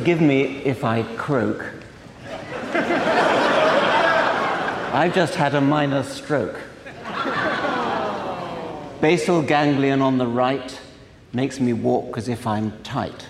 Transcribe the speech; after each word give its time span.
Forgive 0.00 0.22
me 0.22 0.62
if 0.64 0.82
I 0.82 1.02
croak. 1.18 1.62
I've 4.94 5.14
just 5.14 5.34
had 5.34 5.54
a 5.54 5.60
minor 5.60 6.02
stroke. 6.02 6.58
Basal 9.02 9.42
ganglion 9.42 10.00
on 10.00 10.16
the 10.16 10.26
right 10.26 10.80
makes 11.34 11.60
me 11.60 11.74
walk 11.74 12.16
as 12.16 12.28
if 12.28 12.46
I'm 12.46 12.72
tight. 12.82 13.26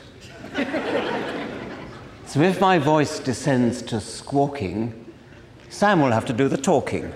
So 2.26 2.40
if 2.40 2.60
my 2.60 2.78
voice 2.78 3.18
descends 3.18 3.82
to 3.82 4.00
squawking, 4.00 5.12
Sam 5.70 6.00
will 6.00 6.12
have 6.12 6.26
to 6.26 6.32
do 6.32 6.46
the 6.46 6.56
talking. 6.56 7.10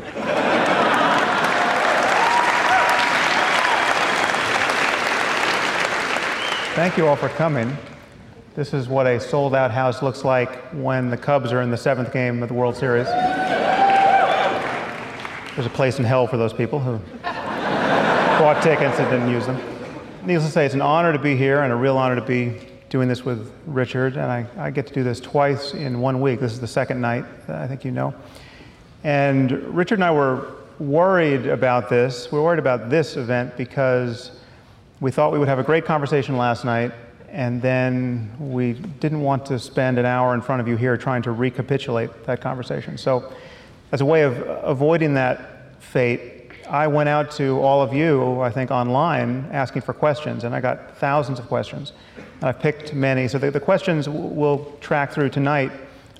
Thank 6.74 6.96
you 6.96 7.06
all 7.06 7.14
for 7.14 7.28
coming. 7.28 7.78
This 8.54 8.72
is 8.72 8.86
what 8.86 9.08
a 9.08 9.18
sold 9.18 9.52
out 9.52 9.72
house 9.72 10.00
looks 10.00 10.22
like 10.24 10.48
when 10.72 11.10
the 11.10 11.16
Cubs 11.16 11.50
are 11.50 11.60
in 11.60 11.72
the 11.72 11.76
seventh 11.76 12.12
game 12.12 12.40
of 12.40 12.48
the 12.48 12.54
World 12.54 12.76
Series. 12.76 13.08
There's 15.54 15.66
a 15.66 15.70
place 15.70 15.98
in 15.98 16.04
hell 16.04 16.28
for 16.28 16.36
those 16.36 16.52
people 16.52 16.78
who 16.78 17.00
bought 17.24 18.62
tickets 18.62 18.96
and 19.00 19.10
didn't 19.10 19.28
use 19.28 19.44
them. 19.46 19.60
Needless 20.24 20.46
to 20.46 20.52
say, 20.52 20.64
it's 20.64 20.74
an 20.74 20.82
honor 20.82 21.12
to 21.12 21.18
be 21.18 21.34
here 21.36 21.62
and 21.62 21.72
a 21.72 21.74
real 21.74 21.98
honor 21.98 22.14
to 22.14 22.22
be 22.22 22.60
doing 22.90 23.08
this 23.08 23.24
with 23.24 23.52
Richard. 23.66 24.16
And 24.16 24.30
I, 24.30 24.46
I 24.56 24.70
get 24.70 24.86
to 24.86 24.94
do 24.94 25.02
this 25.02 25.18
twice 25.18 25.74
in 25.74 25.98
one 26.00 26.20
week. 26.20 26.38
This 26.38 26.52
is 26.52 26.60
the 26.60 26.68
second 26.68 27.00
night, 27.00 27.24
I 27.48 27.66
think 27.66 27.84
you 27.84 27.90
know. 27.90 28.14
And 29.02 29.50
Richard 29.74 29.96
and 29.96 30.04
I 30.04 30.12
were 30.12 30.52
worried 30.78 31.46
about 31.46 31.88
this. 31.88 32.30
We 32.30 32.38
were 32.38 32.44
worried 32.44 32.60
about 32.60 32.88
this 32.88 33.16
event 33.16 33.56
because 33.56 34.30
we 35.00 35.10
thought 35.10 35.32
we 35.32 35.40
would 35.40 35.48
have 35.48 35.58
a 35.58 35.64
great 35.64 35.84
conversation 35.84 36.36
last 36.36 36.64
night, 36.64 36.92
and 37.34 37.60
then 37.60 38.30
we 38.38 38.74
didn't 38.74 39.20
want 39.20 39.44
to 39.46 39.58
spend 39.58 39.98
an 39.98 40.06
hour 40.06 40.34
in 40.34 40.40
front 40.40 40.60
of 40.60 40.68
you 40.68 40.76
here 40.76 40.96
trying 40.96 41.20
to 41.22 41.32
recapitulate 41.32 42.24
that 42.26 42.40
conversation. 42.40 42.96
So, 42.96 43.32
as 43.90 44.00
a 44.00 44.04
way 44.04 44.22
of 44.22 44.38
avoiding 44.62 45.14
that 45.14 45.82
fate, 45.82 46.52
I 46.70 46.86
went 46.86 47.08
out 47.08 47.32
to 47.32 47.60
all 47.60 47.82
of 47.82 47.92
you, 47.92 48.40
I 48.40 48.50
think, 48.50 48.70
online 48.70 49.48
asking 49.50 49.82
for 49.82 49.92
questions, 49.92 50.44
and 50.44 50.54
I 50.54 50.60
got 50.60 50.96
thousands 50.98 51.40
of 51.40 51.48
questions. 51.48 51.92
And 52.16 52.44
I've 52.44 52.60
picked 52.60 52.94
many. 52.94 53.26
So, 53.26 53.38
the, 53.38 53.50
the 53.50 53.60
questions 53.60 54.08
we'll 54.08 54.72
track 54.80 55.10
through 55.10 55.30
tonight 55.30 55.72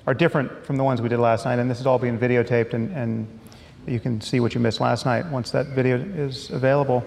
are 0.07 0.13
different 0.13 0.65
from 0.65 0.75
the 0.75 0.83
ones 0.83 1.01
we 1.01 1.07
did 1.07 1.19
last 1.19 1.45
night, 1.45 1.59
and 1.59 1.71
this 1.71 1.79
is 1.79 1.85
all 1.85 1.97
being 1.97 2.19
videotaped, 2.19 2.73
and, 2.73 2.91
and 2.91 3.39
you 3.87 4.01
can 4.01 4.19
see 4.19 4.41
what 4.41 4.53
you 4.53 4.59
missed 4.59 4.81
last 4.81 5.05
night 5.05 5.25
once 5.27 5.49
that 5.51 5.67
video 5.67 5.95
is 5.95 6.49
available. 6.49 7.05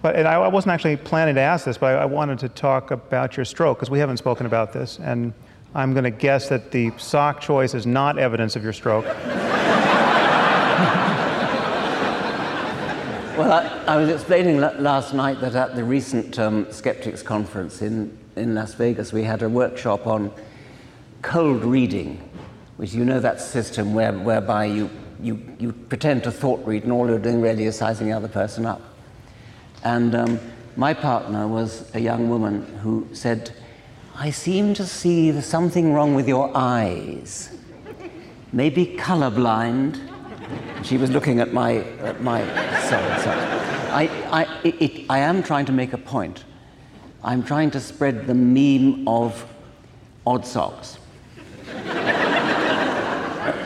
But 0.00 0.14
and 0.14 0.28
I 0.28 0.46
wasn't 0.46 0.72
actually 0.72 0.96
planning 0.96 1.34
to 1.34 1.40
ask 1.40 1.64
this, 1.64 1.76
but 1.76 1.96
I, 1.96 2.02
I 2.02 2.04
wanted 2.04 2.38
to 2.40 2.48
talk 2.48 2.92
about 2.92 3.36
your 3.36 3.44
stroke 3.44 3.78
because 3.78 3.90
we 3.90 3.98
haven't 3.98 4.18
spoken 4.18 4.46
about 4.46 4.72
this, 4.72 4.98
and 5.00 5.32
I'm 5.74 5.92
going 5.92 6.04
to 6.04 6.10
guess 6.10 6.48
that 6.48 6.70
the 6.70 6.92
sock 6.98 7.40
choice 7.40 7.74
is 7.74 7.84
not 7.84 8.18
evidence 8.18 8.56
of 8.56 8.62
your 8.62 8.72
stroke. 8.72 9.04
well, 13.36 13.52
I, 13.52 13.84
I, 13.86 13.96
was 13.96 14.08
explaining 14.08 14.60
last 14.60 15.12
night 15.14 15.40
that 15.40 15.54
at 15.54 15.74
the 15.74 15.84
recent 15.84 16.38
um, 16.38 16.70
Skeptics 16.70 17.22
Conference 17.22 17.82
in, 17.82 18.16
in 18.36 18.54
Las 18.54 18.74
Vegas, 18.74 19.12
we 19.12 19.24
had 19.24 19.42
a 19.42 19.48
workshop 19.48 20.06
on 20.06 20.32
cold 21.22 21.64
reading, 21.64 22.30
which 22.76 22.94
you 22.94 23.04
know 23.04 23.20
that 23.20 23.40
system 23.40 23.92
where, 23.94 24.12
whereby 24.12 24.64
you, 24.64 24.88
you, 25.20 25.42
you 25.58 25.72
pretend 25.72 26.22
to 26.22 26.30
thought 26.30 26.64
read 26.66 26.84
and 26.84 26.92
all 26.92 27.08
you're 27.08 27.18
doing 27.18 27.40
really 27.40 27.64
is 27.64 27.76
sizing 27.76 28.06
the 28.06 28.12
other 28.12 28.28
person 28.28 28.64
up. 28.64 28.80
And 29.84 30.14
um, 30.14 30.40
my 30.76 30.94
partner 30.94 31.46
was 31.46 31.94
a 31.94 32.00
young 32.00 32.28
woman 32.28 32.64
who 32.78 33.08
said, 33.12 33.52
I 34.14 34.30
seem 34.30 34.74
to 34.74 34.86
see 34.86 35.40
something 35.40 35.92
wrong 35.92 36.14
with 36.14 36.26
your 36.26 36.50
eyes. 36.54 37.56
Maybe 38.52 38.96
colorblind. 38.96 40.00
She 40.82 40.96
was 40.96 41.10
looking 41.10 41.40
at 41.40 41.52
my, 41.52 41.76
at 42.00 42.22
my 42.22 42.40
sorry, 42.88 43.20
sorry. 43.20 43.40
I, 43.90 44.08
I, 44.30 44.60
it, 44.64 45.06
I 45.08 45.18
am 45.18 45.42
trying 45.42 45.66
to 45.66 45.72
make 45.72 45.92
a 45.92 45.98
point. 45.98 46.44
I'm 47.22 47.42
trying 47.42 47.70
to 47.72 47.80
spread 47.80 48.26
the 48.26 48.34
meme 48.34 49.06
of 49.06 49.46
odd 50.26 50.46
socks. 50.46 50.98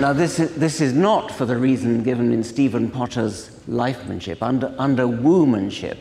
Now, 0.03 0.13
this 0.13 0.41
is, 0.41 0.53
this 0.57 0.81
is 0.81 0.93
not 0.95 1.31
for 1.31 1.47
the 1.47 1.57
reason 1.57 2.03
given 2.03 2.33
in 2.33 2.43
Stephen 2.43 2.91
Potter's 2.91 3.51
lifemanship. 3.69 4.43
Under, 4.43 4.75
under 4.77 5.05
woomanship, 5.05 5.99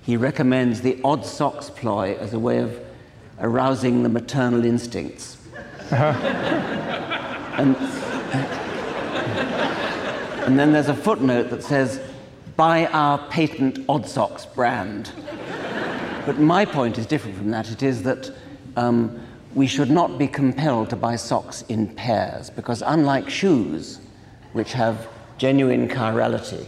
he 0.00 0.16
recommends 0.16 0.80
the 0.80 1.00
odd 1.02 1.26
socks 1.26 1.68
ploy 1.68 2.14
as 2.20 2.34
a 2.34 2.38
way 2.38 2.58
of 2.58 2.80
arousing 3.40 4.04
the 4.04 4.08
maternal 4.08 4.64
instincts. 4.64 5.38
and, 5.90 7.74
and 10.44 10.56
then 10.56 10.72
there's 10.72 10.86
a 10.88 10.94
footnote 10.94 11.50
that 11.50 11.64
says, 11.64 12.00
buy 12.54 12.86
our 12.86 13.18
patent 13.26 13.84
odd 13.88 14.06
socks 14.06 14.46
brand. 14.46 15.10
But 16.26 16.38
my 16.38 16.64
point 16.64 16.96
is 16.96 17.06
different 17.06 17.36
from 17.36 17.50
that. 17.50 17.72
It 17.72 17.82
is 17.82 18.04
that 18.04 18.30
um, 18.76 19.20
we 19.56 19.66
should 19.66 19.90
not 19.90 20.18
be 20.18 20.28
compelled 20.28 20.90
to 20.90 20.96
buy 20.96 21.16
socks 21.16 21.64
in 21.70 21.88
pairs, 21.88 22.50
because 22.50 22.82
unlike 22.82 23.30
shoes, 23.30 24.00
which 24.52 24.74
have 24.74 25.08
genuine 25.38 25.88
chirality, 25.88 26.66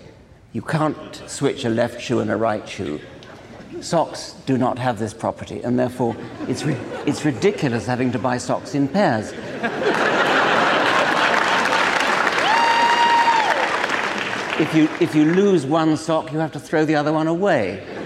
you 0.54 0.62
can't 0.62 1.22
switch 1.26 1.66
a 1.66 1.68
left 1.68 2.00
shoe 2.00 2.20
and 2.20 2.30
a 2.30 2.36
right 2.36 2.66
shoe. 2.66 2.98
Socks 3.82 4.36
do 4.46 4.56
not 4.56 4.78
have 4.78 4.98
this 4.98 5.12
property, 5.12 5.60
and 5.60 5.78
therefore 5.78 6.16
it's, 6.48 6.64
ri- 6.64 6.80
it's 7.06 7.26
ridiculous 7.26 7.84
having 7.84 8.10
to 8.10 8.18
buy 8.18 8.38
socks 8.38 8.74
in 8.74 8.88
pairs. 8.88 9.32
if, 14.58 14.74
you, 14.74 14.88
if 14.98 15.14
you 15.14 15.26
lose 15.26 15.66
one 15.66 15.94
sock, 15.98 16.32
you 16.32 16.38
have 16.38 16.52
to 16.52 16.58
throw 16.58 16.86
the 16.86 16.94
other 16.94 17.12
one 17.12 17.26
away. 17.26 17.97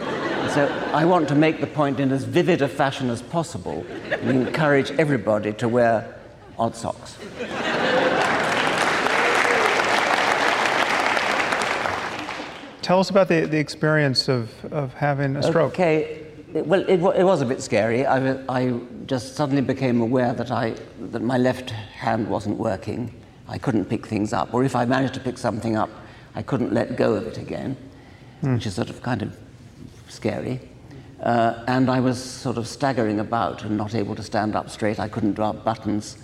So 0.55 0.67
I 0.93 1.07
want 1.07 1.29
to 1.29 1.35
make 1.35 1.63
the 1.63 1.67
point 1.67 1.99
in 1.99 2.13
as 2.13 2.25
vivid 2.25 2.61
a 2.61 2.69
fashion 2.69 3.09
as 3.09 3.23
possible 3.23 3.87
and 4.11 4.29
encourage 4.29 4.91
everybody 4.93 5.55
to 5.55 5.67
wear 5.67 6.15
odd 6.59 6.77
socks. 6.77 7.17
Tell 12.83 13.01
us 13.01 13.09
about 13.09 13.29
the, 13.29 13.47
the 13.47 13.57
experience 13.57 14.29
of, 14.29 14.51
of 14.67 14.93
having 14.93 15.37
a 15.37 15.43
stroke. 15.43 15.73
Okay. 15.73 16.27
Well, 16.53 16.83
it, 16.83 17.01
it 17.01 17.25
was 17.25 17.41
a 17.41 17.47
bit 17.47 17.63
scary. 17.63 18.05
I, 18.05 18.35
I 18.47 18.79
just 19.07 19.35
suddenly 19.37 19.63
became 19.63 20.03
aware 20.03 20.35
that, 20.35 20.51
I, 20.51 20.75
that 21.13 21.23
my 21.23 21.39
left 21.39 21.71
hand 21.71 22.29
wasn't 22.29 22.59
working. 22.59 23.11
I 23.49 23.57
couldn't 23.57 23.87
pick 23.87 24.07
things 24.07 24.35
up. 24.35 24.53
Or 24.53 24.65
if 24.65 24.77
I 24.77 24.85
managed 24.85 25.15
to 25.15 25.21
pick 25.21 25.39
something 25.39 25.77
up, 25.77 25.89
I 26.35 26.43
couldn't 26.43 26.75
let 26.75 26.97
go 26.97 27.15
of 27.15 27.27
it 27.27 27.39
again, 27.39 27.75
mm. 28.43 28.53
which 28.53 28.67
is 28.67 28.75
sort 28.75 28.91
of 28.91 29.01
kind 29.03 29.23
of 29.23 29.35
scary. 30.13 30.61
Uh, 31.21 31.63
and 31.69 31.89
I 31.89 32.01
was 32.01 32.23
sort 32.23 32.57
of 32.59 32.67
staggering 32.67 33.21
about 33.21 33.65
and 33.65 33.77
not 33.77 33.95
able 33.95 34.15
to 34.17 34.23
stand 34.23 34.57
up 34.57 34.69
straight. 34.71 34.99
I 34.99 35.09
couldn't 35.09 35.35
do 35.35 35.43
up 35.43 35.65
buttons. 35.65 36.17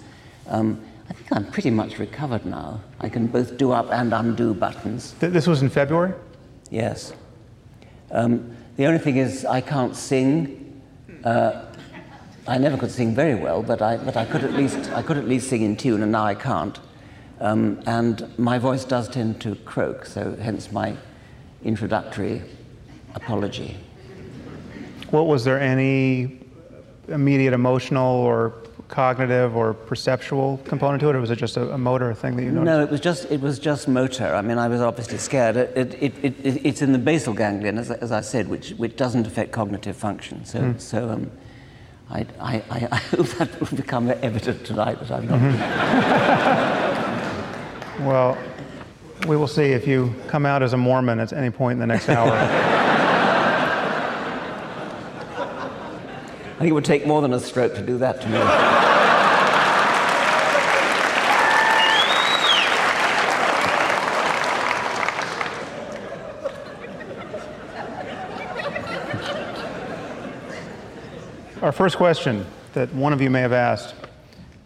Um, 0.48 0.80
I 1.08 1.12
think 1.14 1.32
I'm 1.32 1.50
pretty 1.50 1.70
much 1.70 1.98
recovered 1.98 2.44
now. 2.44 2.80
I 3.00 3.08
can 3.08 3.28
both 3.28 3.56
do 3.56 3.72
up 3.72 3.90
and 3.92 4.12
undo 4.12 4.54
buttons. 4.54 5.14
Th- 5.20 5.32
this 5.32 5.46
was 5.46 5.62
in 5.62 5.70
February? 5.70 6.14
Yes. 6.70 7.12
Um, 8.10 8.56
the 8.76 8.86
only 8.86 8.98
thing 8.98 9.16
is, 9.16 9.44
I 9.44 9.60
can't 9.60 9.96
sing. 9.96 10.82
Uh, 11.24 11.64
I 12.46 12.58
never 12.58 12.76
could 12.76 12.90
sing 12.90 13.14
very 13.14 13.34
well, 13.34 13.62
but 13.62 13.80
I, 13.80 13.96
but 13.98 14.16
I 14.16 14.24
could 14.24 14.42
at 14.42 14.52
least 14.52 14.90
I 14.92 15.02
could 15.02 15.16
at 15.16 15.28
least 15.28 15.48
sing 15.48 15.62
in 15.62 15.76
tune, 15.76 16.02
and 16.02 16.12
now 16.12 16.24
I 16.24 16.34
can't. 16.34 16.78
Um, 17.40 17.80
and 17.86 18.38
my 18.38 18.58
voice 18.58 18.84
does 18.84 19.08
tend 19.08 19.40
to 19.42 19.54
croak, 19.54 20.06
so 20.06 20.36
hence 20.36 20.72
my 20.72 20.96
introductory 21.62 22.42
apology. 23.14 23.76
What 25.10 25.26
was 25.26 25.44
there 25.44 25.60
any 25.60 26.38
immediate 27.08 27.52
emotional 27.54 28.16
or 28.16 28.54
cognitive 28.88 29.54
or 29.56 29.74
perceptual 29.74 30.58
component 30.64 31.00
to 31.00 31.10
it, 31.10 31.16
or 31.16 31.20
was 31.20 31.30
it 31.30 31.36
just 31.36 31.56
a, 31.56 31.72
a, 31.72 31.78
motor 31.78 32.12
thing 32.14 32.36
that 32.36 32.42
you 32.42 32.50
noticed? 32.50 32.64
No, 32.64 32.82
it 32.82 32.90
was 32.90 33.00
just 33.00 33.30
it 33.30 33.40
was 33.40 33.58
just 33.58 33.88
motor. 33.88 34.34
I 34.34 34.42
mean, 34.42 34.58
I 34.58 34.68
was 34.68 34.80
obviously 34.80 35.18
scared. 35.18 35.56
It, 35.56 35.76
it, 35.76 36.14
it, 36.22 36.34
it 36.44 36.66
it's 36.66 36.82
in 36.82 36.92
the 36.92 36.98
basal 36.98 37.34
ganglion, 37.34 37.78
as, 37.78 37.90
as, 37.90 38.12
I 38.12 38.22
said, 38.22 38.48
which 38.48 38.70
which 38.70 38.96
doesn't 38.96 39.26
affect 39.26 39.52
cognitive 39.52 39.96
function. 39.96 40.44
So 40.44 40.60
mm. 40.60 40.80
so 40.80 41.10
um, 41.10 41.30
I, 42.10 42.26
I, 42.40 42.62
I, 42.70 42.78
hope 42.96 43.26
that 43.28 43.60
will 43.60 43.76
become 43.76 44.08
evident 44.10 44.64
tonight 44.64 44.98
that 45.00 45.10
I'm 45.10 45.28
not. 45.28 45.38
Mm-hmm. 45.40 45.66
well, 48.06 48.38
we 49.26 49.36
will 49.36 49.48
see 49.48 49.72
if 49.72 49.86
you 49.86 50.14
come 50.28 50.46
out 50.46 50.62
as 50.62 50.72
a 50.72 50.78
Mormon 50.78 51.20
at 51.20 51.32
any 51.32 51.50
point 51.50 51.74
in 51.74 51.80
the 51.80 51.86
next 51.86 52.08
hour. 52.08 52.74
I 56.58 56.62
think 56.62 56.70
it 56.70 56.74
would 56.74 56.84
take 56.84 57.06
more 57.06 57.22
than 57.22 57.32
a 57.32 57.38
stroke 57.38 57.76
to 57.76 57.82
do 57.82 57.98
that 57.98 58.20
to 58.20 58.28
me. 58.28 58.36
Our 71.62 71.70
first 71.70 71.96
question 71.96 72.44
that 72.72 72.92
one 72.92 73.12
of 73.12 73.22
you 73.22 73.30
may 73.30 73.40
have 73.40 73.52
asked. 73.52 73.94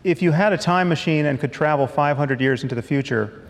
If 0.03 0.23
you 0.23 0.33
had 0.33 0.55
a 0.55 0.57
time 0.57 0.89
machine 0.89 1.27
and 1.27 1.39
could 1.39 1.53
travel 1.53 1.87
500 1.87 2.41
years 2.41 2.63
into 2.63 2.75
the 2.75 2.81
future, 2.81 3.43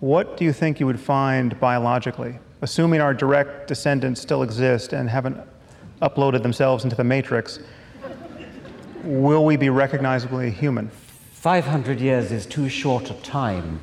what 0.00 0.36
do 0.36 0.44
you 0.44 0.52
think 0.52 0.80
you 0.80 0.86
would 0.86 0.98
find 0.98 1.60
biologically? 1.60 2.40
Assuming 2.60 3.00
our 3.00 3.14
direct 3.14 3.68
descendants 3.68 4.20
still 4.20 4.42
exist 4.42 4.92
and 4.92 5.08
haven't 5.08 5.38
uploaded 6.02 6.42
themselves 6.42 6.82
into 6.82 6.96
the 6.96 7.04
matrix, 7.04 7.60
will 9.04 9.44
we 9.44 9.56
be 9.56 9.70
recognizably 9.70 10.50
human? 10.50 10.90
500 11.32 12.00
years 12.00 12.32
is 12.32 12.46
too 12.46 12.68
short 12.68 13.10
a 13.10 13.14
time 13.14 13.80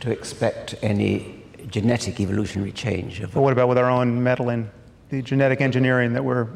to 0.00 0.10
expect 0.10 0.76
any 0.82 1.42
genetic 1.68 2.20
evolutionary 2.20 2.72
change. 2.72 3.20
But 3.20 3.36
what 3.36 3.52
about 3.52 3.68
with 3.68 3.78
our 3.78 3.90
own 3.90 4.22
meddling, 4.22 4.70
the 5.10 5.22
genetic 5.22 5.60
engineering 5.60 6.12
that 6.14 6.24
we're 6.24 6.48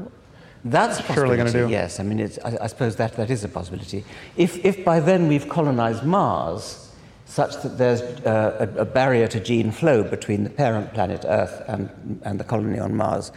That's 0.65 1.05
surely 1.13 1.37
going 1.37 1.51
to 1.51 1.67
do? 1.67 1.69
Yes, 1.69 2.01
I 2.01 2.05
mean, 2.05 2.21
it's, 2.21 2.39
I, 2.39 2.57
I, 2.63 2.67
suppose 2.69 2.97
that, 2.97 3.15
that 3.15 3.31
is 3.31 3.45
a 3.45 3.49
possibility. 3.49 4.05
If, 4.37 4.65
if 4.65 4.85
by 4.85 5.01
then 5.01 5.29
we've 5.29 5.49
colonized 5.49 6.05
Mars, 6.05 6.93
such 7.27 7.63
that 7.63 7.79
there's 7.79 8.01
uh, 8.01 8.69
a, 8.77 8.81
a, 8.81 8.85
barrier 8.85 9.27
to 9.27 9.41
gene 9.41 9.73
flow 9.73 10.05
between 10.05 10.45
the 10.45 10.51
parent 10.51 10.93
planet 10.95 11.25
Earth 11.27 11.63
and, 11.67 12.21
and 12.25 12.39
the 12.39 12.45
colony 12.45 12.79
on 12.79 12.95
Mars, 12.95 13.33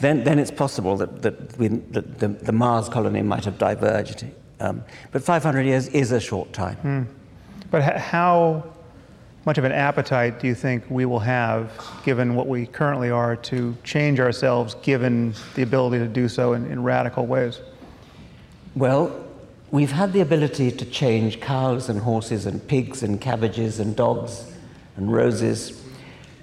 then, 0.00 0.24
then 0.24 0.38
it's 0.38 0.50
possible 0.50 0.96
that, 0.96 1.22
that, 1.22 1.58
we, 1.58 1.68
that 1.68 2.18
the, 2.18 2.28
the, 2.28 2.52
Mars 2.52 2.88
colony 2.88 3.22
might 3.22 3.44
have 3.44 3.58
diverged. 3.58 4.26
Um, 4.60 4.84
but 5.12 5.22
500 5.22 5.62
years 5.62 5.88
is 5.88 6.12
a 6.12 6.20
short 6.20 6.52
time. 6.52 6.76
Hmm. 6.76 7.02
But 7.70 7.82
how 7.98 8.64
much 9.44 9.58
of 9.58 9.64
an 9.64 9.72
appetite 9.72 10.40
do 10.40 10.46
you 10.46 10.54
think 10.54 10.84
we 10.88 11.04
will 11.04 11.18
have, 11.18 11.70
given 12.04 12.34
what 12.34 12.46
we 12.46 12.66
currently 12.66 13.10
are, 13.10 13.36
to 13.36 13.76
change 13.84 14.18
ourselves, 14.18 14.74
given 14.76 15.34
the 15.54 15.62
ability 15.62 15.98
to 15.98 16.08
do 16.08 16.28
so 16.28 16.54
in, 16.54 16.66
in 16.66 16.82
radical 16.82 17.26
ways? 17.26 17.60
Well, 18.74 19.24
we've 19.70 19.92
had 19.92 20.12
the 20.12 20.20
ability 20.20 20.70
to 20.72 20.84
change 20.86 21.40
cows 21.40 21.88
and 21.88 22.00
horses 22.00 22.46
and 22.46 22.66
pigs 22.66 23.02
and 23.02 23.20
cabbages 23.20 23.80
and 23.80 23.94
dogs 23.94 24.50
and 24.96 25.12
roses 25.12 25.82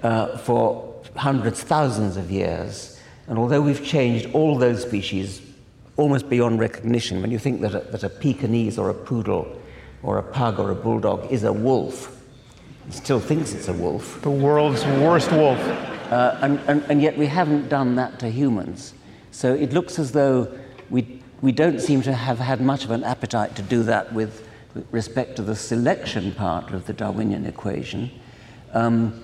uh, 0.03 0.37
for 0.37 1.03
hundreds, 1.15 1.63
thousands 1.63 2.17
of 2.17 2.29
years. 2.29 2.90
And 3.27 3.37
although 3.37 3.61
we've 3.61 3.83
changed 3.83 4.33
all 4.33 4.57
those 4.57 4.81
species 4.81 5.41
almost 5.97 6.29
beyond 6.29 6.59
recognition, 6.59 7.21
when 7.21 7.31
you 7.31 7.39
think 7.39 7.61
that 7.61 7.75
a, 7.75 7.79
that 7.91 8.03
a 8.03 8.09
Pekingese 8.09 8.77
or 8.77 8.89
a 8.89 8.93
poodle 8.93 9.59
or 10.03 10.17
a 10.17 10.23
pug 10.23 10.59
or 10.59 10.71
a 10.71 10.75
bulldog 10.75 11.31
is 11.31 11.43
a 11.43 11.53
wolf, 11.53 12.21
it 12.87 12.93
still 12.93 13.19
thinks 13.19 13.53
it's 13.53 13.67
a 13.67 13.73
wolf. 13.73 14.21
The 14.21 14.29
world's 14.29 14.83
worst 14.85 15.31
wolf. 15.31 15.59
Uh, 15.59 16.37
and, 16.41 16.59
and, 16.67 16.83
and 16.89 17.01
yet 17.01 17.17
we 17.17 17.25
haven't 17.25 17.69
done 17.69 17.95
that 17.95 18.19
to 18.19 18.29
humans. 18.29 18.93
So 19.31 19.53
it 19.53 19.71
looks 19.71 19.97
as 19.97 20.11
though 20.11 20.51
we, 20.89 21.21
we 21.41 21.53
don't 21.53 21.79
seem 21.79 22.01
to 22.01 22.13
have 22.13 22.39
had 22.39 22.59
much 22.59 22.83
of 22.83 22.91
an 22.91 23.03
appetite 23.03 23.55
to 23.55 23.61
do 23.61 23.83
that 23.83 24.11
with, 24.11 24.45
with 24.73 24.85
respect 24.91 25.37
to 25.37 25.41
the 25.41 25.55
selection 25.55 26.33
part 26.33 26.73
of 26.73 26.85
the 26.85 26.93
Darwinian 26.93 27.45
equation. 27.45 28.11
Um, 28.73 29.23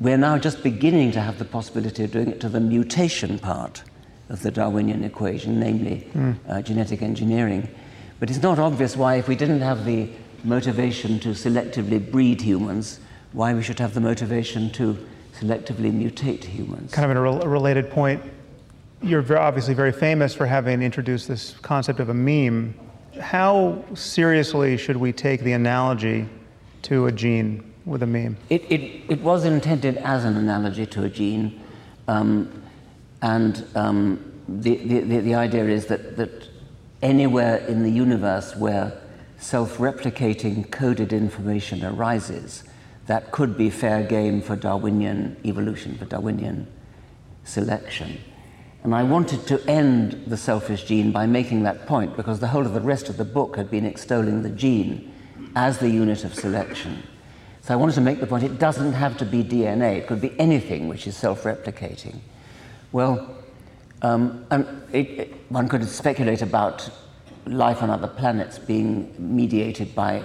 we're 0.00 0.16
now 0.16 0.38
just 0.38 0.62
beginning 0.62 1.12
to 1.12 1.20
have 1.20 1.38
the 1.38 1.44
possibility 1.44 2.04
of 2.04 2.12
doing 2.12 2.30
it 2.30 2.40
to 2.40 2.48
the 2.48 2.60
mutation 2.60 3.38
part 3.38 3.82
of 4.28 4.42
the 4.42 4.50
Darwinian 4.50 5.04
equation, 5.04 5.58
namely 5.58 6.08
mm. 6.12 6.36
uh, 6.48 6.62
genetic 6.62 7.02
engineering. 7.02 7.68
But 8.20 8.30
it's 8.30 8.42
not 8.42 8.58
obvious 8.58 8.96
why, 8.96 9.16
if 9.16 9.28
we 9.28 9.36
didn't 9.36 9.60
have 9.60 9.84
the 9.84 10.08
motivation 10.44 11.18
to 11.20 11.30
selectively 11.30 11.98
breed 12.10 12.40
humans, 12.40 13.00
why 13.32 13.54
we 13.54 13.62
should 13.62 13.78
have 13.78 13.94
the 13.94 14.00
motivation 14.00 14.70
to 14.72 15.06
selectively 15.38 15.92
mutate 15.92 16.44
humans. 16.44 16.92
Kind 16.92 17.10
of 17.10 17.16
a, 17.16 17.20
re- 17.20 17.40
a 17.42 17.48
related 17.48 17.90
point, 17.90 18.22
you're 19.02 19.38
obviously 19.38 19.74
very 19.74 19.92
famous 19.92 20.34
for 20.34 20.46
having 20.46 20.82
introduced 20.82 21.28
this 21.28 21.54
concept 21.62 22.00
of 22.00 22.08
a 22.08 22.14
meme. 22.14 22.74
How 23.20 23.84
seriously 23.94 24.76
should 24.76 24.96
we 24.96 25.12
take 25.12 25.42
the 25.42 25.52
analogy 25.52 26.28
to 26.82 27.06
a 27.06 27.12
gene 27.12 27.67
with 27.88 28.02
a 28.02 28.06
meme? 28.06 28.36
It, 28.50 28.70
it, 28.70 29.02
it 29.08 29.20
was 29.22 29.44
intended 29.44 29.96
as 29.98 30.24
an 30.24 30.36
analogy 30.36 30.86
to 30.86 31.04
a 31.04 31.08
gene, 31.08 31.60
um, 32.06 32.62
and 33.22 33.66
um, 33.74 34.32
the, 34.48 34.76
the, 34.76 35.20
the 35.20 35.34
idea 35.34 35.64
is 35.64 35.86
that, 35.86 36.16
that 36.16 36.48
anywhere 37.02 37.58
in 37.66 37.82
the 37.82 37.90
universe 37.90 38.56
where 38.56 38.98
self 39.38 39.78
replicating 39.78 40.70
coded 40.70 41.12
information 41.12 41.84
arises, 41.84 42.64
that 43.06 43.30
could 43.30 43.56
be 43.56 43.70
fair 43.70 44.02
game 44.02 44.42
for 44.42 44.56
Darwinian 44.56 45.36
evolution, 45.44 45.96
for 45.96 46.04
Darwinian 46.04 46.66
selection. 47.44 48.18
And 48.84 48.94
I 48.94 49.02
wanted 49.02 49.46
to 49.48 49.62
end 49.68 50.24
the 50.26 50.36
selfish 50.36 50.84
gene 50.84 51.10
by 51.10 51.26
making 51.26 51.64
that 51.64 51.86
point 51.86 52.16
because 52.16 52.40
the 52.40 52.48
whole 52.48 52.64
of 52.64 52.74
the 52.74 52.80
rest 52.80 53.08
of 53.08 53.16
the 53.16 53.24
book 53.24 53.56
had 53.56 53.70
been 53.70 53.84
extolling 53.84 54.42
the 54.42 54.50
gene 54.50 55.12
as 55.56 55.78
the 55.78 55.90
unit 55.90 56.24
of 56.24 56.34
selection. 56.34 57.02
So 57.68 57.74
I 57.74 57.76
wanted 57.76 57.96
to 57.96 58.00
make 58.00 58.18
the 58.18 58.26
point 58.26 58.44
it 58.44 58.58
doesn't 58.58 58.94
have 58.94 59.18
to 59.18 59.26
be 59.26 59.44
DNA, 59.44 59.98
it 59.98 60.06
could 60.06 60.22
be 60.22 60.34
anything 60.40 60.88
which 60.88 61.06
is 61.06 61.14
self 61.14 61.42
replicating. 61.42 62.20
Well, 62.92 63.36
um, 64.00 64.46
it, 64.90 65.10
it, 65.10 65.34
one 65.50 65.68
could 65.68 65.86
speculate 65.86 66.40
about 66.40 66.88
life 67.44 67.82
on 67.82 67.90
other 67.90 68.06
planets 68.06 68.58
being 68.58 69.14
mediated 69.18 69.94
by 69.94 70.22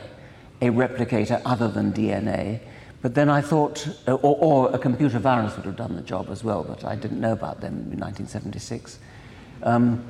a 0.61 0.69
replicator 0.69 1.41
other 1.43 1.67
than 1.67 1.91
DNA. 1.91 2.61
But 3.01 3.13
then 3.13 3.29
I 3.29 3.41
thought, 3.41 3.89
uh, 4.07 4.13
or, 4.13 4.37
or, 4.69 4.73
a 4.73 4.79
computer 4.79 5.19
virus 5.19 5.53
would 5.57 5.65
have 5.65 5.75
done 5.75 5.97
the 5.97 6.01
job 6.01 6.29
as 6.29 6.45
well, 6.45 6.63
but 6.63 6.85
I 6.85 6.95
didn't 6.95 7.19
know 7.19 7.33
about 7.33 7.59
them 7.59 7.73
in 7.91 7.99
1976. 7.99 8.99
Um, 9.63 10.05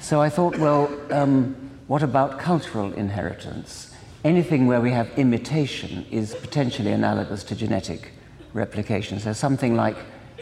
so 0.00 0.22
I 0.22 0.30
thought, 0.30 0.56
well, 0.56 0.90
um, 1.10 1.54
what 1.86 2.02
about 2.02 2.38
cultural 2.38 2.94
inheritance? 2.94 3.91
Anything 4.24 4.66
where 4.66 4.80
we 4.80 4.90
have 4.92 5.10
imitation 5.18 6.06
is 6.10 6.34
potentially 6.34 6.92
analogous 6.92 7.42
to 7.44 7.56
genetic 7.56 8.12
replication. 8.52 9.18
So 9.18 9.32
something 9.32 9.74
like 9.74 9.96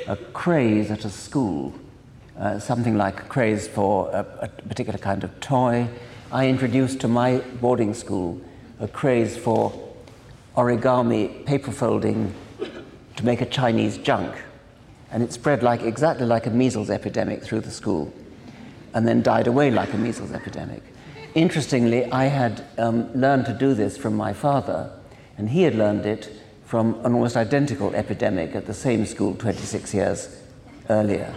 a 0.06 0.16
craze 0.16 0.90
at 0.90 1.04
a 1.04 1.10
school 1.10 1.74
uh, 2.40 2.58
something 2.58 2.96
like 2.96 3.20
a 3.20 3.24
craze 3.24 3.68
for 3.68 4.08
a, 4.10 4.26
a, 4.40 4.48
particular 4.48 4.98
kind 4.98 5.22
of 5.24 5.40
toy. 5.40 5.86
I 6.32 6.48
introduced 6.48 7.00
to 7.00 7.08
my 7.08 7.38
boarding 7.60 7.92
school 7.92 8.40
a 8.80 8.88
craze 8.88 9.36
for 9.36 9.72
origami 10.56 11.44
paper 11.44 11.70
folding 11.70 12.34
to 13.16 13.24
make 13.24 13.42
a 13.42 13.46
Chinese 13.46 13.98
junk. 13.98 14.34
And 15.10 15.22
it 15.22 15.34
spread 15.34 15.62
like, 15.62 15.82
exactly 15.82 16.24
like 16.24 16.46
a 16.46 16.50
measles 16.50 16.88
epidemic 16.88 17.42
through 17.42 17.60
the 17.60 17.70
school 17.70 18.10
and 18.94 19.06
then 19.06 19.22
died 19.22 19.46
away 19.46 19.70
like 19.70 19.92
a 19.92 19.98
measles 19.98 20.32
epidemic. 20.32 20.82
Interestingly, 21.34 22.10
I 22.10 22.24
had 22.24 22.64
um, 22.76 23.12
learned 23.12 23.46
to 23.46 23.52
do 23.52 23.74
this 23.74 23.96
from 23.96 24.16
my 24.16 24.32
father, 24.32 24.90
and 25.38 25.50
he 25.50 25.62
had 25.62 25.74
learned 25.76 26.04
it 26.06 26.30
from 26.64 26.94
an 27.04 27.14
almost 27.14 27.36
identical 27.36 27.94
epidemic 27.94 28.54
at 28.54 28.66
the 28.66 28.74
same 28.74 29.06
school 29.06 29.34
26 29.34 29.94
years 29.94 30.42
earlier. 30.88 31.32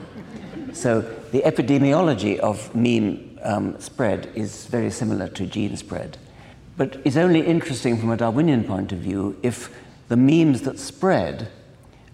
So 0.73 1.01
the 1.01 1.41
epidemiology 1.41 2.39
of 2.39 2.73
meme 2.75 3.38
um, 3.43 3.79
spread 3.79 4.31
is 4.35 4.65
very 4.65 4.89
similar 4.89 5.27
to 5.29 5.45
gene 5.45 5.77
spread. 5.77 6.17
But 6.75 7.00
it's 7.05 7.17
only 7.17 7.41
interesting 7.41 8.00
from 8.00 8.09
a 8.09 8.17
Darwinian 8.17 8.63
point 8.63 8.91
of 8.91 9.00
view 9.00 9.38
if 9.43 9.75
the 10.07 10.17
memes 10.17 10.62
that 10.62 10.79
spread 10.79 11.50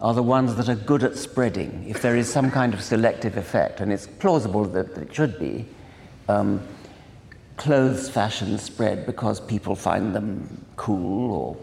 are 0.02 0.14
the 0.14 0.24
ones 0.24 0.56
that 0.56 0.70
are 0.70 0.76
good 0.76 1.04
at 1.04 1.18
spreading, 1.18 1.86
if 1.88 2.02
there 2.02 2.16
is 2.16 2.32
some 2.32 2.52
kind 2.52 2.74
of 2.74 2.82
selective 2.82 3.38
effect, 3.38 3.80
and 3.80 3.92
it's 3.92 4.08
plausible 4.08 4.66
that, 4.66 4.98
it 4.98 5.14
should 5.14 5.38
be. 5.40 5.66
Um, 6.28 6.62
clothes 7.60 8.10
fashions 8.10 8.64
spread 8.64 9.06
because 9.06 9.42
people 9.42 9.76
find 9.76 10.16
them 10.16 10.66
cool, 10.78 11.32
or 11.32 11.58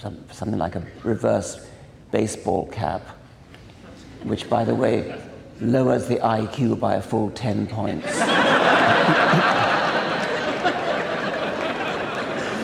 some, 0.00 0.18
something 0.32 0.58
like 0.58 0.74
a 0.74 0.82
reverse 1.04 1.64
baseball 2.10 2.66
cap, 2.66 3.02
which, 4.24 4.50
by 4.50 4.64
the 4.64 4.74
way, 4.74 5.16
lowers 5.60 6.08
the 6.08 6.16
IQ 6.16 6.80
by 6.80 6.96
a 6.96 7.02
full 7.02 7.30
10 7.30 7.68
points. 7.68 8.06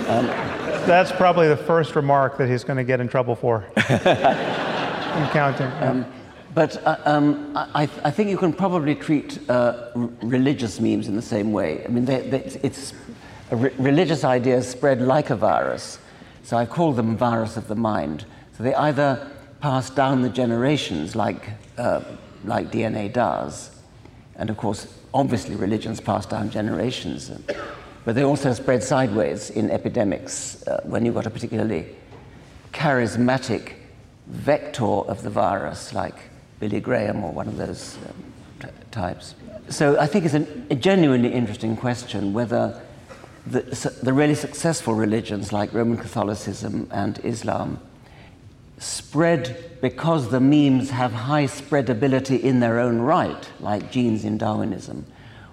um, 0.08 0.26
That's 0.84 1.12
probably 1.12 1.46
the 1.46 1.56
first 1.56 1.94
remark 1.94 2.36
that 2.38 2.48
he's 2.48 2.64
going 2.64 2.76
to 2.76 2.84
get 2.84 3.00
in 3.00 3.06
trouble 3.06 3.36
for. 3.36 3.64
I'm 3.76 5.30
counting. 5.30 5.70
Um, 5.80 6.04
but 6.54 6.84
uh, 6.86 6.96
um, 7.04 7.52
I, 7.56 7.88
I, 8.04 8.10
think 8.10 8.30
you 8.30 8.36
can 8.36 8.52
probably 8.52 8.94
treat 8.94 9.38
uh, 9.50 9.90
religious 10.22 10.78
memes 10.78 11.08
in 11.08 11.16
the 11.16 11.22
same 11.22 11.52
way. 11.52 11.84
I 11.84 11.88
mean, 11.88 12.04
they, 12.04 12.20
they, 12.28 12.38
it's 12.62 12.94
re- 13.50 13.72
religious 13.78 14.22
ideas 14.22 14.68
spread 14.68 15.02
like 15.02 15.30
a 15.30 15.36
virus. 15.36 15.98
So 16.44 16.56
I 16.56 16.66
call 16.66 16.92
them 16.92 17.16
virus 17.16 17.56
of 17.56 17.66
the 17.66 17.74
mind. 17.74 18.24
So 18.56 18.62
they 18.62 18.74
either 18.74 19.30
pass 19.60 19.90
down 19.90 20.22
the 20.22 20.28
generations, 20.28 21.16
like 21.16 21.50
uh, 21.76 22.02
like 22.44 22.70
DNA 22.70 23.12
does. 23.12 23.70
And 24.36 24.50
of 24.50 24.56
course, 24.56 24.86
obviously, 25.12 25.56
religions 25.56 26.00
pass 26.00 26.26
down 26.26 26.50
generations. 26.50 27.32
But 28.04 28.14
they 28.14 28.22
also 28.22 28.52
spread 28.52 28.82
sideways 28.82 29.50
in 29.50 29.70
epidemics 29.70 30.66
uh, 30.66 30.82
when 30.84 31.04
you've 31.04 31.14
got 31.14 31.26
a 31.26 31.30
particularly 31.30 31.86
charismatic 32.72 33.72
vector 34.26 34.84
of 34.84 35.22
the 35.22 35.30
virus, 35.30 35.94
like 35.94 36.16
Billy 36.64 36.80
Graham 36.80 37.22
or 37.22 37.30
one 37.30 37.46
of 37.46 37.58
those 37.58 37.98
um, 38.08 38.70
types. 38.90 39.34
So 39.68 40.00
I 40.00 40.06
think 40.06 40.24
it's 40.24 40.32
an, 40.32 40.66
a 40.70 40.74
genuinely 40.74 41.30
interesting 41.30 41.76
question 41.76 42.32
whether 42.32 42.80
the, 43.46 43.60
the 44.02 44.14
really 44.14 44.34
successful 44.34 44.94
religions 44.94 45.52
like 45.52 45.74
Roman 45.74 45.98
Catholicism 45.98 46.88
and 46.90 47.20
Islam 47.22 47.80
spread 48.78 49.78
because 49.82 50.30
the 50.30 50.40
memes 50.40 50.88
have 50.88 51.12
high 51.12 51.44
spreadability 51.44 52.40
in 52.40 52.60
their 52.60 52.80
own 52.80 52.98
right, 52.98 53.46
like 53.60 53.92
genes 53.92 54.24
in 54.24 54.38
Darwinism, 54.38 55.04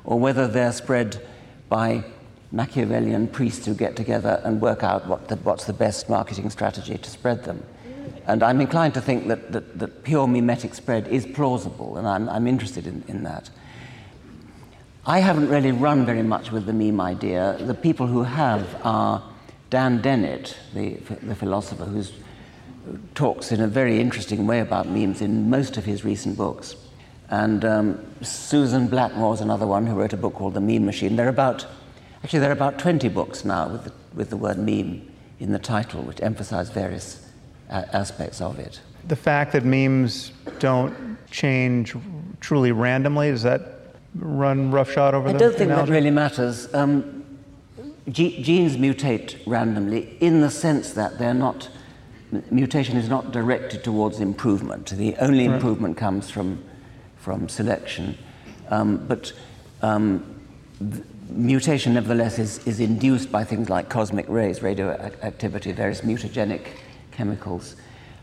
or 0.05 0.17
whether 0.17 0.47
they're 0.47 0.71
spread 0.71 1.21
by 1.67 2.05
Machiavellian 2.53 3.27
priests 3.27 3.65
who 3.65 3.73
get 3.73 3.97
together 3.97 4.41
and 4.45 4.61
work 4.61 4.81
out 4.81 5.07
what 5.07 5.27
the, 5.27 5.35
what's 5.35 5.65
the 5.65 5.73
best 5.73 6.07
marketing 6.07 6.49
strategy 6.49 6.97
to 6.97 7.09
spread 7.09 7.43
them. 7.43 7.61
And 8.31 8.43
I'm 8.43 8.61
inclined 8.61 8.93
to 8.93 9.01
think 9.01 9.27
that, 9.27 9.51
that, 9.51 9.77
that 9.79 10.03
pure 10.05 10.25
memetic 10.25 10.73
spread 10.73 11.05
is 11.09 11.25
plausible, 11.25 11.97
and 11.97 12.07
I'm, 12.07 12.29
I'm 12.29 12.47
interested 12.47 12.87
in, 12.87 13.03
in 13.09 13.23
that. 13.23 13.49
I 15.05 15.19
haven't 15.19 15.49
really 15.49 15.73
run 15.73 16.05
very 16.05 16.23
much 16.23 16.49
with 16.49 16.65
the 16.65 16.71
meme 16.71 17.01
idea. 17.01 17.57
The 17.59 17.73
people 17.73 18.07
who 18.07 18.23
have 18.23 18.79
are 18.85 19.21
Dan 19.69 20.01
Dennett, 20.01 20.55
the, 20.73 20.93
the 21.23 21.35
philosopher, 21.35 21.83
who 21.83 22.05
talks 23.15 23.51
in 23.51 23.59
a 23.59 23.67
very 23.67 23.99
interesting 23.99 24.47
way 24.47 24.61
about 24.61 24.87
memes 24.87 25.21
in 25.21 25.49
most 25.49 25.75
of 25.75 25.83
his 25.83 26.05
recent 26.05 26.37
books. 26.37 26.77
And 27.29 27.65
um, 27.65 28.05
Susan 28.21 28.87
Blackmore 28.87 29.33
is 29.33 29.41
another 29.41 29.67
one 29.67 29.87
who 29.87 29.95
wrote 29.95 30.13
a 30.13 30.17
book 30.17 30.35
called 30.35 30.53
The 30.53 30.61
Meme 30.61 30.85
Machine. 30.85 31.17
There 31.17 31.25
are 31.25 31.29
about, 31.29 31.65
actually, 32.23 32.39
there 32.39 32.49
are 32.49 32.53
about 32.53 32.79
20 32.79 33.09
books 33.09 33.43
now 33.43 33.67
with 33.67 33.83
the, 33.83 33.93
with 34.13 34.29
the 34.29 34.37
word 34.37 34.57
meme 34.57 35.11
in 35.41 35.51
the 35.51 35.59
title, 35.59 36.01
which 36.03 36.21
emphasize 36.21 36.69
various 36.69 37.20
aspects 37.71 38.41
of 38.41 38.59
it. 38.59 38.79
The 39.07 39.15
fact 39.15 39.53
that 39.53 39.65
memes 39.65 40.31
don't 40.59 41.17
change 41.31 41.95
truly 42.39 42.71
randomly, 42.71 43.31
does 43.31 43.43
that 43.43 43.95
run 44.15 44.71
roughshod 44.71 45.13
over 45.13 45.29
I 45.29 45.33
the 45.33 45.39
don't 45.39 45.51
think 45.55 45.71
analogy? 45.71 45.89
that 45.91 45.95
really 45.97 46.11
matters. 46.11 46.73
Um, 46.73 47.23
ge- 48.09 48.41
genes 48.41 48.77
mutate 48.77 49.37
randomly 49.45 50.17
in 50.19 50.41
the 50.41 50.49
sense 50.49 50.91
that 50.93 51.17
they're 51.17 51.33
not, 51.33 51.69
mutation 52.51 52.97
is 52.97 53.09
not 53.09 53.31
directed 53.31 53.83
towards 53.83 54.19
improvement. 54.19 54.89
The 54.89 55.15
only 55.17 55.47
Right. 55.47 55.55
improvement 55.55 55.97
comes 55.97 56.29
from, 56.29 56.63
from 57.17 57.47
selection. 57.49 58.17
Um, 58.69 58.97
but 59.07 59.33
um, 59.81 60.23
th- 60.79 61.03
mutation, 61.29 61.93
nevertheless, 61.93 62.37
is, 62.37 62.65
is 62.67 62.79
induced 62.79 63.31
by 63.31 63.43
things 63.45 63.69
like 63.69 63.89
cosmic 63.89 64.27
rays, 64.29 64.61
radioactivity, 64.61 65.71
various 65.71 66.01
mutagenic 66.01 66.67
chemicals. 67.11 67.75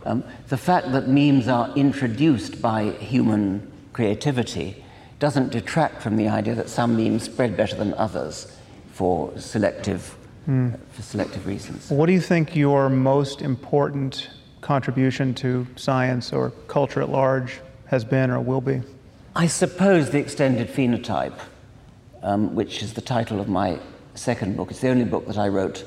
Um, 0.05 0.25
the 0.49 0.57
fact 0.57 0.93
that 0.93 1.09
memes 1.09 1.49
are 1.49 1.75
introduced 1.77 2.63
by 2.63 2.91
human 2.91 3.71
creativity 3.93 4.85
doesn't 5.19 5.51
detract 5.51 6.03
from 6.03 6.17
the 6.17 6.29
idea 6.29 6.55
that 6.55 6.69
some 6.69 6.97
memes 6.97 7.25
spread 7.25 7.57
better 7.57 7.77
than 7.77 7.95
others 7.95 8.57
for 8.93 9.37
selective, 9.39 10.17
for 10.47 11.03
selective 11.03 11.47
reasons. 11.47 11.91
What 11.91 12.07
do 12.07 12.13
you 12.13 12.21
think 12.21 12.55
your 12.55 12.89
most 12.89 13.43
important 13.43 14.31
contribution 14.61 15.35
to 15.35 15.67
science 15.77 16.33
or 16.33 16.51
culture 16.69 17.03
at 17.03 17.11
large 17.11 17.61
has 17.87 18.05
been 18.05 18.31
or 18.31 18.41
will 18.41 18.61
be? 18.61 18.83
I 19.35 19.47
suppose 19.47 20.11
the 20.11 20.19
extended 20.19 20.69
phenotype, 20.69 21.39
um, 22.23 22.55
which 22.55 22.83
is 22.83 22.95
the 22.95 23.01
title 23.01 23.41
of 23.41 23.49
my 23.49 23.79
second 24.15 24.57
book, 24.57 24.71
it's 24.71 24.81
the 24.81 24.89
only 24.89 25.05
book 25.05 25.27
that 25.27 25.39
I 25.39 25.49
wrote 25.49 25.85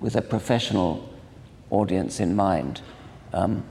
with 0.00 0.16
a 0.16 0.22
professional 0.22 1.13
audience 1.74 2.20
in 2.20 2.34
mind. 2.34 2.80
Um, 3.32 3.64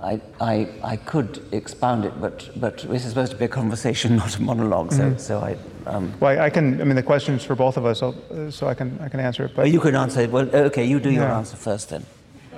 I, 0.00 0.20
I, 0.40 0.68
I 0.84 0.96
could 0.96 1.44
expound 1.50 2.04
it, 2.04 2.20
but, 2.20 2.48
but 2.56 2.78
this 2.78 3.04
is 3.04 3.08
supposed 3.10 3.32
to 3.32 3.38
be 3.38 3.46
a 3.46 3.48
conversation, 3.48 4.16
not 4.24 4.36
a 4.36 4.38
monolog 4.38 4.92
so, 4.92 5.16
so 5.16 5.40
I. 5.40 5.56
Um, 5.86 6.12
Well, 6.20 6.40
I 6.40 6.50
can, 6.50 6.80
I 6.80 6.84
mean, 6.84 6.96
the 6.96 7.02
question's 7.02 7.42
for 7.44 7.56
both 7.56 7.76
of 7.76 7.84
us, 7.84 7.98
so, 7.98 8.14
uh, 8.30 8.50
so 8.50 8.68
I, 8.68 8.74
can, 8.74 8.98
I 9.02 9.08
can 9.08 9.20
answer 9.20 9.44
it. 9.44 9.56
But 9.56 9.70
you 9.70 9.80
can 9.80 9.96
answer 9.96 10.20
it. 10.20 10.30
Well, 10.30 10.48
okay, 10.54 10.84
you 10.84 11.00
do 11.00 11.10
your 11.10 11.24
answer 11.24 11.56
first 11.56 11.88
then. 11.90 12.06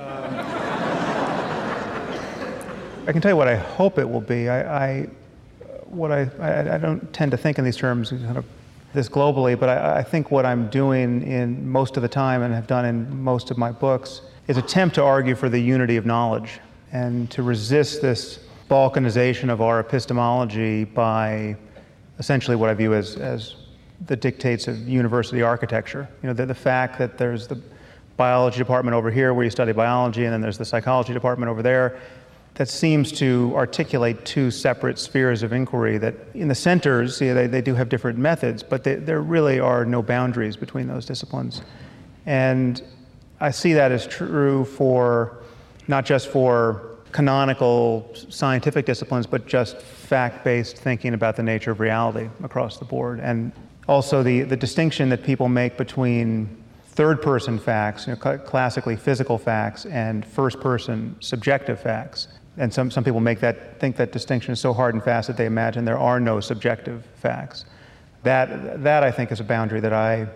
I 3.06 3.12
can 3.12 3.22
tell 3.22 3.30
you 3.30 3.36
what 3.36 3.48
I 3.48 3.56
hope 3.56 3.98
it 3.98 4.08
will 4.08 4.20
be. 4.20 4.48
I, 4.48 4.86
I 4.86 5.08
what 5.86 6.12
I, 6.12 6.30
I, 6.40 6.74
I 6.74 6.78
don't 6.78 7.12
tend 7.12 7.30
to 7.32 7.36
think 7.36 7.58
in 7.58 7.64
these 7.64 7.76
terms 7.76 8.10
kind 8.10 8.36
of 8.36 8.44
this 8.92 9.08
globally, 9.08 9.58
but 9.58 9.68
I, 9.68 9.98
I 9.98 10.02
think 10.02 10.30
what 10.30 10.44
I'm 10.46 10.68
doing 10.68 11.22
in 11.22 11.68
most 11.68 11.96
of 11.96 12.02
the 12.02 12.08
time 12.08 12.42
and 12.42 12.54
have 12.54 12.66
done 12.66 12.84
in 12.84 13.22
most 13.22 13.50
of 13.50 13.58
my 13.58 13.72
books 13.72 14.22
is 14.50 14.56
attempt 14.56 14.96
to 14.96 15.02
argue 15.04 15.36
for 15.36 15.48
the 15.48 15.60
unity 15.60 15.96
of 15.96 16.04
knowledge 16.04 16.58
and 16.90 17.30
to 17.30 17.40
resist 17.40 18.02
this 18.02 18.40
balkanization 18.68 19.48
of 19.48 19.60
our 19.60 19.78
epistemology 19.78 20.82
by 20.82 21.56
essentially 22.18 22.56
what 22.56 22.68
I 22.68 22.74
view 22.74 22.92
as, 22.92 23.14
as 23.14 23.54
the 24.06 24.16
dictates 24.16 24.66
of 24.66 24.88
university 24.88 25.40
architecture. 25.40 26.08
You 26.20 26.26
know, 26.26 26.32
the, 26.32 26.46
the 26.46 26.54
fact 26.54 26.98
that 26.98 27.16
there's 27.16 27.46
the 27.46 27.62
biology 28.16 28.58
department 28.58 28.96
over 28.96 29.08
here 29.08 29.34
where 29.34 29.44
you 29.44 29.50
study 29.50 29.70
biology, 29.70 30.24
and 30.24 30.32
then 30.32 30.40
there's 30.40 30.58
the 30.58 30.64
psychology 30.64 31.12
department 31.12 31.48
over 31.48 31.62
there, 31.62 32.00
that 32.54 32.68
seems 32.68 33.12
to 33.12 33.52
articulate 33.54 34.24
two 34.24 34.50
separate 34.50 34.98
spheres 34.98 35.44
of 35.44 35.52
inquiry 35.52 35.96
that 35.96 36.16
in 36.34 36.48
the 36.48 36.56
centers, 36.56 37.20
they, 37.20 37.46
they 37.46 37.62
do 37.62 37.76
have 37.76 37.88
different 37.88 38.18
methods, 38.18 38.64
but 38.64 38.82
they, 38.82 38.96
there 38.96 39.20
really 39.20 39.60
are 39.60 39.84
no 39.84 40.02
boundaries 40.02 40.56
between 40.56 40.88
those 40.88 41.06
disciplines. 41.06 41.62
And 42.26 42.82
I 43.40 43.50
see 43.50 43.72
that 43.72 43.90
as 43.90 44.06
true 44.06 44.64
for 44.64 45.38
not 45.88 46.04
just 46.04 46.28
for 46.28 46.90
canonical 47.12 48.08
scientific 48.14 48.86
disciplines, 48.86 49.26
but 49.26 49.46
just 49.46 49.80
fact 49.80 50.44
based 50.44 50.76
thinking 50.76 51.14
about 51.14 51.36
the 51.36 51.42
nature 51.42 51.70
of 51.70 51.80
reality 51.80 52.28
across 52.44 52.78
the 52.78 52.84
board. 52.84 53.18
And 53.18 53.52
also 53.88 54.22
the, 54.22 54.42
the 54.42 54.56
distinction 54.56 55.08
that 55.08 55.24
people 55.24 55.48
make 55.48 55.76
between 55.76 56.62
third 56.90 57.22
person 57.22 57.58
facts, 57.58 58.06
you 58.06 58.12
know, 58.12 58.20
cl- 58.20 58.38
classically 58.38 58.94
physical 58.94 59.38
facts, 59.38 59.86
and 59.86 60.24
first 60.24 60.60
person 60.60 61.16
subjective 61.20 61.80
facts. 61.80 62.28
And 62.56 62.72
some, 62.72 62.90
some 62.90 63.04
people 63.04 63.20
make 63.20 63.40
that, 63.40 63.80
think 63.80 63.96
that 63.96 64.12
distinction 64.12 64.52
is 64.52 64.60
so 64.60 64.72
hard 64.72 64.94
and 64.94 65.02
fast 65.02 65.28
that 65.28 65.36
they 65.36 65.46
imagine 65.46 65.84
there 65.84 65.98
are 65.98 66.20
no 66.20 66.40
subjective 66.40 67.06
facts. 67.16 67.64
That, 68.22 68.82
that 68.82 69.02
I 69.02 69.10
think 69.10 69.32
is 69.32 69.40
a 69.40 69.44
boundary 69.44 69.80
that 69.80 69.94
I 69.94 70.28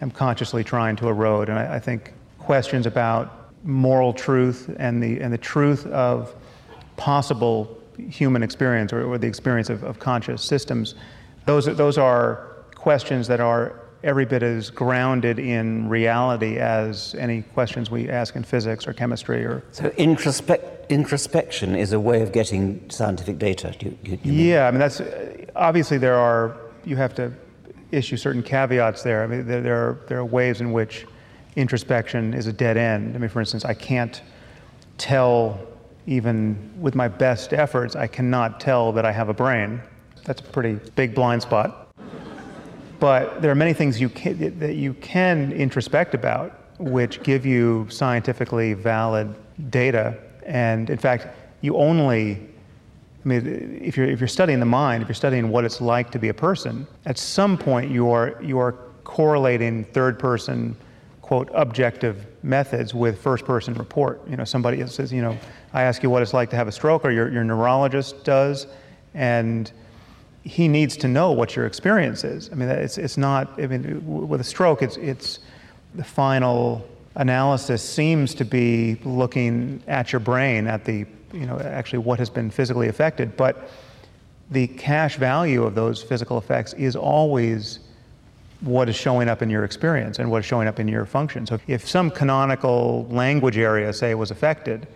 am 0.00 0.10
consciously 0.10 0.62
trying 0.62 0.96
to 0.96 1.08
erode. 1.08 1.48
And 1.48 1.58
I, 1.58 1.74
I 1.74 1.80
think 1.80 2.13
questions 2.44 2.86
about 2.86 3.50
moral 3.64 4.12
truth 4.12 4.74
and 4.78 5.02
the, 5.02 5.20
and 5.20 5.32
the 5.32 5.38
truth 5.38 5.86
of 5.86 6.34
possible 6.96 7.78
human 7.96 8.42
experience 8.42 8.92
or, 8.92 9.04
or 9.04 9.18
the 9.18 9.26
experience 9.26 9.70
of, 9.70 9.82
of 9.82 9.98
conscious 9.98 10.42
systems, 10.42 10.94
those, 11.46 11.66
are- 11.66 11.74
those 11.74 11.98
are 11.98 12.48
questions 12.74 13.26
that 13.28 13.40
are 13.40 13.80
every 14.02 14.26
bit 14.26 14.42
as 14.42 14.68
grounded 14.68 15.38
in 15.38 15.88
reality 15.88 16.58
as 16.58 17.14
any 17.18 17.40
questions 17.40 17.90
we 17.90 18.10
ask 18.10 18.36
in 18.36 18.42
physics 18.44 18.86
or 18.86 18.92
chemistry 18.92 19.42
or 19.46 19.62
So 19.72 19.88
introspect, 19.96 20.90
introspection 20.90 21.74
is 21.74 21.94
a 21.94 22.00
way 22.00 22.20
of 22.20 22.30
getting 22.30 22.88
scientific 22.90 23.38
data. 23.38 23.74
You, 23.80 23.96
you, 24.04 24.18
mean? 24.22 24.46
Yeah, 24.46 24.66
I 24.68 24.70
mean 24.70 24.80
that's 24.80 25.00
obviously 25.56 25.96
there 25.96 26.16
are 26.16 26.54
you 26.84 26.96
have 26.96 27.14
to 27.14 27.32
issue 27.92 28.18
certain 28.18 28.42
caveats 28.42 29.02
there. 29.02 29.22
I 29.24 29.26
mean 29.26 29.46
there, 29.46 29.62
there 29.62 29.76
are 29.76 29.98
there 30.08 30.18
are 30.18 30.24
ways 30.26 30.60
in 30.60 30.70
which 30.72 31.06
introspection 31.56 32.34
is 32.34 32.46
a 32.46 32.52
dead 32.52 32.76
end. 32.76 33.14
I 33.14 33.18
mean, 33.18 33.28
for 33.28 33.40
instance, 33.40 33.64
I 33.64 33.74
can't 33.74 34.20
tell 34.98 35.58
even 36.06 36.70
with 36.80 36.94
my 36.94 37.08
best 37.08 37.52
efforts, 37.52 37.96
I 37.96 38.06
cannot 38.06 38.60
tell 38.60 38.92
that 38.92 39.04
I 39.06 39.12
have 39.12 39.28
a 39.28 39.34
brain. 39.34 39.80
That's 40.24 40.40
a 40.40 40.44
pretty 40.44 40.74
big 40.94 41.14
blind 41.14 41.42
spot. 41.42 41.88
But 43.00 43.40
there 43.42 43.50
are 43.50 43.56
many 43.56 43.72
things 43.72 44.00
you 44.00 44.08
can, 44.08 44.58
that 44.58 44.74
you 44.74 44.94
can 44.94 45.52
introspect 45.52 46.14
about, 46.14 46.58
which 46.78 47.22
give 47.22 47.46
you 47.46 47.86
scientifically 47.90 48.74
valid 48.74 49.34
data. 49.70 50.18
And 50.44 50.90
in 50.90 50.98
fact, 50.98 51.26
you 51.60 51.76
only 51.76 52.48
I 53.24 53.28
mean, 53.28 53.80
if 53.82 53.96
you're, 53.96 54.06
if 54.06 54.20
you're 54.20 54.28
studying 54.28 54.60
the 54.60 54.66
mind, 54.66 55.02
if 55.02 55.08
you're 55.08 55.14
studying 55.14 55.48
what 55.48 55.64
it's 55.64 55.80
like 55.80 56.10
to 56.10 56.18
be 56.18 56.28
a 56.28 56.34
person, 56.34 56.86
at 57.06 57.16
some 57.16 57.56
point 57.56 57.90
you're, 57.90 58.38
you're 58.42 58.72
correlating 59.04 59.84
third 59.84 60.18
person, 60.18 60.76
quote, 61.34 61.50
objective 61.52 62.26
methods 62.44 62.94
with 62.94 63.20
first 63.20 63.44
person 63.44 63.74
report. 63.74 64.20
You 64.28 64.36
know, 64.36 64.44
somebody 64.44 64.86
says, 64.86 65.12
you 65.12 65.20
know, 65.20 65.36
I 65.72 65.82
ask 65.82 66.00
you 66.00 66.08
what 66.08 66.22
it's 66.22 66.32
like 66.32 66.48
to 66.50 66.56
have 66.56 66.68
a 66.68 66.72
stroke, 66.72 67.04
or 67.04 67.10
your, 67.10 67.28
your 67.28 67.42
neurologist 67.42 68.22
does, 68.22 68.68
and 69.14 69.72
he 70.44 70.68
needs 70.68 70.96
to 70.98 71.08
know 71.08 71.32
what 71.32 71.56
your 71.56 71.66
experience 71.66 72.22
is. 72.22 72.50
I 72.52 72.54
mean, 72.54 72.68
it's, 72.68 72.98
it's 72.98 73.16
not, 73.16 73.60
I 73.60 73.66
mean, 73.66 74.28
with 74.28 74.40
a 74.40 74.44
stroke, 74.44 74.80
it's, 74.80 74.96
it's 74.98 75.40
the 75.96 76.04
final 76.04 76.86
analysis 77.16 77.82
seems 77.82 78.32
to 78.36 78.44
be 78.44 78.96
looking 79.04 79.82
at 79.88 80.12
your 80.12 80.20
brain, 80.20 80.68
at 80.68 80.84
the, 80.84 81.04
you 81.32 81.46
know, 81.46 81.58
actually 81.58 81.98
what 81.98 82.20
has 82.20 82.30
been 82.30 82.48
physically 82.48 82.86
affected. 82.86 83.36
But 83.36 83.70
the 84.52 84.68
cash 84.68 85.16
value 85.16 85.64
of 85.64 85.74
those 85.74 86.00
physical 86.00 86.38
effects 86.38 86.74
is 86.74 86.94
always 86.94 87.80
what 88.60 88.88
is 88.88 88.96
showing 88.96 89.28
up 89.28 89.42
in 89.42 89.50
your 89.50 89.64
experience 89.64 90.18
and 90.18 90.30
what 90.30 90.38
is 90.38 90.46
showing 90.46 90.68
up 90.68 90.80
in 90.80 90.88
your 90.88 91.04
function. 91.04 91.46
So 91.46 91.58
if 91.66 91.86
some 91.86 92.10
canonical 92.10 93.06
language 93.10 93.58
area, 93.58 93.92
say, 93.92 94.14
was 94.14 94.30
affected, 94.30 94.86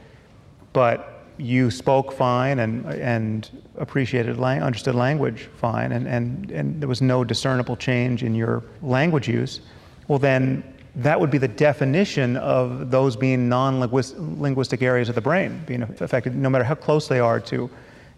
but 0.72 1.24
you 1.38 1.70
spoke 1.70 2.12
fine 2.12 2.58
and, 2.58 2.84
and 2.86 3.48
appreciated, 3.76 4.40
understood 4.40 4.94
language 4.94 5.48
fine, 5.56 5.92
and, 5.92 6.08
and, 6.08 6.50
and 6.50 6.80
there 6.80 6.88
was 6.88 7.00
no 7.00 7.24
discernible 7.24 7.76
change 7.76 8.22
in 8.22 8.34
your 8.34 8.62
language 8.82 9.28
use, 9.28 9.60
well, 10.08 10.18
then 10.18 10.64
that 10.96 11.20
would 11.20 11.30
be 11.30 11.38
the 11.38 11.48
definition 11.48 12.36
of 12.38 12.90
those 12.90 13.14
being 13.14 13.48
non-linguistic 13.48 14.82
areas 14.82 15.08
of 15.08 15.14
the 15.14 15.20
brain 15.20 15.62
being 15.66 15.82
affected, 15.82 16.34
no 16.34 16.50
matter 16.50 16.64
how 16.64 16.74
close 16.74 17.06
they 17.06 17.20
are 17.20 17.38
to, 17.38 17.70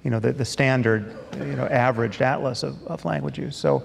you 0.02 0.10
know, 0.10 0.18
the, 0.18 0.32
the 0.32 0.44
standard, 0.44 1.14
you 1.36 1.56
know, 1.56 1.66
averaged 1.66 2.22
atlas 2.22 2.62
of, 2.62 2.82
of 2.86 3.04
language 3.04 3.38
use. 3.38 3.54
So 3.54 3.82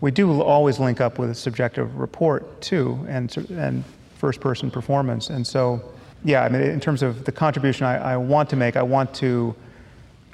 we 0.00 0.10
do 0.10 0.40
always 0.40 0.78
link 0.78 1.00
up 1.00 1.18
with 1.18 1.30
a 1.30 1.34
subjective 1.34 1.96
report 1.96 2.60
too, 2.60 3.04
and, 3.08 3.34
and 3.50 3.84
first-person 4.16 4.70
performance. 4.70 5.30
And 5.30 5.46
so, 5.46 5.82
yeah, 6.24 6.44
I 6.44 6.48
mean, 6.48 6.62
in 6.62 6.80
terms 6.80 7.02
of 7.02 7.24
the 7.24 7.32
contribution 7.32 7.86
I, 7.86 8.14
I 8.14 8.16
want 8.16 8.50
to 8.50 8.56
make, 8.56 8.76
I 8.76 8.82
want 8.82 9.14
to 9.16 9.54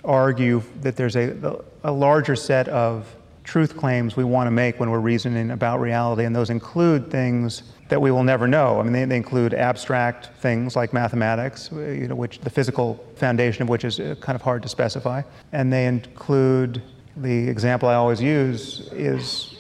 argue 0.05 0.63
that 0.83 0.97
there's 0.97 1.17
a, 1.17 1.63
a 1.83 1.93
larger 1.93 2.37
set 2.37 2.69
of 2.69 3.15
truth 3.43 3.77
claims 3.77 4.17
we 4.17 4.25
want 4.25 4.47
to 4.47 4.51
make 4.51 4.81
when 4.81 4.91
we're 4.91 5.01
reasoning 5.01 5.51
about 5.51 5.81
reality, 5.81 6.25
and 6.25 6.35
those 6.35 6.51
include 6.51 7.11
things 7.11 7.63
that 7.89 8.01
we 8.01 8.11
will 8.11 8.25
never 8.25 8.49
know. 8.49 8.81
I 8.81 8.83
mean, 8.83 8.93
they, 8.93 9.05
they, 9.05 9.17
include 9.17 9.53
abstract 9.53 10.31
things 10.41 10.75
like 10.75 10.95
mathematics, 10.95 11.71
you 11.73 12.09
know, 12.09 12.15
which 12.15 12.39
the 12.41 12.49
physical 12.49 13.05
foundation 13.17 13.63
of 13.63 13.69
which 13.69 13.85
is 13.85 14.01
uh, 14.01 14.15
kind 14.21 14.35
of 14.35 14.43
hard 14.43 14.63
to 14.63 14.69
specify, 14.69 15.23
and 15.53 15.71
they 15.71 15.87
include 15.87 16.83
the 17.19 17.49
example 17.49 17.89
I 17.89 17.95
always 17.95 18.21
use 18.21 18.89
is 18.93 19.54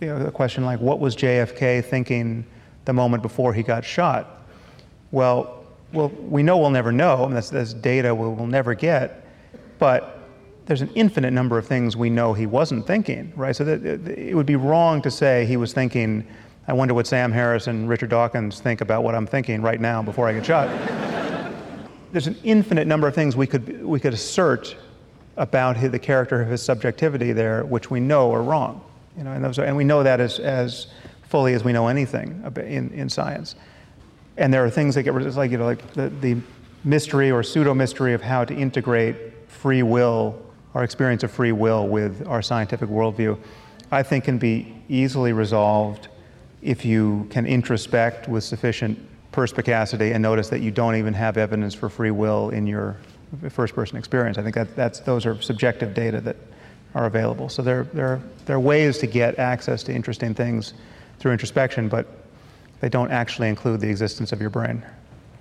you 0.00 0.06
know, 0.06 0.16
a 0.26 0.30
question 0.30 0.64
like, 0.64 0.80
what 0.80 0.98
was 0.98 1.14
JFK 1.14 1.84
thinking 1.84 2.44
the 2.84 2.92
moment 2.92 3.22
before 3.22 3.52
he 3.52 3.62
got 3.62 3.84
shot? 3.84 4.46
Well, 5.10 5.64
well, 5.92 6.08
we 6.08 6.42
know 6.42 6.56
we'll 6.56 6.70
never 6.70 6.92
know, 6.92 7.24
and 7.24 7.36
that's, 7.36 7.50
that's 7.50 7.74
data 7.74 8.14
we'll, 8.14 8.32
we'll 8.32 8.46
never 8.46 8.74
get, 8.74 9.26
but 9.78 10.20
there's 10.66 10.82
an 10.82 10.90
infinite 10.94 11.32
number 11.32 11.58
of 11.58 11.66
things 11.66 11.96
we 11.96 12.08
know 12.08 12.32
he 12.32 12.46
wasn't 12.46 12.86
thinking, 12.86 13.32
right? 13.34 13.56
So 13.56 13.64
that, 13.64 13.84
it 13.84 14.34
would 14.34 14.46
be 14.46 14.56
wrong 14.56 15.02
to 15.02 15.10
say 15.10 15.44
he 15.46 15.56
was 15.56 15.72
thinking, 15.72 16.24
I 16.68 16.72
wonder 16.72 16.94
what 16.94 17.08
Sam 17.08 17.32
Harris 17.32 17.66
and 17.66 17.88
Richard 17.88 18.10
Dawkins 18.10 18.60
think 18.60 18.80
about 18.80 19.02
what 19.02 19.16
I'm 19.16 19.26
thinking 19.26 19.62
right 19.62 19.80
now 19.80 20.00
before 20.00 20.28
I 20.28 20.32
get 20.32 20.46
shot. 20.46 20.68
there's 22.12 22.28
an 22.28 22.36
infinite 22.44 22.86
number 22.86 23.08
of 23.08 23.14
things 23.14 23.36
we 23.36 23.48
could, 23.48 23.84
we 23.84 23.98
could 23.98 24.14
assert 24.14 24.76
about 25.36 25.76
his, 25.76 25.90
the 25.90 25.98
character 25.98 26.40
of 26.40 26.48
his 26.48 26.62
subjectivity 26.62 27.32
there, 27.32 27.64
which 27.64 27.90
we 27.90 27.98
know 27.98 28.32
are 28.32 28.42
wrong. 28.42 28.80
You 29.16 29.24
know, 29.24 29.32
and, 29.32 29.44
those 29.44 29.58
are, 29.58 29.64
and 29.64 29.76
we 29.76 29.84
know 29.84 30.02
that 30.02 30.20
as, 30.20 30.38
as 30.38 30.86
fully 31.28 31.54
as 31.54 31.64
we 31.64 31.72
know 31.72 31.88
anything 31.88 32.42
in, 32.56 32.90
in 32.92 33.08
science. 33.08 33.54
And 34.36 34.52
there 34.52 34.64
are 34.64 34.70
things 34.70 34.94
that 34.94 35.02
get, 35.02 35.14
it's 35.16 35.36
like, 35.36 35.50
you 35.50 35.58
know, 35.58 35.66
like 35.66 35.92
the, 35.94 36.08
the 36.08 36.36
mystery 36.84 37.30
or 37.30 37.42
pseudo 37.42 37.74
mystery 37.74 38.14
of 38.14 38.22
how 38.22 38.44
to 38.44 38.54
integrate 38.54 39.16
free 39.48 39.82
will 39.82 40.40
our 40.74 40.84
experience 40.84 41.22
of 41.22 41.30
free 41.30 41.52
will 41.52 41.88
with 41.88 42.26
our 42.26 42.42
scientific 42.42 42.88
worldview, 42.88 43.38
I 43.90 44.02
think 44.02 44.24
can 44.24 44.38
be 44.38 44.74
easily 44.88 45.32
resolved 45.32 46.08
if 46.62 46.84
you 46.84 47.26
can 47.30 47.46
introspect 47.46 48.28
with 48.28 48.44
sufficient 48.44 48.98
perspicacity 49.32 50.12
and 50.12 50.22
notice 50.22 50.48
that 50.50 50.60
you 50.60 50.70
don't 50.70 50.96
even 50.96 51.14
have 51.14 51.36
evidence 51.36 51.74
for 51.74 51.88
free 51.88 52.10
will 52.10 52.50
in 52.50 52.66
your 52.66 52.96
first 53.48 53.74
person 53.74 53.96
experience. 53.96 54.38
I 54.38 54.42
think 54.42 54.54
that 54.54 54.76
that's, 54.76 55.00
those 55.00 55.24
are 55.26 55.40
subjective 55.40 55.94
data 55.94 56.20
that 56.20 56.36
are 56.94 57.06
available. 57.06 57.48
So 57.48 57.62
there, 57.62 57.84
there, 57.84 58.20
there 58.46 58.56
are 58.56 58.60
ways 58.60 58.98
to 58.98 59.06
get 59.06 59.38
access 59.38 59.82
to 59.84 59.94
interesting 59.94 60.34
things 60.34 60.74
through 61.18 61.32
introspection, 61.32 61.88
but 61.88 62.06
they 62.80 62.88
don't 62.88 63.10
actually 63.10 63.48
include 63.48 63.80
the 63.80 63.88
existence 63.88 64.32
of 64.32 64.40
your 64.40 64.50
brain. 64.50 64.82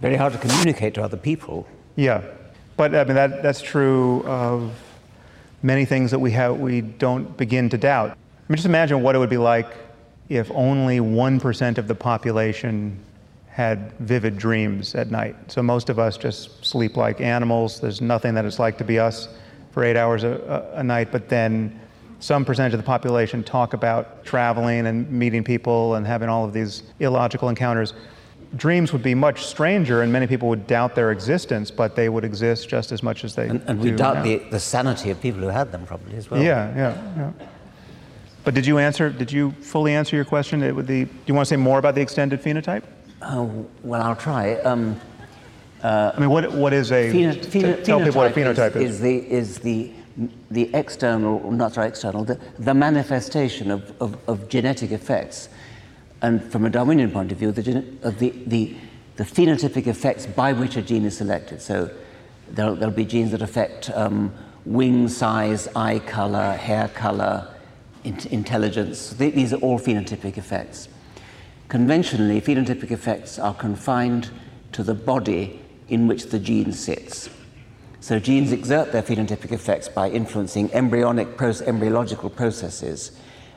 Very 0.02 0.16
hard 0.16 0.34
to 0.34 0.40
communicate 0.40 0.94
to 0.96 1.04
other 1.04 1.18
people. 1.18 1.68
Yeah, 1.96 2.24
but 2.78 2.96
I 2.96 3.04
mean, 3.04 3.16
that, 3.16 3.44
that's 3.44 3.62
true 3.62 4.24
of 4.26 4.72
many 5.64 5.86
things 5.86 6.12
that 6.12 6.20
we, 6.20 6.32
have, 6.32 6.60
we 6.60 6.82
don't 6.82 7.36
begin 7.36 7.70
to 7.70 7.78
doubt. 7.78 8.12
I 8.12 8.14
mean, 8.48 8.56
just 8.56 8.66
imagine 8.66 9.02
what 9.02 9.16
it 9.16 9.20
would 9.20 9.30
be 9.30 9.38
like 9.38 9.68
if 10.30 10.50
only 10.52 11.00
1% 11.00 11.78
of 11.78 11.88
the 11.88 11.96
population 11.96 12.98
had 13.50 13.92
vivid 14.00 14.38
dreams 14.38 14.96
at 14.96 15.12
night. 15.12 15.36
So 15.52 15.62
most 15.62 15.90
of 15.90 16.00
us 16.00 16.18
just 16.18 16.64
sleep 16.64 16.96
like 16.96 17.20
animals. 17.20 17.82
There's 17.82 18.00
nothing 18.00 18.36
that 18.36 18.46
it's 18.46 18.60
like 18.60 18.78
to 18.78 18.84
be 18.84 19.00
us 19.00 19.28
for 19.72 19.84
eight 19.84 19.96
hours 19.96 20.24
a, 20.24 20.72
a, 20.76 20.80
a 20.80 20.84
night, 20.84 21.12
but 21.12 21.30
then 21.30 21.80
some 22.20 22.44
percentage 22.44 22.74
of 22.74 22.80
the 22.80 22.86
population 22.86 23.44
talk 23.44 23.74
about 23.74 24.26
traveling 24.26 24.88
and 24.88 25.10
meeting 25.10 25.44
people 25.44 25.96
and 25.96 26.06
having 26.06 26.28
all 26.28 26.44
of 26.44 26.54
these 26.54 26.84
illogical 27.00 27.50
encounters 27.50 27.94
dreams 28.56 28.92
would 28.94 29.04
be 29.04 29.16
much 29.16 29.46
stranger, 29.46 30.02
and 30.02 30.12
many 30.12 30.28
people 30.28 30.50
would 30.50 30.66
doubt 30.68 30.96
their 30.96 31.12
existence, 31.12 31.70
but 31.72 31.96
they 31.96 32.10
would 32.10 32.24
exist 32.24 32.68
just 32.68 32.92
as 32.92 33.04
much 33.04 33.24
as 33.24 33.36
they 33.36 33.48
and, 33.48 33.62
and 33.68 33.80
we 33.80 33.92
doubt 33.92 34.24
the, 34.24 34.38
the 34.50 34.60
sanity 34.60 35.10
of 35.10 35.22
people 35.22 35.42
who 35.42 35.48
had 35.48 35.72
them, 35.72 35.86
probably 35.86 36.16
as 36.16 36.30
well. 36.30 36.42
Yeah, 36.42 36.76
yeah, 36.76 37.14
yeah. 37.18 37.32
But 38.44 38.54
did 38.54 38.66
you 38.66 38.80
answer? 38.80 39.10
Did 39.10 39.32
you 39.32 39.52
fully 39.52 39.94
answer 39.94 40.16
your 40.16 40.26
question? 40.26 40.64
It 40.64 40.76
would 40.76 40.88
the, 40.88 41.06
do 41.06 41.12
you 41.26 41.34
want 41.34 41.48
to 41.48 41.50
say 41.50 41.58
more 41.58 41.78
about 41.78 41.96
the 41.96 42.02
extended 42.02 42.42
phenotype? 42.42 42.84
Oh, 43.22 43.68
well, 43.84 44.02
I'll 44.02 44.16
try. 44.16 44.56
Um, 44.62 45.00
uh, 45.84 46.12
I 46.16 46.20
mean, 46.20 46.30
what 46.30 46.52
what 46.54 46.74
is 46.74 46.92
a? 46.92 47.12
Pheno, 47.12 47.36
pheno, 47.46 47.84
tell 47.84 48.00
people 48.00 48.22
what 48.22 48.32
a 48.32 48.36
phenotype 48.36 48.76
is. 48.76 48.94
Is 48.94 49.00
the 49.00 49.32
is 49.32 49.60
the 49.60 49.92
the 50.52 50.74
external, 50.74 51.50
not 51.52 51.74
sorry, 51.74 51.88
external, 51.88 52.26
the, 52.26 52.38
the 52.58 52.74
manifestation 52.74 53.72
of, 53.72 53.94
of, 54.02 54.18
of 54.28 54.50
genetic 54.50 54.92
effects 54.92 55.48
and 56.22 56.44
from 56.52 56.66
a 56.66 56.70
Darwinian 56.70 57.12
point 57.12 57.32
of 57.32 57.38
view, 57.38 57.52
the, 57.52 57.62
the, 57.62 58.30
the, 58.46 58.76
the 59.16 59.24
phenotypic 59.24 59.88
effects 59.88 60.26
by 60.26 60.54
which 60.54 60.76
a 60.76 60.82
gene 60.82 61.06
is 61.06 61.18
selected. 61.18 61.62
So 61.62 61.90
there'll, 62.50 62.76
there'll 62.76 62.94
be 62.94 63.06
genes 63.06 63.32
that 63.32 63.42
affect 63.42 63.90
um, 63.92 64.34
wing 64.66 65.08
size, 65.08 65.68
eye 65.76 66.00
color, 66.00 66.54
hair 66.58 66.90
color, 66.90 67.48
in- 68.04 68.28
intelligence. 68.32 69.12
These 69.12 69.54
are 69.54 69.58
all 69.58 69.80
phenotypic 69.80 70.38
effects. 70.38 70.90
Conventionally, 71.70 72.42
phenotypic 72.42 72.92
effects 72.92 73.40
are 73.40 73.54
confined 73.54 74.32
to 74.74 74.84
the 74.84 74.96
body 74.96 75.62
in 75.90 76.08
which 76.08 76.28
the 76.28 76.40
gene 76.40 76.72
sits. 76.72 77.30
So 78.02 78.20
genes 78.20 78.52
exert 78.52 78.92
their 78.92 79.04
phenotypic 79.04 79.52
effects 79.52 79.90
by 79.90 80.10
influencing 80.10 80.74
embryonic, 80.74 81.40
embryological 81.42 82.30
processes 82.30 83.12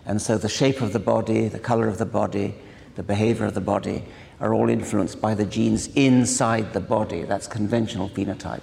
and 0.05 0.21
so 0.21 0.37
the 0.37 0.49
shape 0.49 0.81
of 0.81 0.93
the 0.93 0.99
body, 0.99 1.49
the 1.49 1.59
color 1.59 1.87
of 1.89 1.99
the 1.99 2.07
body, 2.07 2.55
the 2.97 3.03
behavior 3.03 3.47
of 3.47 3.55
the 3.55 3.61
body 3.61 4.05
are 4.41 4.53
all 4.53 4.69
influenced 4.69 5.21
by 5.21 5.35
the 5.35 5.45
genes 5.45 5.89
inside 5.95 6.73
the 6.73 6.81
body. 6.81 7.23
That's 7.23 7.47
conventional 7.47 8.09
phenotype. 8.09 8.63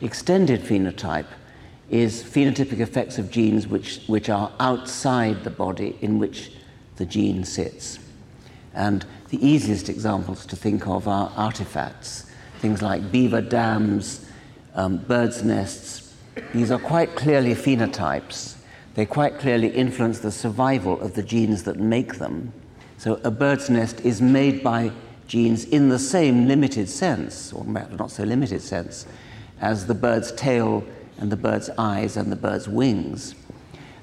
Extended 0.00 0.62
phenotype 0.62 1.26
is 1.90 2.22
phenotypic 2.22 2.80
effects 2.80 3.18
of 3.18 3.30
genes 3.30 3.66
which, 3.66 4.02
which 4.06 4.28
are 4.28 4.50
outside 4.58 5.44
the 5.44 5.50
body 5.50 5.96
in 6.00 6.18
which 6.18 6.52
the 6.96 7.06
gene 7.06 7.44
sits. 7.44 7.98
And 8.74 9.04
the 9.28 9.46
easiest 9.46 9.88
examples 9.88 10.46
to 10.46 10.56
think 10.56 10.86
of 10.86 11.06
are 11.06 11.32
artifacts, 11.36 12.25
things 12.66 12.82
like 12.82 13.12
beaver 13.12 13.40
dams, 13.40 14.26
um, 14.74 14.98
birds' 14.98 15.42
nests. 15.42 16.14
These 16.52 16.70
are 16.70 16.78
quite 16.78 17.14
clearly 17.14 17.54
phenotypes 17.54 18.56
they 18.96 19.04
quite 19.04 19.38
clearly 19.38 19.68
influence 19.68 20.20
the 20.20 20.32
survival 20.32 20.98
of 21.02 21.14
the 21.14 21.22
genes 21.22 21.64
that 21.64 21.78
make 21.78 22.14
them. 22.14 22.54
So 22.96 23.20
a 23.24 23.30
bird's 23.30 23.68
nest 23.68 24.00
is 24.00 24.22
made 24.22 24.64
by 24.64 24.90
genes 25.28 25.66
in 25.66 25.90
the 25.90 25.98
same 25.98 26.48
limited 26.48 26.88
sense, 26.88 27.52
or 27.52 27.62
not 27.66 28.10
so 28.10 28.24
limited 28.24 28.62
sense, 28.62 29.04
as 29.60 29.86
the 29.86 29.94
bird's 29.94 30.32
tail 30.32 30.82
and 31.18 31.30
the 31.30 31.36
bird's 31.36 31.68
eyes 31.76 32.16
and 32.16 32.32
the 32.32 32.36
bird's 32.36 32.68
wings. 32.68 33.34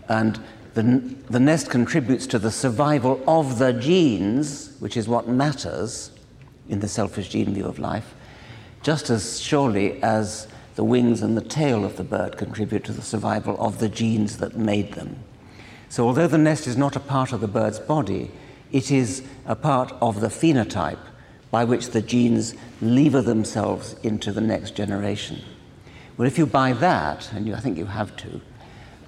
And 0.10 0.40
the, 0.76 0.84
the 1.28 1.40
nest 1.40 1.72
contributes 1.72 2.28
to 2.28 2.38
the 2.38 2.52
survival 2.52 3.20
of 3.28 3.58
the 3.58 3.74
genes, 3.74 4.78
which 4.80 4.96
is 4.96 5.08
what 5.08 5.28
matters 5.28 6.12
in 6.70 6.82
the 6.82 6.88
selfish 6.88 7.30
gene 7.30 7.52
view 7.56 7.66
of 7.66 7.80
life, 7.80 8.13
just 8.84 9.10
as 9.10 9.40
surely 9.40 10.02
as 10.04 10.48
the 10.76 10.84
wings 10.84 11.22
and 11.22 11.38
the 11.38 11.42
tail 11.42 11.86
of 11.86 11.98
the 11.98 12.04
bird 12.04 12.38
contribute 12.38 12.84
to 12.84 12.92
the 12.92 13.02
survival 13.02 13.56
of 13.60 13.80
the 13.80 13.90
genes 13.90 14.38
that 14.38 14.58
made 14.58 14.94
them. 14.94 15.18
So, 15.90 16.06
although 16.08 16.28
the 16.28 16.38
nest 16.38 16.68
is 16.68 16.76
not 16.76 16.96
a 16.96 17.00
part 17.00 17.32
of 17.32 17.42
the 17.42 17.48
bird's 17.48 17.80
body, 17.80 18.32
it 18.72 18.92
is 18.92 19.24
a 19.46 19.56
part 19.56 19.94
of 20.02 20.20
the 20.20 20.28
phenotype 20.28 21.00
by 21.52 21.64
which 21.64 21.90
the 21.90 22.02
genes 22.02 22.56
lever 22.82 23.22
themselves 23.22 23.96
into 24.02 24.32
the 24.32 24.42
next 24.42 24.76
generation. 24.76 25.42
Well, 26.18 26.28
if 26.28 26.38
you 26.38 26.48
buy 26.48 26.74
that, 26.74 27.32
and 27.32 27.48
you, 27.48 27.54
I 27.54 27.60
think 27.60 27.78
you 27.78 27.86
have 27.86 28.16
to, 28.18 28.42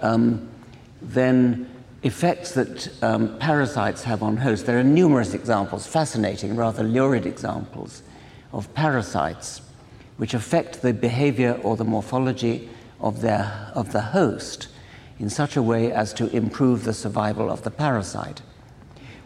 um, 0.01 0.47
then 1.01 1.69
effects 2.03 2.51
that 2.51 3.03
um, 3.03 3.37
parasites 3.39 4.03
have 4.03 4.21
on 4.21 4.37
hosts, 4.37 4.65
there 4.65 4.79
are 4.79 4.83
numerous 4.83 5.33
examples, 5.33 5.87
fascinating, 5.87 6.55
rather 6.55 6.83
lurid 6.83 7.25
examples, 7.25 8.03
of 8.53 8.71
parasites 8.75 9.61
which 10.17 10.33
affect 10.33 10.81
the 10.81 10.93
behavior 10.93 11.59
or 11.63 11.75
the 11.75 11.83
morphology 11.83 12.69
of, 12.99 13.21
their, 13.21 13.71
of 13.75 13.91
the 13.91 14.01
host 14.01 14.67
in 15.19 15.29
such 15.29 15.55
a 15.55 15.61
way 15.61 15.91
as 15.91 16.13
to 16.13 16.29
improve 16.35 16.83
the 16.83 16.93
survival 16.93 17.49
of 17.49 17.63
the 17.63 17.71
parasite. 17.71 18.41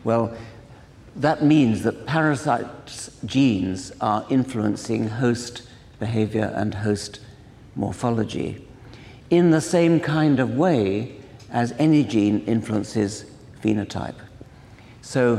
Well, 0.04 0.36
that 1.16 1.44
means 1.44 1.84
that 1.84 2.06
parasite 2.06 3.10
genes 3.26 3.92
are 4.00 4.26
influencing 4.30 5.08
host 5.08 5.64
behavior 6.00 6.54
and 6.56 6.74
host 6.74 7.20
morphology 7.76 8.66
in 9.30 9.52
the 9.52 9.62
same 9.62 10.00
kind 10.00 10.40
of 10.40 10.56
way 10.56 11.16
as 11.52 11.74
any 11.74 12.04
gene 12.04 12.44
influences 12.46 13.26
phenotype. 13.62 14.16
So 15.02 15.38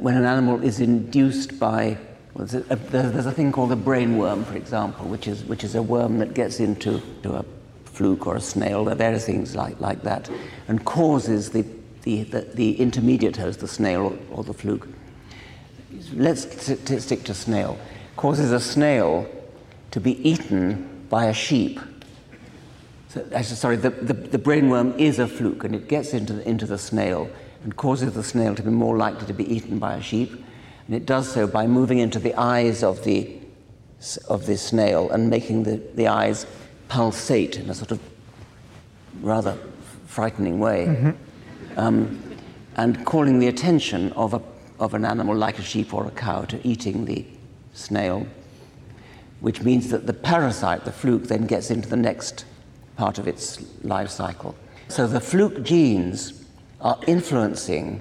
when 0.00 0.16
an 0.16 0.24
animal 0.24 0.62
is 0.62 0.80
induced 0.80 1.58
by, 1.58 1.98
there's, 2.44 2.64
a, 2.70 2.76
there's 2.76 3.26
a 3.26 3.32
thing 3.32 3.52
called 3.52 3.72
a 3.72 3.76
brainworm, 3.76 4.44
for 4.44 4.56
example, 4.56 5.06
which 5.06 5.26
is, 5.26 5.44
which 5.44 5.64
is 5.64 5.74
a 5.74 5.82
worm 5.82 6.18
that 6.18 6.34
gets 6.34 6.60
into 6.60 7.00
to 7.22 7.34
a 7.34 7.44
fluke 7.84 8.26
or 8.26 8.36
a 8.36 8.40
snail, 8.40 8.84
there 8.84 8.94
are 8.94 8.96
various 8.96 9.26
things 9.26 9.54
like, 9.54 9.78
like 9.80 10.02
that, 10.02 10.30
and 10.68 10.84
causes 10.84 11.50
the, 11.50 11.64
the, 12.02 12.22
the, 12.24 12.40
the 12.54 12.80
intermediate 12.80 13.36
host, 13.36 13.60
the 13.60 13.68
snail 13.68 14.18
or, 14.30 14.38
or 14.38 14.44
the 14.44 14.54
fluke. 14.54 14.88
Let's 16.14 16.42
stick 16.62 17.24
to 17.24 17.34
snail. 17.34 17.78
Causes 18.16 18.52
a 18.52 18.60
snail 18.60 19.28
to 19.90 20.00
be 20.00 20.26
eaten 20.26 21.06
by 21.10 21.26
a 21.26 21.34
sheep. 21.34 21.80
So, 23.08 23.28
sorry, 23.42 23.76
the, 23.76 23.90
the, 23.90 24.14
the 24.14 24.38
brainworm 24.38 24.96
is 24.98 25.18
a 25.18 25.26
fluke 25.26 25.64
and 25.64 25.74
it 25.74 25.88
gets 25.88 26.14
into 26.14 26.34
the, 26.34 26.48
into 26.48 26.64
the 26.64 26.78
snail 26.78 27.28
and 27.64 27.76
causes 27.76 28.14
the 28.14 28.22
snail 28.22 28.54
to 28.54 28.62
be 28.62 28.70
more 28.70 28.96
likely 28.96 29.26
to 29.26 29.34
be 29.34 29.52
eaten 29.52 29.78
by 29.78 29.94
a 29.94 30.02
sheep. 30.02 30.44
And 30.90 30.96
it 30.96 31.06
does 31.06 31.30
so 31.30 31.46
by 31.46 31.68
moving 31.68 32.00
into 32.00 32.18
the 32.18 32.34
eyes 32.34 32.82
of 32.82 33.04
the, 33.04 33.38
of 34.26 34.46
the 34.46 34.58
snail 34.58 35.08
and 35.10 35.30
making 35.30 35.62
the, 35.62 35.80
the 35.94 36.08
eyes 36.08 36.46
pulsate 36.88 37.58
in 37.58 37.70
a 37.70 37.74
sort 37.74 37.92
of 37.92 38.00
rather 39.20 39.56
frightening 40.08 40.58
way. 40.58 40.86
Mm-hmm. 40.86 41.78
Um, 41.78 42.20
and 42.74 43.06
calling 43.06 43.38
the 43.38 43.46
attention 43.46 44.10
of, 44.14 44.34
a, 44.34 44.42
of 44.80 44.94
an 44.94 45.04
animal 45.04 45.36
like 45.36 45.60
a 45.60 45.62
sheep 45.62 45.94
or 45.94 46.08
a 46.08 46.10
cow 46.10 46.42
to 46.46 46.58
eating 46.66 47.04
the 47.04 47.24
snail, 47.72 48.26
which 49.38 49.62
means 49.62 49.90
that 49.90 50.08
the 50.08 50.12
parasite, 50.12 50.84
the 50.84 50.90
fluke, 50.90 51.28
then 51.28 51.46
gets 51.46 51.70
into 51.70 51.88
the 51.88 51.96
next 51.96 52.44
part 52.96 53.16
of 53.20 53.28
its 53.28 53.64
life 53.84 54.10
cycle. 54.10 54.56
So 54.88 55.06
the 55.06 55.20
fluke 55.20 55.62
genes 55.62 56.44
are 56.80 56.98
influencing 57.06 58.00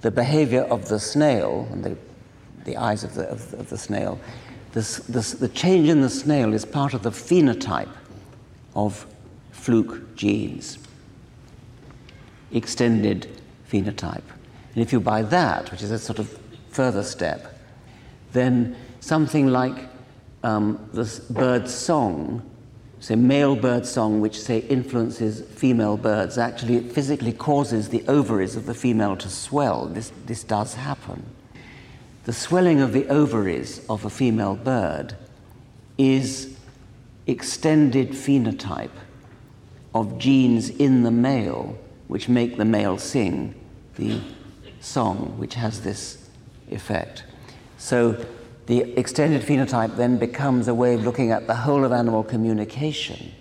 the 0.00 0.10
behavior 0.10 0.62
of 0.62 0.88
the 0.88 0.98
snail 0.98 1.68
and 1.70 1.84
the, 1.84 1.96
the 2.64 2.76
eyes 2.76 3.04
of 3.04 3.14
the, 3.14 3.28
of 3.28 3.50
the, 3.50 3.58
of 3.58 3.68
the 3.70 3.78
snail. 3.78 4.18
This, 4.72 4.98
this, 4.98 5.32
the 5.32 5.48
change 5.48 5.88
in 5.88 6.00
the 6.00 6.10
snail 6.10 6.52
is 6.52 6.64
part 6.64 6.94
of 6.94 7.02
the 7.02 7.10
phenotype 7.10 7.94
of 8.74 9.06
fluke 9.52 10.16
genes, 10.16 10.78
extended 12.52 13.40
phenotype. 13.70 14.22
And 14.74 14.82
if 14.82 14.92
you 14.92 15.00
buy 15.00 15.22
that, 15.22 15.70
which 15.70 15.82
is 15.82 15.90
a 15.90 15.98
sort 15.98 16.18
of 16.18 16.38
further 16.70 17.02
step, 17.02 17.58
then 18.32 18.76
something 19.00 19.46
like 19.46 19.88
um, 20.42 20.88
the 20.92 21.22
bird's 21.30 21.72
song 21.72 22.42
say, 23.04 23.16
male 23.16 23.54
bird 23.54 23.84
song, 23.84 24.22
which, 24.22 24.40
say, 24.40 24.60
influences 24.60 25.42
female 25.42 25.98
birds, 25.98 26.38
actually 26.38 26.76
it 26.76 26.90
physically 26.90 27.32
causes 27.32 27.90
the 27.90 28.02
ovaries 28.08 28.56
of 28.56 28.64
the 28.64 28.72
female 28.72 29.14
to 29.14 29.28
swell. 29.28 29.86
This, 29.86 30.10
this 30.24 30.42
does 30.42 30.74
happen. 30.74 31.22
The 32.24 32.32
swelling 32.32 32.80
of 32.80 32.92
the 32.92 33.06
ovaries 33.08 33.84
of 33.88 34.06
a 34.06 34.10
female 34.10 34.54
bird 34.54 35.14
is 35.98 36.56
extended 37.26 38.10
phenotype 38.10 38.90
of 39.94 40.18
genes 40.18 40.70
in 40.70 41.02
the 41.02 41.10
male 41.10 41.78
which 42.08 42.28
make 42.28 42.56
the 42.56 42.64
male 42.64 42.96
sing 42.96 43.54
the 43.96 44.20
song, 44.80 45.34
which 45.38 45.54
has 45.54 45.82
this 45.82 46.30
effect. 46.70 47.24
So 47.76 48.24
the 48.66 48.98
extended 48.98 49.42
phenotype 49.42 49.96
then 49.96 50.16
becomes 50.16 50.68
a 50.68 50.74
way 50.74 50.94
of 50.94 51.04
looking 51.04 51.30
at 51.30 51.46
the 51.46 51.54
whole 51.54 51.84
of 51.84 51.92
animal 51.92 52.24
communication, 52.24 53.32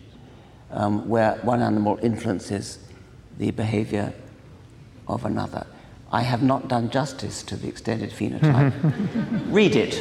um, 0.71 1.07
where 1.07 1.35
one 1.43 1.61
animal 1.61 1.99
influences 2.01 2.79
the 3.37 3.51
behavior 3.51 4.13
of 5.07 5.23
another. 5.25 5.65
I 6.13 6.21
have 6.21 6.41
not 6.41 6.69
done 6.69 6.89
justice 6.89 7.43
to 7.43 7.57
the 7.57 7.67
extended 7.67 8.11
phenotype. 8.11 8.71
Read 9.51 9.75
it. 9.75 9.95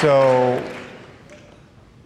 So, 0.00 0.62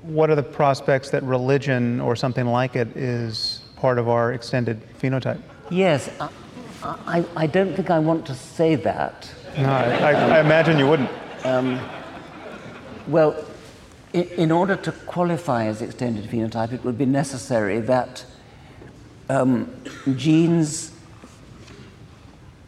what 0.03 0.31
are 0.31 0.37
the 0.37 0.43
prospects 0.45 1.11
that 1.11 1.25
religion 1.25 2.01
or 2.01 2.15
something 2.15 2.47
like 2.47 2.77
it 2.77 2.97
is 2.97 3.63
part 3.81 3.99
of 3.99 4.09
our 4.09 4.33
extended 4.33 4.81
phenotype. 5.01 5.41
Yes, 5.71 6.11
I, 6.21 6.29
I, 6.83 7.25
I 7.35 7.47
don't 7.47 7.75
think 7.75 7.91
I 7.91 7.99
want 7.99 8.27
to 8.27 8.35
say 8.35 8.75
that. 8.77 9.29
No, 9.57 9.65
I, 9.65 10.13
I 10.13 10.41
imagine 10.41 10.79
you 10.79 10.87
wouldn't. 10.87 11.11
Um, 11.45 11.81
well, 13.09 13.33
in, 14.13 14.23
in, 14.37 14.51
order 14.51 14.77
to 14.77 14.93
qualify 14.93 15.67
as 15.67 15.83
extended 15.83 16.25
phenotype, 16.25 16.73
it 16.73 16.85
would 16.85 16.99
be 16.99 17.07
necessary 17.07 17.81
that 17.81 18.25
um, 19.29 19.75
genes. 20.17 20.93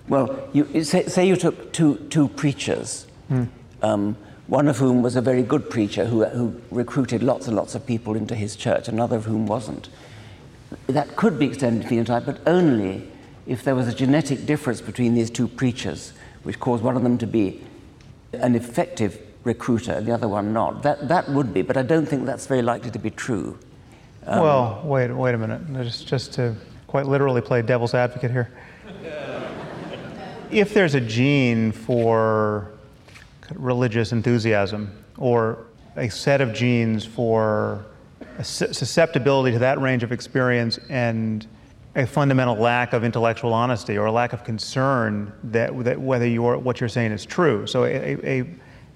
Well, 0.09 0.49
you, 0.53 0.85
say, 0.85 1.07
say, 1.07 1.27
you 1.27 1.37
took 1.37 1.73
two, 1.73 1.97
two 2.11 2.29
preachers, 2.29 3.07
hmm. 3.29 3.45
um, 3.83 4.17
one 4.47 4.69
of 4.69 4.79
whom 4.79 5.03
was 5.03 5.17
a 5.17 5.21
very 5.21 5.43
good 5.43 5.71
preacher 5.71 6.05
who, 6.05 6.25
who 6.25 6.61
recruited 6.71 7.23
lots 7.23 7.47
and 7.47 7.57
lots 7.57 7.75
of 7.75 7.87
people 7.87 8.17
into 8.17 8.35
his 8.35 8.57
church, 8.57 8.89
another 8.89 9.17
of 9.17 9.25
whom 9.25 9.47
wasn't 9.47 9.89
that 10.87 11.17
could 11.17 11.39
be 11.39 11.47
extended 11.47 11.89
phenotype, 11.89 12.27
but 12.27 12.41
only 12.47 13.09
if 13.47 13.65
there 13.65 13.75
was 13.75 13.89
a 13.89 13.95
genetic 13.95 14.47
difference 14.47 14.81
between 14.81 15.15
these 15.15 15.31
two 15.31 15.49
preachers, 15.49 16.13
which 16.43 16.59
caused 16.61 16.83
one 16.83 16.97
of 16.97 17.03
them 17.03 17.19
to 17.19 17.27
be 17.27 17.63
an 18.33 18.55
effective 18.55 19.21
recruiter 19.45 20.01
the 20.01 20.13
other 20.13 20.29
one 20.29 20.53
not. 20.53 20.83
That, 20.83 21.09
that 21.09 21.29
would 21.29 21.53
be, 21.53 21.63
but 21.63 21.77
I 21.77 21.83
don't 21.83 22.07
think 22.07 22.27
that's 22.27 22.47
very 22.47 22.63
likely 22.63 22.91
to 22.91 22.99
be 22.99 23.11
true. 23.11 23.59
Um, 24.27 24.41
well, 24.41 24.83
wait, 24.85 25.11
wait 25.11 25.35
a 25.35 25.39
minute. 25.39 25.61
Just, 25.85 26.07
just 26.07 26.33
to 26.35 26.55
quite 26.87 27.07
literally 27.07 27.41
play 27.41 27.63
devil's 27.63 27.95
advocate 27.95 28.31
here. 28.31 28.51
if 30.51 30.75
there's 30.75 30.95
a 30.95 31.01
gene 31.01 31.73
for 31.73 32.71
religious 33.55 34.13
enthusiasm 34.13 34.93
or 35.19 35.67
a 35.97 36.09
set 36.09 36.41
of 36.41 36.55
genes 36.55 37.05
for 37.05 37.85
susceptibility 38.43 39.53
to 39.53 39.59
that 39.59 39.81
range 39.81 40.03
of 40.03 40.13
experience 40.13 40.79
and 40.89 41.47
a 41.95 42.07
fundamental 42.07 42.57
lack 42.57 42.95
of 42.95 43.05
intellectual 43.05 43.53
honesty 43.53 43.99
or 43.99 44.07
a 44.07 44.13
lack 44.13 44.33
of 44.33 44.45
concern 44.45 45.33
that, 45.45 45.85
that 45.85 46.01
whether 46.01 46.27
you're, 46.27 46.57
what 46.57 46.81
you're 46.81 46.89
saying 46.89 47.13
is 47.13 47.27
true. 47.27 47.67
So 47.67 47.85
a, 47.85 48.17
a, 48.25 48.47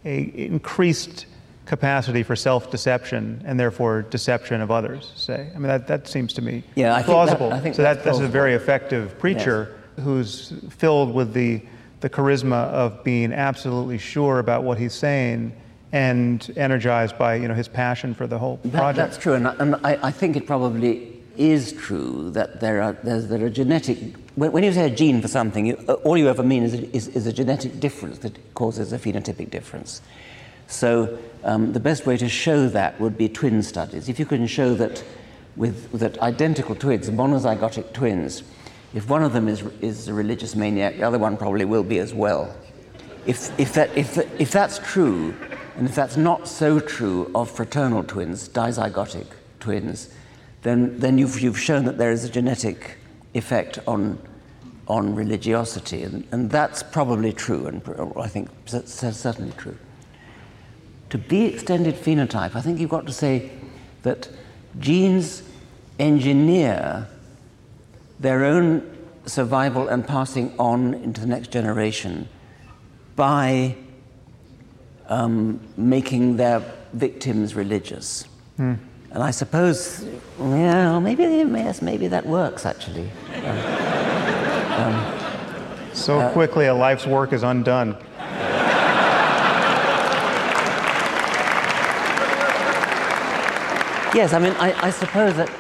a 0.06 0.20
increased 0.36 1.26
capacity 1.66 2.22
for 2.22 2.36
self-deception 2.36 3.42
and 3.44 3.58
therefore 3.58 4.02
deception 4.02 4.60
of 4.60 4.70
others, 4.70 5.12
say. 5.16 5.50
I 5.52 5.58
mean, 5.58 5.66
that, 5.66 5.88
that 5.88 6.06
seems 6.06 6.32
to 6.34 6.42
me 6.42 6.62
yeah, 6.76 6.94
I 6.94 7.02
plausible. 7.02 7.50
Think 7.50 7.50
that, 7.50 7.56
I 7.56 7.60
think 7.60 7.74
so 7.74 7.82
that, 7.82 8.04
that's, 8.04 8.20
a 8.20 8.28
very 8.28 8.54
effective 8.54 9.18
preacher 9.18 9.76
yes. 9.96 10.04
who's 10.04 10.52
filled 10.70 11.12
with 11.12 11.32
the, 11.32 11.60
the 12.00 12.08
charisma 12.08 12.68
of 12.68 13.02
being 13.02 13.32
absolutely 13.32 13.98
sure 13.98 14.38
about 14.38 14.62
what 14.62 14.78
he's 14.78 14.94
saying 14.94 15.52
and 15.90 16.52
energized 16.56 17.18
by 17.18 17.34
you 17.34 17.48
know, 17.48 17.54
his 17.54 17.68
passion 17.68 18.14
for 18.14 18.28
the 18.28 18.38
whole 18.38 18.58
project. 18.58 18.72
That, 18.72 18.96
that's 18.96 19.18
true, 19.18 19.34
and, 19.34 19.48
I, 19.48 19.54
and 19.58 19.74
I, 19.76 19.98
I, 20.04 20.10
think 20.12 20.36
it 20.36 20.46
probably 20.46 21.15
is 21.38 21.72
true 21.72 22.30
that 22.30 22.60
there 22.60 22.82
are, 22.82 22.92
there 22.92 23.44
are 23.44 23.50
genetic. 23.50 23.98
When, 24.34 24.52
when, 24.52 24.64
you 24.64 24.72
say 24.72 24.86
a 24.86 24.94
gene 24.94 25.20
for 25.22 25.28
something, 25.28 25.66
you, 25.66 25.74
all 26.04 26.16
you 26.16 26.28
ever 26.28 26.42
mean 26.42 26.62
is, 26.62 26.74
is, 26.74 27.08
is, 27.08 27.26
a 27.26 27.32
genetic 27.32 27.80
difference 27.80 28.18
that 28.18 28.54
causes 28.54 28.92
a 28.92 28.98
phenotypic 28.98 29.50
difference. 29.50 30.02
So 30.68 31.18
um, 31.44 31.72
the 31.72 31.80
best 31.80 32.06
way 32.06 32.16
to 32.16 32.28
show 32.28 32.68
that 32.68 33.00
would 33.00 33.16
be 33.16 33.28
twin 33.28 33.62
studies. 33.62 34.08
If 34.08 34.18
you 34.18 34.26
can 34.26 34.46
show 34.46 34.74
that 34.74 35.04
with 35.56 35.92
that 35.92 36.18
identical 36.18 36.74
twins, 36.74 37.08
monozygotic 37.08 37.92
twins, 37.92 38.42
if 38.94 39.08
one 39.08 39.22
of 39.22 39.32
them 39.32 39.48
is, 39.48 39.62
is 39.80 40.08
a 40.08 40.14
religious 40.14 40.54
maniac, 40.54 40.96
the 40.96 41.02
other 41.02 41.18
one 41.18 41.36
probably 41.36 41.64
will 41.64 41.84
be 41.84 41.98
as 41.98 42.14
well. 42.14 42.54
If, 43.26 43.58
if, 43.58 43.72
that, 43.74 43.96
if, 43.96 44.18
if 44.40 44.50
that's 44.50 44.78
true, 44.78 45.34
and 45.76 45.88
if 45.88 45.94
that's 45.94 46.16
not 46.16 46.48
so 46.48 46.80
true 46.80 47.30
of 47.34 47.50
fraternal 47.50 48.04
twins, 48.04 48.48
dizygotic 48.48 49.26
twins, 49.60 50.10
then, 50.66 50.98
then 50.98 51.16
you've, 51.16 51.38
you've 51.40 51.60
shown 51.60 51.84
that 51.84 51.96
there 51.96 52.10
is 52.10 52.24
a 52.24 52.28
genetic 52.28 52.98
effect 53.34 53.78
on, 53.86 54.18
on 54.88 55.14
religiosity. 55.14 56.02
And, 56.02 56.26
and 56.32 56.50
that's 56.50 56.82
probably 56.82 57.32
true, 57.32 57.68
and 57.68 57.80
I 58.16 58.26
think 58.26 58.48
that's 58.66 58.92
certainly 58.92 59.52
true. 59.56 59.78
To 61.10 61.18
be 61.18 61.44
extended 61.44 61.94
phenotype, 61.94 62.56
I 62.56 62.62
think 62.62 62.80
you've 62.80 62.90
got 62.90 63.06
to 63.06 63.12
say 63.12 63.52
that 64.02 64.28
genes 64.80 65.44
engineer 66.00 67.06
their 68.18 68.44
own 68.44 68.92
survival 69.24 69.86
and 69.86 70.04
passing 70.04 70.52
on 70.58 70.94
into 70.94 71.20
the 71.20 71.28
next 71.28 71.52
generation 71.52 72.28
by 73.14 73.76
um, 75.06 75.60
making 75.76 76.38
their 76.38 76.60
victims 76.92 77.54
religious. 77.54 78.26
Mm. 78.58 78.78
And 79.16 79.24
I 79.24 79.30
suppose, 79.30 80.04
yeah, 80.38 80.98
maybe, 80.98 81.22
yes, 81.22 81.80
maybe 81.80 82.06
that 82.08 82.26
works 82.26 82.66
actually. 82.66 83.08
um, 84.76 85.18
so 85.94 86.18
uh, 86.18 86.30
quickly, 86.34 86.66
a 86.66 86.74
life's 86.74 87.06
work 87.06 87.32
is 87.32 87.42
undone. 87.42 87.96
Yes, 94.14 94.34
I 94.34 94.38
mean, 94.38 94.52
I, 94.58 94.74
I 94.82 94.90
suppose 94.90 95.34
that 95.36 95.50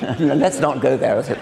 Let's 0.18 0.58
not 0.58 0.80
go 0.80 0.96
there, 0.96 1.14
as 1.14 1.30
it. 1.30 1.38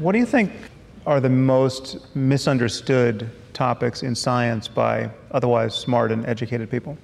What 0.00 0.10
do 0.10 0.18
you 0.18 0.26
think 0.26 0.50
are 1.06 1.20
the 1.20 1.28
most 1.28 2.16
misunderstood 2.16 3.30
topics 3.56 4.02
in 4.02 4.14
science 4.14 4.68
by 4.68 5.10
otherwise 5.32 5.74
smart 5.74 6.12
and 6.12 6.24
educated 6.26 6.70
people? 6.70 6.96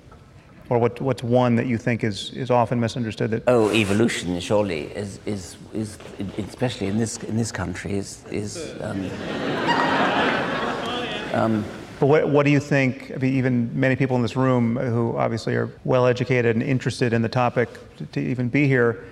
Or 0.68 0.78
what, 0.78 1.00
what's 1.00 1.22
one 1.22 1.56
that 1.56 1.66
you 1.66 1.76
think 1.76 2.04
is, 2.04 2.30
is 2.30 2.50
often 2.50 2.78
misunderstood? 2.78 3.30
That, 3.30 3.42
Oh, 3.46 3.70
evolution 3.72 4.38
surely 4.40 4.82
is, 4.94 5.18
is, 5.26 5.56
is 5.74 5.98
especially 6.38 6.86
in 6.86 6.98
this, 6.98 7.16
in 7.24 7.36
this 7.36 7.50
country, 7.50 7.94
is, 7.94 8.24
is 8.30 8.74
um, 11.32 11.64
but 11.98 12.06
what, 12.06 12.28
what 12.28 12.44
do 12.44 12.50
you 12.50 12.60
think, 12.60 13.12
I 13.14 13.16
mean, 13.16 13.34
even 13.34 13.70
many 13.78 13.96
people 13.96 14.16
in 14.16 14.22
this 14.22 14.36
room 14.36 14.76
who 14.76 15.16
obviously 15.16 15.54
are 15.56 15.70
well 15.84 16.06
educated 16.06 16.56
and 16.56 16.62
interested 16.62 17.12
in 17.12 17.22
the 17.22 17.28
topic 17.28 17.68
to, 17.96 18.06
to 18.06 18.20
even 18.20 18.48
be 18.48 18.66
here, 18.66 19.04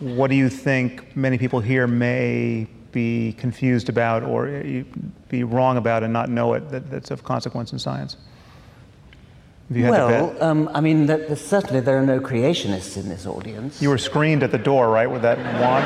what 0.00 0.28
do 0.28 0.36
you 0.36 0.48
think 0.48 1.16
many 1.16 1.38
people 1.38 1.60
here 1.60 1.86
may 1.86 2.66
be 2.92 3.32
confused 3.38 3.88
about 3.88 4.22
or 4.22 4.46
be 5.28 5.44
wrong 5.44 5.76
about 5.76 6.02
and 6.02 6.12
not 6.12 6.28
know 6.28 6.54
it 6.54 6.70
that, 6.70 6.90
that's 6.90 7.10
of 7.10 7.24
consequence 7.24 7.72
in 7.72 7.78
science? 7.78 8.16
Well, 9.70 10.42
um, 10.42 10.68
I 10.74 10.80
mean, 10.80 11.06
th- 11.06 11.28
th- 11.28 11.38
certainly 11.38 11.80
there 11.80 11.96
are 11.96 12.04
no 12.04 12.20
creationists 12.20 12.98
in 12.98 13.08
this 13.08 13.24
audience. 13.26 13.80
You 13.80 13.88
were 13.88 13.96
screened 13.98 14.42
at 14.42 14.50
the 14.50 14.58
door, 14.58 14.90
right, 14.90 15.10
with 15.10 15.22
that 15.22 15.38
wand? 15.38 15.84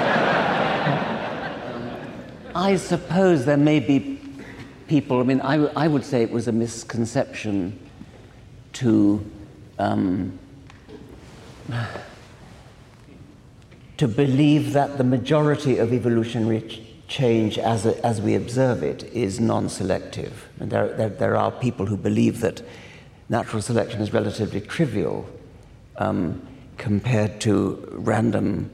I 2.55 2.77
suppose 2.77 3.45
there 3.45 3.57
may 3.57 3.81
be 3.81 4.21
people, 4.89 5.21
I 5.21 5.23
mean, 5.23 5.41
I, 5.41 5.57
w- 5.57 5.73
I 5.77 5.87
would 5.89 6.05
say 6.05 6.23
it 6.23 6.31
was 6.31 6.49
a 6.49 6.53
misconception 6.53 7.79
to, 8.75 9.25
um, 9.79 10.39
to 13.99 14.09
believe 14.09 14.73
that 14.73 14.99
the 14.99 15.05
majority 15.05 15.79
of 15.79 15.93
evolutionary 15.93 16.86
change 17.09 17.59
as, 17.59 17.87
a, 17.87 18.05
as 18.05 18.21
we 18.21 18.35
observe 18.35 18.83
it 18.83 19.05
is 19.13 19.39
non 19.41 19.69
selective. 19.69 20.49
And 20.61 20.71
there, 20.71 20.89
there, 20.89 21.09
there 21.09 21.37
are 21.37 21.51
people 21.51 21.87
who 21.87 21.97
believe 21.97 22.41
that 22.41 22.63
natural 23.29 23.63
selection 23.63 24.01
is 24.01 24.13
relatively 24.13 24.61
trivial 24.61 25.29
um, 25.99 26.47
compared 26.77 27.41
to 27.41 27.89
random, 27.93 28.71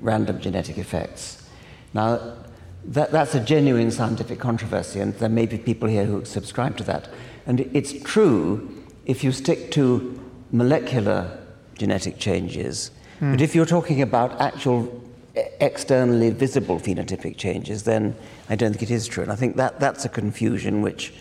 random 0.00 0.40
genetic 0.40 0.78
effects. 0.78 1.48
Now, 1.94 2.36
that, 2.84 3.12
that's 3.12 3.34
a 3.34 3.40
genuine 3.40 3.90
scientific 3.90 4.40
controversy, 4.40 5.00
and 5.00 5.14
there 5.14 5.28
may 5.28 5.46
be 5.46 5.58
people 5.58 5.88
here 5.88 6.04
who 6.04 6.24
subscribe 6.24 6.76
to 6.78 6.84
that. 6.84 7.08
And 7.46 7.60
it's 7.72 7.92
true 8.02 8.84
if 9.06 9.22
you 9.22 9.32
stick 9.32 9.70
to 9.72 10.18
molecular 10.50 11.38
genetic 11.78 12.18
changes, 12.18 12.90
but 13.20 13.40
if 13.40 13.54
you're 13.54 13.66
talking 13.66 14.02
about 14.02 14.40
actual 14.40 15.00
externally 15.34 16.30
visible 16.30 16.78
phenotypic 16.78 17.36
changes, 17.36 17.84
then 17.84 18.14
I 18.48 18.56
don't 18.56 18.70
think 18.72 18.82
it 18.82 18.90
is 18.90 19.06
true. 19.06 19.22
And 19.22 19.32
I 19.32 19.36
think 19.36 19.56
that, 19.56 19.80
that's 19.80 20.04
a 20.04 20.08
confusion 20.08 20.82
which 20.82 21.14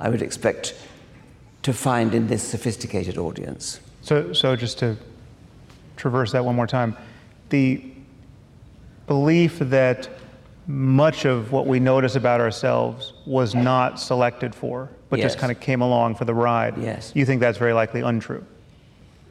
I 0.00 0.08
would 0.08 0.22
expect 0.22 0.74
to 1.62 1.72
find 1.72 2.14
in 2.14 2.26
this 2.26 2.42
sophisticated 2.42 3.16
audience. 3.16 3.80
So, 4.02 4.32
so 4.34 4.54
just 4.54 4.78
to 4.80 4.96
traverse 5.96 6.32
that 6.32 6.44
one 6.44 6.54
more 6.54 6.66
time, 6.66 6.96
the 7.48 7.82
belief 9.06 9.58
that 9.60 10.10
much 10.66 11.24
of 11.24 11.52
what 11.52 11.66
we 11.66 11.78
notice 11.78 12.16
about 12.16 12.40
ourselves 12.40 13.14
was 13.26 13.54
not 13.54 14.00
selected 14.00 14.54
for, 14.54 14.90
but 15.10 15.20
just 15.20 15.38
kind 15.38 15.52
of 15.52 15.60
came 15.60 15.80
along 15.80 16.14
for 16.14 16.24
the 16.24 16.34
ride. 16.34 16.76
Yes. 16.78 17.12
You 17.14 17.24
think 17.24 17.40
that's 17.40 17.58
very 17.58 17.72
likely 17.72 18.00
untrue. 18.00 18.44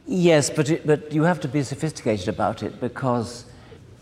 Yes, 0.06 0.50
but, 0.50 0.70
it, 0.70 0.86
but 0.86 1.12
you 1.12 1.22
have 1.22 1.40
to 1.40 1.48
be 1.48 1.62
sophisticated 1.62 2.28
about 2.28 2.62
it 2.62 2.80
because 2.80 3.46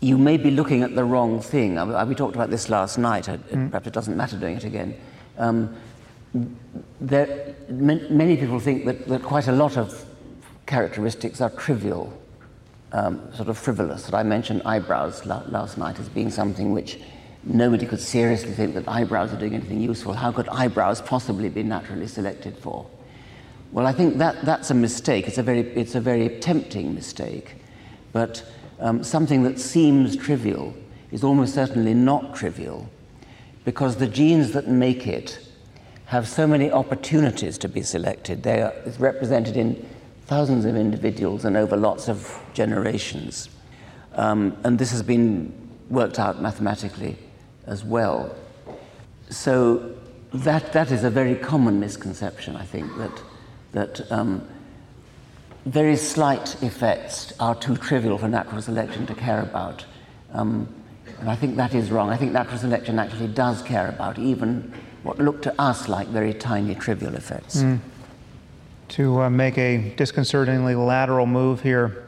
you 0.03 0.17
may 0.17 0.35
be 0.37 0.51
looking 0.51 0.83
at 0.83 0.95
the 0.95 1.03
wrong 1.03 1.39
thing. 1.39 1.75
We 2.07 2.15
talked 2.15 2.35
about 2.35 2.49
this 2.49 2.69
last 2.69 2.97
night. 2.97 3.29
I, 3.29 3.37
Perhaps 3.37 3.87
it 3.87 3.93
doesn't 3.93 4.17
matter 4.17 4.37
doing 4.37 4.57
it 4.57 4.65
again. 4.65 4.95
Um, 5.37 5.75
there, 6.99 7.55
man, 7.69 8.05
many 8.09 8.35
people 8.35 8.59
think 8.59 8.85
that, 8.85 9.07
that 9.07 9.23
quite 9.23 9.47
a 9.47 9.51
lot 9.51 9.77
of 9.77 10.05
characteristics 10.65 11.39
are 11.39 11.49
trivial, 11.51 12.11
um, 12.91 13.33
sort 13.33 13.47
of 13.47 13.57
frivolous. 13.57 14.05
That 14.05 14.15
I 14.15 14.23
mentioned 14.23 14.61
eyebrows 14.65 15.25
la- 15.25 15.43
last 15.47 15.77
night 15.77 15.99
as 15.99 16.09
being 16.09 16.29
something 16.29 16.73
which 16.73 16.99
nobody 17.43 17.85
could 17.85 18.01
seriously 18.01 18.51
think 18.51 18.73
that 18.73 18.87
eyebrows 18.87 19.31
are 19.31 19.37
doing 19.37 19.53
anything 19.53 19.79
useful. 19.79 20.13
How 20.13 20.31
could 20.31 20.49
eyebrows 20.49 21.01
possibly 21.01 21.49
be 21.49 21.63
naturally 21.63 22.07
selected 22.07 22.57
for? 22.57 22.85
Well, 23.71 23.87
I 23.87 23.93
think 23.93 24.17
that, 24.17 24.43
that's 24.43 24.69
a 24.69 24.75
mistake. 24.75 25.27
It's 25.27 25.37
a 25.37 25.43
very, 25.43 25.61
it's 25.61 25.95
a 25.95 26.01
very 26.01 26.39
tempting 26.39 26.93
mistake. 26.93 27.55
But 28.11 28.43
um, 28.79 29.03
something 29.03 29.43
that 29.43 29.59
seems 29.59 30.15
trivial 30.15 30.73
is 31.11 31.23
almost 31.23 31.53
certainly 31.53 31.93
not 31.93 32.35
trivial 32.35 32.89
because 33.65 33.95
the 33.97 34.07
genes 34.07 34.51
that 34.51 34.67
make 34.67 35.07
it 35.07 35.39
have 36.05 36.27
so 36.27 36.45
many 36.45 36.71
opportunities 36.71 37.57
to 37.57 37.69
be 37.69 37.81
selected. 37.81 38.43
They 38.43 38.61
are 38.61 38.73
represented 38.99 39.57
in 39.57 39.87
thousands 40.25 40.65
of 40.65 40.75
individuals 40.75 41.45
and 41.45 41.57
over 41.57 41.77
lots 41.77 42.09
of 42.09 42.39
generations. 42.53 43.49
Um, 44.15 44.57
and 44.63 44.77
this 44.77 44.91
has 44.91 45.01
been 45.01 45.53
worked 45.89 46.19
out 46.19 46.41
mathematically 46.41 47.17
as 47.65 47.83
well. 47.83 48.35
So 49.29 49.95
that, 50.33 50.73
that 50.73 50.91
is 50.91 51.03
a 51.03 51.09
very 51.09 51.35
common 51.35 51.79
misconception, 51.79 52.55
I 52.55 52.65
think, 52.65 52.95
that, 52.97 53.21
that 53.71 54.11
um, 54.11 54.47
very 55.65 55.95
slight 55.95 56.61
effects 56.61 57.33
are 57.39 57.55
too 57.55 57.77
trivial 57.77 58.17
for 58.17 58.27
natural 58.27 58.61
selection 58.61 59.05
to 59.05 59.15
care 59.15 59.41
about. 59.41 59.85
Um, 60.33 60.67
and 61.19 61.29
I 61.29 61.35
think 61.35 61.55
that 61.55 61.73
is 61.73 61.91
wrong. 61.91 62.09
I 62.09 62.17
think 62.17 62.33
natural 62.33 62.57
selection 62.57 62.99
actually 62.99 63.27
does 63.27 63.61
care 63.61 63.87
about 63.87 64.19
even 64.19 64.73
what 65.03 65.19
look 65.19 65.41
to 65.43 65.61
us 65.61 65.87
like 65.87 66.07
very 66.07 66.33
tiny, 66.33 66.75
trivial 66.75 67.15
effects. 67.15 67.63
To 68.89 69.21
uh, 69.21 69.29
make 69.29 69.57
a 69.57 69.93
disconcertingly 69.95 70.75
lateral 70.75 71.25
move 71.25 71.61
here, 71.61 72.03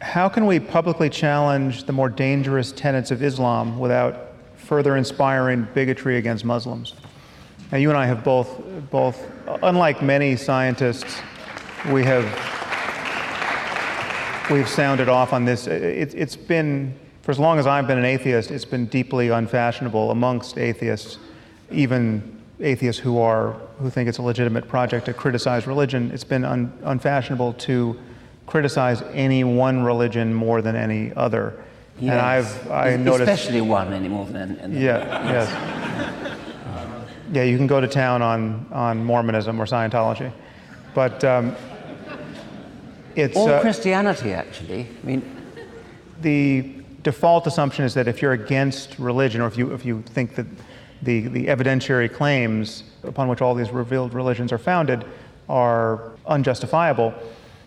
how 0.00 0.28
can 0.28 0.46
we 0.46 0.60
publicly 0.60 1.08
challenge 1.08 1.84
the 1.84 1.92
more 1.92 2.10
dangerous 2.10 2.72
tenets 2.72 3.10
of 3.10 3.22
Islam 3.22 3.78
without 3.78 4.32
further 4.56 4.96
inspiring 4.96 5.66
bigotry 5.74 6.18
against 6.18 6.44
Muslims? 6.44 6.94
Now, 7.72 7.78
you 7.78 7.88
and 7.88 7.98
I 7.98 8.06
have 8.06 8.22
both, 8.22 8.60
both, 8.90 9.26
unlike 9.62 10.02
many 10.02 10.36
scientists, 10.36 11.20
we 11.90 12.04
have 12.04 12.24
we've 14.50 14.68
sounded 14.68 15.08
off 15.08 15.32
on 15.32 15.44
this. 15.44 15.66
It, 15.66 16.14
it's 16.14 16.36
been, 16.36 16.94
for 17.22 17.30
as 17.30 17.38
long 17.38 17.58
as 17.58 17.66
I've 17.66 17.86
been 17.86 17.98
an 17.98 18.04
atheist, 18.04 18.50
it's 18.50 18.64
been 18.64 18.86
deeply 18.86 19.28
unfashionable 19.30 20.10
amongst 20.10 20.58
atheists, 20.58 21.18
even 21.70 22.40
atheists 22.60 23.00
who 23.00 23.18
are 23.18 23.52
who 23.80 23.90
think 23.90 24.08
it's 24.08 24.18
a 24.18 24.22
legitimate 24.22 24.68
project 24.68 25.06
to 25.06 25.12
criticize 25.12 25.66
religion. 25.66 26.10
It's 26.12 26.24
been 26.24 26.44
un, 26.44 26.72
unfashionable 26.84 27.54
to 27.54 27.98
criticize 28.46 29.02
any 29.12 29.42
one 29.42 29.82
religion 29.82 30.32
more 30.32 30.62
than 30.62 30.76
any 30.76 31.12
other. 31.14 31.54
And 32.00 32.10
I've 32.12 32.70
I 32.70 32.90
Es- 32.92 33.00
noticed, 33.00 33.30
Especially 33.30 33.60
one 33.60 33.92
any 33.92 34.08
more 34.08 34.26
than 34.26 34.58
any. 34.58 34.80
yeah, 34.80 35.32
yes. 35.32 36.00
Yeah, 37.32 37.42
you 37.42 37.56
can 37.56 37.66
go 37.66 37.80
to 37.80 37.88
town 37.88 38.20
on, 38.22 38.66
on 38.70 39.02
Mormonism 39.02 39.58
or 39.60 39.64
Scientology. 39.66 40.30
But 40.94 41.24
um, 41.24 41.56
it's. 43.16 43.36
Or 43.36 43.50
uh, 43.50 43.60
Christianity, 43.60 44.32
actually. 44.32 44.86
I 45.02 45.06
mean, 45.06 45.22
the 46.20 46.74
default 47.02 47.46
assumption 47.46 47.84
is 47.84 47.94
that 47.94 48.08
if 48.08 48.22
you're 48.22 48.32
against 48.32 48.98
religion 48.98 49.40
or 49.40 49.46
if 49.46 49.58
you, 49.58 49.72
if 49.72 49.84
you 49.84 50.02
think 50.02 50.34
that 50.36 50.46
the, 51.02 51.28
the 51.28 51.46
evidentiary 51.46 52.12
claims 52.12 52.84
upon 53.02 53.28
which 53.28 53.42
all 53.42 53.54
these 53.54 53.70
revealed 53.70 54.14
religions 54.14 54.52
are 54.52 54.58
founded 54.58 55.04
are 55.48 56.12
unjustifiable, 56.26 57.14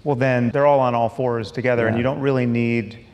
well, 0.04 0.16
then 0.16 0.50
they're 0.50 0.66
all 0.66 0.80
on 0.80 0.96
all 0.96 1.10
fours 1.10 1.52
together, 1.52 1.88
and 1.88 1.98
you 1.98 2.04
don't 2.04 2.20
really 2.20 2.46
need 2.46 3.06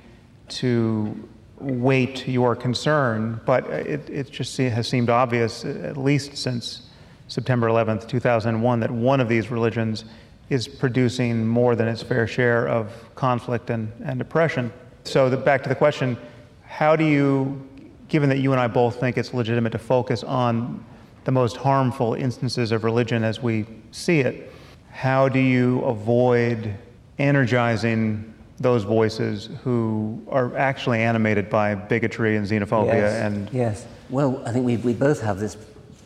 to 0.47 1.27
weight 1.59 2.27
your 2.27 2.55
concern. 2.55 3.41
But 3.45 3.67
it, 3.67 4.09
it 4.09 4.31
just 4.31 4.55
has 4.57 4.87
seemed 4.87 5.09
obvious, 5.09 5.65
at 5.65 5.97
least 5.97 6.37
since 6.37 6.83
September 7.27 7.67
11th, 7.67 8.07
2001, 8.07 8.79
that 8.79 8.91
one 8.91 9.19
of 9.19 9.27
these 9.27 9.49
religions 9.49 10.05
is 10.49 10.67
producing 10.67 11.47
more 11.47 11.75
than 11.75 11.87
its 11.87 12.03
fair 12.03 12.27
share 12.27 12.67
of 12.67 12.91
conflict 13.15 13.69
and, 13.69 13.91
and 14.03 14.21
oppression. 14.21 14.71
So, 15.03 15.29
the, 15.29 15.37
back 15.37 15.63
to 15.63 15.69
the 15.69 15.75
question 15.75 16.17
how 16.65 16.95
do 16.95 17.05
you, 17.05 17.61
given 18.07 18.29
that 18.29 18.39
you 18.39 18.51
and 18.51 18.59
I 18.59 18.67
both 18.67 18.99
think 18.99 19.17
it's 19.17 19.31
legitimate 19.31 19.71
to 19.73 19.77
focus 19.77 20.23
on 20.23 20.83
the 21.23 21.31
most 21.31 21.55
harmful 21.55 22.15
instances 22.15 22.71
of 22.71 22.83
religion 22.83 23.23
as 23.23 23.41
we 23.41 23.65
see 23.91 24.21
it, 24.21 24.51
how 24.91 25.29
do 25.29 25.39
you 25.39 25.81
avoid 25.81 26.73
energizing 27.19 28.33
those 28.59 28.83
voices 28.83 29.49
who 29.63 30.21
are 30.29 30.55
actually 30.57 30.99
animated 30.99 31.49
by 31.49 31.75
bigotry 31.75 32.37
and 32.37 32.47
xenophobia 32.47 32.93
yes, 32.93 33.21
and 33.21 33.49
yes. 33.51 33.87
Well, 34.09 34.41
I 34.47 34.51
think 34.51 34.65
we, 34.65 34.77
we 34.77 34.93
both 34.93 35.21
have 35.21 35.39
this, 35.39 35.57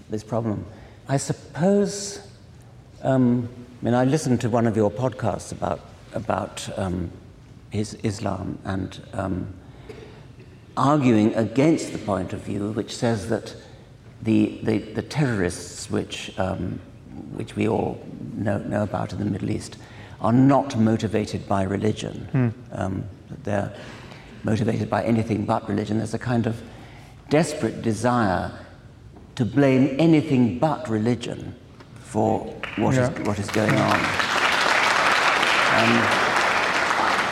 this 0.10 0.24
problem. 0.24 0.66
I 1.08 1.18
suppose, 1.18 2.20
um, 3.04 3.48
I 3.80 3.86
mean, 3.86 3.94
I 3.94 4.06
listened 4.06 4.42
to 4.42 4.50
one 4.50 4.66
of 4.66 4.76
your 4.76 4.90
podcasts 4.90 5.52
about, 5.52 5.82
about 6.14 6.68
um, 6.80 7.12
is 7.72 7.94
Islam 8.02 8.58
and 8.64 9.00
um, 9.14 9.54
arguing 10.76 11.36
against 11.36 11.92
the 11.92 12.00
point 12.00 12.34
of 12.34 12.42
view 12.42 12.72
which 12.72 12.96
says 12.96 13.30
that 13.30 13.56
the, 14.24 14.60
the, 14.64 14.80
the 14.80 15.04
terrorists, 15.04 15.92
which, 15.92 16.38
um, 16.40 16.80
which 17.34 17.56
we 17.56 17.68
all 17.68 18.04
know, 18.34 18.58
know 18.58 18.82
about 18.82 19.14
in 19.14 19.20
the 19.20 19.26
Middle 19.26 19.52
East, 19.52 19.78
are 20.22 20.34
not 20.34 20.76
motivated 20.76 21.48
by 21.48 21.62
religion. 21.62 22.28
Hmm. 22.32 22.50
Um, 22.72 23.04
they're 23.44 23.72
motivated 24.44 24.90
by 24.90 25.04
anything 25.04 25.46
but 25.46 25.70
religion. 25.70 26.00
There's 26.00 26.16
a 26.16 26.20
kind 26.20 26.48
of 26.48 26.60
desperate 27.30 27.84
desire 27.84 28.52
to 29.36 29.46
blame 29.46 29.96
anything 30.00 30.58
but 30.58 30.90
religion 30.90 31.54
for 32.08 32.40
what, 32.78 32.96
yeah. 32.96 33.12
is, 33.12 33.28
what 33.28 33.38
is 33.38 33.50
going 33.52 33.70
on. 33.70 34.00
Um, 35.78 36.00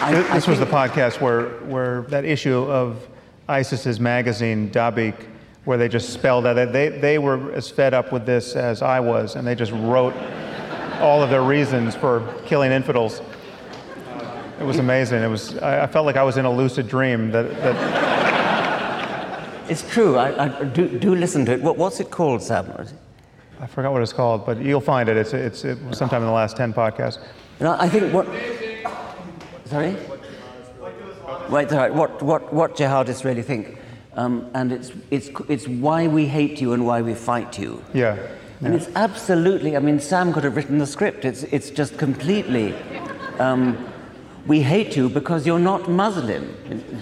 I, 0.01 0.11
this 0.33 0.47
I 0.47 0.51
was 0.51 0.59
the 0.59 0.65
podcast 0.65 1.21
where, 1.21 1.47
where 1.63 2.01
that 2.03 2.25
issue 2.25 2.57
of 2.69 3.07
ISIS's 3.47 3.99
magazine, 3.99 4.69
Dabiq, 4.69 5.15
where 5.63 5.77
they 5.77 5.87
just 5.87 6.11
spelled 6.11 6.45
out 6.45 6.55
that 6.55 6.73
they, 6.73 6.89
they 6.89 7.17
were 7.17 7.53
as 7.53 7.69
fed 7.71 7.93
up 7.93 8.11
with 8.11 8.25
this 8.25 8.55
as 8.55 8.81
I 8.81 8.99
was, 8.99 9.35
and 9.35 9.47
they 9.47 9.55
just 9.55 9.71
wrote 9.71 10.13
all 10.99 11.23
of 11.23 11.29
their 11.29 11.43
reasons 11.43 11.95
for 11.95 12.21
killing 12.45 12.71
infidels. 12.71 13.21
It 14.59 14.63
was 14.63 14.79
amazing. 14.79 15.23
It 15.23 15.27
was, 15.27 15.57
I, 15.59 15.83
I 15.83 15.87
felt 15.87 16.05
like 16.05 16.17
I 16.17 16.23
was 16.23 16.35
in 16.37 16.45
a 16.45 16.51
lucid 16.51 16.87
dream 16.87 17.31
that, 17.31 17.49
that 17.61 17.75
It's 19.69 19.89
true. 19.89 20.17
I, 20.17 20.45
I, 20.45 20.63
do, 20.65 20.99
do 20.99 21.15
listen 21.15 21.45
to 21.45 21.53
it. 21.53 21.61
What, 21.61 21.77
what's 21.77 21.99
it 21.99 22.11
called, 22.11 22.41
Sam? 22.43 22.71
I 23.59 23.67
forgot 23.67 23.93
what 23.93 24.01
it's 24.01 24.13
called, 24.13 24.45
but 24.45 24.61
you'll 24.61 24.81
find 24.81 25.07
it. 25.09 25.17
It's, 25.17 25.33
it's 25.33 25.63
it 25.63 25.77
sometime 25.93 26.21
in 26.21 26.27
the 26.27 26.33
last 26.33 26.57
10 26.57 26.73
podcasts. 26.73 27.19
And 27.59 27.69
I 27.69 27.87
think 27.87 28.13
what. 28.13 28.27
Sorry? 29.65 29.95
Wait, 31.49 31.69
sorry. 31.69 31.91
What, 31.91 32.21
what, 32.21 32.53
what 32.53 32.75
jihadists 32.75 33.23
really 33.23 33.41
think. 33.41 33.79
Um, 34.13 34.49
and 34.53 34.71
it's, 34.71 34.91
it's, 35.11 35.29
it's 35.49 35.67
why 35.67 36.07
we 36.07 36.25
hate 36.25 36.61
you 36.61 36.73
and 36.73 36.85
why 36.85 37.01
we 37.01 37.13
fight 37.13 37.57
you. 37.59 37.83
Yeah. 37.93 38.17
And 38.61 38.73
it's 38.73 38.89
absolutely, 38.95 39.75
I 39.75 39.79
mean, 39.79 39.99
Sam 39.99 40.33
could 40.33 40.43
have 40.43 40.55
written 40.55 40.77
the 40.77 40.87
script. 40.87 41.25
It's, 41.25 41.43
it's 41.43 41.69
just 41.69 41.97
completely. 41.97 42.73
Um, 43.37 43.91
we 44.47 44.61
hate 44.61 44.95
you 44.95 45.09
because 45.09 45.45
you're 45.45 45.59
not 45.59 45.89
Muslim. 45.89 46.55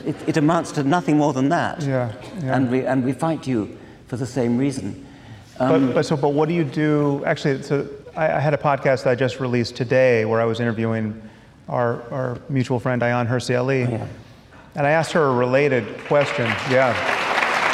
It, 0.05 0.15
it, 0.27 0.37
amounts 0.37 0.71
to 0.73 0.83
nothing 0.83 1.17
more 1.17 1.31
than 1.31 1.49
that. 1.49 1.81
Yeah, 1.83 2.13
yeah. 2.41 2.55
And, 2.55 2.71
we, 2.71 2.85
and 2.85 3.03
we 3.03 3.13
fight 3.13 3.47
you 3.47 3.77
for 4.07 4.17
the 4.17 4.25
same 4.25 4.57
reason. 4.57 5.05
Um, 5.59 5.87
but, 5.87 5.95
but, 5.95 6.05
so, 6.05 6.17
but 6.17 6.29
what 6.29 6.49
do 6.49 6.55
you 6.55 6.63
do? 6.63 7.23
Actually, 7.25 7.61
so 7.61 7.87
I, 8.15 8.25
I, 8.33 8.39
had 8.39 8.53
a 8.53 8.57
podcast 8.57 9.03
that 9.03 9.11
I 9.11 9.15
just 9.15 9.39
released 9.39 9.75
today 9.75 10.25
where 10.25 10.41
I 10.41 10.45
was 10.45 10.59
interviewing 10.59 11.21
our, 11.69 12.01
our 12.11 12.37
mutual 12.49 12.79
friend 12.79 13.01
Ayaan 13.01 13.27
Hirsi 13.27 13.57
Ali. 13.57 13.83
Oh, 13.83 13.89
yeah. 13.89 14.07
And 14.75 14.87
I 14.87 14.91
asked 14.91 15.11
her 15.11 15.23
a 15.23 15.33
related 15.33 15.99
question. 16.05 16.45
Yeah, 16.71 16.93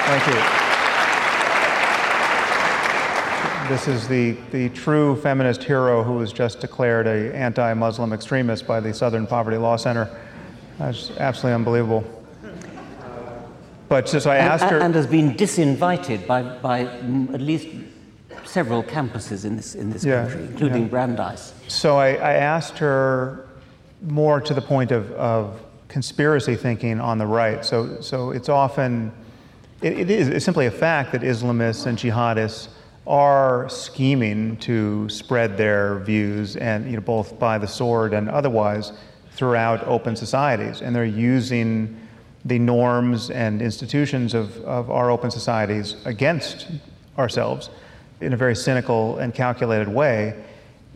thank 0.05 0.27
you. 0.27 0.69
This 3.69 3.87
is 3.87 4.07
the, 4.07 4.31
the 4.51 4.69
true 4.69 5.15
feminist 5.21 5.63
hero 5.63 6.03
who 6.03 6.13
was 6.13 6.33
just 6.33 6.59
declared 6.59 7.07
a 7.07 7.33
anti-Muslim 7.35 8.11
extremist 8.11 8.65
by 8.67 8.79
the 8.79 8.93
Southern 8.93 9.27
Poverty 9.27 9.57
Law 9.57 9.77
Center. 9.77 10.09
That's 10.79 11.11
absolutely 11.11 11.53
unbelievable. 11.53 12.18
But 13.89 14.08
so 14.08 14.30
I 14.30 14.38
asked 14.38 14.65
her, 14.65 14.80
and 14.80 14.93
has 14.93 15.08
been 15.08 15.34
disinvited 15.36 16.28
by, 16.28 16.43
by 16.43 16.82
at 16.82 17.41
least 17.41 17.67
several 18.45 18.84
campuses 18.84 19.45
in 19.45 19.56
this 19.56 19.75
in 19.75 19.89
this 19.89 20.06
yeah, 20.06 20.23
country, 20.23 20.43
including 20.43 20.84
yeah. 20.84 20.89
Brandeis. 20.89 21.54
So 21.67 21.97
I, 21.97 22.10
I, 22.10 22.34
asked 22.34 22.78
her 22.78 23.47
more 24.02 24.41
to 24.41 24.54
the 24.54 24.62
point 24.62 24.91
of, 24.91 25.12
of 25.13 25.60
conspiracy 25.88 26.56
thinking 26.56 26.99
on 26.99 27.17
the 27.17 27.25
right. 27.25 27.65
So, 27.65 27.99
so 28.02 28.32
it's 28.32 28.47
often, 28.47 29.12
it, 29.82 29.99
it 29.99 30.10
is 30.12 30.30
it's 30.30 30.45
simply 30.45 30.67
a 30.67 30.71
fact 30.71 31.12
that 31.12 31.21
Islamists 31.21 31.86
and 31.86 31.97
jihadists 31.97 32.69
are 33.08 33.67
scheming 33.69 34.56
to 34.58 35.10
spread 35.10 35.58
their 35.58 35.97
views, 35.99 36.56
and 36.58 36.86
you 36.86 36.95
know, 36.95 37.02
both 37.02 37.39
by 37.39 37.58
the 37.58 37.67
sword 37.67 38.13
and 38.13 38.30
otherwise, 38.30 38.93
throughout 39.32 39.84
open 39.88 40.15
societies. 40.15 40.82
And 40.82 40.95
they're 40.95 41.06
using 41.06 41.99
the 42.45 42.60
norms 42.60 43.30
and 43.30 43.62
institutions 43.62 44.34
of, 44.34 44.58
of 44.63 44.89
our 44.89 45.12
open 45.12 45.30
societies 45.30 45.95
against 46.06 46.67
ourselves 47.17 47.69
in 48.21 48.34
a 48.34 48.38
very 48.38 48.56
cynical 48.56 49.17
and 49.17 49.34
calculated 49.34 49.88
way. 49.88 50.43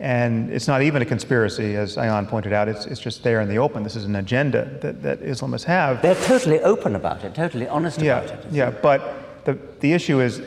And 0.00 0.50
it's 0.50 0.66
not 0.66 0.82
even 0.82 1.02
a 1.02 1.04
conspiracy, 1.04 1.76
as 1.76 1.96
Ayaan 1.96 2.28
pointed 2.28 2.52
out, 2.52 2.68
it's, 2.68 2.86
it's 2.86 3.00
just 3.00 3.22
there 3.22 3.40
in 3.40 3.48
the 3.48 3.58
open. 3.58 3.82
This 3.84 3.94
is 3.94 4.04
an 4.04 4.16
agenda 4.16 4.64
that, 4.80 5.02
that 5.02 5.20
Islamists 5.20 5.64
have. 5.64 6.02
They're 6.02 6.14
totally 6.16 6.60
open 6.60 6.96
about 6.96 7.22
it, 7.24 7.34
totally 7.34 7.68
honest 7.68 8.00
yeah, 8.00 8.22
about 8.22 8.44
it. 8.44 8.52
Yeah, 8.52 8.70
but 8.70 9.44
the, 9.44 9.56
the 9.80 9.92
issue 9.92 10.20
is 10.20 10.42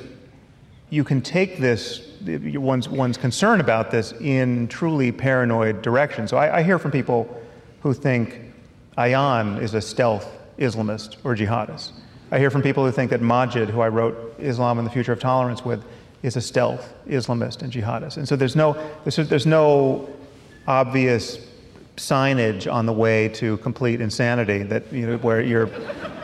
you 0.90 1.04
can 1.04 1.22
take 1.22 1.60
this, 1.60 2.08
one's, 2.26 2.90
one's 2.90 3.18
concern 3.18 3.62
about 3.62 3.90
this, 3.90 4.12
in 4.20 4.68
truly 4.68 5.12
paranoid 5.12 5.82
direction. 5.82 6.28
So 6.28 6.38
I, 6.38 6.58
I 6.58 6.64
hear 6.64 6.78
from 6.78 6.92
people 6.92 7.42
who 7.82 7.94
think 7.94 8.42
Ayaan 8.98 9.62
is 9.62 9.74
a 9.74 9.82
stealth 9.82 10.37
Islamist 10.58 11.18
or 11.24 11.36
jihadist. 11.36 11.92
I 12.32 12.40
hear 12.40 12.50
from 12.50 12.62
people 12.62 12.86
who 12.86 12.92
think 12.92 13.12
that 13.12 13.22
Maajid, 13.22 13.70
who 13.70 13.82
I 13.82 13.88
wrote 13.88 14.36
Islam 14.40 14.80
and 14.80 14.86
the 14.86 14.92
Future 14.92 15.14
of 15.14 15.20
Tolerance 15.20 15.64
with, 15.64 15.84
is 16.24 16.36
a 16.36 16.42
stealth 16.42 16.94
Islamist 17.08 17.62
and 17.62 17.72
jihadist. 17.72 18.18
And 18.18 18.28
so 18.28 18.36
there's 18.36 18.56
no, 18.56 18.74
there's, 19.04 19.16
there's 19.30 19.46
no 19.46 20.10
obvious 20.68 21.40
signage 21.96 22.72
on 22.72 22.86
the 22.86 22.94
way 22.94 23.30
to 23.30 23.58
complete 23.58 24.02
insanity 24.02 24.64
that, 24.64 24.92
you 24.92 25.08
know, 25.08 25.18
where 25.18 25.42
you're 25.42 25.70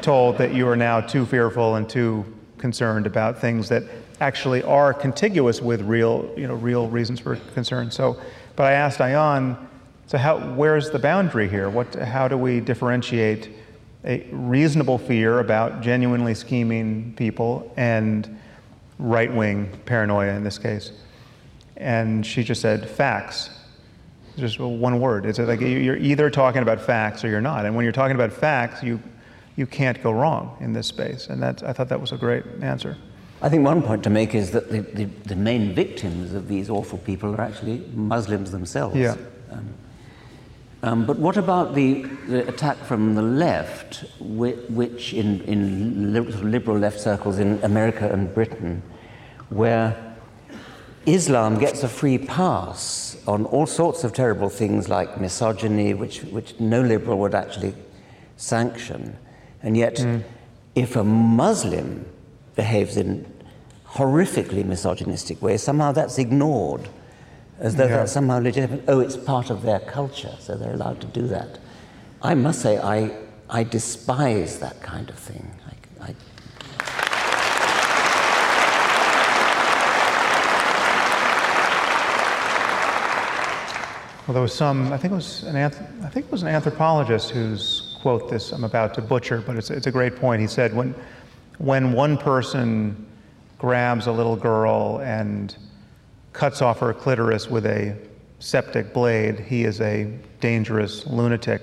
told 0.02 0.38
that 0.38 0.54
you 0.54 0.68
are 0.68 0.76
now 0.76 1.00
too 1.00 1.26
fearful 1.26 1.76
and 1.76 1.90
too 1.90 2.26
concerned 2.58 3.08
about 3.08 3.40
things 3.40 3.70
that 3.70 3.84
actually 4.20 4.62
are 4.64 4.94
contiguous 4.94 5.62
with 5.62 5.82
real, 5.82 6.32
you 6.38 6.48
know, 6.48 6.56
real 6.56 6.88
reasons 6.90 7.20
for 7.20 7.38
concern. 7.54 7.90
So, 7.90 8.20
but 8.56 8.66
I 8.66 8.74
asked 8.74 9.00
Ayaan, 9.00 9.58
so 10.08 10.18
how, 10.18 10.38
where's 10.54 10.92
the 10.92 11.00
boundary 11.00 11.50
here? 11.50 11.70
What, 11.70 11.96
how 11.96 12.28
do 12.28 12.38
we 12.38 12.60
differentiate 12.60 13.50
a 14.06 14.28
reasonable 14.32 14.98
fear 14.98 15.40
about 15.40 15.82
genuinely 15.82 16.34
scheming 16.34 17.14
people 17.16 17.72
and 17.78 18.40
right 19.00 19.34
wing 19.34 19.70
paranoia 19.86 20.34
in 20.34 20.44
this 20.44 20.58
case. 20.58 20.92
And 21.78 22.26
she 22.26 22.44
just 22.44 22.62
said, 22.62 22.90
facts. 22.90 23.50
Just 24.38 24.60
one 24.60 25.00
word. 25.00 25.26
It's 25.26 25.40
like 25.40 25.62
you're 25.62 25.98
either 25.98 26.30
talking 26.30 26.62
about 26.62 26.82
facts 26.82 27.24
or 27.24 27.30
you're 27.30 27.42
not. 27.42 27.66
And 27.66 27.76
when 27.76 27.84
you're 27.84 27.92
talking 27.92 28.16
about 28.16 28.34
facts, 28.34 28.82
you, 28.82 29.00
you 29.56 29.68
can't 29.68 30.02
go 30.02 30.12
wrong 30.12 30.58
in 30.60 30.74
this 30.74 30.88
space. 30.88 31.28
And 31.28 31.42
that, 31.44 31.64
I 31.64 31.72
thought 31.72 31.90
that 31.90 32.02
was 32.02 32.12
a 32.12 32.18
great 32.18 32.44
answer. 32.62 32.98
I 33.42 33.50
think 33.50 33.64
one 33.64 33.82
point 33.82 34.04
to 34.06 34.10
make 34.10 34.34
is 34.34 34.52
that 34.52 34.72
the, 34.72 34.82
the, 34.82 35.06
the 35.06 35.36
main 35.36 35.76
victims 35.76 36.34
of 36.34 36.48
these 36.48 36.70
awful 36.70 36.98
people 37.00 37.36
are 37.36 37.42
actually 37.42 37.80
Muslims 37.94 38.52
themselves. 38.52 38.96
Yeah. 38.96 39.16
Um, 39.52 39.74
um, 40.84 41.06
but 41.06 41.18
what 41.18 41.38
about 41.38 41.76
the, 41.76 42.04
the, 42.28 42.46
attack 42.48 42.78
from 42.78 43.16
the 43.16 43.22
left, 43.22 44.04
which 44.20 45.14
in, 45.14 45.40
in 45.44 46.14
liberal 46.52 46.78
left 46.78 47.00
circles 47.00 47.40
in 47.40 47.58
America 47.64 48.10
and 48.12 48.34
Britain, 48.34 48.84
where 49.50 50.18
Islam 51.06 51.58
gets 51.58 51.84
a 51.84 51.88
free 51.88 52.18
pass 52.18 53.18
on 53.28 53.46
all 53.46 53.66
sorts 53.66 54.04
of 54.04 54.12
terrible 54.12 54.50
things 54.50 54.90
like 54.90 55.22
misogyny, 55.22 55.94
which, 55.94 56.20
which 56.24 56.60
no 56.60 56.82
liberal 56.82 57.18
would 57.20 57.34
actually 57.34 57.74
sanction. 58.36 59.16
And 59.62 59.78
yet, 59.78 59.96
mm. 59.96 60.22
if 60.76 60.98
a 60.98 61.04
Muslim 61.06 62.06
behaves 62.58 62.98
in 62.98 63.26
horrifically 63.88 64.66
misogynistic 64.66 65.42
ways, 65.42 65.64
somehow 65.64 65.94
that's 65.94 66.18
ignored 66.18 66.90
as 67.64 67.78
though 67.78 67.86
yeah. 67.86 67.98
that's 67.98 68.12
somehow 68.12 68.40
legitimate. 68.40 68.84
Oh, 68.90 69.00
it's 69.00 69.16
part 69.16 69.50
of 69.50 69.64
their 69.64 69.80
culture, 69.80 70.36
so 70.40 70.56
they're 70.56 70.74
allowed 70.74 71.00
to 71.00 71.08
do 71.08 71.26
that. 71.28 71.60
I 72.22 72.36
must 72.36 72.62
say, 72.62 72.78
I, 72.78 73.18
I 73.50 73.64
despise 73.64 74.60
that 74.60 74.82
kind 74.82 75.10
of 75.10 75.18
thing. 75.18 75.50
I, 76.00 76.10
I 76.10 76.16
Well, 84.28 84.34
there 84.34 84.42
was 84.42 84.54
some, 84.54 84.94
I 84.94 84.98
think 84.98 85.12
it 85.12 85.16
was 85.16 85.44
an, 85.44 85.58
I 85.58 85.70
think 85.70 86.28
it 86.28 86.32
was 86.32 86.44
an 86.44 86.48
anthropologist 86.50 87.32
whose 87.32 87.98
quote 88.02 88.30
this 88.30 88.52
I'm 88.52 88.64
about 88.64 88.94
to 88.96 89.02
butcher, 89.02 89.42
but 89.46 89.58
it's, 89.58 89.70
it's 89.70 89.88
a 89.88 89.92
great 89.92 90.18
point. 90.18 90.42
He 90.42 90.48
said, 90.48 90.74
when, 90.74 90.96
when 91.60 91.94
one 91.94 92.18
person 92.18 93.06
grabs 93.58 94.08
a 94.08 94.12
little 94.12 94.38
girl 94.38 95.00
and 95.04 95.56
cuts 96.34 96.62
off 96.62 96.80
her 96.80 96.94
clitoris 96.94 97.50
with 97.50 97.66
a 97.66 97.96
septic 98.40 98.94
blade, 98.94 99.40
he 99.40 99.64
is 99.64 99.80
a 99.80 100.12
dangerous 100.42 101.06
lunatic. 101.08 101.62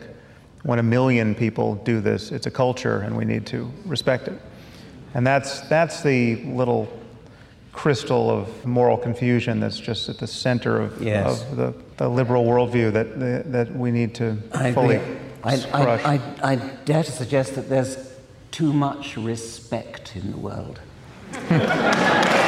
When 0.63 0.79
a 0.79 0.83
million 0.83 1.35
people 1.35 1.75
do 1.77 2.01
this, 2.01 2.33
it's 2.33 2.47
a 2.47 2.51
culture 2.51 3.01
and 3.01 3.17
we 3.17 3.25
need 3.25 3.47
to 3.47 3.71
respect 3.85 4.29
it. 4.29 4.41
And 5.15 5.27
that's, 5.27 5.61
that's 5.63 6.03
the 6.03 6.37
little 6.45 6.89
crystal 7.73 8.31
of 8.31 8.65
moral 8.65 8.97
confusion 8.97 9.61
that's 9.61 9.79
just 9.79 10.09
at 10.09 10.19
the 10.19 10.27
center 10.27 10.81
of, 10.81 11.03
yes. 11.03 11.43
of 11.43 11.57
the, 11.57 11.75
the, 11.97 12.09
liberal 12.09 12.45
worldview 12.45 12.93
that, 12.93 13.53
that 13.53 13.75
we 13.75 13.91
need 13.91 14.15
to 14.17 14.37
I 14.53 14.73
fully 14.73 14.97
agree. 14.97 15.17
Crush. 15.43 16.05
I, 16.05 16.21
I, 16.43 16.53
I 16.53 16.57
dare 16.85 17.03
to 17.03 17.13
suggest 17.13 17.55
that 17.55 17.69
there's 17.69 17.97
too 18.51 18.73
much 18.73 19.17
respect 19.17 20.17
in 20.17 20.31
the 20.33 20.37
world. 20.37 20.81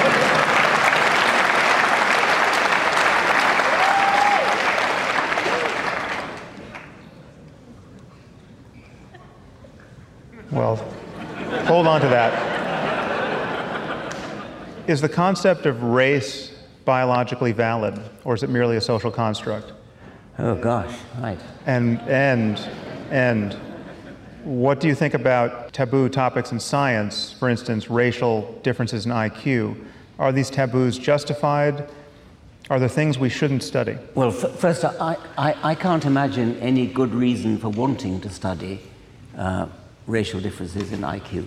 Well, 10.53 10.76
hold 11.64 11.86
on 11.86 12.03
to 12.03 12.09
that. 12.09 12.53
Is 14.86 15.00
the 15.00 15.09
concept 15.09 15.64
of 15.64 15.82
race 15.82 16.53
biologically 16.84 17.53
valid, 17.53 17.98
or 18.24 18.34
is 18.34 18.42
it 18.42 18.50
merely 18.50 18.76
a 18.76 18.80
social 18.80 19.11
construct? 19.11 19.72
Oh 20.38 20.55
gosh, 20.55 20.94
right. 21.20 21.40
And, 21.64 22.00
and, 22.00 22.59
and, 23.11 23.57
what 24.44 24.80
do 24.80 24.88
you 24.88 24.94
think 24.96 25.14
about 25.14 25.72
taboo 25.72 26.09
topics 26.09 26.50
in 26.50 26.59
science, 26.59 27.32
for 27.32 27.48
instance, 27.48 27.88
racial 27.88 28.59
differences 28.64 29.07
in 29.07 29.12
IQ? 29.12 29.76
Are 30.18 30.32
these 30.32 30.50
taboos 30.50 30.98
justified? 30.98 31.88
Are 32.68 32.80
there 32.80 32.88
things 32.88 33.18
we 33.18 33.28
shouldn't 33.28 33.62
study? 33.62 33.96
Well, 34.16 34.30
f- 34.30 34.59
first, 34.59 34.84
I, 34.84 35.16
I, 35.38 35.55
I 35.62 35.74
can't 35.76 36.05
imagine 36.05 36.57
any 36.59 36.88
good 36.88 37.14
reason 37.14 37.57
for 37.57 37.68
wanting 37.68 38.20
to 38.22 38.28
study 38.28 38.80
uh, 39.38 39.66
racial 40.07 40.40
differences 40.40 40.92
in 40.92 41.00
IQ. 41.00 41.46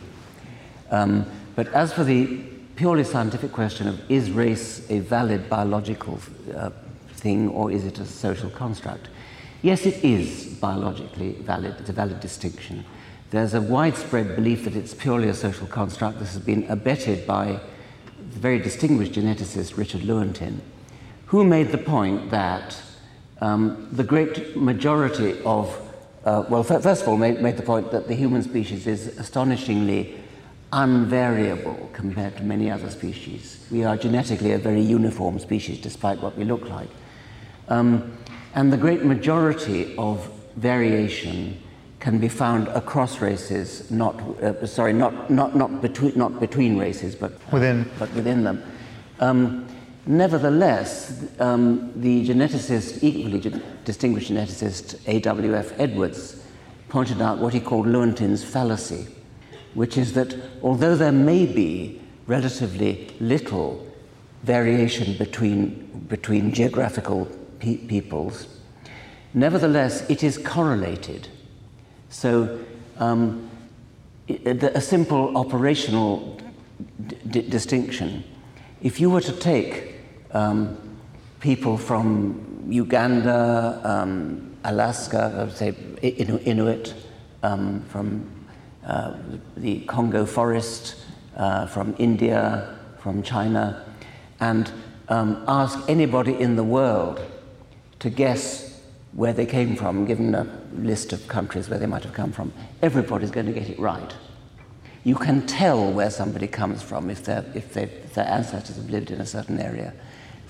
Um, 0.91 1.25
but 1.55 1.67
as 1.69 1.93
for 1.93 2.03
the 2.03 2.37
purely 2.75 3.03
scientific 3.03 3.51
question 3.51 3.87
of 3.87 4.11
is 4.11 4.31
race 4.31 4.85
a 4.89 4.99
valid 4.99 5.49
biological 5.49 6.19
uh, 6.55 6.71
thing 7.13 7.49
or 7.49 7.71
is 7.71 7.85
it 7.85 7.99
a 7.99 8.05
social 8.05 8.49
construct? 8.49 9.07
Yes, 9.61 9.85
it 9.85 10.03
is 10.03 10.45
biologically 10.45 11.31
valid. 11.33 11.75
It's 11.79 11.89
a 11.89 11.93
valid 11.93 12.19
distinction. 12.19 12.85
There's 13.31 13.53
a 13.53 13.61
widespread 13.61 14.35
belief 14.35 14.65
that 14.65 14.75
it's 14.75 14.93
purely 14.93 15.29
a 15.29 15.33
social 15.33 15.67
construct. 15.67 16.19
This 16.19 16.33
has 16.33 16.41
been 16.41 16.65
abetted 16.69 17.25
by 17.25 17.59
the 18.33 18.39
very 18.39 18.59
distinguished 18.59 19.13
geneticist 19.13 19.77
Richard 19.77 20.01
Lewontin, 20.01 20.59
who 21.27 21.43
made 21.43 21.71
the 21.71 21.77
point 21.77 22.29
that 22.29 22.79
um, 23.41 23.87
the 23.91 24.03
great 24.03 24.55
majority 24.55 25.41
of, 25.43 25.75
uh, 26.25 26.43
well, 26.49 26.63
first 26.63 27.03
of 27.03 27.07
all, 27.07 27.17
made, 27.17 27.41
made 27.41 27.55
the 27.55 27.63
point 27.63 27.91
that 27.91 28.07
the 28.07 28.15
human 28.15 28.41
species 28.41 28.87
is 28.87 29.07
astonishingly 29.19 30.15
unvariable 30.73 31.89
compared 31.93 32.35
to 32.37 32.43
many 32.43 32.71
other 32.71 32.89
species. 32.89 33.65
We 33.71 33.83
are 33.83 33.95
genetically 33.95 34.53
a 34.53 34.57
very 34.57 34.81
uniform 34.81 35.37
species 35.39 35.79
despite 35.79 36.19
what 36.21 36.35
we 36.35 36.43
look 36.43 36.67
like. 36.67 36.89
Um, 37.69 38.17
and 38.55 38.73
the 38.73 38.77
great 38.77 39.03
majority 39.03 39.95
of 39.97 40.31
variation 40.55 41.61
can 41.99 42.19
be 42.19 42.27
found 42.27 42.67
across 42.69 43.21
races, 43.21 43.89
not, 43.91 44.19
uh, 44.41 44.65
sorry, 44.65 44.93
not, 44.93 45.29
not, 45.29 45.55
not, 45.55 45.81
between, 45.81 46.13
not 46.15 46.39
between 46.39 46.77
races, 46.77 47.15
but 47.15 47.33
within, 47.51 47.89
but 47.99 48.11
within 48.13 48.43
them. 48.43 48.63
Um, 49.19 49.67
nevertheless, 50.05 51.23
um, 51.39 51.91
the 51.95 52.27
geneticist, 52.27 53.03
equally 53.03 53.61
distinguished 53.83 54.31
geneticist 54.31 54.99
A.W.F. 55.07 55.79
Edwards, 55.79 56.43
pointed 56.89 57.21
out 57.21 57.39
what 57.39 57.53
he 57.53 57.59
called 57.59 57.87
Lewontin's 57.87 58.43
fallacy, 58.43 59.07
which 59.73 59.97
is 59.97 60.13
that 60.13 60.35
although 60.61 60.95
there 60.95 61.11
may 61.11 61.45
be 61.45 62.01
relatively 62.27 63.09
little 63.19 63.85
variation 64.43 65.17
between, 65.17 66.05
between 66.07 66.53
geographical 66.53 67.27
pe- 67.59 67.77
peoples, 67.77 68.47
nevertheless, 69.33 70.07
it 70.09 70.23
is 70.23 70.37
correlated. 70.37 71.27
So, 72.09 72.59
um, 72.97 73.49
a 74.27 74.81
simple 74.81 75.37
operational 75.37 76.39
d- 77.29 77.41
distinction. 77.41 78.23
If 78.81 78.99
you 78.99 79.09
were 79.09 79.21
to 79.21 79.31
take 79.31 79.94
um, 80.35 80.77
people 81.39 81.77
from 81.77 82.67
Uganda, 82.67 83.79
um, 83.83 84.55
Alaska, 84.65 85.49
say 85.53 85.73
Inuit, 86.01 86.93
um, 87.41 87.81
from 87.87 88.29
uh, 88.85 89.13
the 89.55 89.79
Congo 89.81 90.25
forest, 90.25 90.95
uh, 91.37 91.67
from 91.67 91.95
India, 91.97 92.77
from 92.99 93.23
China, 93.23 93.85
and 94.39 94.71
um, 95.07 95.43
ask 95.47 95.79
anybody 95.87 96.33
in 96.37 96.55
the 96.57 96.63
world 96.63 97.21
to 97.99 98.09
guess 98.09 98.81
where 99.13 99.31
they 99.31 99.45
came 99.45 99.75
from, 99.77 100.05
given 100.05 100.35
a 100.35 100.45
list 100.73 101.13
of 101.13 101.25
countries 101.29 101.69
where 101.69 101.79
they 101.79 101.85
might 101.85 102.03
have 102.03 102.13
come 102.13 102.33
from, 102.33 102.51
everybody's 102.81 103.31
going 103.31 103.45
to 103.45 103.53
get 103.53 103.69
it 103.69 103.79
right. 103.79 104.13
You 105.05 105.15
can 105.15 105.45
tell 105.47 105.93
where 105.93 106.09
somebody 106.09 106.47
comes 106.47 106.81
from 106.81 107.09
if, 107.09 107.29
if, 107.29 107.77
if 107.77 108.13
their 108.13 108.27
ancestors 108.27 108.75
have 108.75 108.89
lived 108.89 109.11
in 109.11 109.21
a 109.21 109.25
certain 109.25 109.59
area 109.59 109.93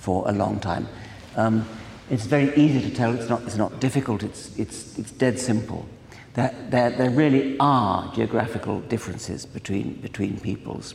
for 0.06 0.30
a 0.30 0.32
long 0.32 0.60
time. 0.60 0.88
Um, 1.36 1.68
it's 2.12 2.26
very 2.28 2.56
easy 2.56 2.80
to 2.88 2.96
tell, 2.96 3.16
it's 3.16 3.28
not, 3.28 3.42
it's 3.42 3.56
not 3.58 3.80
difficult, 3.80 4.22
it's, 4.22 4.56
it's, 4.60 5.00
it's 5.00 5.12
dead 5.12 5.40
simple. 5.40 5.88
There, 6.36 6.54
there, 6.70 6.92
there 6.92 7.10
really 7.10 7.58
are 7.60 8.14
geographical 8.14 8.82
differences 8.82 9.48
between, 9.48 9.96
between 10.02 10.40
peoples. 10.40 10.94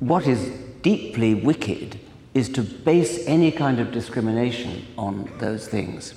What 0.00 0.26
is 0.26 0.48
deeply 0.82 1.34
wicked 1.34 2.00
is 2.34 2.48
to 2.48 2.62
base 2.62 3.24
any 3.28 3.52
kind 3.52 3.78
of 3.78 3.92
discrimination 3.92 4.84
on 4.98 5.30
those 5.38 5.68
things. 5.68 6.14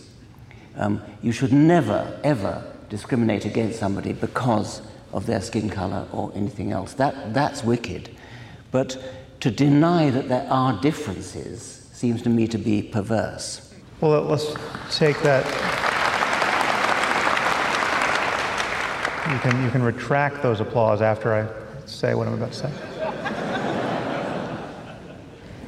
Um, 0.77 1.03
you 1.21 1.31
should 1.31 1.53
never, 1.53 2.19
ever 2.23 2.73
discriminate 2.89 3.45
against 3.45 3.77
somebody 3.77 4.13
because 4.13 4.81
of 5.13 5.27
their 5.27 5.41
skin 5.41 5.69
color 5.69 6.07
or 6.11 6.31
anything 6.33 6.71
else. 6.71 6.93
That, 6.93 7.35
that's 7.35 7.63
wicked. 7.63 8.09
But 8.71 8.97
to 9.39 9.51
deny 9.51 10.09
that 10.09 10.29
there 10.29 10.47
are 10.49 10.79
differences 10.81 11.89
seems 11.93 12.21
to 12.21 12.29
me 12.29 12.47
to 12.47 12.57
be 12.57 12.81
perverse. 12.81 13.73
Well, 14.01 14.21
let's 14.21 14.53
take 14.91 15.19
that 15.23 15.45
You 19.31 19.39
can, 19.39 19.61
you 19.61 19.69
can 19.69 19.83
retract 19.83 20.41
those 20.41 20.61
applause 20.61 21.01
after 21.01 21.33
I 21.33 21.85
say 21.85 22.15
what 22.15 22.27
I'm 22.27 22.33
about 22.35 22.53
to 22.53 22.57
say. 22.57 22.71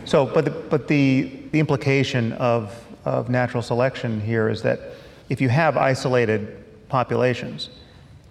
so, 0.05 0.26
but, 0.26 0.45
the, 0.45 0.51
but 0.51 0.88
the, 0.88 1.30
the 1.51 1.59
implication 1.59 2.32
of, 2.34 2.74
of 3.03 3.30
natural 3.30 3.61
selection 3.61 4.22
here 4.22 4.47
is 4.47 4.61
that 4.61 4.80
if 5.28 5.41
you 5.41 5.49
have 5.49 5.76
isolated 5.76 6.63
populations, 6.88 7.70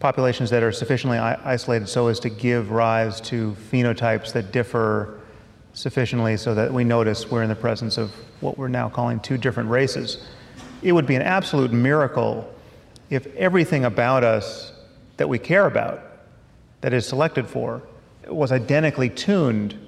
populations 0.01 0.49
that 0.49 0.63
are 0.63 0.73
sufficiently 0.73 1.19
isolated 1.19 1.91
so 1.91 2.07
as 2.07 2.19
to 2.21 2.31
give 2.31 2.71
rise 2.71 3.21
to 3.21 3.55
phenotypes 3.71 4.33
that 4.33 4.51
differ 4.51 5.18
sufficiently 5.79 6.37
so 6.37 6.55
that 6.55 6.73
we 6.73 6.83
notice 6.83 7.31
we're 7.31 7.43
in 7.43 7.49
the 7.49 7.55
presence 7.55 7.99
of 7.99 8.11
what 8.41 8.59
we're 8.59 8.69
now 8.69 8.89
calling 8.89 9.21
two 9.21 9.39
different 9.39 9.71
races, 9.71 10.27
it 10.83 10.93
would 10.93 11.07
be 11.07 11.15
an 11.15 11.23
absolute 11.23 11.73
miracle 11.73 12.53
if 13.11 13.27
everything 13.37 13.85
about 13.85 14.25
us 14.25 14.73
that 15.17 15.29
we 15.29 15.39
care 15.39 15.67
about, 15.67 16.03
that 16.81 16.93
is 16.93 17.07
selected 17.07 17.47
for, 17.47 17.83
was 18.27 18.53
identically 18.53 19.09
tuned 19.09 19.79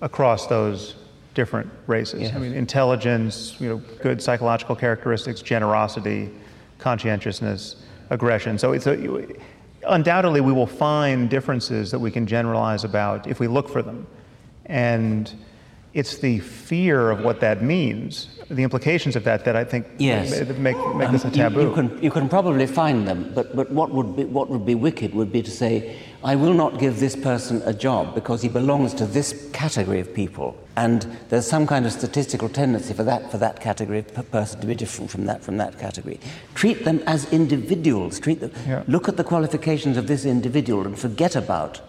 across 0.00 0.46
those 0.46 0.96
different 1.34 1.70
races. 1.86 2.22
Yes. 2.22 2.34
I 2.34 2.38
mean, 2.38 2.52
intelligence, 2.52 3.56
you 3.60 3.68
know, 3.68 3.76
good 4.02 4.20
psychological 4.20 4.74
characteristics, 4.74 5.42
generosity, 5.42 6.30
conscientiousness, 6.78 7.76
aggression. 8.10 8.58
So 8.58 8.72
it's 8.72 8.86
a, 8.86 9.26
undoubtedly 9.86 10.40
we 10.40 10.52
will 10.52 10.66
find 10.66 11.30
differences 11.30 11.90
that 11.92 11.98
we 11.98 12.10
can 12.10 12.26
generalize 12.26 12.84
about 12.84 13.26
if 13.26 13.38
we 13.38 13.46
look 13.46 13.68
for 13.68 13.80
them. 13.80 14.06
And 14.70 15.30
it's 15.92 16.18
the 16.18 16.38
fear 16.38 17.10
of 17.10 17.24
what 17.24 17.40
that 17.40 17.62
means, 17.62 18.28
the 18.48 18.62
implications 18.62 19.16
of 19.16 19.24
that, 19.24 19.44
that 19.44 19.56
I 19.56 19.64
think 19.64 19.86
yes. 19.98 20.30
make, 20.50 20.58
make 20.58 20.76
um, 20.76 21.12
this 21.12 21.24
a 21.24 21.30
taboo. 21.30 21.62
You, 21.62 21.68
you, 21.68 21.74
can, 21.74 22.02
you 22.04 22.10
can 22.12 22.28
probably 22.28 22.66
find 22.68 23.08
them, 23.08 23.32
but, 23.34 23.56
but 23.56 23.72
what, 23.72 23.90
would 23.90 24.14
be, 24.14 24.24
what 24.24 24.48
would 24.48 24.64
be 24.64 24.76
wicked 24.76 25.12
would 25.14 25.32
be 25.32 25.42
to 25.42 25.50
say, 25.50 25.98
I 26.22 26.36
will 26.36 26.54
not 26.54 26.78
give 26.78 27.00
this 27.00 27.16
person 27.16 27.60
a 27.64 27.74
job 27.74 28.14
because 28.14 28.42
he 28.42 28.48
belongs 28.48 28.94
to 28.94 29.06
this 29.06 29.50
category 29.52 29.98
of 29.98 30.14
people. 30.14 30.56
And 30.76 31.02
there's 31.28 31.48
some 31.48 31.66
kind 31.66 31.84
of 31.84 31.92
statistical 31.92 32.48
tendency 32.48 32.94
for 32.94 33.02
that, 33.02 33.28
for 33.32 33.38
that 33.38 33.60
category 33.60 33.98
of 33.98 34.30
person 34.30 34.60
to 34.60 34.66
be 34.68 34.76
different 34.76 35.10
from 35.10 35.26
that, 35.26 35.42
from 35.42 35.56
that 35.56 35.80
category. 35.80 36.20
Treat 36.54 36.84
them 36.84 37.02
as 37.06 37.30
individuals. 37.32 38.20
Treat 38.20 38.38
them, 38.38 38.52
yeah. 38.66 38.84
Look 38.86 39.08
at 39.08 39.16
the 39.16 39.24
qualifications 39.24 39.96
of 39.96 40.06
this 40.06 40.24
individual 40.24 40.86
and 40.86 40.96
forget 40.96 41.34
about 41.34 41.80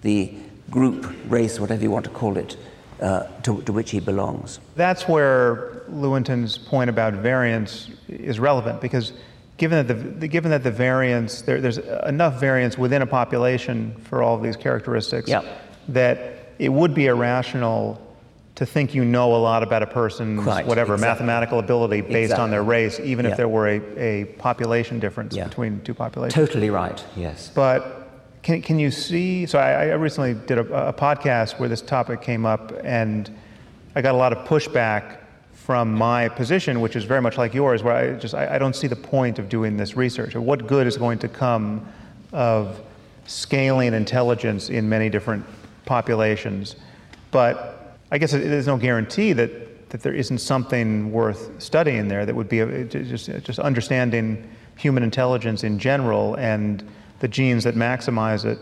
the 0.00 0.34
group, 0.70 1.12
race, 1.28 1.60
whatever 1.60 1.82
you 1.82 1.90
want 1.90 2.04
to 2.04 2.10
call 2.10 2.36
it, 2.36 2.56
uh, 3.00 3.26
to, 3.42 3.62
to, 3.62 3.72
which 3.72 3.90
he 3.90 4.00
belongs. 4.00 4.60
That's 4.76 5.08
where 5.08 5.82
Lewontin's 5.88 6.56
point 6.56 6.88
about 6.88 7.14
variance 7.14 7.90
is 8.08 8.38
relevant 8.38 8.80
because 8.80 9.12
given 9.56 9.86
that 9.86 10.20
the, 10.20 10.28
given 10.28 10.50
that 10.50 10.62
the 10.62 10.70
variance, 10.70 11.42
there, 11.42 11.60
there's 11.60 11.78
enough 11.78 12.40
variance 12.40 12.78
within 12.78 13.02
a 13.02 13.06
population 13.06 13.94
for 14.04 14.22
all 14.22 14.36
of 14.36 14.42
these 14.42 14.56
characteristics 14.56 15.28
yep. 15.28 15.44
that 15.88 16.54
it 16.58 16.68
would 16.68 16.94
be 16.94 17.06
irrational 17.06 18.00
to 18.54 18.66
think 18.66 18.94
you 18.94 19.04
know 19.04 19.34
a 19.34 19.38
lot 19.38 19.62
about 19.62 19.82
a 19.82 19.86
person's 19.86 20.42
Quite, 20.42 20.66
whatever 20.66 20.94
exactly. 20.94 21.26
mathematical 21.26 21.58
ability 21.58 22.02
based 22.02 22.34
on 22.34 22.50
their 22.50 22.62
race, 22.62 23.00
even 23.00 23.24
Yeah. 23.24 23.30
if 23.32 23.36
there 23.36 23.48
were 23.48 23.66
a, 23.68 23.80
a 23.98 24.24
population 24.38 25.00
difference 25.00 25.34
Yeah. 25.34 25.44
between 25.44 25.80
two 25.80 25.94
populations. 25.94 26.34
Totally 26.34 26.70
right, 26.70 27.02
yes. 27.16 27.50
But 27.54 28.01
can, 28.42 28.60
can 28.60 28.78
you 28.78 28.90
see? 28.90 29.46
So 29.46 29.58
I, 29.58 29.86
I 29.86 29.92
recently 29.94 30.34
did 30.34 30.58
a, 30.58 30.88
a 30.88 30.92
podcast 30.92 31.58
where 31.58 31.68
this 31.68 31.80
topic 31.80 32.22
came 32.22 32.44
up, 32.44 32.72
and 32.82 33.30
I 33.94 34.02
got 34.02 34.14
a 34.14 34.18
lot 34.18 34.32
of 34.32 34.46
pushback 34.46 35.18
from 35.52 35.94
my 35.94 36.28
position, 36.28 36.80
which 36.80 36.96
is 36.96 37.04
very 37.04 37.22
much 37.22 37.38
like 37.38 37.54
yours, 37.54 37.82
where 37.84 37.94
I 37.94 38.12
just 38.18 38.34
I, 38.34 38.56
I 38.56 38.58
don't 38.58 38.74
see 38.74 38.88
the 38.88 38.96
point 38.96 39.38
of 39.38 39.48
doing 39.48 39.76
this 39.76 39.96
research. 39.96 40.34
What 40.34 40.66
good 40.66 40.86
is 40.86 40.96
going 40.96 41.20
to 41.20 41.28
come 41.28 41.86
of 42.32 42.80
scaling 43.26 43.94
intelligence 43.94 44.70
in 44.70 44.88
many 44.88 45.08
different 45.08 45.44
populations? 45.84 46.74
But 47.30 47.96
I 48.10 48.18
guess 48.18 48.32
there's 48.32 48.66
no 48.66 48.76
guarantee 48.76 49.32
that, 49.34 49.90
that 49.90 50.02
there 50.02 50.14
isn't 50.14 50.38
something 50.38 51.12
worth 51.12 51.62
studying 51.62 52.08
there 52.08 52.26
that 52.26 52.34
would 52.34 52.48
be 52.48 52.60
a, 52.60 52.84
just, 52.84 53.26
just 53.44 53.58
understanding 53.60 54.50
human 54.76 55.04
intelligence 55.04 55.62
in 55.62 55.78
general 55.78 56.34
and 56.34 56.82
the 57.22 57.28
genes 57.28 57.62
that 57.62 57.76
maximize 57.76 58.44
it. 58.44 58.58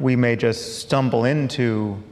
We 0.00 0.16
may 0.16 0.34
just 0.34 0.80
stumble 0.80 1.24
into 1.24 2.02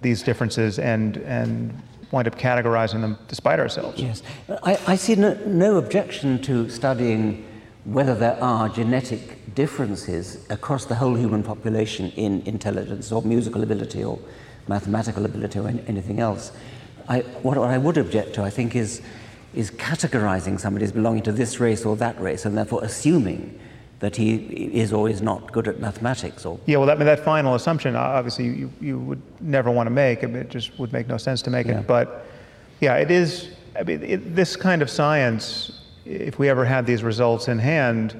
these 0.00 0.22
differences 0.22 0.78
and, 0.78 1.18
and 1.18 1.82
wind 2.10 2.26
up 2.26 2.38
categorizing 2.38 3.02
them 3.02 3.18
despite 3.28 3.60
ourselves. 3.60 4.00
Yes. 4.00 4.22
I, 4.62 4.80
I 4.86 4.96
see 4.96 5.16
no, 5.16 5.34
no 5.44 5.76
objection 5.76 6.40
to 6.42 6.70
studying 6.70 7.44
whether 7.84 8.14
there 8.14 8.42
are 8.42 8.70
genetic 8.70 9.54
differences 9.54 10.46
across 10.48 10.86
the 10.86 10.94
whole 10.94 11.14
human 11.14 11.42
population 11.42 12.10
in 12.12 12.40
intelligence 12.46 13.12
or 13.12 13.20
musical 13.20 13.62
ability 13.62 14.02
or 14.02 14.18
mathematical 14.66 15.26
ability 15.26 15.58
or 15.58 15.68
any, 15.68 15.84
anything 15.86 16.20
else. 16.20 16.52
I, 17.06 17.20
what, 17.42 17.58
what 17.58 17.68
I 17.68 17.76
would 17.76 17.98
object 17.98 18.34
to, 18.36 18.42
I 18.42 18.50
think, 18.50 18.74
is, 18.74 19.02
is 19.54 19.70
categorizing 19.70 20.58
somebody 20.58 20.86
as 20.86 20.92
belonging 20.92 21.22
to 21.24 21.32
this 21.32 21.60
race 21.60 21.84
or 21.84 21.96
that 21.96 22.18
race 22.18 22.46
and 22.46 22.56
therefore 22.56 22.82
assuming 22.82 23.60
that 24.00 24.14
he 24.16 24.36
is 24.72 24.92
or 24.92 25.08
is 25.08 25.20
not 25.20 25.50
good 25.52 25.66
at 25.66 25.80
mathematics 25.80 26.46
or 26.46 26.58
Yeah, 26.66 26.76
well, 26.76 26.86
that, 26.86 26.96
I 26.96 26.98
mean, 26.98 27.06
that 27.06 27.24
final 27.24 27.54
assumption, 27.56 27.96
obviously, 27.96 28.44
you, 28.46 28.70
you 28.80 28.98
would 29.00 29.20
never 29.40 29.70
want 29.70 29.86
to 29.88 29.90
make. 29.90 30.22
I 30.22 30.28
mean, 30.28 30.36
it 30.36 30.50
just 30.50 30.78
would 30.78 30.92
make 30.92 31.08
no 31.08 31.16
sense 31.16 31.42
to 31.42 31.50
make 31.50 31.66
Yeah. 31.66 31.80
it. 31.80 31.86
But 31.86 32.24
yeah, 32.80 32.94
it 32.96 33.10
is, 33.10 33.48
I 33.78 33.82
mean, 33.82 34.02
it, 34.04 34.36
this 34.36 34.54
kind 34.54 34.82
of 34.82 34.88
science, 34.90 35.80
if 36.04 36.38
we 36.38 36.48
ever 36.48 36.64
had 36.64 36.86
these 36.86 37.02
results 37.02 37.48
in 37.48 37.58
hand, 37.58 38.14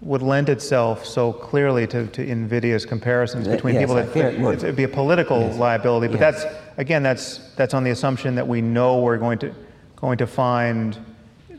would 0.00 0.20
lend 0.20 0.48
itself 0.48 1.06
so 1.06 1.32
clearly 1.32 1.86
to, 1.86 2.06
to 2.08 2.22
invidious 2.26 2.84
comparisons 2.84 3.46
between 3.46 3.74
yes, 3.74 3.82
people 3.84 3.94
that 3.94 4.14
it 4.16 4.38
would. 4.40 4.56
it'd 4.58 4.76
be 4.76 4.82
a 4.82 4.88
political 4.88 5.40
Yes. 5.42 5.56
liability. 5.58 6.08
But 6.08 6.20
Yes. 6.20 6.42
that's, 6.42 6.54
again, 6.76 7.04
that's, 7.04 7.38
that's 7.54 7.72
on 7.72 7.84
the 7.84 7.90
assumption 7.90 8.34
that 8.34 8.46
we 8.46 8.60
know 8.60 8.98
we're 9.00 9.16
going 9.16 9.38
to, 9.38 9.54
going 9.96 10.18
to 10.18 10.26
find 10.26 10.98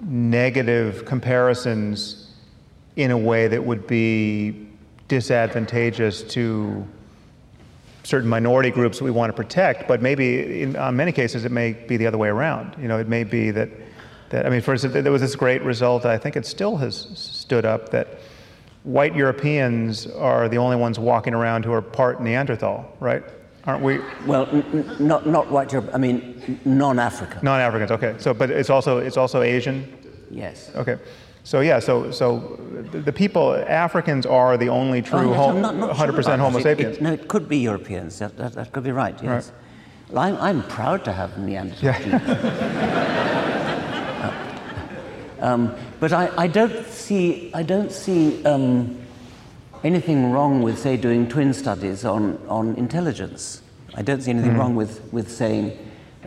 negative 0.02 1.06
comparisons 1.06 2.25
in 2.96 3.12
a 3.12 3.18
way 3.18 3.48
that 3.48 3.64
would 3.64 3.88
be 3.88 4.68
disadvantageous 5.08 6.24
to 6.24 6.86
certain 8.04 8.30
minority 8.30 8.70
groups 8.70 9.00
that 9.00 9.04
we 9.04 9.12
want 9.12 9.30
to 9.30 9.36
protect, 9.36 9.88
but 9.88 10.02
maybe 10.02 10.62
in 10.62 10.76
on 10.76 10.96
many 10.96 11.12
cases 11.12 11.44
it 11.46 11.52
may 11.52 11.74
be 11.74 11.98
the 11.98 12.08
other 12.08 12.18
way 12.18 12.30
around. 12.30 12.76
You 12.80 12.88
know, 12.88 13.00
it 13.00 13.08
may 13.08 13.24
be 13.24 13.52
that, 13.52 13.70
that 14.30 14.46
I 14.46 14.50
mean, 14.50 14.62
for 14.62 14.74
instance, 14.74 14.94
there 14.94 15.12
was 15.12 15.22
this 15.22 15.36
great 15.36 15.64
result, 15.64 16.06
I 16.06 16.18
think 16.18 16.36
it 16.36 16.46
still 16.46 16.78
has 16.78 17.08
stood 17.16 17.66
up, 17.66 17.90
that 17.90 18.20
white 18.84 19.16
Europeans 19.16 20.08
are 20.08 20.48
the 20.48 20.58
only 20.58 20.76
ones 20.76 21.00
walking 21.00 21.34
around 21.34 21.66
who 21.66 21.74
are 21.74 21.82
part 21.82 22.22
Neanderthal, 22.22 22.96
right? 23.00 23.24
Aren't 23.66 23.82
we? 23.82 24.00
well, 24.28 24.46
not, 25.00 25.26
not 25.26 25.50
white 25.50 25.72
Europe, 25.72 25.90
I 25.92 25.98
mean 25.98 26.60
non-African. 26.66 27.40
Non-Africans, 27.42 27.92
okay. 27.92 28.16
So, 28.20 28.34
but 28.34 28.52
it's 28.52 28.70
also, 28.70 29.00
it's 29.00 29.18
also 29.18 29.42
Asian? 29.42 29.92
Yes. 30.30 30.72
Okay. 30.76 30.98
So 31.46 31.60
yeah, 31.62 31.78
so 31.80 32.10
so 32.10 32.58
the, 32.92 33.14
people 33.14 33.54
Africans 33.68 34.26
are 34.26 34.58
the 34.58 34.70
only 34.70 35.04
true 35.04 35.32
Oh, 35.36 35.52
not- 35.52 35.76
not 35.76 35.96
100% 35.96 36.24
sure 36.24 36.38
Homo. 36.38 36.58
It- 36.58 36.64
sapiens. 36.64 36.98
it- 36.98 37.02
no, 37.04 37.14
it 37.14 37.28
could 37.28 37.48
be 37.48 37.58
Europeans. 37.60 38.18
That, 38.18 38.36
that, 38.38 38.54
that 38.54 38.72
could 38.72 38.84
be 38.84 38.92
right, 38.92 39.16
yes. 39.24 39.52
Well, 40.10 40.24
I'm, 40.24 40.38
I'm 40.38 40.64
proud 40.64 41.06
to 41.06 41.12
have 41.14 41.38
Neanderthal 41.38 41.84
Yeah. 41.84 42.00
genes. 42.00 42.22
um, 45.42 45.76
but 46.00 46.12
I, 46.14 46.32
I 46.36 46.48
don't 46.48 46.88
see, 46.88 47.52
I 47.54 47.62
don't 47.62 47.92
see 47.92 48.44
um, 48.46 48.98
anything 49.84 50.32
wrong 50.32 50.64
with, 50.64 50.80
say, 50.80 50.98
doing 50.98 51.28
twin 51.28 51.54
studies 51.54 52.06
on, 52.06 52.40
on 52.50 52.76
intelligence. 52.76 53.62
I 53.94 54.02
don't 54.02 54.22
see 54.22 54.32
anything 54.32 54.58
wrong 54.58 54.76
with, 54.76 55.02
with 55.14 55.30
saying, 55.32 55.78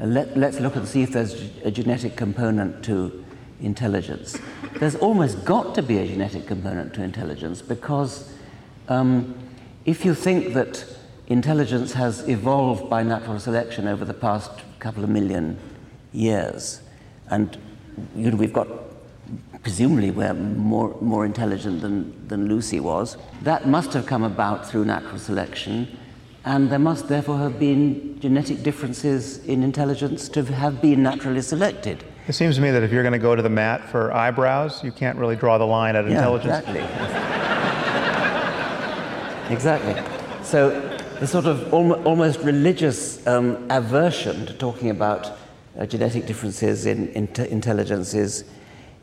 uh, 0.00 0.06
let, 0.06 0.36
let's 0.36 0.60
look 0.60 0.76
and 0.76 0.86
see 0.86 1.02
if 1.02 1.10
there's 1.10 1.50
a 1.64 1.70
genetic 1.72 2.16
component 2.16 2.84
to 2.84 3.24
intelligence. 3.60 4.38
There's 4.78 4.94
almost 4.96 5.44
got 5.44 5.74
to 5.74 5.82
be 5.82 5.98
a 5.98 6.06
genetic 6.06 6.46
component 6.46 6.94
to 6.94 7.02
intelligence 7.02 7.62
because 7.62 8.32
um, 8.88 9.34
if 9.84 10.04
you 10.04 10.14
think 10.14 10.54
that 10.54 10.84
intelligence 11.26 11.92
has 11.92 12.28
evolved 12.28 12.88
by 12.88 13.02
natural 13.02 13.38
selection 13.38 13.88
over 13.88 14.04
the 14.04 14.14
past 14.14 14.50
couple 14.78 15.04
of 15.04 15.10
million 15.10 15.58
years, 16.12 16.80
and 17.30 17.58
you 18.16 18.30
know, 18.30 18.36
we've 18.36 18.52
got 18.52 18.68
presumably 19.62 20.10
we're 20.10 20.34
more, 20.34 20.96
more 21.00 21.26
intelligent 21.26 21.82
than, 21.82 22.28
than 22.28 22.48
Lucy 22.48 22.80
was, 22.80 23.16
that 23.42 23.66
must 23.66 23.92
have 23.92 24.06
come 24.06 24.22
about 24.22 24.66
through 24.66 24.84
natural 24.84 25.18
selection, 25.18 25.98
and 26.44 26.70
there 26.70 26.78
must 26.78 27.08
therefore 27.08 27.38
have 27.38 27.58
been 27.58 28.18
genetic 28.20 28.62
differences 28.62 29.44
in 29.44 29.62
intelligence 29.62 30.28
to 30.28 30.42
have 30.44 30.80
been 30.80 31.02
naturally 31.02 31.42
selected. 31.42 32.04
It 32.28 32.34
seems 32.34 32.56
to 32.56 32.60
me 32.60 32.70
that 32.70 32.82
if 32.82 32.92
you're 32.92 33.02
going 33.02 33.14
to 33.14 33.18
go 33.18 33.34
to 33.34 33.40
the 33.40 33.48
mat 33.48 33.88
for 33.88 34.12
eyebrows, 34.12 34.84
you 34.84 34.92
can't 34.92 35.16
really 35.16 35.34
draw 35.34 35.56
the 35.56 35.66
line 35.66 35.96
at 35.96 36.04
intelligence. 36.04 36.58
Exactly. 36.68 36.80
exactly. 39.54 40.44
So 40.44 40.78
the 41.20 41.26
sort 41.26 41.46
of 41.46 41.72
almo- 41.72 42.02
almost 42.04 42.40
religious 42.40 43.26
um, 43.26 43.66
aversion 43.70 44.44
to 44.44 44.52
talking 44.52 44.90
about 44.90 45.38
uh, 45.78 45.86
genetic 45.86 46.26
differences 46.26 46.84
in, 46.84 47.08
in 47.12 47.28
intelligence 47.46 48.12
is 48.12 48.44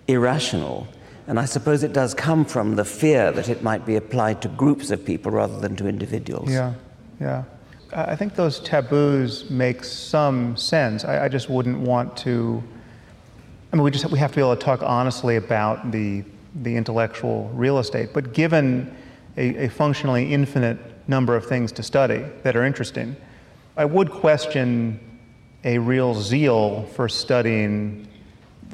irrational. 0.07 0.87
And 1.25 1.39
I 1.39 1.45
suppose 1.45 1.81
it 1.81 1.93
does 1.93 2.13
come 2.13 2.45
from 2.45 2.75
the 2.75 2.85
fear 2.85 3.31
that 3.31 3.49
it 3.49 3.63
might 3.63 3.87
be 3.87 3.95
applied 3.95 4.43
to 4.43 4.49
groups 4.49 4.91
of 4.91 5.03
people 5.03 5.31
rather 5.31 5.59
than 5.59 5.75
to 5.77 5.87
individuals. 5.87 6.51
Yeah, 6.51 6.75
yeah. 7.19 7.43
I 7.91 8.11
I 8.11 8.15
think 8.15 8.35
those 8.35 8.59
taboos 8.59 9.49
make 9.49 9.83
some 9.83 10.55
sense. 10.57 11.03
I, 11.03 11.25
I 11.25 11.27
just 11.27 11.49
wouldn't 11.49 11.79
want 11.79 12.15
to. 12.17 12.63
I 13.75 13.77
mean, 13.77 13.83
we 13.83 13.91
just 13.91 14.05
we 14.05 14.19
have 14.19 14.31
to 14.31 14.37
be 14.37 14.41
able 14.41 14.55
to 14.55 14.63
talk 14.63 14.81
honestly 14.83 15.35
about 15.35 15.91
the 15.91 16.23
the 16.63 16.77
intellectual 16.77 17.51
real 17.53 17.77
estate. 17.79 18.13
But 18.13 18.31
given 18.31 18.95
a, 19.35 19.65
a 19.65 19.67
functionally 19.67 20.33
infinite 20.33 20.77
number 21.09 21.35
of 21.35 21.45
things 21.45 21.73
to 21.73 21.83
study 21.83 22.23
that 22.43 22.55
are 22.55 22.63
interesting, 22.63 23.17
I 23.75 23.83
would 23.83 24.09
question 24.09 24.97
a 25.65 25.77
real 25.77 26.13
zeal 26.15 26.83
for 26.95 27.09
studying 27.09 28.07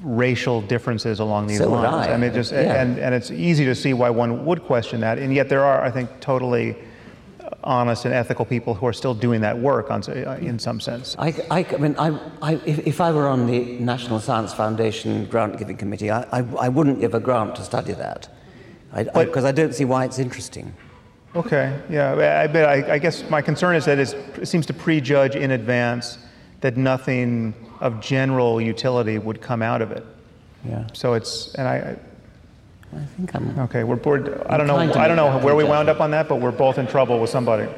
racial 0.03 0.61
differences 0.61 1.19
along 1.19 1.47
these 1.47 1.57
So 1.57 1.71
lines. 1.71 2.07
I. 2.07 2.17
mean, 2.17 2.31
just 2.31 2.51
Yeah. 2.51 2.79
and, 2.79 2.99
and 2.99 3.15
it's 3.15 3.31
easy 3.31 3.65
to 3.65 3.73
see 3.73 3.93
why 3.93 4.11
one 4.11 4.45
would 4.45 4.63
question 4.63 5.01
that, 5.01 5.17
and 5.17 5.33
yet 5.33 5.49
there 5.49 5.65
are, 5.65 5.81
I 5.81 5.89
think, 5.89 6.11
totally 6.19 6.75
honest 7.63 8.05
and 8.05 8.13
ethical 8.13 8.45
people 8.45 8.73
who 8.73 8.85
are 8.87 8.93
still 8.93 9.13
doing 9.13 9.41
that 9.41 9.57
work 9.57 9.91
on, 9.91 10.01
uh, 10.07 10.11
uh, 10.11 10.45
in 10.45 10.57
some 10.59 10.79
sense. 10.79 11.15
I, 11.19 11.29
I, 11.49 11.65
I 11.65 11.77
mean, 11.77 11.95
I, 11.97 12.19
I, 12.41 12.53
if, 12.65 12.79
if 12.87 13.01
I 13.01 13.11
were 13.11 13.27
on 13.27 13.47
the 13.47 13.79
National 13.79 14.19
Science 14.19 14.53
Foundation 14.53 15.25
grant 15.25 15.57
giving 15.57 15.77
committee, 15.77 16.09
I, 16.09 16.23
I, 16.31 16.45
I 16.59 16.69
wouldn't 16.69 16.99
give 16.99 17.13
a 17.13 17.19
grant 17.19 17.55
to 17.57 17.63
study 17.63 17.93
that 17.93 18.29
because 19.13 19.45
I, 19.45 19.49
I 19.49 19.51
don't 19.51 19.73
see 19.73 19.85
why 19.85 20.05
it's 20.05 20.19
interesting. 20.19 20.73
Okay, 21.33 21.79
yeah, 21.89 22.41
I, 22.43 22.47
but 22.47 22.65
I, 22.65 22.95
I 22.95 22.97
guess 22.99 23.29
my 23.29 23.41
concern 23.41 23.75
is 23.75 23.85
that 23.85 23.99
it's, 23.99 24.13
it 24.13 24.47
seems 24.47 24.65
to 24.65 24.73
prejudge 24.73 25.35
in 25.35 25.51
advance 25.51 26.17
that 26.59 26.75
nothing 26.75 27.53
of 27.79 28.01
general 28.01 28.59
utility 28.59 29.17
would 29.17 29.41
come 29.41 29.61
out 29.61 29.81
of 29.81 29.91
it. 29.91 30.05
Yeah. 30.67 30.87
So 30.93 31.13
it's, 31.13 31.55
and 31.55 31.67
I, 31.67 31.97
I 32.93 33.05
think 33.17 33.33
I'm. 33.35 33.57
Okay, 33.59 33.83
we're, 33.83 33.95
we're 33.95 34.45
I 34.49 34.57
don't 34.57 34.67
know, 34.67 34.77
I 34.77 35.07
don't 35.07 35.15
know 35.15 35.39
where 35.39 35.55
we 35.55 35.63
wound 35.63 35.89
up 35.89 36.01
on 36.01 36.11
that, 36.11 36.27
but 36.27 36.41
we're 36.41 36.51
both 36.51 36.77
in 36.77 36.87
trouble 36.87 37.19
with 37.19 37.29
somebody. 37.29 37.69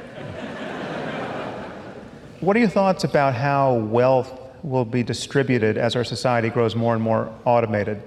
What 2.39 2.57
are 2.57 2.59
your 2.59 2.69
thoughts 2.69 3.03
about 3.03 3.35
how 3.35 3.75
wealth 3.75 4.37
will 4.63 4.85
be 4.85 5.03
distributed 5.03 5.77
as 5.77 5.95
our 5.95 6.03
society 6.03 6.49
grows 6.49 6.75
more 6.75 6.93
and 6.93 7.01
more 7.01 7.33
automated 7.45 8.01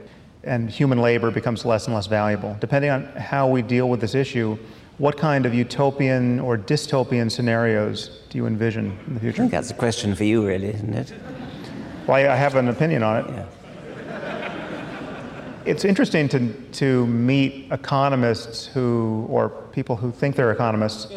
and 0.45 0.69
human 0.71 1.01
labor 1.01 1.31
becomes 1.31 1.65
less 1.65 1.87
and 1.87 1.95
less 1.95 2.07
valuable? 2.07 2.57
Depending 2.61 2.91
on 2.91 3.05
how 3.17 3.49
we 3.49 3.63
deal 3.63 3.89
with 3.89 4.01
this 4.01 4.15
issue, 4.15 4.59
what 4.99 5.17
kind 5.17 5.47
of 5.47 5.55
utopian 5.55 6.41
or 6.41 6.59
dystopian 6.59 7.31
scenarios 7.31 8.21
do 8.29 8.39
you 8.39 8.47
envision 8.47 8.99
in 9.07 9.15
the 9.15 9.21
future? 9.21 9.37
I 9.37 9.39
think 9.45 9.53
that's 9.53 9.71
a 9.71 9.75
question 9.75 10.15
for 10.15 10.25
you, 10.25 10.47
really, 10.47 10.69
isn't 10.69 10.95
it? 10.95 11.15
Well, 12.07 12.17
I 12.17 12.33
I 12.33 12.37
have 12.37 12.57
an 12.57 12.69
opinion 12.69 13.03
on 13.03 13.25
it. 13.25 13.31
Yeah. 13.31 13.47
It's 15.67 15.85
interesting 15.85 16.29
to, 16.29 16.53
to 16.75 17.07
meet 17.09 17.73
economists 17.73 18.67
who, 18.67 19.27
or 19.29 19.49
people 19.73 19.97
who 19.97 20.13
think 20.13 20.37
they're 20.37 20.53
economists, 20.53 21.13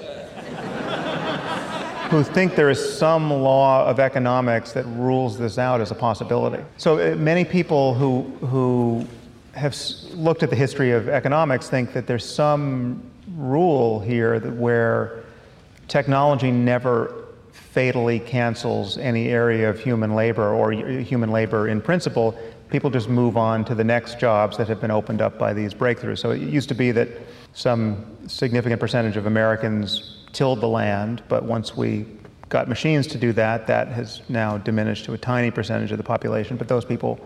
who 2.10 2.24
think 2.24 2.56
there 2.56 2.72
is 2.72 2.98
some 2.98 3.32
law 3.32 3.86
of 3.86 4.00
economics 4.00 4.72
that 4.72 4.86
rules 4.86 5.38
this 5.38 5.60
out 5.60 5.82
as 5.82 5.92
a 5.92 5.96
possibility. 5.96 6.64
So 6.78 6.98
uh, 6.98 7.16
many 7.16 7.46
people 7.46 7.94
who, 7.94 8.24
who 8.48 9.06
have 9.54 9.76
looked 10.16 10.42
at 10.42 10.50
the 10.50 10.56
history 10.56 10.94
of 10.94 11.08
economics 11.08 11.70
think 11.70 11.94
that 11.94 12.08
there's 12.08 12.26
some 12.26 13.04
rule 13.36 14.00
here 14.00 14.40
that 14.40 14.54
where 14.54 15.24
technology 15.88 16.50
never 16.50 17.14
fatally 17.52 18.20
cancels 18.20 18.98
any 18.98 19.28
area 19.28 19.70
of 19.70 19.80
human 19.80 20.16
labor 20.16 20.52
or 20.52 20.72
human 20.72 21.32
labor 21.32 21.68
in 21.68 21.82
principle. 21.82 22.36
People 22.70 22.90
just 22.90 23.10
move 23.10 23.36
on 23.36 23.66
to 23.66 23.76
the 23.76 23.84
next 23.84 24.20
jobs 24.20 24.58
that 24.58 24.68
have 24.68 24.80
been 24.80 24.92
opened 24.92 25.22
up 25.22 25.40
by 25.40 25.54
these 25.54 25.74
breakthroughs. 25.74 26.20
So 26.20 26.32
it 26.32 26.42
used 26.42 26.70
to 26.70 26.76
be 26.76 26.92
that 26.92 27.10
some 27.54 28.06
significant 28.28 28.80
percentage 28.80 29.18
of 29.18 29.26
Americans 29.26 30.26
tilled 30.34 30.62
the 30.62 30.68
land, 30.68 31.24
but 31.28 31.44
once 31.44 31.76
we 31.76 32.06
got 32.50 32.68
machines 32.68 33.08
to 33.08 33.18
do 33.18 33.32
that, 33.34 33.68
that 33.68 33.88
has 33.88 34.22
now 34.30 34.58
diminished 34.58 35.06
to 35.06 35.14
a 35.14 35.18
tiny 35.18 35.52
percentage 35.52 35.92
of 35.92 35.98
the 35.98 36.04
population. 36.04 36.58
But 36.58 36.68
those 36.68 36.86
people 36.86 37.20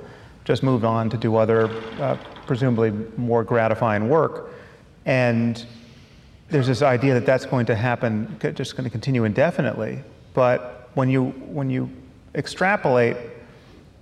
just 0.45 0.63
moved 0.63 0.83
on 0.83 1.09
to 1.09 1.17
do 1.17 1.35
other, 1.35 1.69
uh, 1.99 2.17
presumably 2.45 2.91
more 3.17 3.43
gratifying 3.43 4.09
work. 4.09 4.49
And 5.05 5.65
there's 6.49 6.67
this 6.67 6.81
idea 6.81 7.13
that 7.13 7.25
that's 7.25 7.45
going 7.45 7.65
to 7.67 7.75
happen, 7.75 8.37
just 8.53 8.75
going 8.75 8.83
to 8.83 8.89
continue 8.89 9.23
indefinitely. 9.23 10.03
But 10.33 10.89
when 10.93 11.09
you, 11.09 11.25
when 11.47 11.69
you 11.69 11.89
extrapolate 12.35 13.17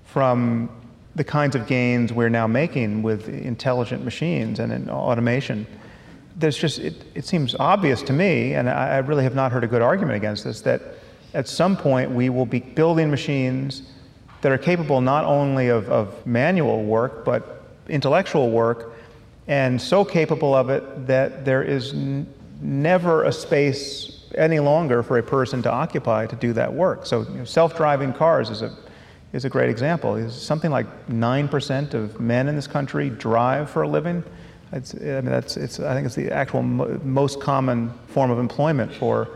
from 0.06 0.70
the 1.16 1.24
kinds 1.24 1.56
of 1.56 1.68
gains 1.68 2.14
we're 2.14 2.30
now 2.30 2.48
making 2.48 3.04
with 3.04 3.28
intelligent 3.28 4.04
machines 4.04 4.60
and 4.60 4.72
in 4.72 4.90
automation, 4.90 5.68
there's 6.38 6.58
just, 6.58 6.80
it, 6.80 7.04
it 7.16 7.26
seems 7.26 7.56
obvious 7.60 8.02
to 8.04 8.14
me, 8.14 8.54
and 8.54 8.70
I, 8.70 8.96
I 8.96 8.98
really 9.00 9.24
have 9.24 9.36
not 9.36 9.52
heard 9.52 9.64
a 9.64 9.68
good 9.68 9.82
argument 9.82 10.16
against 10.16 10.44
this, 10.44 10.62
that 10.62 10.82
at 11.34 11.48
some 11.48 11.76
point 11.76 12.12
we 12.12 12.30
will 12.30 12.46
be 12.46 12.60
building 12.60 13.12
machines 13.12 13.84
that 14.42 14.52
are 14.52 14.58
capable 14.58 15.02
not 15.02 15.26
only 15.26 15.68
of, 15.68 15.90
of 15.90 16.26
manual 16.26 16.84
work, 16.84 17.26
but 17.26 17.64
intellectual 17.90 18.50
work, 18.50 18.94
and 19.48 19.82
so 19.82 20.06
capable 20.06 20.56
of 20.56 20.70
it 20.70 21.08
that 21.08 21.44
there 21.46 21.62
is 21.62 21.94
n- 21.94 22.26
never 22.62 23.24
a 23.24 23.32
space 23.32 24.24
any 24.36 24.60
longer 24.60 25.04
for 25.04 25.18
a 25.18 25.24
person 25.24 25.62
to 25.62 25.72
occupy 25.72 26.26
to 26.26 26.36
do 26.38 26.54
that 26.54 26.72
work. 26.74 27.06
So 27.06 27.24
you 27.24 27.40
know, 27.40 27.44
self-driving 27.44 28.14
cars 28.14 28.50
is 28.50 28.62
a, 28.62 28.74
is 29.34 29.46
a 29.46 29.50
great 29.50 29.70
example. 29.70 30.16
Is 30.16 30.34
something 30.34 30.72
like 30.72 31.08
9% 31.08 31.94
of 31.94 32.20
men 32.20 32.48
in 32.48 32.56
this 32.56 32.68
country 32.68 33.10
drive 33.10 33.70
for 33.70 33.84
a 33.84 33.88
living. 33.88 34.24
It's, 34.72 34.94
I 34.96 34.98
mean, 34.98 35.26
that's, 35.26 35.58
it's, 35.58 35.80
I 35.80 35.94
think 35.94 36.06
it's 36.06 36.16
the 36.16 36.32
actual 36.32 36.64
mo- 36.64 37.00
most 37.04 37.42
common 37.42 37.94
form 38.08 38.32
of 38.32 38.40
employment 38.40 38.94
for 38.94 39.28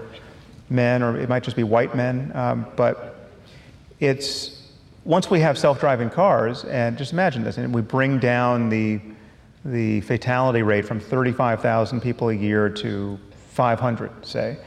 men, 0.69 1.03
or 1.03 1.17
it 1.17 1.29
might 1.29 1.43
just 1.43 1.57
be 1.57 1.63
white 1.63 1.95
men. 1.95 2.31
Um, 2.33 2.65
but 2.75 3.29
it's 3.99 4.61
once 5.03 5.29
we 5.29 5.39
have 5.41 5.57
self-driving 5.57 6.09
cars, 6.09 6.63
and 6.65 6.97
just 6.97 7.13
imagine 7.13 7.43
this, 7.43 7.57
and 7.57 7.73
we 7.73 7.81
bring 7.81 8.19
down 8.19 8.69
the 8.69 8.99
the 9.65 10.01
fatality 10.01 10.61
rate 10.61 10.85
from 10.85 10.99
35,000 10.99 11.99
people 11.99 12.29
a 12.29 12.33
year 12.33 12.69
to 12.69 13.19
500, 13.49 14.25
say, 14.25 14.57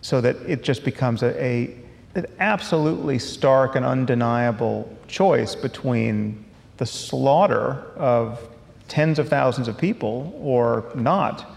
so 0.00 0.20
that 0.20 0.34
it 0.48 0.64
just 0.64 0.84
becomes 0.84 1.22
a, 1.22 1.42
a 1.42 1.81
an 2.14 2.26
absolutely 2.38 3.18
stark 3.18 3.74
and 3.74 3.84
undeniable 3.84 4.90
choice 5.08 5.54
between 5.54 6.44
the 6.76 6.86
slaughter 6.86 7.84
of 7.96 8.40
tens 8.88 9.18
of 9.18 9.28
thousands 9.28 9.68
of 9.68 9.78
people 9.78 10.34
or 10.38 10.84
not 10.94 11.56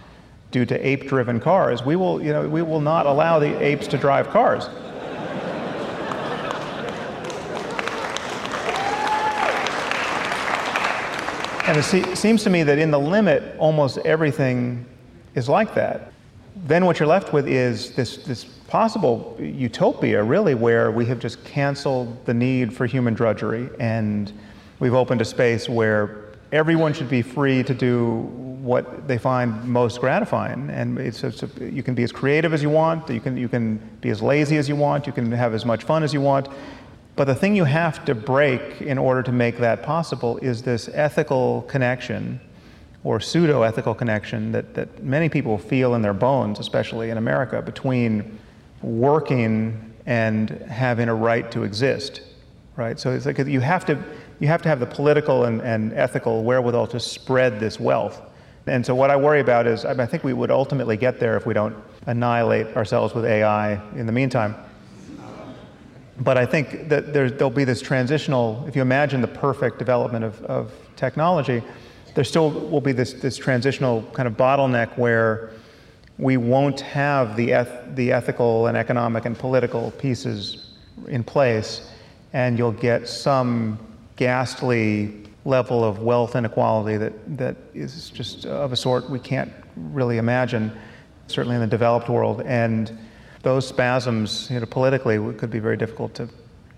due 0.52 0.66
to 0.66 0.88
ape 0.88 1.08
driven 1.08 1.40
cars, 1.40 1.84
we 1.84 1.98
will, 1.98 2.24
you 2.24 2.32
know, 2.32 2.48
we 2.48 2.62
will 2.62 2.80
not 2.80 3.06
allow 3.06 3.40
the 3.40 3.62
apes 3.62 3.88
to 3.88 3.98
drive 3.98 4.30
cars. 4.30 4.70
And 11.68 11.78
it 11.78 11.84
se- 11.84 12.16
seems 12.16 12.44
to 12.44 12.50
me 12.50 12.62
that 12.64 12.78
in 12.78 12.92
the 12.92 13.00
limit, 13.00 13.56
almost 13.58 13.98
everything 14.00 14.86
is 15.34 15.50
like 15.50 15.74
that. 15.74 16.14
Then 16.56 16.86
what 16.86 17.00
you're 17.00 17.08
left 17.08 17.34
with 17.34 17.48
is 17.48 17.92
this, 17.96 18.18
this 18.18 18.46
possible 18.68 19.38
utopia, 19.40 20.24
really, 20.24 20.56
where 20.56 20.92
we 20.92 21.06
have 21.06 21.20
just 21.20 21.44
canceled 21.44 22.26
the 22.26 22.34
need 22.34 22.74
for 22.74 22.86
human 22.86 23.14
drudgery 23.14 23.70
and 23.80 24.32
we've 24.80 24.94
opened 24.94 25.22
a 25.22 25.26
space 25.26 25.70
where 25.70 26.26
everyone 26.52 26.94
should 26.94 27.10
be 27.10 27.22
free 27.22 27.64
to 27.64 27.74
do 27.74 28.22
what 28.66 29.08
they 29.08 29.18
find 29.18 29.64
most 29.66 30.00
gratifying. 30.00 30.70
And 30.72 30.98
it's, 30.98 31.24
it's 31.24 31.44
a, 31.44 31.50
you 31.60 31.84
can 31.84 31.94
be 31.94 32.04
as 32.04 32.12
creative 32.12 32.54
as 32.54 32.64
you 32.64 32.70
want, 32.70 33.10
you 33.10 33.22
can, 33.22 33.38
you 33.38 33.48
can 33.48 33.78
be 34.02 34.10
as 34.10 34.22
lazy 34.22 34.58
as 34.58 34.68
you 34.68 34.76
want, 34.76 35.06
you 35.06 35.14
can 35.14 35.32
have 35.32 35.54
as 35.54 35.66
much 35.66 35.84
fun 35.84 36.02
as 36.02 36.14
you 36.14 36.22
want. 36.22 36.48
But 37.16 37.26
the 37.26 37.36
thing 37.36 37.56
you 37.56 37.64
have 37.64 38.04
to 38.06 38.16
break 38.16 38.82
in 38.82 38.98
order 38.98 39.24
to 39.24 39.32
make 39.32 39.58
that 39.60 39.84
possible 39.84 40.38
is 40.38 40.64
this 40.64 40.90
ethical 40.90 41.62
connection 41.64 42.42
or 43.04 43.20
pseudo 43.20 43.62
ethical 43.62 43.94
connection 43.94 44.52
that, 44.52 44.74
that 44.74 45.04
many 45.04 45.30
people 45.30 45.58
feel 45.58 45.94
in 45.94 46.02
their 46.02 46.14
bones, 46.14 46.60
especially 46.60 47.12
in 47.12 47.18
America, 47.18 47.62
between 47.62 48.40
working 48.82 49.94
and 50.06 50.50
having 50.70 51.10
a 51.10 51.16
right 51.16 51.50
to 51.52 51.64
exist. 51.64 52.22
Right? 52.76 53.00
So 53.00 53.12
it's 53.12 53.26
like 53.26 53.38
you 53.40 53.62
have 53.62 53.86
to 53.86 54.04
you 54.40 54.48
have 54.48 54.62
to 54.64 54.70
have 54.70 54.80
the 54.80 54.86
political 54.86 55.46
and, 55.46 55.62
and 55.62 55.94
ethical 55.94 56.44
wherewithal 56.44 56.88
to 56.88 57.00
spread 57.00 57.60
this 57.60 57.80
wealth. 57.80 58.22
And 58.68 58.86
so 58.86 58.96
what 58.96 59.12
I 59.12 59.16
worry 59.16 59.40
about 59.40 59.68
is 59.68 59.86
I 59.86 60.06
think 60.06 60.24
we 60.24 60.34
would 60.34 60.52
ultimately 60.52 60.98
get 60.98 61.20
there 61.20 61.38
if 61.38 61.46
we 61.46 61.54
don't 61.54 61.76
annihilate 62.08 62.76
ourselves 62.76 63.14
with 63.14 63.26
AI 63.26 63.74
in 63.96 64.06
the 64.06 64.12
meantime. 64.12 64.56
But 66.20 66.38
I 66.38 66.46
think 66.46 66.88
that 66.90 67.14
there, 67.14 67.30
will 67.40 67.50
be 67.50 67.66
this 67.66 67.82
transitional, 67.82 68.64
if 68.68 68.76
you 68.76 68.82
imagine 68.82 69.22
the 69.22 69.28
perfect 69.28 69.78
development 69.80 70.24
of, 70.24 70.42
of 70.44 70.72
technology, 70.96 71.62
there 72.14 72.24
still 72.24 72.50
will 72.50 72.82
be 72.82 72.94
this, 72.94 73.14
this 73.14 73.38
transitional 73.38 74.02
kind 74.14 74.28
of 74.28 74.38
bottleneck 74.38 74.98
where 74.98 75.52
we 76.18 76.38
won't 76.38 76.80
have 76.82 77.36
the, 77.36 77.52
eth- 77.52 77.96
the 77.96 78.12
ethical 78.12 78.68
and 78.68 78.78
economic 78.78 79.26
and 79.26 79.38
political 79.38 79.92
pieces 79.92 80.72
in 81.08 81.24
place, 81.24 81.90
and 82.34 82.58
you'll 82.58 82.72
get 82.72 83.08
some 83.08 83.78
ghastly 84.16 85.24
level 85.44 85.84
of 85.84 86.00
wealth 86.00 86.36
inequality 86.36 86.98
that, 86.98 87.38
that 87.38 87.56
is 87.74 88.10
just 88.10 88.46
of 88.46 88.72
a 88.72 88.76
sort 88.76 89.10
we 89.10 89.20
can't 89.20 89.52
really 89.76 90.18
imagine, 90.18 90.72
certainly 91.28 91.56
in 91.56 91.62
the 91.62 91.68
developed 91.68 92.10
world. 92.10 92.42
And 92.42 92.98
those 93.44 93.68
spasms, 93.68 94.50
you 94.50 94.60
know, 94.60 94.66
politically, 94.66 95.18
could 95.36 95.52
be 95.52 95.60
very 95.60 95.78
difficult 95.78 96.16
to, 96.16 96.30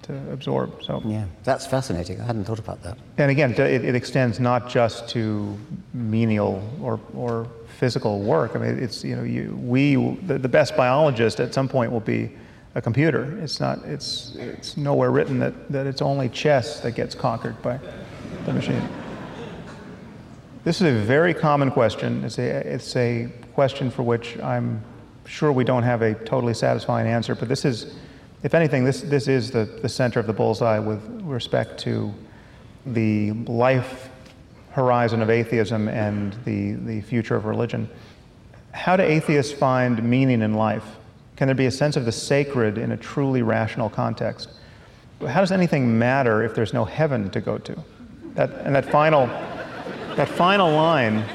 to 0.01 0.31
absorb. 0.33 0.83
So 0.83 1.01
yeah, 1.05 1.25
that's 1.43 1.65
fascinating. 1.65 2.19
I 2.19 2.25
hadn't 2.25 2.45
thought 2.45 2.59
about 2.59 2.81
that. 2.83 2.97
And 3.17 3.31
again, 3.31 3.51
it, 3.51 3.59
it 3.59 3.95
extends 3.95 4.39
not 4.39 4.67
just 4.67 5.07
to 5.09 5.57
menial 5.93 6.61
or, 6.81 6.99
or 7.15 7.47
physical 7.77 8.19
work. 8.21 8.55
I 8.55 8.59
mean, 8.59 8.79
it's 8.79 9.03
you 9.03 9.15
know, 9.15 9.23
you, 9.23 9.55
we 9.61 9.95
the, 10.25 10.39
the 10.39 10.49
best 10.49 10.75
biologist 10.75 11.39
at 11.39 11.53
some 11.53 11.67
point 11.69 11.91
will 11.91 11.99
be 11.99 12.31
a 12.73 12.81
computer. 12.81 13.37
It's 13.39 13.59
not. 13.59 13.79
It's 13.85 14.35
it's 14.35 14.77
nowhere 14.77 15.11
written 15.11 15.39
that, 15.39 15.53
that 15.71 15.85
it's 15.85 16.01
only 16.01 16.29
chess 16.29 16.79
that 16.81 16.91
gets 16.91 17.13
conquered 17.13 17.61
by 17.61 17.79
the 18.45 18.53
machine. 18.53 18.81
This 20.63 20.81
is 20.81 20.87
a 20.87 21.05
very 21.05 21.33
common 21.33 21.71
question. 21.71 22.23
It's 22.23 22.39
a 22.39 22.47
it's 22.47 22.95
a 22.95 23.29
question 23.53 23.91
for 23.91 24.03
which 24.03 24.39
I'm 24.39 24.83
sure 25.25 25.51
we 25.51 25.63
don't 25.63 25.83
have 25.83 26.01
a 26.01 26.13
totally 26.13 26.53
satisfying 26.53 27.07
answer. 27.07 27.35
But 27.35 27.47
this 27.47 27.63
is, 27.63 27.95
if 28.41 28.55
anything, 28.55 28.85
this 28.85 29.01
this 29.01 29.27
is 29.27 29.51
the, 29.51 29.65
the 29.65 29.89
center 29.89 30.19
of 30.19 30.25
the 30.25 30.33
bullseye 30.33 30.79
with 30.79 31.01
respect 31.21 31.79
to 31.81 32.11
the 32.87 33.33
life 33.45 34.09
horizon 34.77 35.23
of 35.23 35.29
atheism 35.31 35.87
and 35.87 36.33
the, 36.45 36.73
the 36.73 37.01
future 37.01 37.35
of 37.35 37.45
religion. 37.45 37.89
How 38.73 38.95
do 38.95 39.01
atheists 39.01 39.51
find 39.51 40.03
meaning 40.03 40.43
in 40.43 40.53
life? 40.53 40.85
Can 41.35 41.47
there 41.47 41.55
be 41.55 41.65
a 41.65 41.71
sense 41.71 41.97
of 41.97 42.05
the 42.05 42.11
sacred 42.11 42.77
in 42.77 42.91
a 42.91 42.97
truly 42.97 43.41
rational 43.41 43.89
context? 43.89 44.49
How 45.27 45.39
does 45.39 45.51
anything 45.51 45.97
matter 45.97 46.43
if 46.43 46.53
there's 46.53 46.73
no 46.73 46.85
heaven 46.85 47.31
to 47.31 47.41
go 47.41 47.57
to? 47.57 47.75
That, 48.35 48.51
and 48.65 48.75
that 48.75 48.85
final, 48.91 49.25
that 50.15 50.29
final 50.29 50.71
line 50.71 51.25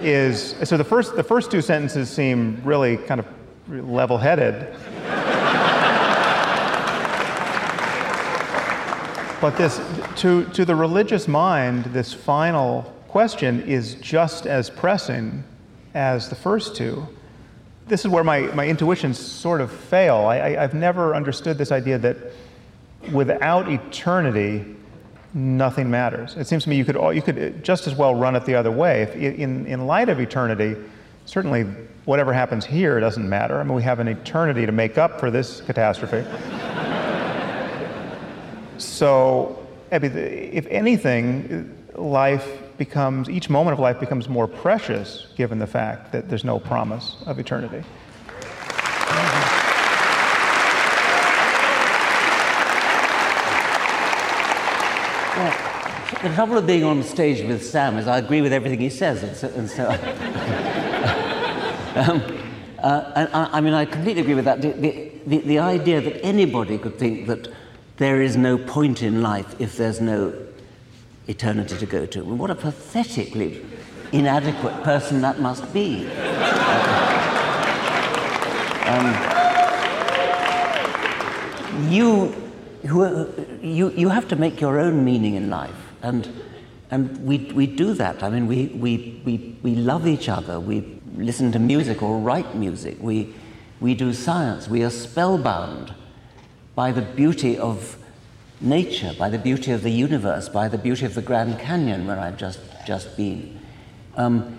is 0.00 0.56
so 0.64 0.76
the 0.76 0.82
first, 0.82 1.14
the 1.14 1.22
first 1.22 1.52
two 1.52 1.62
sentences 1.62 2.10
seem 2.10 2.60
really 2.64 2.96
kind 2.96 3.20
of 3.20 3.26
level 3.68 4.18
headed. 4.18 4.74
But 9.42 9.58
this, 9.58 9.78
to, 10.16 10.46
to 10.54 10.64
the 10.64 10.74
religious 10.74 11.28
mind, 11.28 11.84
this 11.86 12.14
final 12.14 12.82
question 13.08 13.60
is 13.64 13.96
just 13.96 14.46
as 14.46 14.70
pressing 14.70 15.44
as 15.92 16.30
the 16.30 16.34
first 16.34 16.74
two 16.74 17.06
this 17.92 18.04
is 18.04 18.08
where 18.08 18.24
my, 18.24 18.40
my 18.54 18.66
intuitions 18.66 19.18
sort 19.18 19.60
of 19.60 19.70
fail. 19.70 20.16
I, 20.16 20.38
I, 20.38 20.62
I've 20.62 20.74
never 20.74 21.14
understood 21.14 21.58
this 21.58 21.72
idea 21.72 21.98
that 21.98 22.16
without 23.12 23.68
eternity, 23.68 24.64
nothing 25.34 25.90
matters. 25.90 26.36
It 26.36 26.46
seems 26.46 26.64
to 26.64 26.70
me 26.70 26.76
you 26.76 26.84
could, 26.84 26.96
you 27.14 27.22
could 27.22 27.64
just 27.64 27.86
as 27.86 27.94
well 27.94 28.14
run 28.14 28.36
it 28.36 28.44
the 28.44 28.54
other 28.54 28.70
way. 28.70 29.02
If 29.02 29.16
in, 29.16 29.66
in 29.66 29.86
light 29.86 30.08
of 30.08 30.20
eternity, 30.20 30.76
certainly 31.26 31.64
whatever 32.04 32.32
happens 32.32 32.64
here 32.64 33.00
doesn't 33.00 33.28
matter. 33.28 33.58
I 33.60 33.62
mean, 33.64 33.74
we 33.74 33.82
have 33.82 33.98
an 33.98 34.08
eternity 34.08 34.66
to 34.66 34.72
make 34.72 34.98
up 34.98 35.18
for 35.18 35.30
this 35.30 35.60
catastrophe. 35.60 36.24
So, 38.82 39.66
if 39.90 40.66
anything, 40.66 41.78
life 41.94 42.62
becomes, 42.78 43.28
each 43.28 43.48
moment 43.50 43.74
of 43.74 43.78
life 43.80 44.00
becomes 44.00 44.28
more 44.28 44.48
precious 44.48 45.26
given 45.36 45.58
the 45.58 45.66
fact 45.66 46.12
that 46.12 46.28
there's 46.28 46.44
no 46.44 46.58
promise 46.58 47.16
of 47.26 47.38
eternity. 47.38 47.84
The 56.22 56.28
trouble 56.34 56.58
of 56.58 56.66
being 56.68 56.84
on 56.84 57.02
stage 57.02 57.44
with 57.44 57.64
Sam 57.64 57.98
is 57.98 58.06
I 58.06 58.18
agree 58.18 58.42
with 58.42 58.52
everything 58.52 58.78
he 58.78 58.90
says, 58.90 59.24
and 59.24 59.36
so. 59.36 59.48
And 59.48 59.68
so 59.68 59.88
um, 61.96 62.22
uh, 62.78 63.12
and 63.16 63.28
I, 63.34 63.48
I, 63.54 63.60
mean, 63.60 63.74
I 63.74 63.84
completely 63.84 64.22
agree 64.22 64.34
with 64.34 64.44
that. 64.44 64.62
The, 64.62 65.10
the, 65.26 65.38
the 65.38 65.58
idea 65.58 66.00
that 66.00 66.24
anybody 66.24 66.78
could 66.78 66.96
think 66.98 67.26
that 67.26 67.48
there 67.96 68.22
is 68.22 68.36
no 68.36 68.58
point 68.58 69.02
in 69.02 69.22
life 69.22 69.60
if 69.60 69.76
there's 69.76 70.00
no 70.00 70.32
eternity 71.28 71.76
to 71.76 71.86
go 71.86 72.06
to. 72.06 72.24
what 72.24 72.50
a 72.50 72.54
pathetically 72.54 73.64
inadequate 74.12 74.82
person 74.82 75.20
that 75.22 75.40
must 75.40 75.72
be. 75.72 76.06
um, 78.86 79.32
you, 81.90 82.34
you, 82.82 83.90
you 83.90 84.08
have 84.08 84.28
to 84.28 84.36
make 84.36 84.60
your 84.60 84.78
own 84.78 85.04
meaning 85.04 85.34
in 85.34 85.48
life. 85.48 85.70
And, 86.02 86.28
and 86.90 87.24
we, 87.24 87.38
we 87.54 87.66
do 87.66 87.94
that. 87.94 88.22
I 88.22 88.30
mean, 88.30 88.46
we, 88.46 88.66
we, 88.66 89.22
we, 89.24 89.56
we 89.62 89.74
love 89.76 90.06
each 90.06 90.28
other. 90.28 90.60
We 90.60 91.00
listen 91.16 91.52
to 91.52 91.58
music 91.58 92.02
or 92.02 92.18
write 92.18 92.54
music. 92.54 92.98
We, 93.00 93.34
we 93.80 93.94
do 93.94 94.12
science. 94.12 94.68
We 94.68 94.82
are 94.82 94.90
spellbound 94.90 95.94
by 96.82 96.90
the 96.90 97.02
beauty 97.22 97.56
of 97.56 97.96
nature, 98.60 99.12
by 99.16 99.28
the 99.30 99.38
beauty 99.38 99.70
of 99.70 99.84
the 99.84 99.90
universe, 100.08 100.48
by 100.48 100.66
the 100.66 100.76
beauty 100.76 101.06
of 101.06 101.14
the 101.14 101.22
Grand 101.22 101.56
Canyon 101.60 102.08
where 102.08 102.18
I've 102.18 102.36
just, 102.36 102.58
just 102.84 103.16
been. 103.16 103.60
Um, 104.16 104.58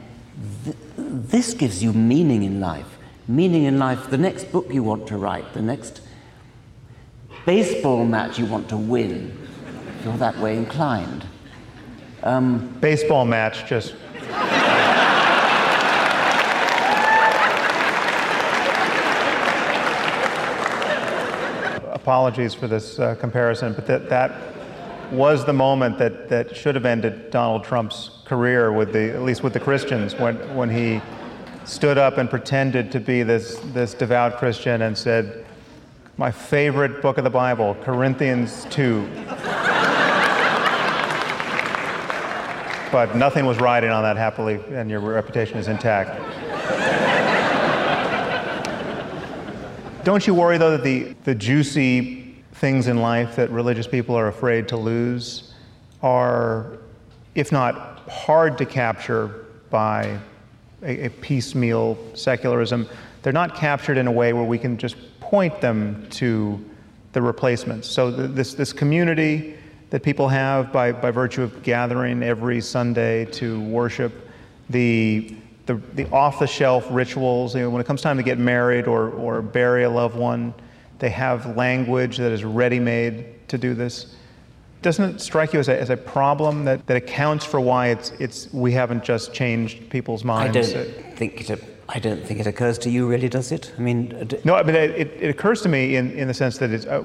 th- 0.64 0.78
this 0.96 1.54
gives 1.54 1.84
you 1.84 1.92
meaning 1.92 2.44
in 2.44 2.62
life. 2.62 2.98
Meaning 3.28 3.66
in 3.66 3.78
life, 3.78 4.10
the 4.10 4.18
next 4.18 4.54
book 4.54 4.68
you 4.72 4.84
want 4.84 5.06
to 5.08 5.18
write, 5.18 5.52
the 5.54 5.62
next 5.62 6.00
baseball 7.46 8.06
match 8.06 8.40
you 8.40 8.46
want 8.46 8.70
to 8.70 8.78
win, 8.78 9.38
if 10.00 10.06
you're 10.06 10.16
that 10.16 10.38
way 10.38 10.56
inclined. 10.56 11.26
Um, 12.24 12.70
Baseball 12.80 13.26
match, 13.26 13.66
just. 13.66 13.96
Apologies 22.04 22.54
for 22.54 22.68
this 22.68 23.00
uh, 23.00 23.16
comparison, 23.16 23.72
but 23.72 23.88
that, 23.88 24.10
that 24.10 24.34
was 25.10 25.46
the 25.46 25.54
moment 25.54 25.98
that, 25.98 26.28
that 26.28 26.54
should 26.54 26.76
have 26.76 26.86
ended 26.86 27.32
Donald 27.32 27.64
Trump's 27.64 28.10
career 28.26 28.74
with 28.74 28.92
the, 28.92 29.14
at 29.14 29.22
least 29.22 29.42
with 29.42 29.54
the 29.54 29.60
Christians, 29.62 30.14
when, 30.16 30.36
when 30.54 30.70
he 30.70 31.02
stood 31.64 31.98
up 31.98 32.18
and 32.18 32.30
pretended 32.30 32.92
to 32.92 33.00
be 33.00 33.24
this, 33.24 33.58
this 33.72 33.94
devout 33.94 34.38
Christian 34.38 34.82
and 34.82 34.98
said, 34.98 35.46
My 36.18 36.30
favorite 36.30 37.02
book 37.02 37.18
of 37.18 37.24
the 37.24 37.30
Bible, 37.30 37.74
Corinthians 37.84 38.68
2. 38.70 39.02
but 42.92 43.16
nothing 43.16 43.46
was 43.46 43.60
riding 43.60 43.92
on 43.92 44.04
that 44.04 44.18
happily, 44.18 44.60
and 44.72 44.90
your 44.90 45.00
reputation 45.00 45.58
is 45.58 45.70
intact. 45.70 46.20
Don't 50.04 50.28
you 50.28 50.34
worry, 50.34 50.58
though, 50.58 50.72
that 50.72 50.84
the, 50.84 51.16
the 51.24 51.34
juicy 51.34 52.36
things 52.54 52.88
in 52.88 52.98
life 52.98 53.38
that 53.38 53.50
religious 53.52 53.88
people 53.88 54.16
are 54.16 54.28
afraid 54.28 54.68
to 54.68 54.78
lose 54.78 55.54
are, 56.02 56.78
if 57.36 57.54
not 57.54 58.00
hard 58.10 58.58
to 58.58 58.66
capture 58.66 59.46
by 59.70 60.20
a, 60.82 61.06
a 61.06 61.10
piecemeal 61.10 61.98
secularism, 62.16 62.88
they're 63.22 63.32
not 63.32 63.56
captured 63.56 63.98
in 63.98 64.08
a 64.08 64.12
way 64.12 64.34
where 64.34 64.44
we 64.44 64.60
can 64.60 64.78
just 64.78 64.98
point 65.22 65.62
them 65.62 66.06
to 66.10 66.64
the 67.14 67.22
replacements. 67.22 67.88
So, 67.88 68.12
this, 68.12 68.56
this 68.56 68.74
community, 68.74 69.56
that 69.90 70.04
people 70.04 70.28
have 70.28 70.74
by, 70.74 70.92
by 70.92 71.12
virtue 71.12 71.44
of 71.44 71.64
gathering 71.64 72.24
every 72.24 72.60
Sunday 72.60 73.24
to 73.26 73.62
worship, 73.62 74.12
the, 74.70 75.34
the, 75.66 75.76
the 75.94 76.10
off 76.12 76.40
the 76.40 76.48
shelf 76.48 76.86
rituals. 76.90 77.56
You 77.56 77.62
know, 77.62 77.70
when 77.70 77.82
it 77.82 77.88
comes 77.88 78.02
time 78.02 78.18
to 78.18 78.24
get 78.24 78.38
married 78.38 78.88
or, 78.88 79.10
or 79.12 79.42
bury 79.42 79.84
a 79.84 79.90
loved 79.90 80.16
one, 80.16 80.54
they 81.00 81.10
have 81.10 81.58
language 81.58 82.18
that 82.18 82.32
is 82.32 82.44
ready 82.44 82.80
made 82.80 83.48
to 83.50 83.58
do 83.58 83.74
this. 83.74 84.16
Doesn't 84.82 85.16
it 85.16 85.22
strike 85.22 85.54
you 85.54 85.60
as 85.60 85.70
a, 85.70 85.80
as 85.80 85.90
a 85.90 85.98
problem 85.98 86.66
that, 86.66 86.86
that 86.88 86.98
accounts 86.98 87.46
for 87.46 87.60
why 87.60 87.88
it's, 87.88 88.12
it's, 88.20 88.52
we 88.54 88.74
haven't 88.74 89.04
just 89.04 89.34
changed 89.34 89.90
people's 89.90 90.26
minds? 90.26 90.58
I 90.58 90.62
don't 90.62 91.16
think 91.16 91.50
it, 91.50 91.64
I 91.88 92.00
don't 92.00 92.22
think 92.26 92.42
it 92.42 92.48
occurs 92.48 92.78
to 92.80 92.90
you, 92.90 93.08
really, 93.08 93.30
does 93.30 93.54
it? 93.54 93.74
I 93.78 93.82
mean, 93.82 94.10
no, 94.44 94.62
but 94.62 94.76
it, 94.76 94.92
it, 94.92 95.08
it 95.22 95.30
occurs 95.30 95.62
to 95.62 95.70
me 95.70 95.96
in, 95.96 96.12
in 96.12 96.28
the 96.28 96.34
sense 96.34 96.58
that 96.58 96.72
it's. 96.72 96.86
Uh, 96.86 97.02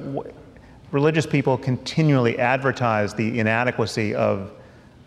religious 0.91 1.27
people 1.27 1.57
continually 1.59 2.39
advertise 2.39 3.15
the 3.15 3.39
inadequacy 3.39 4.15
of, 4.15 4.51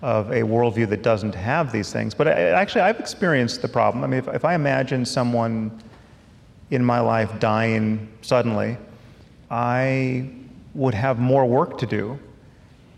of 0.01 0.31
a 0.31 0.41
worldview 0.41 0.89
that 0.89 1.03
doesn't 1.03 1.35
have 1.35 1.71
these 1.71 1.91
things. 1.91 2.13
But 2.13 2.27
I, 2.27 2.31
actually, 2.31 2.81
I've 2.81 2.99
experienced 2.99 3.61
the 3.61 3.67
problem. 3.67 4.03
I 4.03 4.07
mean, 4.07 4.19
if, 4.19 4.27
if 4.29 4.45
I 4.45 4.55
imagine 4.55 5.05
someone 5.05 5.71
in 6.71 6.83
my 6.83 6.99
life 6.99 7.39
dying 7.39 8.07
suddenly, 8.21 8.77
I 9.49 10.29
would 10.73 10.93
have 10.93 11.19
more 11.19 11.45
work 11.45 11.77
to 11.79 11.85
do 11.85 12.17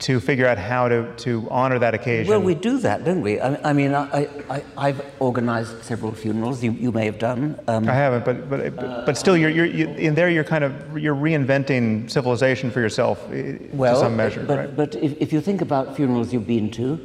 to 0.03 0.19
figure 0.19 0.45
out 0.45 0.57
how 0.57 0.89
to, 0.89 1.15
to 1.15 1.47
honor 1.49 1.79
that 1.79 1.93
occasion. 1.93 2.29
Well, 2.29 2.41
we 2.41 2.55
do 2.55 2.77
that, 2.79 3.05
don't 3.05 3.21
we? 3.21 3.39
I, 3.39 3.69
I 3.69 3.71
mean, 3.71 3.95
I, 3.95 4.27
I, 4.75 4.91
have 4.91 5.05
organized 5.19 5.81
several 5.81 6.11
funerals. 6.11 6.61
You, 6.61 6.73
you 6.73 6.91
may 6.91 7.05
have 7.05 7.17
done. 7.19 7.57
Um, 7.69 7.87
I 7.87 7.93
haven't, 7.93 8.25
but 8.25 8.49
but 8.49 8.83
uh, 8.83 9.03
but 9.05 9.17
still, 9.17 9.37
you're, 9.37 9.49
you're 9.49 9.65
you, 9.65 9.87
in 9.87 10.13
there. 10.13 10.29
You're 10.29 10.43
kind 10.43 10.65
of 10.65 10.97
you're 10.97 11.15
reinventing 11.15 12.11
civilization 12.11 12.69
for 12.69 12.81
yourself 12.81 13.25
well, 13.71 13.93
to 13.93 13.99
some 14.01 14.17
measure. 14.17 14.43
But 14.43 14.57
right? 14.57 14.75
but 14.75 14.95
if, 14.95 15.13
if 15.21 15.31
you 15.31 15.39
think 15.39 15.61
about 15.61 15.95
funerals 15.95 16.33
you've 16.33 16.47
been 16.47 16.69
to, 16.71 16.99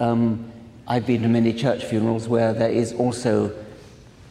um, 0.00 0.50
I've 0.86 1.06
been 1.06 1.20
to 1.22 1.28
many 1.28 1.52
church 1.52 1.84
funerals 1.84 2.28
where 2.28 2.54
there 2.54 2.70
is 2.70 2.94
also 2.94 3.54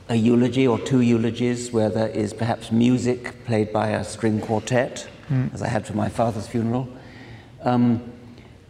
a 0.09 0.15
eulogy 0.15 0.65
or 0.65 0.79
two 0.79 1.01
eulogies, 1.01 1.71
where 1.71 1.89
there 1.89 2.07
is 2.07 2.33
perhaps 2.33 2.71
music 2.71 3.45
played 3.45 3.71
by 3.71 3.89
a 3.89 4.03
string 4.03 4.41
quartet, 4.41 5.07
mm. 5.29 5.53
as 5.53 5.61
I 5.61 5.67
had 5.67 5.85
for 5.85 5.93
my 5.93 6.09
father's 6.09 6.47
funeral. 6.47 6.87
Um, 7.67 8.13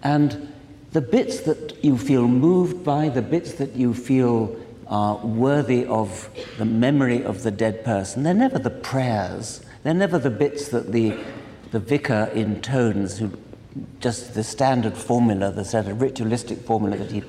and 0.01 0.51
the 0.91 1.01
bits 1.01 1.41
that 1.41 1.83
you 1.83 1.99
feel 1.99 2.27
moved 2.27 2.83
by, 2.83 3.09
the 3.09 3.21
bits 3.21 3.53
that 3.53 3.75
you 3.75 3.93
feel 3.93 4.55
are 4.87 5.17
worthy 5.17 5.85
of 5.85 6.29
the 6.57 6.65
memory 6.65 7.23
of 7.23 7.43
the 7.43 7.51
dead 7.51 7.85
person, 7.85 8.23
they're 8.23 8.33
never 8.33 8.57
the 8.57 8.71
prayers, 8.71 9.61
they're 9.83 9.93
never 9.93 10.17
the 10.17 10.31
bits 10.31 10.69
that 10.69 10.91
the, 10.91 11.15
the 11.69 11.79
vicar 11.79 12.31
intones, 12.33 13.19
who, 13.19 13.31
just 13.99 14.33
the 14.33 14.43
standard 14.43 14.97
formula, 14.97 15.51
the 15.51 15.63
sort 15.63 15.85
of 15.85 16.01
ritualistic 16.01 16.57
formula 16.61 16.97
that 16.97 17.11
he 17.11 17.21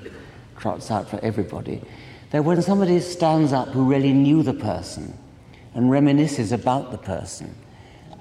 trots 0.57 0.91
out 0.91 1.11
for 1.11 1.23
everybody. 1.23 1.83
They're 2.31 2.43
when 2.43 2.63
somebody 2.63 2.99
stands 3.01 3.53
up 3.53 3.69
who 3.69 3.85
really 3.85 4.15
knew 4.15 4.43
the 4.43 4.55
person 4.55 5.19
and 5.75 5.91
reminisces 5.91 6.51
about 6.51 6.93
the 6.93 6.99
person 6.99 7.55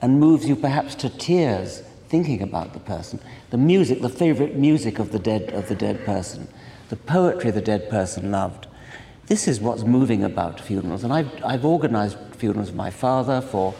and 0.02 0.20
moves 0.20 0.50
you 0.50 0.58
perhaps 0.58 0.96
to 0.96 1.10
tears 1.10 1.84
thinking 2.10 2.42
about 2.42 2.74
the 2.74 2.80
person. 2.80 3.20
The 3.50 3.58
music, 3.58 4.02
the 4.02 4.10
favorite 4.10 4.56
music 4.56 5.00
of 5.00 5.12
the 5.12 5.20
dead, 5.20 5.54
of 5.54 5.68
the 5.68 5.76
dead 5.76 6.06
person, 6.06 6.48
the 6.90 6.96
poetry 6.96 7.52
the 7.52 7.62
dead 7.62 7.90
person 7.90 8.32
loved. 8.32 8.68
This 9.28 9.48
is 9.48 9.60
what's 9.60 9.84
moving 9.84 10.24
about 10.24 10.60
funerals. 10.60 11.04
And 11.04 11.12
I've, 11.12 11.30
I've 11.44 11.66
organized 11.66 12.18
funerals 12.38 12.70
for 12.70 12.76
my 12.76 12.90
father, 12.90 13.42
for 13.42 13.76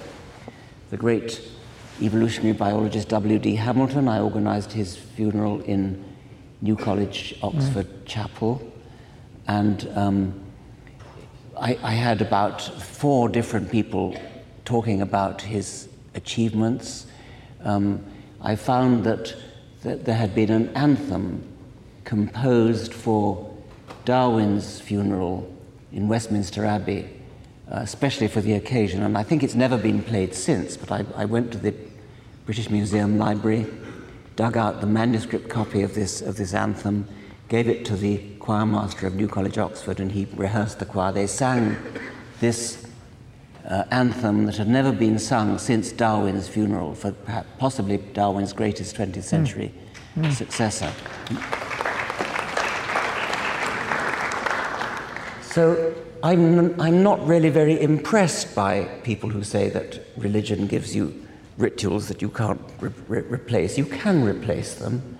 the 0.90 0.98
great 0.98 1.42
evolutionary 2.02 2.54
biologist 2.54 3.08
W.D. 3.10 3.56
Hamilton. 3.56 4.08
I 4.08 4.20
organized 4.20 4.74
his 4.74 4.98
funeral 4.98 5.62
in 5.62 6.04
New 6.62 6.76
College, 6.76 7.38
Oxford 7.42 7.88
mm. 7.88 8.06
Chapel. 8.06 8.74
And 9.48 9.90
um, 9.96 10.40
I, 11.60 11.78
I 11.82 11.92
had 11.92 12.22
about 12.22 12.62
four 12.62 13.30
different 13.30 13.72
people 13.72 14.20
talking 14.66 15.02
about 15.02 15.42
his 15.42 15.88
achievements. 16.14 17.08
Um, 17.64 18.04
I 18.42 18.56
found 18.56 19.04
that, 19.04 19.36
that 19.84 20.06
there 20.06 20.16
had 20.16 20.36
been 20.36 20.52
an 20.52 20.70
anthem 20.76 21.44
composed 22.04 22.94
for 22.94 23.54
Darwin's 24.06 24.80
funeral 24.80 25.54
in 25.92 26.08
Westminster 26.08 26.66
Abbey, 26.66 27.10
uh, 27.70 27.80
especially 27.80 28.28
for 28.28 28.40
the 28.40 28.54
occasion, 28.54 29.04
and 29.04 29.18
I 29.18 29.24
think 29.24 29.44
it's 29.44 29.56
never 29.56 29.78
been 29.78 30.02
played 30.02 30.34
since, 30.34 30.78
but 30.78 30.92
I, 30.92 31.06
I 31.16 31.26
went 31.26 31.52
to 31.52 31.58
the 31.58 31.74
British 32.46 32.70
Museum 32.70 33.18
Library, 33.18 33.66
dug 34.38 34.56
out 34.56 34.80
the 34.80 34.88
manuscript 34.88 35.50
copy 35.50 35.82
of 35.82 35.94
this, 35.94 36.22
of 36.22 36.38
this 36.38 36.54
anthem, 36.54 37.08
gave 37.50 37.68
it 37.68 37.84
to 37.86 37.98
the 37.98 38.20
choir 38.40 38.66
master 38.66 39.08
of 39.08 39.16
New 39.16 39.28
College, 39.28 39.58
Oxford, 39.58 40.00
and 40.00 40.12
he 40.12 40.28
rehearsed 40.36 40.80
the 40.80 40.86
choir. 40.86 41.12
They 41.12 41.28
sang 41.28 41.76
this 42.40 42.87
uh, 43.68 43.84
anthem 43.92 44.46
that 44.46 44.56
had 44.56 44.68
never 44.68 44.92
been 44.92 45.20
sung 45.20 45.58
since 45.58 45.92
Darwin's 45.92 46.48
funeral, 46.48 46.96
for 46.96 47.12
perhaps, 47.12 47.48
possibly 47.58 47.98
Darwin's 47.98 48.54
greatest 48.54 48.96
20th 48.96 49.24
century 49.24 49.74
mm. 50.16 50.26
Mm. 50.26 50.32
successor. 50.34 50.92
So 55.42 55.94
I'm, 56.24 56.80
I'm 56.80 57.04
not 57.04 57.26
really 57.28 57.50
very 57.50 57.82
impressed 57.82 58.56
by 58.56 58.86
people 59.04 59.30
who 59.30 59.44
say 59.44 59.70
that 59.70 60.00
religion 60.16 60.68
gives 60.68 60.96
you 60.96 61.28
rituals 61.58 62.08
that 62.08 62.22
you 62.22 62.30
can't 62.30 62.62
re- 62.80 62.92
re- 63.08 63.22
replace. 63.22 63.78
You 63.78 63.86
can 63.86 64.24
replace 64.24 64.76
them, 64.76 65.18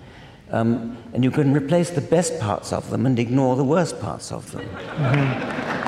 um, 0.50 0.96
and 1.12 1.22
you 1.22 1.30
can 1.30 1.52
replace 1.52 1.90
the 1.90 2.00
best 2.00 2.38
parts 2.40 2.72
of 2.72 2.88
them 2.90 3.04
and 3.04 3.18
ignore 3.18 3.56
the 3.56 3.64
worst 3.64 4.00
parts 4.00 4.32
of 4.32 4.50
them. 4.52 4.64
Mm-hmm. 4.64 5.87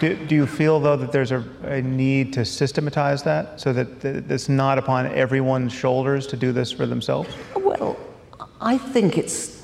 Do, 0.00 0.14
do, 0.26 0.34
you 0.34 0.46
feel, 0.46 0.78
though, 0.78 0.96
that 0.96 1.10
there's 1.10 1.32
a, 1.32 1.42
a, 1.62 1.80
need 1.80 2.32
to 2.34 2.44
systematize 2.44 3.22
that 3.22 3.58
so 3.60 3.72
that, 3.72 4.00
that 4.00 4.30
it's 4.30 4.48
not 4.48 4.76
upon 4.78 5.06
everyone's 5.06 5.72
shoulders 5.72 6.26
to 6.28 6.36
do 6.36 6.52
this 6.52 6.70
for 6.70 6.84
themselves? 6.84 7.34
Well, 7.54 7.96
I 8.60 8.76
think 8.76 9.16
it's 9.16 9.56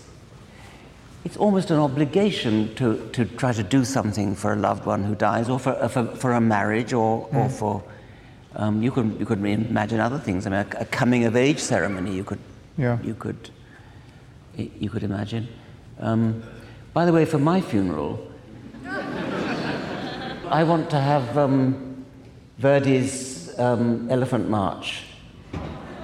it's 1.24 1.36
almost 1.36 1.70
an 1.70 1.78
obligation 1.78 2.74
to, 2.74 3.08
to 3.12 3.24
try 3.24 3.52
to 3.52 3.62
do 3.62 3.84
something 3.84 4.34
for 4.34 4.54
a 4.54 4.56
loved 4.56 4.86
one 4.86 5.04
who 5.04 5.14
dies, 5.14 5.48
or 5.48 5.58
for, 5.58 5.88
for, 5.88 6.06
for 6.16 6.32
a 6.32 6.40
marriage, 6.40 6.92
or, 6.92 7.28
mm. 7.28 7.34
or 7.34 7.48
for 7.48 7.84
um, 8.56 8.82
you 8.82 8.90
could 8.90 9.16
you 9.18 9.26
could 9.26 9.38
imagine 9.44 10.00
other 10.00 10.18
things. 10.18 10.46
I 10.46 10.50
mean, 10.50 10.60
a, 10.60 10.80
a 10.80 10.84
coming 10.86 11.24
of 11.24 11.36
age 11.36 11.58
ceremony. 11.58 12.14
You 12.14 12.24
could 12.24 12.40
yeah. 12.76 12.98
you 13.02 13.14
could 13.14 13.50
you 14.56 14.90
could 14.90 15.02
imagine. 15.02 15.48
Um, 16.00 16.42
by 16.92 17.06
the 17.06 17.12
way, 17.12 17.24
for 17.24 17.38
my 17.38 17.60
funeral, 17.60 18.31
I 20.52 20.64
want 20.64 20.90
to 20.90 21.00
have 21.00 21.38
um, 21.38 22.04
Verdi's 22.58 23.58
um, 23.58 24.10
Elephant 24.10 24.50
March. 24.50 25.04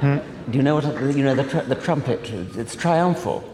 Hmm? 0.00 0.16
Do 0.50 0.56
you 0.56 0.62
know 0.62 0.76
what 0.76 0.84
you 1.14 1.22
know 1.22 1.34
the, 1.34 1.44
tr- 1.44 1.68
the 1.68 1.74
trumpet? 1.74 2.30
It's 2.30 2.74
triumphal. 2.74 3.44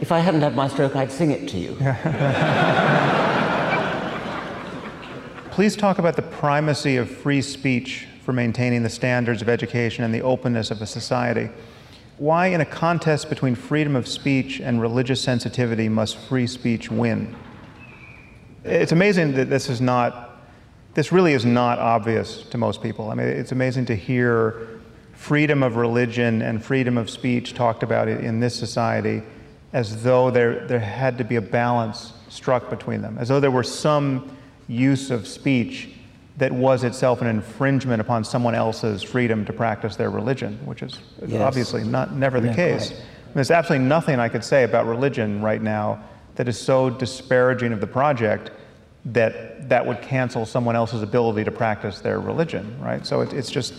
If 0.00 0.12
I 0.12 0.20
hadn't 0.20 0.42
had 0.42 0.54
my 0.54 0.68
stroke, 0.68 0.94
I'd 0.94 1.10
sing 1.10 1.32
it 1.32 1.48
to 1.48 1.58
you. 1.58 1.72
Please 5.50 5.74
talk 5.74 5.98
about 5.98 6.14
the 6.14 6.22
primacy 6.22 6.96
of 6.96 7.10
free 7.10 7.42
speech 7.42 8.06
for 8.24 8.32
maintaining 8.32 8.84
the 8.84 8.88
standards 8.88 9.42
of 9.42 9.48
education 9.48 10.04
and 10.04 10.14
the 10.14 10.22
openness 10.22 10.70
of 10.70 10.80
a 10.80 10.86
society. 10.86 11.50
Why, 12.18 12.46
in 12.46 12.60
a 12.60 12.64
contest 12.64 13.28
between 13.28 13.56
freedom 13.56 13.96
of 13.96 14.06
speech 14.06 14.60
and 14.60 14.80
religious 14.80 15.20
sensitivity, 15.20 15.88
must 15.88 16.18
free 16.18 16.46
speech 16.46 16.88
win? 16.88 17.34
It's 18.64 18.92
amazing 18.92 19.34
that 19.34 19.48
this 19.48 19.68
is 19.68 19.80
not, 19.80 20.42
this 20.94 21.12
really 21.12 21.32
is 21.32 21.44
not 21.44 21.78
obvious 21.78 22.42
to 22.50 22.58
most 22.58 22.82
people. 22.82 23.10
I 23.10 23.14
mean, 23.14 23.26
it's 23.26 23.52
amazing 23.52 23.86
to 23.86 23.96
hear 23.96 24.80
freedom 25.12 25.62
of 25.62 25.76
religion 25.76 26.42
and 26.42 26.64
freedom 26.64 26.96
of 26.96 27.10
speech 27.10 27.54
talked 27.54 27.82
about 27.82 28.08
in 28.08 28.40
this 28.40 28.54
society 28.54 29.22
as 29.72 30.02
though 30.02 30.30
there, 30.30 30.66
there 30.66 30.80
had 30.80 31.18
to 31.18 31.24
be 31.24 31.36
a 31.36 31.40
balance 31.40 32.12
struck 32.28 32.70
between 32.70 33.02
them, 33.02 33.16
as 33.18 33.28
though 33.28 33.40
there 33.40 33.50
were 33.50 33.62
some 33.62 34.36
use 34.66 35.10
of 35.10 35.26
speech 35.26 35.90
that 36.38 36.50
was 36.50 36.84
itself 36.84 37.20
an 37.20 37.26
infringement 37.26 38.00
upon 38.00 38.24
someone 38.24 38.54
else's 38.54 39.02
freedom 39.02 39.44
to 39.44 39.52
practice 39.52 39.96
their 39.96 40.10
religion, 40.10 40.58
which 40.64 40.82
is 40.82 40.98
yes. 41.26 41.40
obviously 41.40 41.84
not 41.84 42.14
never 42.14 42.40
the 42.40 42.48
yeah, 42.48 42.54
case. 42.54 42.90
I 42.90 42.94
mean, 42.94 43.02
there's 43.34 43.50
absolutely 43.50 43.86
nothing 43.86 44.18
I 44.18 44.28
could 44.28 44.42
say 44.42 44.64
about 44.64 44.86
religion 44.86 45.42
right 45.42 45.60
now 45.60 46.02
that 46.40 46.48
is 46.48 46.58
so 46.58 46.88
disparaging 46.88 47.70
of 47.70 47.82
the 47.82 47.86
project 47.86 48.50
that 49.04 49.68
that 49.68 49.84
would 49.84 50.00
cancel 50.00 50.46
someone 50.46 50.74
else's 50.74 51.02
ability 51.02 51.44
to 51.44 51.50
practice 51.50 52.00
their 52.00 52.18
religion, 52.18 52.80
right? 52.80 53.06
So 53.06 53.20
it, 53.20 53.34
it's 53.34 53.50
just 53.50 53.74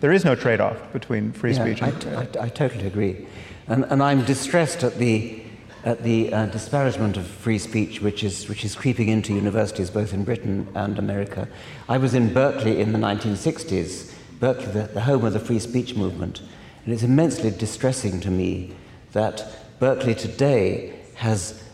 there 0.00 0.10
is 0.10 0.24
no 0.24 0.34
trade-off 0.34 0.90
between 0.90 1.32
free 1.32 1.52
yeah, 1.52 1.62
speech. 1.62 1.82
and 1.82 2.16
I, 2.16 2.20
I, 2.22 2.44
I 2.46 2.48
totally 2.48 2.86
agree. 2.86 3.26
And, 3.66 3.84
and 3.90 4.02
I'm 4.02 4.24
distressed 4.24 4.84
at 4.84 4.96
the, 4.96 5.42
at 5.84 6.02
the 6.02 6.32
uh, 6.32 6.46
disparagement 6.46 7.18
of 7.18 7.26
free 7.26 7.58
speech 7.58 8.00
which 8.00 8.24
is, 8.24 8.48
which 8.48 8.64
is 8.64 8.74
creeping 8.74 9.10
into 9.10 9.34
universities 9.34 9.90
both 9.90 10.14
in 10.14 10.24
Britain 10.24 10.66
and 10.74 10.98
America. 10.98 11.46
I 11.90 11.98
was 11.98 12.14
in 12.14 12.32
Berkeley 12.32 12.80
in 12.80 12.92
the 12.92 12.98
1960s, 12.98 14.14
Berkeley, 14.40 14.72
the, 14.72 14.84
the 14.94 15.02
home 15.02 15.26
of 15.26 15.34
the 15.34 15.40
free 15.40 15.58
speech 15.58 15.94
movement, 15.94 16.40
and 16.86 16.94
it's 16.94 17.02
immensely 17.02 17.50
distressing 17.50 18.18
to 18.20 18.30
me 18.30 18.74
that 19.12 19.46
Berkeley 19.78 20.14
today 20.14 20.94
has 21.16 21.64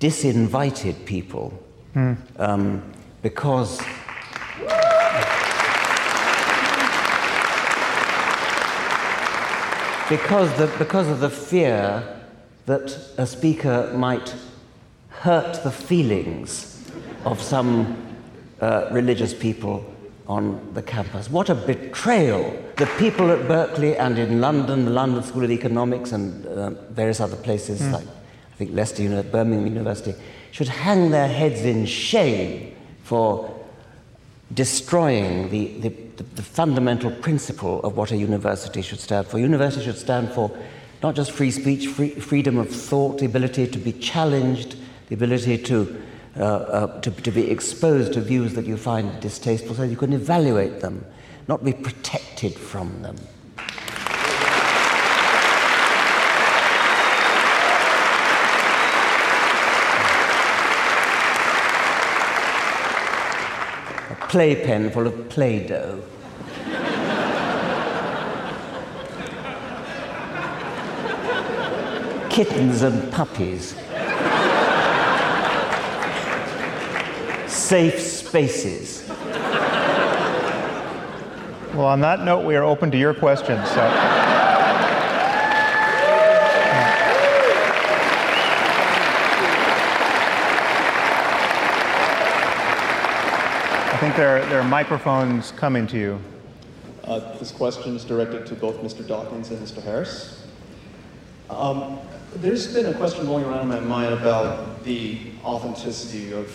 disinvited 0.00 1.04
people 1.04 1.52
mm. 1.94 2.16
um, 2.38 2.82
because 3.22 3.80
because, 10.08 10.56
the, 10.56 10.72
because 10.78 11.08
of 11.08 11.20
the 11.20 11.30
fear 11.30 12.02
that 12.66 12.96
a 13.18 13.26
speaker 13.26 13.92
might 13.94 14.34
hurt 15.08 15.62
the 15.64 15.70
feelings 15.70 16.90
of 17.24 17.40
some 17.42 17.96
uh, 18.60 18.88
religious 18.90 19.34
people 19.34 19.84
on 20.26 20.60
the 20.74 20.82
campus. 20.82 21.30
What 21.30 21.48
a 21.48 21.54
betrayal! 21.54 22.54
The 22.76 22.86
people 22.98 23.30
at 23.30 23.48
Berkeley 23.48 23.96
and 23.96 24.18
in 24.18 24.40
London, 24.40 24.84
the 24.84 24.90
London 24.90 25.22
School 25.22 25.44
of 25.44 25.50
Economics, 25.50 26.12
and 26.12 26.46
uh, 26.46 26.70
various 26.90 27.20
other 27.20 27.36
places, 27.36 27.80
mm. 27.80 27.92
like 27.92 28.06
think 28.58 28.74
Leicester 28.74 29.02
University, 29.02 29.30
Birmingham 29.30 29.66
University, 29.66 30.14
should 30.50 30.68
hang 30.68 31.10
their 31.10 31.28
heads 31.28 31.60
in 31.60 31.86
shame 31.86 32.74
for 33.04 33.54
destroying 34.52 35.48
the, 35.50 35.66
the, 35.78 35.88
the, 36.34 36.42
fundamental 36.42 37.10
principle 37.10 37.80
of 37.82 37.96
what 37.96 38.10
a 38.10 38.16
university 38.16 38.82
should 38.82 38.98
stand 38.98 39.26
for. 39.26 39.38
University 39.38 39.84
should 39.84 39.98
stand 39.98 40.30
for 40.32 40.50
not 41.02 41.14
just 41.14 41.30
free 41.30 41.50
speech, 41.50 41.86
free, 41.86 42.10
freedom 42.10 42.58
of 42.58 42.68
thought, 42.68 43.18
the 43.18 43.26
ability 43.26 43.68
to 43.68 43.78
be 43.78 43.92
challenged, 43.92 44.76
the 45.08 45.14
ability 45.14 45.58
to, 45.58 46.02
uh, 46.36 46.42
uh, 46.42 47.00
to, 47.02 47.10
to 47.10 47.30
be 47.30 47.50
exposed 47.50 48.14
to 48.14 48.20
views 48.20 48.54
that 48.54 48.66
you 48.66 48.76
find 48.76 49.20
distasteful 49.20 49.74
so 49.74 49.84
you 49.84 49.96
can 49.96 50.12
evaluate 50.12 50.80
them, 50.80 51.04
not 51.46 51.62
be 51.62 51.72
protected 51.72 52.54
from 52.54 53.02
them. 53.02 53.16
Playpen 64.28 64.90
full 64.90 65.06
of 65.06 65.28
Play 65.30 65.66
Doh. 65.66 66.02
Kittens 72.28 72.82
and 72.82 73.10
puppies. 73.12 73.74
Safe 77.46 77.98
spaces. 77.98 79.08
Well, 81.74 81.86
on 81.86 82.00
that 82.00 82.24
note, 82.24 82.44
we 82.44 82.56
are 82.56 82.64
open 82.64 82.90
to 82.90 82.98
your 82.98 83.14
questions. 83.14 83.68
So. 83.70 84.27
There 94.18 94.42
are, 94.42 94.46
there 94.46 94.60
are 94.60 94.68
microphones 94.68 95.52
coming 95.52 95.86
to 95.86 95.96
you. 95.96 96.20
Uh, 97.04 97.38
this 97.38 97.52
question 97.52 97.94
is 97.94 98.04
directed 98.04 98.44
to 98.46 98.56
both 98.56 98.78
Mr. 98.78 99.06
Dawkins 99.06 99.52
and 99.52 99.64
Mr. 99.64 99.80
Harris. 99.80 100.44
Um, 101.48 102.00
there's 102.34 102.74
been 102.74 102.86
a 102.86 102.94
question 102.94 103.26
going 103.26 103.44
around 103.44 103.60
in 103.60 103.68
my 103.68 103.78
mind 103.78 104.12
about 104.12 104.82
the 104.82 105.20
authenticity 105.44 106.32
of 106.32 106.50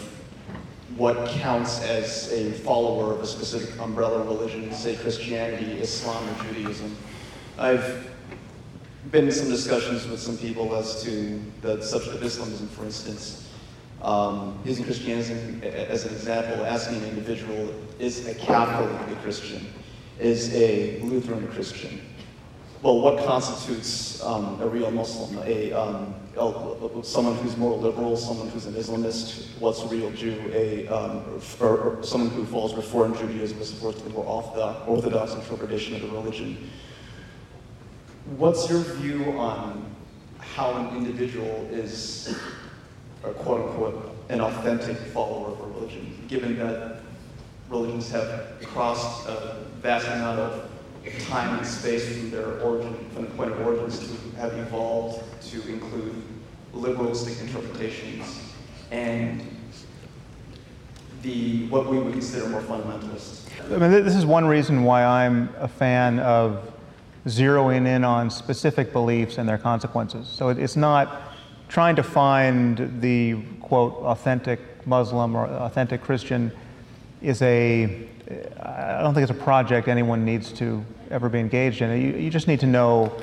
what 0.97 1.25
counts 1.29 1.81
as 1.83 2.33
a 2.33 2.51
follower 2.51 3.13
of 3.13 3.21
a 3.21 3.25
specific 3.25 3.79
umbrella 3.79 4.25
religion, 4.25 4.69
say 4.73 4.97
Christianity, 4.97 5.79
Islam, 5.79 6.21
or 6.27 6.43
Judaism. 6.43 6.93
I've 7.57 8.09
been 9.09 9.27
in 9.27 9.31
some 9.31 9.47
discussions 9.47 10.05
with 10.05 10.19
some 10.19 10.37
people 10.37 10.75
as 10.75 11.01
to 11.03 11.41
the 11.61 11.81
subject 11.81 12.13
of 12.13 12.23
Islamism, 12.23 12.67
for 12.67 12.83
instance 12.83 13.42
um, 14.03 14.59
using 14.65 14.85
Christianity 14.85 15.65
as 15.67 16.05
an 16.05 16.13
example, 16.13 16.65
asking 16.65 16.97
an 16.97 17.09
individual, 17.09 17.73
is 17.99 18.27
a 18.27 18.35
Catholic 18.35 18.91
a 19.11 19.21
Christian? 19.21 19.65
Is 20.19 20.53
a 20.53 20.99
Lutheran 21.01 21.43
a 21.43 21.47
Christian? 21.47 22.01
Well, 22.81 22.99
what 22.99 23.25
constitutes 23.25 24.21
um, 24.23 24.59
a 24.61 24.67
real 24.67 24.91
Muslim? 24.91 25.41
A, 25.45 25.71
um, 25.71 26.13
someone 27.03 27.35
who's 27.37 27.55
more 27.55 27.77
liberal, 27.77 28.17
someone 28.17 28.49
who's 28.49 28.65
an 28.65 28.73
Islamist? 28.73 29.57
What's 29.59 29.81
a 29.83 29.87
real 29.87 30.11
Jew? 30.11 30.51
A, 30.53 30.87
um, 30.87 31.41
or, 31.61 31.77
or, 31.77 32.03
someone 32.03 32.29
who 32.31 32.45
follows 32.45 32.75
Reform 32.75 33.15
Judaism 33.15 33.59
as 33.61 33.71
opposed 33.71 33.99
to 33.99 34.03
the 34.03 34.09
more 34.09 34.25
orthodox 34.85 35.33
interpretation 35.33 35.95
of 35.95 36.01
the 36.01 36.09
religion? 36.09 36.69
what's 38.37 38.69
your 38.69 38.79
view 38.79 39.37
on 39.37 39.85
how 40.39 40.73
an 40.75 40.97
individual 40.97 41.67
is, 41.71 42.35
a 43.23 43.31
quote 43.31 43.69
unquote, 43.69 44.15
an 44.29 44.41
authentic 44.41 44.97
follower 44.97 45.51
of 45.51 45.59
religion, 45.75 46.23
given 46.27 46.57
that 46.57 46.99
religions 47.69 48.09
have 48.11 48.57
crossed 48.65 49.27
a 49.27 49.65
vast 49.81 50.07
amount 50.07 50.39
of 50.39 50.69
time 51.27 51.57
and 51.57 51.67
space 51.67 52.17
from 52.17 52.31
their 52.31 52.59
origin, 52.61 52.95
from 53.13 53.23
the 53.23 53.29
point 53.31 53.51
of 53.51 53.59
origins 53.61 53.99
to 53.99 54.37
have 54.37 54.53
evolved 54.53 55.23
to 55.41 55.67
include 55.71 56.15
liberalistic 56.73 57.39
interpretations 57.41 58.41
and 58.91 59.41
the 61.21 61.67
what 61.67 61.87
we 61.87 61.97
would 61.97 62.13
consider 62.13 62.47
more 62.49 62.61
fundamentalist. 62.61 63.41
I 63.71 63.77
mean, 63.77 63.91
this 63.91 64.15
is 64.15 64.25
one 64.25 64.45
reason 64.45 64.83
why 64.83 65.03
I'm 65.03 65.49
a 65.57 65.67
fan 65.67 66.19
of 66.19 66.73
zeroing 67.25 67.87
in 67.87 68.03
on 68.03 68.29
specific 68.29 68.91
beliefs 68.91 69.37
and 69.37 69.47
their 69.47 69.57
consequences. 69.57 70.27
So 70.27 70.49
it's 70.49 70.75
not 70.75 71.32
trying 71.67 71.95
to 71.95 72.03
find 72.03 73.01
the 73.01 73.37
quote 73.61 73.93
authentic 74.03 74.59
Muslim 74.85 75.35
or 75.35 75.45
authentic 75.45 76.01
Christian 76.01 76.51
is 77.21 77.41
a 77.41 78.07
I 78.61 79.01
don't 79.01 79.13
think 79.13 79.29
it's 79.29 79.37
a 79.37 79.43
project 79.43 79.87
anyone 79.87 80.25
needs 80.25 80.51
to 80.53 80.83
ever 81.11 81.29
be 81.29 81.39
engaged 81.39 81.81
in. 81.81 81.89
You, 82.01 82.19
you 82.19 82.29
just 82.29 82.47
need 82.47 82.59
to 82.61 82.65
know 82.65 83.13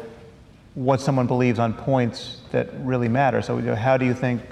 what 0.74 1.00
someone 1.00 1.26
believes 1.26 1.58
on 1.58 1.74
points 1.74 2.38
that 2.52 2.68
really 2.80 3.08
matter. 3.08 3.42
So, 3.42 3.56
you 3.56 3.64
know, 3.64 3.74
how 3.74 3.96
do 3.96 4.04
you 4.04 4.14
think 4.14 4.42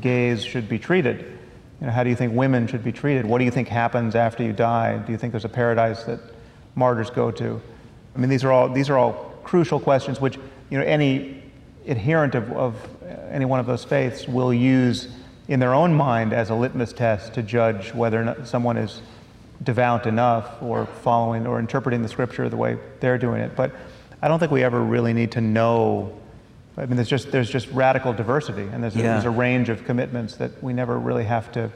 gays 0.00 0.44
should 0.44 0.68
be 0.68 0.78
treated? 0.78 1.20
You 1.80 1.86
know, 1.86 1.92
how 1.92 2.04
do 2.04 2.10
you 2.10 2.16
think 2.16 2.32
women 2.32 2.66
should 2.66 2.84
be 2.84 2.92
treated? 2.92 3.26
What 3.26 3.38
do 3.38 3.44
you 3.44 3.50
think 3.50 3.68
happens 3.68 4.14
after 4.14 4.42
you 4.42 4.52
die? 4.52 4.98
Do 4.98 5.12
you 5.12 5.18
think 5.18 5.32
there's 5.32 5.44
a 5.44 5.50
paradise 5.50 6.04
that 6.04 6.20
martyrs 6.74 7.10
go 7.10 7.30
to? 7.32 7.60
I 8.14 8.18
mean, 8.18 8.30
these 8.30 8.44
are 8.44 8.52
all 8.52 8.68
these 8.68 8.88
are 8.88 8.96
all 8.96 9.34
crucial 9.44 9.78
questions 9.78 10.20
which 10.20 10.38
you 10.70 10.78
know 10.78 10.84
any 10.84 11.42
adherent 11.86 12.34
of, 12.34 12.50
of 12.52 12.88
any 13.30 13.44
one 13.44 13.60
of 13.60 13.66
those 13.66 13.84
faiths 13.84 14.26
will 14.26 14.52
use 14.52 15.08
in 15.48 15.60
their 15.60 15.74
own 15.74 15.94
mind 15.94 16.32
as 16.32 16.50
a 16.50 16.54
litmus 16.54 16.92
test 16.92 17.34
to 17.34 17.42
judge 17.42 17.94
whether 17.94 18.20
or 18.20 18.24
not 18.24 18.46
someone 18.46 18.76
is 18.76 19.00
devout 19.62 20.06
enough 20.06 20.62
or 20.62 20.86
following 20.86 21.46
or 21.46 21.58
interpreting 21.58 22.02
the 22.02 22.08
scripture 22.08 22.48
the 22.48 22.56
way 22.56 22.78
they're 23.00 23.18
doing 23.18 23.40
it. 23.40 23.56
But 23.56 23.72
I 24.22 24.28
don't 24.28 24.38
think 24.38 24.50
we 24.50 24.62
ever 24.64 24.80
really 24.80 25.12
need 25.12 25.32
to 25.32 25.40
know. 25.40 26.18
I 26.76 26.86
mean, 26.86 26.96
there's 26.96 27.08
just 27.08 27.30
there's 27.30 27.50
just 27.50 27.70
radical 27.70 28.12
diversity, 28.12 28.62
and 28.62 28.82
there's, 28.82 28.96
yeah. 28.96 29.02
a, 29.02 29.04
there's 29.12 29.24
a 29.24 29.30
range 29.30 29.68
of 29.68 29.84
commitments 29.84 30.36
that 30.36 30.62
we 30.62 30.72
never 30.72 30.98
really 30.98 31.24
have 31.24 31.50
to. 31.52 31.70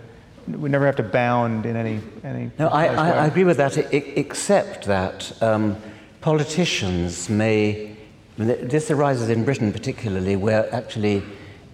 We 0.46 0.68
never 0.68 0.86
have 0.86 0.96
to 0.96 1.03
bound 1.03 1.66
in 1.66 1.76
any 1.76 2.01
any. 2.24 2.51
No, 2.59 2.68
I, 2.68 2.86
I, 2.86 3.11
I, 3.11 3.26
agree 3.26 3.44
with 3.44 3.59
that, 3.59 3.76
except 3.92 4.86
that 4.86 5.42
um, 5.42 5.76
politicians 6.20 7.28
may. 7.28 7.96
This 8.36 8.90
arises 8.90 9.28
in 9.28 9.44
Britain 9.44 9.70
particularly, 9.70 10.34
where 10.34 10.74
actually, 10.74 11.22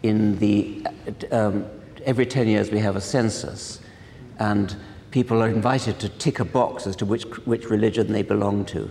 in 0.03 0.39
the 0.39 0.87
um, 1.31 1.67
every 2.05 2.27
ten 2.27 2.49
years 2.49 2.71
we 2.71 2.79
have 2.79 2.97
a 2.97 3.01
census, 3.01 3.81
and 4.39 4.77
people 5.17 5.43
are 5.43 5.49
invited 5.49 5.99
to 5.99 6.11
tick 6.11 6.41
a 6.41 6.45
box 6.45 6.87
as 6.87 6.95
to 6.95 7.07
which, 7.07 7.25
which 7.47 7.71
religion 7.71 8.13
they 8.13 8.23
belong 8.23 8.67
to. 8.67 8.91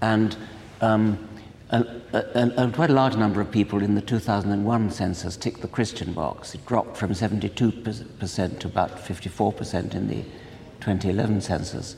And, 0.00 0.36
um, 0.80 1.28
quite 1.70 2.90
a 2.90 2.92
large 2.92 3.14
number 3.14 3.40
of 3.40 3.48
people 3.50 3.80
in 3.80 3.94
the 3.94 4.00
2001 4.00 4.90
census 4.90 5.36
ticked 5.36 5.60
the 5.60 5.68
Christian 5.68 6.12
box. 6.12 6.56
It 6.56 6.66
dropped 6.66 6.96
from 6.96 7.12
72% 7.12 8.58
to 8.58 8.66
about 8.66 8.96
54% 8.98 9.94
in 9.94 10.08
the 10.08 10.22
2011 10.80 11.40
census. 11.40 11.94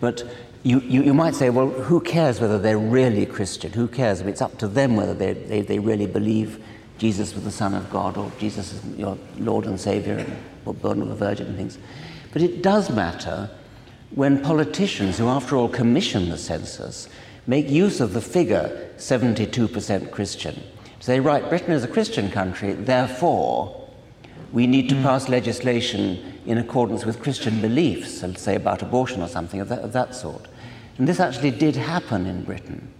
But 0.00 0.24
you, 0.62 0.80
you, 0.80 1.02
you, 1.02 1.14
might 1.14 1.34
say, 1.34 1.48
well, 1.48 1.70
who 1.70 1.98
cares 2.00 2.40
whether 2.42 2.58
they're 2.58 2.78
really 2.78 3.24
Christian? 3.24 3.72
Who 3.72 3.88
cares? 3.88 4.20
I 4.20 4.24
mean, 4.24 4.32
it's 4.32 4.42
up 4.42 4.58
to 4.58 4.68
them 4.68 4.96
whether 4.96 5.14
they, 5.14 5.32
they, 5.32 5.62
they 5.62 5.78
really 5.78 6.06
believe 6.06 6.62
Jesus 7.02 7.34
was 7.34 7.42
the 7.42 7.50
Son 7.50 7.74
of 7.74 7.90
God 7.90 8.16
or 8.16 8.30
Jesus 8.38 8.74
is 8.74 8.96
your 8.96 9.18
Lord 9.36 9.66
and 9.66 9.80
Savior 9.80 10.18
and 10.18 10.80
born 10.80 11.02
of 11.02 11.10
a 11.10 11.16
virgin 11.16 11.48
and 11.48 11.56
things. 11.56 11.76
But 12.32 12.42
it 12.42 12.62
does 12.62 12.90
matter 12.90 13.50
when 14.14 14.40
politicians, 14.40 15.18
who 15.18 15.26
after 15.26 15.56
all 15.56 15.68
commission 15.68 16.28
the 16.28 16.38
census, 16.38 17.08
make 17.44 17.68
use 17.68 18.00
of 18.00 18.12
the 18.12 18.20
figure 18.20 18.88
72% 18.98 20.12
Christian. 20.12 20.62
Say, 21.00 21.18
right, 21.18 21.48
Britain 21.48 21.72
is 21.72 21.82
a 21.82 21.88
Christian 21.88 22.30
country, 22.30 22.72
therefore, 22.72 23.88
we 24.52 24.68
need 24.68 24.88
to 24.90 24.94
mm. 24.94 25.02
pass 25.02 25.28
legislation 25.28 26.38
in 26.46 26.56
accordance 26.56 27.04
with 27.04 27.20
Christian 27.20 27.60
beliefs, 27.60 28.22
let's 28.22 28.42
say 28.42 28.54
about 28.54 28.80
abortion 28.80 29.22
or 29.22 29.28
something 29.28 29.60
of 29.60 29.68
that, 29.70 29.80
of 29.80 29.92
that 29.92 30.14
sort. 30.14 30.46
And 30.98 31.08
this 31.08 31.18
actually 31.18 31.50
did 31.50 31.74
happen 31.74 32.26
in 32.26 32.44
Britain. 32.44 32.92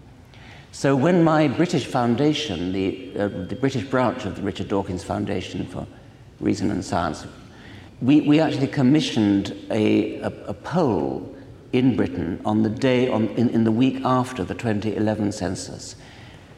So 0.74 0.96
when 0.96 1.22
my 1.22 1.48
British 1.48 1.84
Foundation, 1.84 2.72
the, 2.72 3.12
uh, 3.18 3.28
the 3.28 3.54
British 3.56 3.84
branch 3.84 4.24
of 4.24 4.36
the 4.36 4.42
Richard 4.42 4.68
Dawkins 4.68 5.04
Foundation 5.04 5.66
for 5.66 5.86
Reason 6.40 6.70
and 6.70 6.82
Science, 6.82 7.26
we, 8.00 8.22
we 8.22 8.40
actually 8.40 8.68
commissioned 8.68 9.54
a, 9.70 10.14
a, 10.20 10.32
a 10.46 10.54
poll 10.54 11.36
in 11.74 11.94
Britain 11.94 12.40
on 12.46 12.62
the 12.62 12.70
day, 12.70 13.06
on, 13.10 13.28
in, 13.36 13.50
in 13.50 13.64
the 13.64 13.70
week 13.70 14.00
after 14.02 14.44
the 14.44 14.54
2011 14.54 15.32
census, 15.32 15.94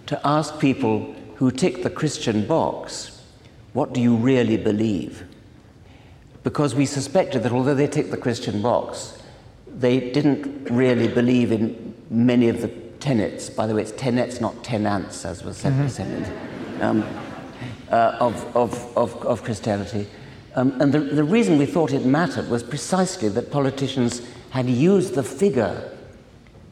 to 0.07 0.21
ask 0.25 0.61
people 0.61 1.12
who 1.35 1.51
tick 1.51 1.83
the 1.83 1.91
Christian 1.91 2.47
box, 2.47 3.21
what 3.73 3.93
do 3.93 4.01
you 4.01 4.15
really 4.15 4.57
believe? 4.57 5.25
Because 6.45 6.73
we 6.73 6.87
suspected 6.87 7.43
that 7.43 7.51
although 7.51 7.75
they 7.75 7.89
ticked 7.89 8.12
the 8.12 8.17
Christian 8.17 8.62
box, 8.62 9.21
they 9.67 10.12
didn't 10.12 10.71
really 10.71 11.09
believe 11.09 11.51
in 11.51 11.97
many 12.11 12.49
of 12.49 12.61
the 12.62 12.84
tenets. 13.05 13.50
By 13.50 13.66
the 13.66 13.74
way, 13.74 13.82
it's 13.82 13.92
tenets, 13.92 14.40
not 14.40 14.64
tenants, 14.64 15.26
as 15.26 15.44
was 15.44 15.59
said, 15.59 15.74
mm-hmm. 15.74 16.82
um, 16.82 17.05
uh, 17.90 18.16
of, 18.18 18.57
of, 18.57 18.96
of, 18.96 19.14
of 19.26 19.44
Christianity. 19.44 20.07
Um, 20.55 20.80
and 20.80 20.90
the, 20.92 21.00
the 21.00 21.24
reason 21.24 21.59
we 21.59 21.66
thought 21.66 21.92
it 21.92 22.07
mattered 22.07 22.48
was 22.48 22.62
precisely 22.62 23.28
that 23.28 23.50
politicians 23.50 24.22
had 24.50 24.66
used 24.70 25.14
the 25.14 25.22
figure 25.22 25.90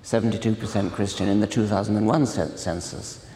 72% 0.05 0.93
Christian 0.93 1.29
in 1.29 1.41
the 1.41 1.47
2001 1.47 2.27
census 2.27 3.27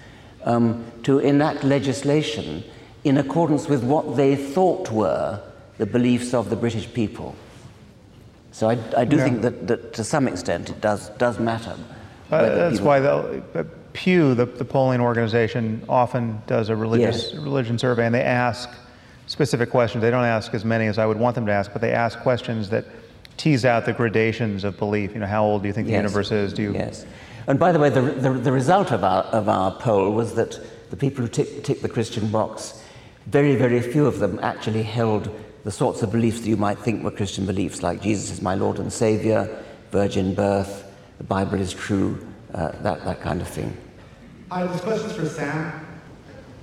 um, 0.44 0.84
to 1.03 1.18
enact 1.18 1.64
legislation 1.64 2.64
in 3.05 3.18
accordance 3.18 3.68
with 3.68 3.84
what 3.84 4.16
they 4.16 4.34
thought 4.34 4.90
were 4.90 5.40
the 5.76 5.86
beliefs 5.86 6.32
of 6.32 6.49
the 6.49 6.57
British 6.57 6.92
people. 6.94 7.36
So 8.53 8.70
I, 8.70 8.78
I 8.97 9.05
do 9.05 9.16
yeah. 9.16 9.24
think 9.24 9.42
that, 9.42 9.66
that 9.66 9.92
to 9.92 10.03
some 10.03 10.26
extent 10.26 10.70
it 10.70 10.80
does, 10.80 11.11
does 11.11 11.38
matter. 11.38 11.76
Uh, 12.31 12.43
that's 12.43 12.81
why 12.81 13.01
the, 13.01 13.43
uh, 13.55 13.64
Pew, 13.93 14.35
the, 14.35 14.45
the 14.45 14.64
polling 14.64 15.01
organization, 15.01 15.83
often 15.89 16.43
does 16.47 16.68
a 16.68 16.77
religious 16.77 17.33
yes. 17.33 17.43
religion 17.43 17.79
survey 17.79 18.05
and 18.05 18.14
they 18.14 18.22
ask 18.22 18.68
specific 19.27 19.70
questions. 19.70 20.03
They 20.03 20.11
don't 20.11 20.24
ask 20.24 20.53
as 20.55 20.64
many 20.64 20.87
as 20.87 20.99
I 20.99 21.07
would 21.07 21.18
want 21.18 21.35
them 21.35 21.47
to 21.47 21.53
ask, 21.53 21.72
but 21.72 21.81
they 21.81 21.93
ask 21.93 22.18
questions 22.20 22.68
that 22.70 22.85
tease 23.37 23.64
out 23.64 23.85
the 23.85 23.93
gradations 23.93 24.64
of 24.64 24.79
belief. 24.79 25.14
You 25.14 25.20
know, 25.20 25.27
how 25.27 25.45
old 25.45 25.62
do 25.62 25.68
you 25.68 25.72
think 25.72 25.87
the 25.87 25.93
yes. 25.93 26.03
universe 26.03 26.33
is? 26.33 26.53
Do 26.53 26.62
you? 26.62 26.72
Yes. 26.74 27.07
And 27.47 27.59
by 27.59 27.72
the 27.72 27.79
way, 27.79 27.91
the, 27.91 28.03
the, 28.03 28.31
the, 28.31 28.53
result 28.53 28.91
of 28.91 29.05
our, 29.05 29.22
of 29.24 29.49
our 29.49 29.70
poll 29.70 30.12
was 30.12 30.35
that 30.35 30.59
the 30.91 30.97
people 30.97 31.22
who 31.22 31.29
tick, 31.29 31.62
tick 31.62 31.81
the 31.81 31.89
Christian 31.89 32.29
box, 32.29 32.83
very, 33.27 33.55
very 33.57 33.81
few 33.81 34.07
of 34.07 34.18
them 34.18 34.39
actually 34.43 34.83
held 34.83 35.31
the 35.64 35.70
sorts 35.70 36.03
of 36.03 36.12
beliefs 36.12 36.41
that 36.41 36.49
you 36.49 36.57
might 36.57 36.79
think 36.79 37.03
were 37.03 37.11
Christian 37.11 37.47
beliefs, 37.47 37.83
like 37.83 38.03
Jesus 38.03 38.31
is 38.31 38.43
my 38.43 38.55
Lord 38.55 38.79
and 38.79 38.93
Savior, 38.93 39.62
virgin 39.91 40.35
birth, 40.35 40.86
the 41.19 41.25
Bible 41.25 41.61
is 41.61 41.73
true, 41.73 42.27
uh, 42.55 42.73
that, 42.83 43.05
that 43.05 43.21
kind 43.21 43.41
of 43.41 43.49
thing. 43.49 43.77
Uh, 44.51 44.67
this 44.67 44.81
question's 44.81 45.12
for 45.12 45.27
Sam. 45.27 45.87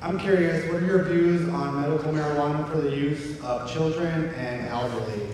I'm 0.02 0.20
curious, 0.20 0.66
what 0.72 0.84
are 0.84 0.86
your 0.86 1.04
views 1.04 1.48
on 1.50 1.82
medical 1.82 2.12
marijuana 2.12 2.70
for 2.70 2.82
the 2.82 2.96
use 2.96 3.40
of 3.42 3.72
children 3.72 4.34
and 4.36 4.68
elderly, 4.68 5.30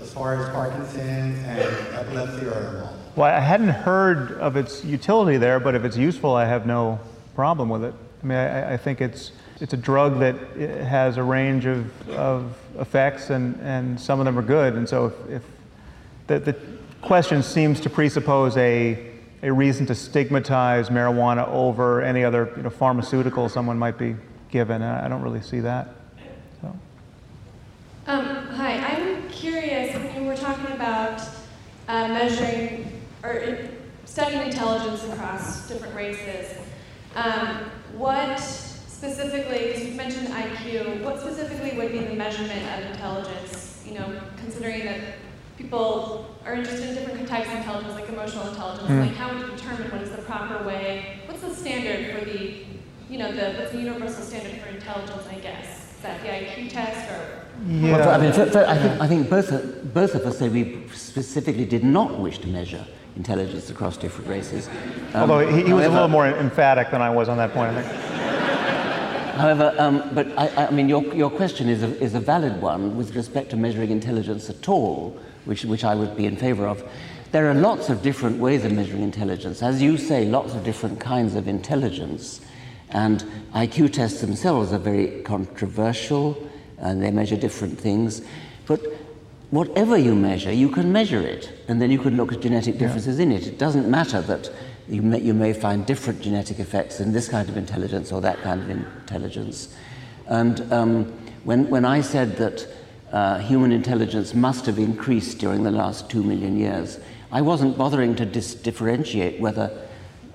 as 0.00 0.12
far 0.12 0.40
as 0.40 0.48
Parkinson's 0.50 1.38
and 1.44 1.60
epilepsy 1.94 2.46
are 2.46 2.74
involved? 2.74 3.16
Well, 3.16 3.34
I 3.34 3.40
hadn't 3.40 3.68
heard 3.68 4.32
of 4.38 4.56
its 4.56 4.84
utility 4.84 5.36
there, 5.36 5.60
but 5.60 5.74
if 5.74 5.84
it's 5.84 5.96
useful, 5.96 6.34
I 6.34 6.46
have 6.46 6.66
no 6.66 6.98
problem 7.34 7.68
with 7.68 7.84
it. 7.84 7.94
I 8.22 8.26
mean, 8.26 8.38
I, 8.38 8.74
I 8.74 8.76
think 8.76 9.00
it's 9.00 9.32
it's 9.60 9.72
a 9.72 9.76
drug 9.76 10.18
that 10.18 10.34
has 10.56 11.16
a 11.16 11.22
range 11.22 11.64
of, 11.64 12.08
of 12.10 12.56
effects, 12.78 13.30
and, 13.30 13.60
and 13.60 14.00
some 14.00 14.18
of 14.18 14.24
them 14.24 14.38
are 14.38 14.42
good. 14.42 14.74
And 14.74 14.88
so, 14.88 15.06
if, 15.06 15.30
if 15.30 15.42
the, 16.26 16.38
the 16.40 16.56
question 17.04 17.42
seems 17.42 17.80
to 17.80 17.90
presuppose 17.90 18.56
a 18.56 19.14
a 19.44 19.52
reason 19.52 19.84
to 19.84 19.94
stigmatize 19.94 20.88
marijuana 20.88 21.46
over 21.48 22.00
any 22.00 22.24
other 22.24 22.50
you 22.56 22.62
know, 22.62 22.70
pharmaceutical 22.70 23.46
someone 23.46 23.78
might 23.78 23.98
be 23.98 24.16
given. 24.50 24.82
I 24.82 25.06
don't 25.06 25.20
really 25.20 25.42
see 25.42 25.60
that. 25.60 25.88
So. 26.62 26.74
Um, 28.06 28.24
hi, 28.46 28.78
I'm 28.78 29.28
curious 29.28 29.94
when 29.94 30.22
you 30.22 30.26
were 30.26 30.34
talking 30.36 30.72
about 30.74 31.20
uh, 31.88 32.08
measuring 32.08 33.02
or 33.22 33.58
studying 34.06 34.46
intelligence 34.46 35.04
across 35.04 35.68
different 35.68 35.94
races. 35.94 36.56
Um, 37.14 37.70
what 37.98 38.40
specifically, 38.40 39.66
because 39.66 39.84
you've 39.84 39.96
mentioned 39.96 40.28
IQ, 40.28 41.04
what 41.04 41.20
specifically 41.20 41.76
would 41.76 41.92
be 41.92 41.98
the 41.98 42.14
measurement 42.14 42.62
of 42.78 42.90
intelligence? 42.92 43.84
You 43.86 43.98
know, 43.98 44.22
considering 44.38 44.86
that 44.86 45.16
people 45.58 46.33
are 46.44 46.54
interested 46.54 46.90
in 46.90 47.04
different 47.04 47.28
types 47.28 47.48
of 47.48 47.54
intelligence, 47.54 47.94
like 47.94 48.08
emotional 48.08 48.48
intelligence. 48.48 48.88
Mm. 48.88 49.06
Like, 49.06 49.16
how 49.16 49.32
would 49.32 49.46
you 49.46 49.56
determine 49.56 49.90
what 49.90 50.02
is 50.02 50.10
the 50.10 50.22
proper 50.22 50.64
way? 50.64 51.20
What's 51.26 51.40
the 51.40 51.54
standard 51.54 52.18
for 52.18 52.24
the, 52.24 52.64
you 53.08 53.18
know, 53.18 53.32
the, 53.32 53.58
what's 53.58 53.72
the 53.72 53.78
universal 53.78 54.22
standard 54.24 54.60
for 54.60 54.68
intelligence, 54.68 55.26
I 55.28 55.36
guess? 55.36 55.94
Is 55.96 56.02
that 56.02 56.20
the 56.22 56.28
IQ 56.28 56.70
test 56.70 57.10
or? 57.10 57.46
Yeah. 57.66 57.92
Well, 57.92 58.08
I 58.10 58.18
mean, 58.18 58.32
for, 58.32 58.46
for, 58.46 58.64
I, 58.66 58.76
think, 58.76 59.00
I 59.00 59.08
think 59.08 59.30
both, 59.30 59.94
both 59.94 60.14
of 60.14 60.26
us 60.26 60.38
say 60.38 60.48
we 60.48 60.86
specifically 60.92 61.64
did 61.64 61.84
not 61.84 62.18
wish 62.18 62.38
to 62.38 62.48
measure 62.48 62.84
intelligence 63.16 63.70
across 63.70 63.96
different 63.96 64.28
races. 64.28 64.68
Um, 65.14 65.30
Although 65.30 65.48
he, 65.48 65.64
he 65.64 65.72
was 65.72 65.86
a 65.86 65.90
little 65.90 66.08
more 66.08 66.26
emphatic 66.26 66.90
than 66.90 67.00
I 67.00 67.10
was 67.10 67.28
on 67.28 67.36
that 67.38 67.52
point, 67.52 67.76
I 67.76 67.82
think. 67.82 68.24
However, 69.34 69.74
um, 69.78 70.10
but 70.12 70.28
I, 70.38 70.66
I, 70.66 70.70
mean, 70.70 70.88
your, 70.88 71.02
your 71.14 71.30
question 71.30 71.68
is 71.68 71.82
a, 71.82 72.00
is 72.00 72.14
a 72.14 72.20
valid 72.20 72.60
one 72.60 72.96
with 72.96 73.16
respect 73.16 73.50
to 73.50 73.56
measuring 73.56 73.90
intelligence 73.90 74.48
at 74.48 74.68
all, 74.68 75.18
which, 75.44 75.64
which 75.64 75.84
I 75.84 75.94
would 75.94 76.16
be 76.16 76.26
in 76.26 76.36
favor 76.36 76.66
of. 76.66 76.82
There 77.32 77.50
are 77.50 77.54
lots 77.54 77.90
of 77.90 78.02
different 78.02 78.38
ways 78.38 78.64
of 78.64 78.72
measuring 78.72 79.02
intelligence. 79.02 79.62
As 79.62 79.82
you 79.82 79.96
say, 79.96 80.24
lots 80.24 80.54
of 80.54 80.64
different 80.64 81.00
kinds 81.00 81.34
of 81.34 81.48
intelligence. 81.48 82.40
And 82.90 83.24
IQ 83.54 83.92
tests 83.92 84.20
themselves 84.20 84.72
are 84.72 84.78
very 84.78 85.22
controversial 85.22 86.50
and 86.78 87.02
they 87.02 87.10
measure 87.10 87.36
different 87.36 87.78
things. 87.78 88.22
But 88.66 88.80
whatever 89.50 89.96
you 89.96 90.14
measure, 90.14 90.52
you 90.52 90.68
can 90.68 90.92
measure 90.92 91.20
it, 91.20 91.50
and 91.68 91.80
then 91.80 91.90
you 91.90 91.98
can 91.98 92.16
look 92.16 92.32
at 92.32 92.40
genetic 92.40 92.78
differences 92.78 93.18
yeah. 93.18 93.24
in 93.24 93.32
it. 93.32 93.46
It 93.46 93.58
doesn't 93.58 93.88
matter 93.88 94.20
that 94.22 94.50
you 94.88 95.02
may, 95.02 95.20
you 95.20 95.34
may 95.34 95.52
find 95.52 95.86
different 95.86 96.20
genetic 96.20 96.58
effects 96.58 97.00
in 97.00 97.12
this 97.12 97.28
kind 97.28 97.48
of 97.48 97.56
intelligence 97.56 98.12
or 98.12 98.20
that 98.20 98.40
kind 98.42 98.60
of 98.60 98.70
intelligence. 98.70 99.74
And 100.26 100.72
um, 100.72 101.04
when, 101.44 101.68
when 101.70 101.84
I 101.84 102.00
said 102.00 102.36
that 102.36 102.66
uh, 103.14 103.38
human 103.38 103.70
intelligence 103.70 104.34
must 104.34 104.66
have 104.66 104.76
increased 104.76 105.38
during 105.38 105.62
the 105.62 105.70
last 105.70 106.10
two 106.10 106.20
million 106.24 106.58
years, 106.58 106.98
I 107.30 107.42
wasn't 107.42 107.78
bothering 107.78 108.16
to 108.16 108.26
dis- 108.26 108.56
differentiate 108.56 109.38
whether 109.38 109.70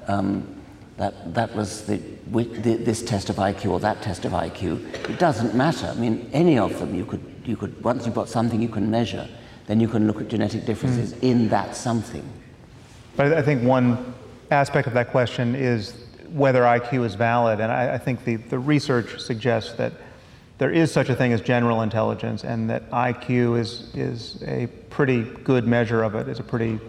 um, 0.07 0.47
that, 0.95 1.33
that 1.33 1.53
was 1.53 1.85
the, 1.85 1.97
the, 2.31 2.75
this 2.77 3.03
test 3.03 3.29
of 3.29 3.35
IQ 3.35 3.71
or 3.71 3.79
that 3.81 4.01
test 4.01 4.23
of 4.23 4.31
IQ. 4.31 5.09
It 5.09 5.19
doesn't 5.19 5.53
matter. 5.53 5.87
I 5.87 5.95
mean, 5.95 6.29
any 6.31 6.57
of 6.57 6.79
them 6.79 6.95
you 6.95 7.05
could, 7.05 7.21
you 7.43 7.57
could, 7.57 7.83
once 7.83 8.05
you've 8.05 8.15
got 8.15 8.29
something 8.29 8.61
you 8.61 8.69
can 8.69 8.89
measure, 8.89 9.27
then 9.67 9.81
you 9.81 9.89
can 9.89 10.07
look 10.07 10.21
at 10.21 10.29
genetic 10.29 10.65
differences 10.65 11.13
mm. 11.13 11.23
in 11.23 11.49
that 11.49 11.75
something. 11.75 12.27
But 13.17 13.33
I 13.33 13.41
think 13.41 13.61
one 13.61 14.13
aspect 14.51 14.87
of 14.87 14.93
that 14.93 15.11
question 15.11 15.53
is 15.53 16.05
whether 16.29 16.61
IQ 16.61 17.05
is 17.05 17.15
valid. 17.15 17.59
And 17.59 17.73
I, 17.73 17.95
I, 17.95 17.97
think 17.97 18.23
the, 18.23 18.37
the 18.37 18.57
research 18.57 19.19
suggests 19.19 19.73
that 19.73 19.91
there 20.59 20.71
is 20.71 20.91
such 20.91 21.09
a 21.09 21.15
thing 21.15 21.33
as 21.33 21.41
general 21.41 21.81
intelligence 21.81 22.43
and 22.43 22.69
that 22.69 22.89
IQ 22.91 23.59
is, 23.59 23.89
is 23.95 24.43
a 24.45 24.67
pretty 24.89 25.23
good 25.23 25.65
measure 25.65 26.03
of 26.03 26.15
it. 26.15 26.27
it, 26.27 26.31
is 26.31 26.39
a 26.39 26.43
pretty 26.43 26.79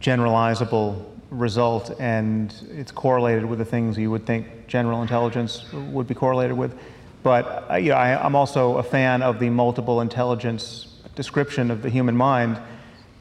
generalizable 0.00 1.02
result, 1.30 1.90
and 1.98 2.54
it's 2.70 2.92
correlated 2.92 3.44
with 3.44 3.58
the 3.58 3.64
things 3.64 3.96
you 3.96 4.10
would 4.10 4.26
think 4.26 4.66
general 4.66 5.00
intelligence 5.00 5.72
would 5.72 6.06
be 6.06 6.14
correlated 6.14 6.56
with. 6.56 6.78
But 7.22 7.46
uh, 7.46 7.74
I, 7.74 8.22
I'm 8.22 8.36
also 8.36 8.76
a 8.76 8.82
fan 8.82 9.22
of 9.22 9.38
the 9.38 9.48
multiple 9.48 10.00
intelligence 10.00 10.88
description 11.14 11.70
of 11.70 11.82
the 11.82 11.88
human 11.88 12.16
mind 12.16 12.58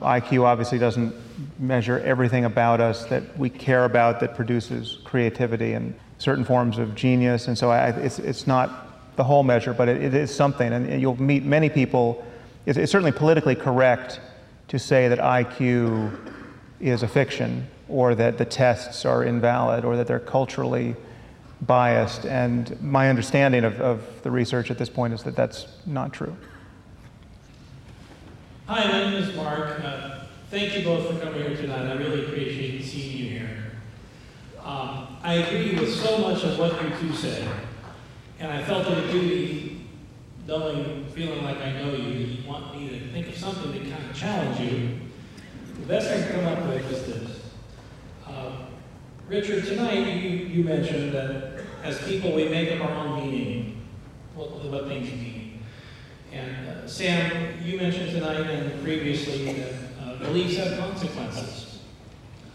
IQ 0.04 0.44
obviously 0.44 0.78
doesn't 0.78 1.16
measure 1.60 2.00
everything 2.00 2.46
about 2.46 2.82
us 2.82 3.06
that 3.06 3.38
we 3.38 3.50
care 3.50 3.86
about 3.86 4.20
that 4.20 4.36
produces 4.36 5.00
creativity 5.06 5.74
and 5.74 5.96
certain 6.18 6.44
forms 6.44 6.78
of 6.78 6.94
genius. 6.94 7.48
And 7.48 7.58
so 7.58 7.72
I, 7.72 7.90
it's, 7.90 8.20
it's 8.20 8.46
not 8.46 8.93
the 9.16 9.24
whole 9.24 9.44
measure, 9.44 9.74
but 9.74 9.88
it, 9.88 10.02
it 10.02 10.14
is 10.14 10.34
something. 10.34 10.74
And 10.74 11.02
you'll 11.02 11.22
meet 11.22 11.44
many 11.44 11.70
people. 11.70 12.26
It's, 12.66 12.78
it's 12.78 12.92
certainly 12.92 13.12
politically 13.12 13.56
correct 13.56 14.20
to 14.70 14.80
say 14.80 15.08
that 15.08 15.20
IQ 15.20 16.32
is 16.80 17.04
a 17.04 17.08
fiction 17.08 17.68
or 17.88 18.16
that 18.16 18.38
the 18.38 18.46
tests 18.46 19.06
are 19.06 19.24
invalid 19.24 19.86
or 19.86 19.96
that 19.98 20.08
they're 20.08 20.20
culturally 20.20 20.96
biased. 21.62 22.26
And 22.26 22.80
my 22.82 23.10
understanding 23.10 23.64
of, 23.64 23.80
of 23.80 24.22
the 24.24 24.32
research 24.32 24.72
at 24.72 24.78
this 24.78 24.90
point 24.90 25.14
is 25.14 25.24
that 25.24 25.36
that's 25.36 25.68
not 25.86 26.14
true. 26.14 26.36
Hi, 28.68 28.88
my 28.88 29.12
name 29.12 29.24
is 29.24 29.36
Mark. 29.36 29.80
Uh, 29.84 30.24
thank 30.50 30.76
you 30.78 30.84
both 30.84 31.08
for 31.08 31.20
coming 31.20 31.42
here 31.42 31.56
tonight. 31.56 31.86
I 31.86 31.94
really 31.96 32.26
appreciate 32.26 32.84
seeing 32.84 33.18
you 33.18 33.30
here. 33.30 33.72
Um, 34.64 35.18
I 35.22 35.36
agree 35.36 35.78
with 35.78 35.94
so 35.94 36.18
much 36.20 36.44
of 36.44 36.58
what 36.58 36.82
you 36.82 36.90
two 36.98 37.14
said, 37.14 37.48
and 38.44 38.52
I 38.52 38.62
felt 38.62 38.86
it 38.88 38.98
a 38.98 39.10
duty, 39.10 39.86
knowing, 40.46 41.06
feeling 41.16 41.46
like 41.46 41.60
I 41.60 41.72
know 41.72 41.94
you, 41.94 42.14
that 42.14 42.28
you 42.28 42.46
want 42.46 42.76
me 42.76 42.90
to 42.90 43.08
think 43.14 43.30
of 43.30 43.38
something 43.38 43.72
that 43.72 43.90
kind 43.90 44.10
of 44.10 44.14
challenge 44.14 44.60
you. 44.60 45.00
The 45.80 45.86
best 45.86 46.12
I 46.12 46.28
can 46.28 46.42
come 46.42 46.46
up 46.52 46.68
with 46.68 46.92
is 46.92 47.06
this. 47.06 47.40
Uh, 48.28 48.52
Richard, 49.30 49.64
tonight 49.64 49.94
you, 49.94 50.30
you 50.30 50.64
mentioned 50.66 51.14
that 51.14 51.62
as 51.84 52.06
people 52.06 52.34
we 52.34 52.50
make 52.50 52.70
up 52.74 52.82
our 52.82 53.08
own 53.08 53.32
meaning, 53.32 53.82
what, 54.36 54.52
what 54.66 54.88
things 54.88 55.10
mean. 55.10 55.64
And 56.34 56.68
uh, 56.68 56.86
Sam, 56.86 57.64
you 57.64 57.78
mentioned 57.78 58.12
tonight 58.12 58.42
and 58.42 58.84
previously 58.84 59.54
that 59.54 59.74
uh, 60.02 60.16
beliefs 60.16 60.58
have 60.58 60.78
consequences. 60.78 61.80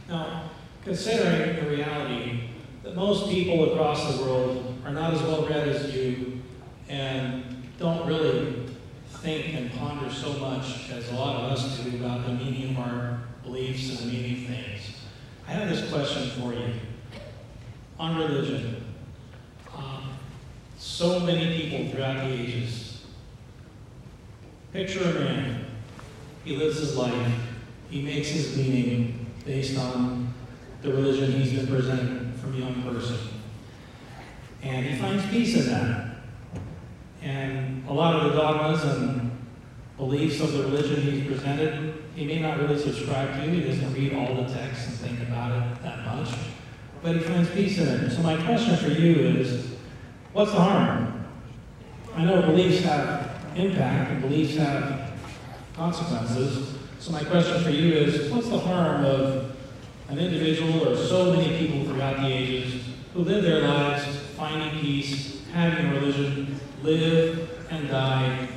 Now, 0.06 0.50
considering 0.84 1.64
the 1.64 1.70
reality 1.70 2.47
that 2.88 2.96
most 2.96 3.28
people 3.28 3.70
across 3.70 4.16
the 4.16 4.22
world 4.22 4.74
are 4.82 4.90
not 4.90 5.12
as 5.12 5.20
well 5.22 5.46
read 5.46 5.68
as 5.68 5.94
you 5.94 6.40
and 6.88 7.44
don't 7.78 8.06
really 8.06 8.64
think 9.08 9.54
and 9.54 9.70
ponder 9.74 10.10
so 10.10 10.32
much 10.34 10.90
as 10.90 11.10
a 11.10 11.14
lot 11.14 11.36
of 11.36 11.52
us 11.52 11.78
do 11.80 11.96
about 11.96 12.24
the 12.26 12.32
meaning 12.32 12.70
of 12.70 12.78
our 12.78 13.20
beliefs 13.42 13.90
and 13.90 13.98
the 13.98 14.14
meaning 14.14 14.44
of 14.44 14.50
things. 14.50 14.96
I 15.46 15.52
have 15.52 15.68
this 15.68 15.90
question 15.92 16.30
for 16.40 16.54
you 16.54 16.72
on 17.98 18.16
religion. 18.16 18.82
Um, 19.76 20.04
so 20.78 21.20
many 21.20 21.60
people 21.60 21.90
throughout 21.90 22.24
the 22.24 22.32
ages 22.32 23.02
Picture 24.72 25.02
a 25.02 25.14
man. 25.14 25.64
He 26.44 26.56
lives 26.56 26.78
his 26.78 26.94
life. 26.94 27.32
He 27.90 28.02
makes 28.02 28.28
his 28.28 28.56
meaning 28.56 29.26
based 29.44 29.78
on 29.78 30.32
the 30.82 30.90
religion 30.90 31.32
he's 31.32 31.54
been 31.54 31.66
presented 31.66 32.27
from 32.48 32.60
young 32.60 32.82
person. 32.82 33.16
And 34.62 34.86
he 34.86 34.96
finds 34.96 35.26
peace 35.26 35.56
in 35.56 35.72
that. 35.72 36.16
And 37.22 37.86
a 37.88 37.92
lot 37.92 38.16
of 38.16 38.32
the 38.32 38.40
dogmas 38.40 38.84
and 38.84 39.30
beliefs 39.96 40.40
of 40.40 40.52
the 40.52 40.62
religion 40.64 41.02
he's 41.02 41.26
presented, 41.26 42.02
he 42.14 42.26
may 42.26 42.40
not 42.40 42.58
really 42.58 42.78
subscribe 42.78 43.32
to. 43.34 43.50
He 43.50 43.60
doesn't 43.60 43.92
read 43.92 44.14
all 44.14 44.34
the 44.34 44.52
texts 44.52 44.88
and 44.88 44.96
think 44.96 45.28
about 45.28 45.52
it 45.52 45.82
that 45.82 46.04
much. 46.04 46.28
But 47.02 47.16
he 47.16 47.20
finds 47.20 47.50
peace 47.50 47.78
in 47.78 47.88
it. 47.88 48.10
So 48.10 48.22
my 48.22 48.36
question 48.42 48.76
for 48.76 48.88
you 48.88 49.14
is, 49.14 49.74
what's 50.32 50.52
the 50.52 50.60
harm? 50.60 51.26
I 52.14 52.24
know 52.24 52.42
beliefs 52.42 52.84
have 52.84 53.40
impact 53.54 54.10
and 54.10 54.22
beliefs 54.22 54.56
have 54.56 55.12
consequences. 55.74 56.76
So 56.98 57.12
my 57.12 57.22
question 57.22 57.62
for 57.62 57.70
you 57.70 57.94
is, 57.94 58.32
what's 58.32 58.48
the 58.48 58.58
harm 58.58 59.04
of 59.04 59.47
an 60.08 60.18
individual 60.18 60.88
or 60.88 60.96
so 60.96 61.32
many 61.34 61.58
people 61.58 61.84
throughout 61.84 62.16
the 62.20 62.26
ages 62.26 62.82
who 63.12 63.20
live 63.20 63.42
their 63.42 63.60
lives 63.60 64.06
finding 64.36 64.80
peace, 64.80 65.42
having 65.52 65.86
a 65.86 65.94
religion, 65.94 66.58
live 66.82 67.66
and 67.70 67.88
die 67.88 68.48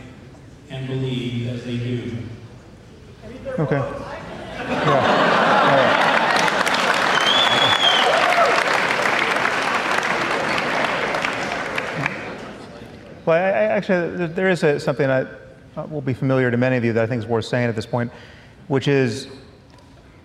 and 0.69 0.87
believe 0.87 1.49
as 1.49 1.65
they 1.65 1.77
do? 1.77 2.17
Okay. 3.59 3.75
Yeah. 3.75 5.41
Well, 13.25 13.37
I, 13.37 13.49
I 13.49 13.63
actually, 13.65 14.27
there 14.27 14.49
is 14.49 14.63
a, 14.63 14.79
something 14.79 15.07
that 15.07 15.27
uh, 15.77 15.85
will 15.89 16.01
be 16.01 16.13
familiar 16.13 16.49
to 16.49 16.57
many 16.57 16.77
of 16.77 16.83
you 16.83 16.93
that 16.93 17.03
I 17.03 17.07
think 17.07 17.19
is 17.19 17.27
worth 17.27 17.45
saying 17.45 17.67
at 17.67 17.75
this 17.75 17.85
point, 17.85 18.11
which 18.67 18.87
is 18.87 19.27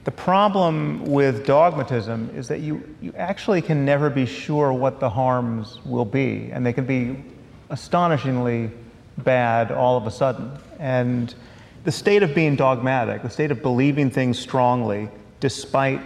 the 0.07 0.12
problem 0.12 1.05
with 1.05 1.45
dogmatism 1.45 2.31
is 2.33 2.47
that 2.47 2.61
you, 2.61 2.95
you 3.01 3.12
actually 3.16 3.61
can 3.61 3.85
never 3.85 4.09
be 4.09 4.24
sure 4.24 4.73
what 4.73 5.01
the 5.01 5.11
harms 5.11 5.81
will 5.85 6.05
be, 6.05 6.49
and 6.53 6.65
they 6.65 6.73
can 6.73 6.87
be 6.87 7.24
astonishingly 7.70 8.70
bad 9.19 9.73
all 9.73 9.97
of 9.97 10.07
a 10.07 10.11
sudden. 10.12 10.53
And 10.78 11.35
the 11.83 11.91
state 11.91 12.23
of 12.23 12.37
being 12.37 12.55
dogmatic, 12.55 13.23
the 13.23 13.31
state 13.31 13.51
of 13.51 13.62
believing 13.62 14.09
things 14.09 14.39
strongly 14.39 15.09
despite 15.41 16.01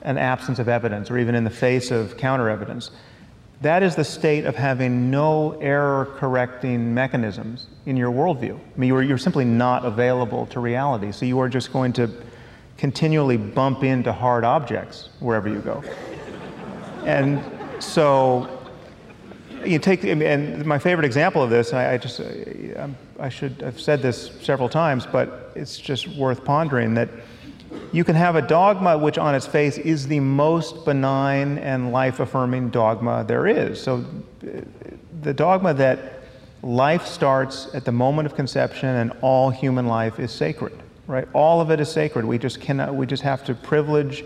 an 0.00 0.18
absence 0.18 0.58
of 0.58 0.68
evidence 0.68 1.08
or 1.08 1.16
even 1.16 1.36
in 1.36 1.44
the 1.44 1.50
face 1.50 1.92
of 1.92 2.16
counter 2.16 2.50
evidence, 2.50 2.90
that 3.60 3.84
is 3.84 3.94
the 3.94 4.04
state 4.04 4.46
of 4.46 4.56
having 4.56 5.12
no 5.12 5.52
error 5.60 6.12
correcting 6.16 6.92
mechanisms 6.92 7.68
in 7.86 7.96
your 7.96 8.10
worldview. 8.10 8.58
I 8.58 8.78
mean, 8.78 8.88
you're, 8.88 9.02
you're 9.04 9.16
simply 9.16 9.44
not 9.44 9.84
available 9.84 10.46
to 10.46 10.58
reality. 10.58 11.12
So 11.12 11.24
you 11.24 11.38
are 11.38 11.48
just 11.48 11.72
going 11.72 11.92
to 11.92 12.10
continually 12.76 13.36
bump 13.36 13.84
into 13.84 14.12
hard 14.12 14.44
objects 14.44 15.10
wherever 15.20 15.48
you 15.48 15.60
go. 15.60 15.82
And 17.04 17.42
so 17.82 18.60
you 19.64 19.78
take, 19.78 20.04
and 20.04 20.64
my 20.64 20.78
favorite 20.78 21.04
example 21.04 21.42
of 21.42 21.50
this, 21.50 21.72
I, 21.72 21.94
I 21.94 21.98
just, 21.98 22.20
I 23.18 23.28
should 23.28 23.60
have 23.62 23.80
said 23.80 24.02
this 24.02 24.32
several 24.40 24.68
times, 24.68 25.06
but 25.06 25.52
it's 25.54 25.78
just 25.78 26.08
worth 26.08 26.44
pondering 26.44 26.94
that 26.94 27.08
you 27.92 28.04
can 28.04 28.14
have 28.14 28.36
a 28.36 28.42
dogma 28.42 28.96
which, 28.98 29.18
on 29.18 29.34
its 29.34 29.46
face, 29.46 29.78
is 29.78 30.06
the 30.06 30.20
most 30.20 30.84
benign 30.84 31.58
and 31.58 31.92
life 31.92 32.20
affirming 32.20 32.70
dogma 32.70 33.24
there 33.26 33.46
is. 33.46 33.80
So, 33.80 34.04
the 35.22 35.32
dogma 35.32 35.74
that 35.74 36.22
life 36.62 37.06
starts 37.06 37.68
at 37.74 37.84
the 37.84 37.92
moment 37.92 38.26
of 38.26 38.34
conception 38.34 38.88
and 38.88 39.12
all 39.20 39.50
human 39.50 39.86
life 39.86 40.18
is 40.18 40.32
sacred, 40.32 40.81
right? 41.06 41.28
All 41.32 41.60
of 41.60 41.70
it 41.70 41.80
is 41.80 41.90
sacred. 41.90 42.24
We 42.24 42.38
just 42.38 42.60
cannot, 42.60 42.94
we 42.94 43.06
just 43.06 43.22
have 43.22 43.44
to 43.44 43.54
privilege 43.54 44.24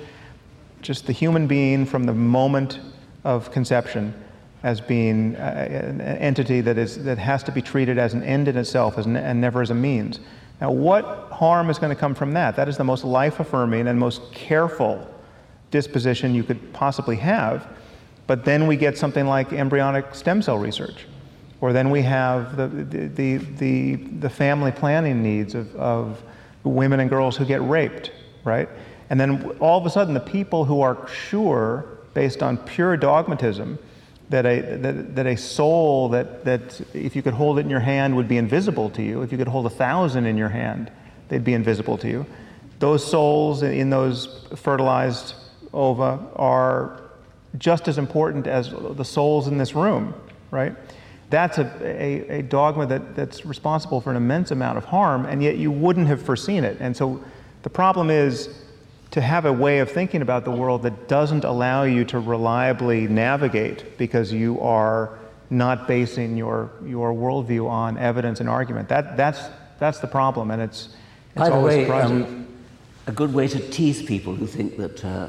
just 0.83 1.07
the 1.07 1.13
human 1.13 1.47
being 1.47 1.87
from 1.87 2.05
the 2.05 2.13
moment 2.13 2.81
of 3.25 3.51
conception 3.51 4.15
as 4.63 4.81
being 4.81 5.37
uh, 5.37 5.69
an 5.71 6.01
entity 6.01 6.61
that, 6.61 6.79
is, 6.79 7.03
that 7.05 7.19
has 7.19 7.43
to 7.45 7.53
be 7.53 7.63
treated 7.63 7.99
as 7.99 8.15
an 8.15 8.23
end 8.23 8.49
in 8.49 8.57
itself 8.57 8.99
as, 8.99 9.07
and 9.07 9.41
never 9.41 9.63
as 9.63 9.71
a 9.71 9.75
means. 9.75 10.21
Now, 10.61 10.71
what 10.71 11.29
harm 11.33 11.71
is 11.71 11.79
going 11.79 11.95
to 11.95 12.01
come 12.01 12.15
from 12.15 12.33
that? 12.33 12.57
That 12.57 12.69
is 12.69 12.77
the 12.77 12.85
most 12.85 13.05
life 13.05 13.41
affirming 13.41 13.89
and 13.89 13.99
most 13.99 14.33
careful 14.33 15.07
disposition 15.71 16.35
you 16.35 16.43
could 16.43 16.73
possibly 16.73 17.17
have. 17.17 17.69
But 18.27 18.45
then 18.45 18.67
we 18.67 18.77
get 18.77 18.97
something 18.97 19.27
like 19.27 19.53
embryonic 19.53 20.15
stem 20.15 20.43
cell 20.43 20.59
research. 20.59 21.07
Or 21.61 21.73
then 21.73 21.91
we 21.91 22.03
have 22.03 22.57
the, 22.57 22.69
the, 22.69 23.37
the, 23.37 23.95
the, 23.95 24.31
family 24.31 24.73
planning 24.73 25.23
needs 25.23 25.55
of, 25.55 25.75
of 25.77 26.23
women 26.69 27.01
and 27.01 27.11
girls 27.11 27.37
who 27.37 27.45
get 27.45 27.63
raped, 27.63 28.11
right? 28.45 28.69
And 29.11 29.21
then 29.21 29.45
all 29.61 29.79
of 29.79 29.87
a 29.87 29.91
sudden, 29.91 30.15
the 30.15 30.21
people 30.21 30.65
who 30.65 30.81
are 30.81 31.07
sure, 31.09 31.87
based 32.15 32.43
on 32.43 32.57
pure 32.59 32.97
dogmatism, 32.97 33.79
that 34.31 34.45
a, 34.45 34.77
that, 34.79 35.15
that 35.15 35.27
a 35.27 35.37
soul 35.37 36.09
that, 36.09 36.45
that 36.45 36.81
if 36.95 37.15
you 37.15 37.23
could 37.23 37.35
hold 37.35 37.59
it 37.59 37.63
in 37.63 37.71
your 37.71 37.81
hand 37.81 38.17
would 38.17 38.27
be 38.27 38.37
invisible 38.37 38.91
to 38.91 39.03
you, 39.03 39.23
if 39.23 39.31
you 39.31 39.39
could 39.39 39.49
hold 39.49 39.67
a 39.67 39.71
thousand 39.71 40.27
in 40.27 40.37
your 40.37 40.49
hand, 40.49 40.91
they'd 41.29 41.45
be 41.45 41.55
invisible 41.55 41.97
to 41.99 42.09
you. 42.09 42.27
Those 42.79 43.09
souls 43.09 43.63
in 43.63 43.91
those 43.91 44.47
fertilized 44.57 45.35
ova 45.73 46.21
are 46.35 47.03
just 47.59 47.89
as 47.89 47.99
important 47.99 48.47
as 48.47 48.71
the 48.71 49.05
souls 49.05 49.47
in 49.47 49.59
this 49.59 49.75
room, 49.75 50.15
right? 50.51 50.75
That's 51.29 51.59
a, 51.59 51.71
a, 51.83 52.39
a, 52.39 52.43
dogma 52.43 52.87
that, 52.87 53.17
that's 53.17 53.45
responsible 53.45 54.01
for 54.01 54.11
an 54.11 54.17
immense 54.17 54.53
amount 54.53 54.79
of 54.79 54.85
harm, 54.85 55.27
and 55.27 55.43
yet 55.43 55.57
you 55.57 55.73
wouldn't 55.73 56.07
have 56.07 56.23
foreseen 56.23 56.63
it. 56.63 56.77
And 56.81 56.97
so 56.97 57.23
the 57.63 57.71
problem 57.71 58.11
is 58.11 58.63
to 59.11 59.21
have 59.21 59.45
a 59.45 59.53
way 59.53 59.81
of 59.81 59.91
thinking 59.91 60.23
about 60.23 60.45
the 60.45 60.51
world 60.51 60.83
that 60.83 61.09
doesn't 61.09 61.45
allow 61.45 61.83
you 61.83 62.05
to 62.05 62.21
reliably 62.21 63.09
navigate 63.09 63.99
because 63.99 64.33
you 64.33 64.61
are 64.61 65.19
not 65.51 65.87
basing 65.87 66.37
your, 66.37 66.71
your 66.85 67.13
worldview 67.13 67.69
on 67.69 67.99
evidence 67.99 68.41
and 68.41 68.49
argument. 68.49 68.89
That, 68.89 69.17
that's, 69.17 69.41
that's 69.79 69.99
the 70.01 70.07
problem, 70.07 70.51
and 70.51 70.63
it's, 70.63 70.89
it's 71.31 71.37
By 71.37 71.51
the 71.51 71.61
way, 71.61 71.89
um, 71.91 72.47
a 73.07 73.13
good 73.13 73.33
way 73.33 73.49
to 73.49 73.59
tease 73.71 74.03
people 74.03 74.35
who 74.35 74.47
think 74.47 74.77
that, 74.77 75.05
uh, 75.05 75.29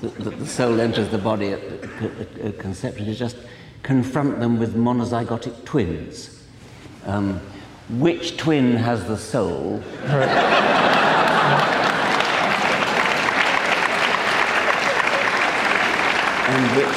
that, 0.00 0.14
that, 0.18 0.38
the 0.38 0.46
soul 0.46 0.80
enters 0.80 1.08
the 1.10 1.18
body 1.18 1.52
at, 1.52 1.60
at, 1.62 2.38
at, 2.38 2.58
conception 2.58 3.06
is 3.06 3.18
just 3.18 3.36
confront 3.82 4.40
them 4.40 4.58
with 4.58 4.74
monozygotic 4.74 5.64
twins. 5.64 6.44
Um, 7.04 7.40
which 7.88 8.36
twin 8.36 8.72
has 8.76 9.06
the 9.06 9.16
soul? 9.16 9.82
and 16.48 16.76
which, 16.76 16.96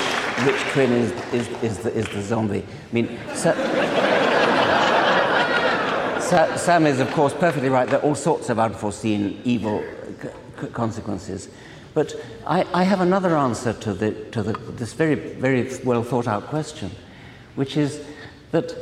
which 0.54 0.62
twin 0.74 0.92
is, 0.92 1.12
is, 1.34 1.48
is, 1.64 1.78
the, 1.80 1.94
is 1.94 2.08
the 2.10 2.22
zombie. 2.22 2.64
I 2.64 2.94
mean, 2.94 3.18
Sa- 3.34 3.54
Sa- 6.20 6.56
Sam 6.56 6.86
is, 6.86 7.00
of 7.00 7.10
course, 7.12 7.34
perfectly 7.34 7.70
right. 7.70 7.90
There 7.90 8.00
are 8.00 8.04
all 8.04 8.16
sorts 8.16 8.50
of 8.50 8.60
unforeseen 8.60 9.42
evil 9.44 9.84
c- 10.22 10.68
consequences. 10.68 11.50
But 11.94 12.16
I, 12.46 12.66
I, 12.74 12.84
have 12.84 13.02
another 13.02 13.36
answer 13.36 13.74
to, 13.74 13.94
the, 13.94 14.12
to 14.32 14.44
the, 14.44 14.54
this 14.54 14.94
very, 14.94 15.16
very 15.16 15.70
well 15.84 16.04
thought 16.04 16.28
out 16.28 16.48
question, 16.48 16.92
which 17.56 17.76
is 17.78 18.02
that 18.52 18.74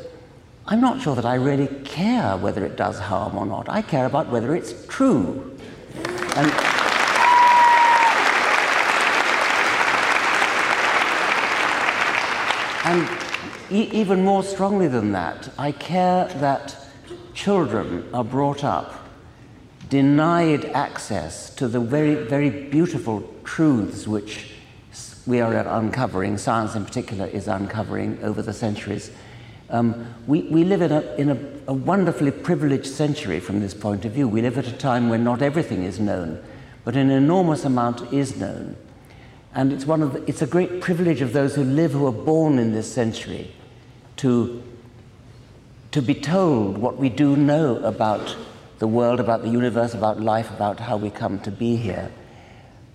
I'm 0.66 0.82
not 0.82 1.02
sure 1.02 1.16
that 1.16 1.26
I 1.26 1.36
really 1.36 1.68
care 1.86 2.36
whether 2.38 2.66
it 2.66 2.76
does 2.76 3.00
harm 3.00 3.38
or 3.38 3.46
not. 3.46 3.70
I 3.70 3.82
care 3.82 4.06
about 4.06 4.30
whether 4.30 4.56
it's 4.56 4.86
true. 4.88 5.58
And, 6.36 6.78
And 12.88 13.06
e- 13.70 13.90
even 13.92 14.24
more 14.24 14.44
strongly 14.44 14.88
than 14.88 15.12
that, 15.12 15.50
I 15.60 15.74
care 15.74 16.28
that 16.40 16.88
children 17.34 18.08
are 18.14 18.24
brought 18.24 18.64
up 18.64 19.07
denied 19.89 20.65
access 20.65 21.49
to 21.55 21.68
the 21.68 21.80
very, 21.80 22.15
very 22.15 22.49
beautiful 22.49 23.23
truths 23.43 24.07
which 24.07 24.51
we 25.26 25.41
are 25.41 25.53
uncovering, 25.53 26.38
science 26.38 26.76
in 26.76 26.85
particular 26.85 27.27
is 27.27 27.47
uncovering 27.47 28.18
over 28.23 28.41
the 28.41 28.53
centuries. 28.53 29.11
Um, 29.69 30.14
we, 30.26 30.43
we 30.43 30.64
live 30.64 30.81
in, 30.81 30.91
a, 30.91 31.01
in 31.15 31.30
a, 31.30 31.72
a 31.72 31.73
wonderfully 31.73 32.31
privileged 32.31 32.88
century 32.88 33.41
from 33.41 33.59
this 33.59 33.73
point 33.73 34.05
of 34.05 34.14
view. 34.14 34.27
We 34.27 34.41
live 34.41 34.57
at 34.57 34.68
a 34.68 34.72
time 34.72 35.09
when 35.09 35.23
not 35.23 35.41
everything 35.41 35.84
is 35.84 35.99
known, 35.99 36.41
but 36.85 36.95
an 36.95 37.09
enormous 37.09 37.65
amount 37.65 38.14
is 38.14 38.38
known. 38.38 38.77
And 39.53 39.73
it's, 39.73 39.85
one 39.85 40.01
of 40.01 40.14
the, 40.14 40.23
it's 40.30 40.41
a 40.41 40.47
great 40.47 40.81
privilege 40.81 41.22
of 41.22 41.34
those 41.34 41.55
who 41.55 41.64
live, 41.64 41.91
who 41.91 42.07
are 42.07 42.11
born 42.11 42.59
in 42.59 42.72
this 42.72 42.91
century, 42.91 43.51
to, 44.18 44.64
to 45.91 46.01
be 46.01 46.15
told 46.15 46.77
what 46.77 46.97
we 46.97 47.09
do 47.09 47.35
know 47.35 47.77
about 47.84 48.38
the 48.80 48.88
world, 48.88 49.20
about 49.20 49.41
the 49.41 49.49
universe, 49.49 49.94
about 49.94 50.20
life, 50.20 50.49
about 50.52 50.80
how 50.80 50.98
we 50.98 51.10
come 51.10 51.40
to 51.40 51.52
be 51.52 51.76
here. 51.76 52.12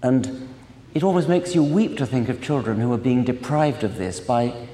And 0.03 0.49
it 0.95 1.03
always 1.03 1.29
makes 1.29 1.55
you 1.55 1.63
weep 1.63 1.97
to 1.99 2.07
think 2.07 2.29
of 2.29 2.43
children 2.43 2.79
who 2.79 2.93
are 2.93 2.99
being 2.99 3.25
deprived 3.25 3.83
of 3.85 3.97
this 3.97 4.21
by 4.21 4.69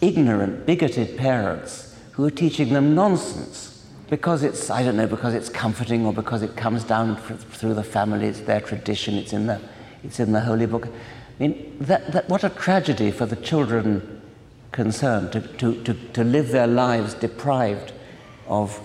ignorant, 0.00 0.66
bigoted 0.66 1.16
parents 1.16 1.96
who 2.12 2.24
are 2.24 2.30
teaching 2.30 2.72
them 2.72 2.94
nonsense 2.94 3.86
because 4.10 4.42
it's, 4.42 4.70
I 4.70 4.82
don't 4.82 4.96
know, 4.96 5.06
because 5.06 5.34
it's 5.34 5.48
comforting 5.48 6.06
or 6.06 6.12
because 6.12 6.42
it 6.42 6.56
comes 6.56 6.84
down 6.84 7.16
through 7.16 7.74
the 7.74 7.82
family, 7.82 8.26
it's 8.26 8.40
their 8.40 8.60
tradition, 8.60 9.14
it's 9.14 9.32
in 9.32 9.46
the 9.46 9.60
it's 10.04 10.20
in 10.20 10.32
the 10.32 10.40
Holy 10.40 10.66
Book. 10.66 10.86
I 10.86 10.90
mean, 11.42 11.76
that, 11.80 12.12
that, 12.12 12.28
what 12.28 12.44
a 12.44 12.50
tragedy 12.50 13.10
for 13.10 13.26
the 13.26 13.36
children 13.36 14.20
concerned 14.70 15.32
to, 15.32 15.40
to, 15.40 15.82
to, 15.82 15.94
to 15.94 16.22
live 16.22 16.50
their 16.50 16.66
lives 16.66 17.14
deprived 17.14 17.92
of 18.46 18.80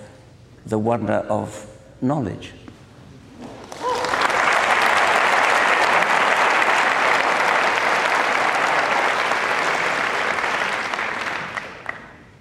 the 0.65 0.77
wonder 0.77 1.13
of 1.29 1.65
knowledge. 2.01 2.53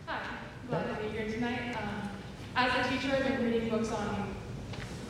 Hi, 0.06 0.20
glad 0.68 0.96
to 0.96 1.02
be 1.02 1.08
here 1.10 1.28
tonight. 1.28 1.76
Um, 1.76 2.10
as 2.56 2.86
a 2.86 2.88
teacher, 2.90 3.14
I've 3.14 3.24
been 3.24 3.44
reading 3.44 3.68
books 3.68 3.90
on 3.92 4.34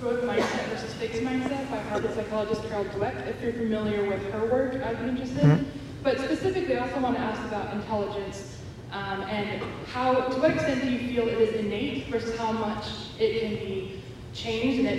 growth 0.01 0.23
mindset 0.25 0.69
versus 0.69 0.95
fixed 0.95 1.23
mindset 1.23 1.71
by 1.71 1.79
Harvard 1.79 2.15
psychologist 2.15 2.63
Carol 2.69 2.85
Dweck. 2.87 3.27
If 3.27 3.43
you're 3.43 3.53
familiar 3.53 4.09
with 4.09 4.23
her 4.33 4.47
work, 4.47 4.75
I'd 4.83 5.03
be 5.03 5.09
interested. 5.09 5.39
Mm-hmm. 5.39 5.79
But 6.03 6.19
specifically, 6.21 6.77
I 6.77 6.89
also 6.89 7.01
want 7.01 7.17
to 7.17 7.21
ask 7.21 7.43
about 7.45 7.75
intelligence 7.75 8.59
um, 8.93 9.23
and 9.23 9.63
how, 9.87 10.15
to 10.15 10.41
what 10.41 10.53
extent 10.53 10.83
do 10.83 10.91
you 10.91 10.99
feel 10.99 11.29
it 11.29 11.39
is 11.39 11.55
innate 11.57 12.07
versus 12.07 12.39
how 12.39 12.53
much 12.53 12.85
it 13.19 13.41
can 13.41 13.51
be 13.57 14.01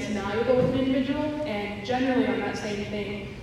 changed 0.10 0.28
malleable 0.28 0.56
with 0.56 0.74
an 0.74 0.80
individual? 0.80 1.24
And 1.46 1.86
generally, 1.86 2.28
on 2.28 2.40
that 2.40 2.58
same 2.58 2.86
thing, 2.86 3.36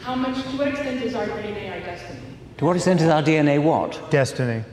how 0.00 0.14
much, 0.14 0.42
to 0.42 0.56
what 0.56 0.68
extent 0.68 1.02
is 1.02 1.14
our 1.14 1.26
DNA 1.26 1.72
our 1.72 1.80
destiny? 1.80 2.20
To 2.58 2.64
what 2.64 2.76
extent 2.76 3.00
is 3.00 3.08
our 3.08 3.22
DNA 3.22 3.62
what? 3.62 4.10
Destiny. 4.10 4.64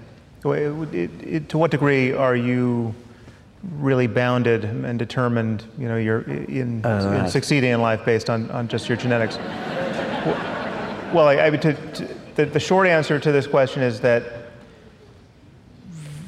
It, 0.45 0.93
it, 0.93 1.11
it, 1.21 1.49
to 1.49 1.57
what 1.57 1.71
degree 1.71 2.13
are 2.13 2.35
you 2.35 2.93
really 3.77 4.07
bounded 4.07 4.63
and 4.63 4.97
determined, 4.97 5.65
you 5.77 5.87
know, 5.87 5.97
you're 5.97 6.21
in, 6.21 6.85
uh, 6.85 7.23
in 7.23 7.29
succeeding 7.29 7.71
in 7.71 7.81
life 7.81 8.05
based 8.05 8.29
on, 8.29 8.49
on 8.51 8.67
just 8.67 8.87
your 8.87 8.97
genetics? 8.97 9.37
well, 11.13 11.27
I, 11.27 11.47
I 11.47 11.49
to, 11.49 11.73
to, 11.73 12.15
the, 12.35 12.45
the 12.45 12.59
short 12.59 12.87
answer 12.87 13.19
to 13.19 13.31
this 13.31 13.47
question 13.47 13.83
is 13.83 13.99
that 13.99 14.23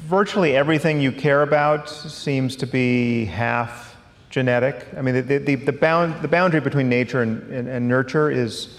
virtually 0.04 0.54
everything 0.54 1.00
you 1.00 1.10
care 1.10 1.40
about 1.42 1.88
seems 1.88 2.54
to 2.56 2.66
be 2.66 3.24
half 3.24 3.91
genetic. 4.32 4.86
I 4.96 5.02
mean, 5.02 5.26
the, 5.26 5.38
the, 5.38 5.54
the, 5.54 5.72
bound, 5.72 6.20
the 6.22 6.26
boundary 6.26 6.60
between 6.60 6.88
nature 6.88 7.20
and, 7.20 7.42
and, 7.52 7.68
and 7.68 7.86
nurture 7.86 8.30
is, 8.30 8.78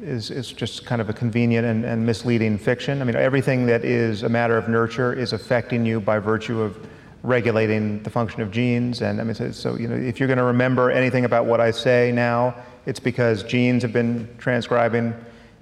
is, 0.00 0.30
is 0.30 0.52
just 0.52 0.86
kind 0.86 1.00
of 1.00 1.10
a 1.10 1.12
convenient 1.12 1.66
and, 1.66 1.84
and 1.84 2.06
misleading 2.06 2.56
fiction. 2.56 3.02
I 3.02 3.04
mean, 3.04 3.16
everything 3.16 3.66
that 3.66 3.84
is 3.84 4.22
a 4.22 4.28
matter 4.28 4.56
of 4.56 4.68
nurture 4.68 5.12
is 5.12 5.32
affecting 5.32 5.84
you 5.84 6.00
by 6.00 6.20
virtue 6.20 6.62
of 6.62 6.78
regulating 7.24 8.02
the 8.04 8.10
function 8.10 8.40
of 8.40 8.52
genes. 8.52 9.02
And 9.02 9.20
I 9.20 9.24
mean, 9.24 9.34
so, 9.34 9.50
so 9.50 9.76
you 9.76 9.88
know, 9.88 9.96
if 9.96 10.20
you're 10.20 10.28
going 10.28 10.38
to 10.38 10.44
remember 10.44 10.92
anything 10.92 11.24
about 11.24 11.44
what 11.46 11.60
I 11.60 11.72
say 11.72 12.12
now, 12.12 12.54
it's 12.86 13.00
because 13.00 13.42
genes 13.42 13.82
have 13.82 13.92
been 13.92 14.28
transcribing 14.38 15.12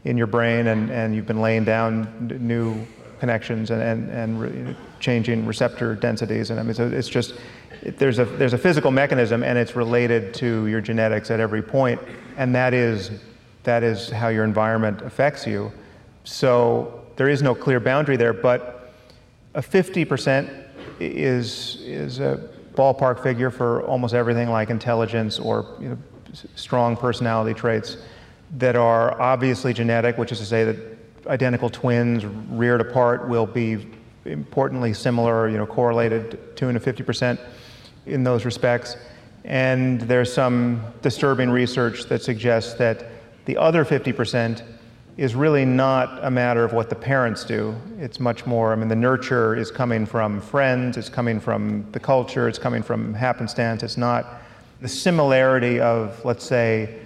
in 0.05 0.19
your 0.19 0.27
brain 0.27 0.67
and, 0.67 0.91
and 0.91 1.15
you've 1.15 1.27
been 1.27 1.41
laying 1.41 1.65
down 1.65 2.37
new 2.39 2.87
connections 3.19 3.71
and, 3.71 3.81
and, 3.81 4.11
and 4.11 4.41
re- 4.41 4.77
changing 5.01 5.47
receptor 5.47 5.95
densities. 5.95 6.51
And 6.51 6.61
I 6.61 6.65
mean, 6.65 6.75
so 6.75 6.89
it's 6.89 7.09
just, 7.09 7.35
there's, 7.83 8.19
a, 8.19 8.25
there's 8.25 8.53
a 8.53 8.59
physical 8.59 8.91
mechanism 8.91 9.43
and 9.43 9.59
it's 9.59 9.75
related 9.75 10.35
to 10.35 10.67
your 10.67 10.81
genetics 10.81 11.31
at 11.31 11.41
every 11.41 11.63
point, 11.63 12.01
and 12.37 12.55
that 12.55 12.75
is, 12.75 13.11
that 13.65 13.83
is 13.83 14.09
how 14.09 14.29
your 14.29 14.45
environment 14.45 15.03
affects 15.03 15.47
you. 15.47 15.73
So 16.25 17.05
there 17.17 17.29
is 17.29 17.43
no 17.43 17.55
clear 17.55 17.81
boundary 17.81 18.17
there, 18.17 18.33
but 18.33 18.93
a 19.55 19.61
50% 19.61 20.65
is, 21.01 21.79
is 21.83 22.21
a 22.21 22.49
ballpark 22.75 23.23
figure 23.23 23.51
for 23.51 23.83
almost 23.83 24.15
everything 24.15 24.49
like 24.49 24.71
intelligence 24.71 25.39
or 25.39 25.67
you 25.81 25.89
know, 25.91 25.99
strong 26.55 26.97
personality 26.97 27.53
traits 27.53 27.99
that 28.59 28.77
are 28.77 29.21
obviously 29.21 29.73
genetic, 29.73 30.19
which 30.19 30.31
is 30.31 30.39
to 30.39 30.47
say 30.47 30.65
that 30.65 30.77
identical 31.27 31.69
twins 31.69 32.25
reared 32.25 32.81
apart 32.81 33.29
will 33.29 33.47
be 33.47 33.89
importantly 34.25 34.93
similar, 34.93 35.49
you 35.49 35.57
know, 35.57 35.67
correlated 35.67 36.57
2 36.57 36.73
to 36.73 36.81
50% 36.81 37.39
in 38.07 38.25
those 38.25 38.45
respects. 38.45 38.97
And 39.45 40.01
there's 40.03 40.33
some 40.33 40.83
disturbing 41.03 41.51
research 41.51 42.05
that 42.05 42.23
suggests 42.23 42.75
that 42.75 43.07
the 43.45 43.57
other 43.57 43.85
50% 43.85 44.63
is 45.17 45.35
really 45.35 45.65
not 45.65 46.25
a 46.25 46.31
matter 46.31 46.65
of 46.65 46.73
what 46.73 46.89
the 46.89 46.95
parents 46.95 47.45
do. 47.45 47.75
It's 47.99 48.19
much 48.19 48.47
more, 48.47 48.73
I 48.73 48.77
mean, 48.77 48.89
the 48.89 48.97
nurture 48.97 49.55
is 49.55 49.71
coming 49.71 50.07
from 50.07 50.41
friends, 50.41 50.97
it's 50.97 51.09
coming 51.09 51.39
from 51.39 51.87
the 51.93 52.01
culture, 52.01 52.49
it's 52.49 52.59
coming 52.59 52.83
from 52.83 53.13
happenstance. 53.13 53.83
It's 53.83 53.99
not 53.99 54.41
the 54.81 54.89
similarity 54.89 55.81
of, 55.81 56.25
let's 56.25 56.45
say, 56.45 56.99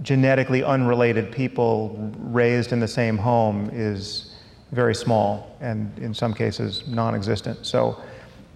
genetically 0.00 0.64
unrelated 0.64 1.30
people 1.30 2.12
raised 2.18 2.72
in 2.72 2.80
the 2.80 2.88
same 2.88 3.18
home 3.18 3.70
is 3.72 4.34
very 4.72 4.94
small 4.94 5.54
and 5.60 5.96
in 5.98 6.14
some 6.14 6.32
cases 6.32 6.82
non 6.88 7.14
existent. 7.14 7.64
So 7.66 8.00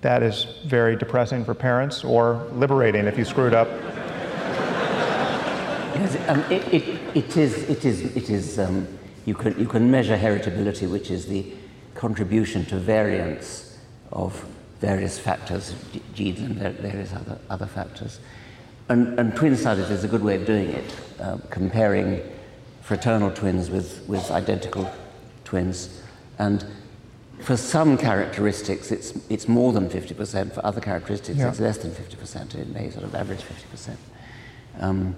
that 0.01 0.23
is 0.23 0.47
very 0.65 0.97
depressing 0.97 1.45
for 1.45 1.55
parents 1.55 2.05
or 2.05 2.47
liberating 2.53 3.07
if 3.07 3.19
you 3.19 3.25
screwed 3.25 3.55
up. 3.55 3.69
Yes, 5.97 6.29
um, 6.29 6.41
it, 6.51 6.63
it, 6.73 7.01
it 7.17 7.37
is, 7.37 7.69
it 7.71 7.85
is, 7.85 8.17
it 8.17 8.29
is 8.29 8.59
um, 8.59 8.87
you, 9.25 9.35
can, 9.35 9.59
you 9.59 9.67
can 9.67 9.91
measure 9.91 10.17
heritability, 10.17 10.91
which 10.91 11.11
is 11.11 11.27
the 11.27 11.53
contribution 11.95 12.65
to 12.67 12.77
variance 12.77 13.79
of 14.13 14.45
various 14.81 15.19
factors, 15.19 15.75
genes 16.15 16.39
and 16.41 16.57
various 16.79 17.15
other, 17.15 17.39
other 17.49 17.67
factors. 17.67 18.21
And, 18.89 19.19
and 19.19 19.35
twin 19.35 19.57
studies 19.57 19.91
is 19.91 20.05
a 20.05 20.09
good 20.09 20.23
way 20.23 20.37
of 20.37 20.47
doing 20.47 20.69
it, 20.69 20.95
uh, 21.19 21.39
comparing 21.51 22.23
fraternal 22.83 23.31
twins 23.31 23.71
with, 23.71 24.07
with 24.07 24.31
identical 24.31 24.89
twins. 25.45 26.03
And 26.39 26.65
for 27.41 27.57
some 27.57 27.97
characteristics, 27.97 28.91
it's, 28.91 29.13
it's 29.29 29.49
more 29.49 29.73
than 29.73 29.89
50%. 29.89 30.53
For 30.55 30.65
other 30.65 30.81
characteristics, 30.81 31.39
yeah. 31.39 31.49
it's 31.49 31.61
less 31.61 31.79
than 31.79 31.91
50%. 31.91 32.55
It 32.55 32.69
may 32.69 32.91
sort 32.91 33.05
of 33.05 33.15
average 33.15 33.43
50%. 33.43 33.97
Um, 34.81 35.15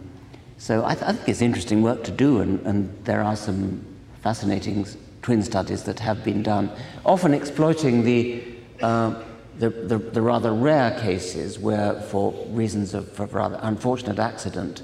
so 0.59 0.85
I, 0.85 0.95
th- 0.95 1.07
I, 1.07 1.12
think 1.12 1.28
it's 1.28 1.43
interesting 1.43 1.82
work 1.82 2.05
to 2.05 2.11
do, 2.11 2.40
and, 2.40 2.65
and 2.66 3.05
there 3.05 3.23
are 3.23 3.36
some 3.36 3.85
fascinating 4.23 4.86
twin 5.23 5.43
studies 5.43 5.85
that 5.85 6.01
have 6.01 6.24
been 6.24 6.43
done, 6.43 6.70
often 7.05 7.35
exploiting 7.35 8.05
the 8.05 8.43
uh, 8.81 9.23
the, 9.59 9.70
the, 9.70 9.99
the, 9.99 10.23
rather 10.23 10.53
rare 10.53 10.99
cases 11.01 11.59
where, 11.59 12.01
for 12.03 12.32
reasons 12.51 12.95
of, 12.95 13.19
of 13.19 13.35
rather 13.35 13.59
unfortunate 13.62 14.19
accident, 14.20 14.82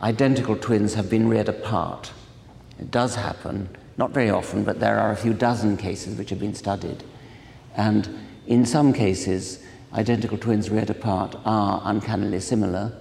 identical 0.00 0.56
twins 0.56 0.94
have 0.94 1.10
been 1.10 1.28
reared 1.28 1.48
apart. 1.48 2.10
It 2.78 2.90
does 2.90 3.14
happen, 3.16 3.68
not 3.96 4.10
very 4.10 4.30
often, 4.30 4.64
but 4.64 4.80
there 4.80 4.98
are 4.98 5.12
a 5.12 5.16
few 5.16 5.32
dozen 5.32 5.76
cases 5.76 6.16
which 6.16 6.30
have 6.30 6.40
been 6.40 6.54
studied. 6.54 7.04
And 7.76 8.08
in 8.46 8.66
some 8.66 8.92
cases, 8.92 9.62
identical 9.92 10.38
twins 10.38 10.70
reared 10.70 10.90
apart 10.90 11.36
are 11.44 11.80
uncannily 11.84 12.40
similar. 12.40 12.92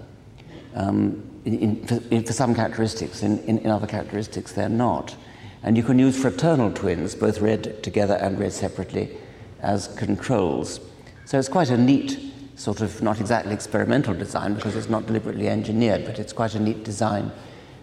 Um, 0.76 1.24
in, 1.46 1.60
in, 1.60 1.88
for, 1.88 2.02
in, 2.10 2.24
for, 2.24 2.34
some 2.34 2.56
characteristics, 2.56 3.22
in, 3.24 3.68
other 3.68 3.88
characteristics, 3.88 4.54
they're 4.54 4.70
not. 4.70 5.16
And 5.64 5.76
you 5.78 5.84
can 5.84 6.00
use 6.00 6.20
fraternal 6.20 6.72
twins, 6.72 7.16
both 7.16 7.42
read 7.42 7.84
together 7.84 8.16
and 8.16 8.40
read 8.40 8.54
separately, 8.54 9.18
as 9.60 9.88
controls. 9.90 10.80
So 11.26 11.40
it's 11.40 11.50
quite 11.50 11.70
a 11.70 11.78
neat 11.78 12.20
sort 12.56 12.82
of, 12.82 13.02
not 13.02 13.20
exactly 13.20 13.54
experimental 13.54 14.14
design 14.14 14.54
because 14.54 14.76
it's 14.76 14.90
not 14.90 15.08
deliberately 15.08 15.50
engineered, 15.50 16.06
but 16.06 16.20
it's 16.20 16.34
quite 16.34 16.56
a 16.56 16.60
neat 16.60 16.84
design 16.84 17.32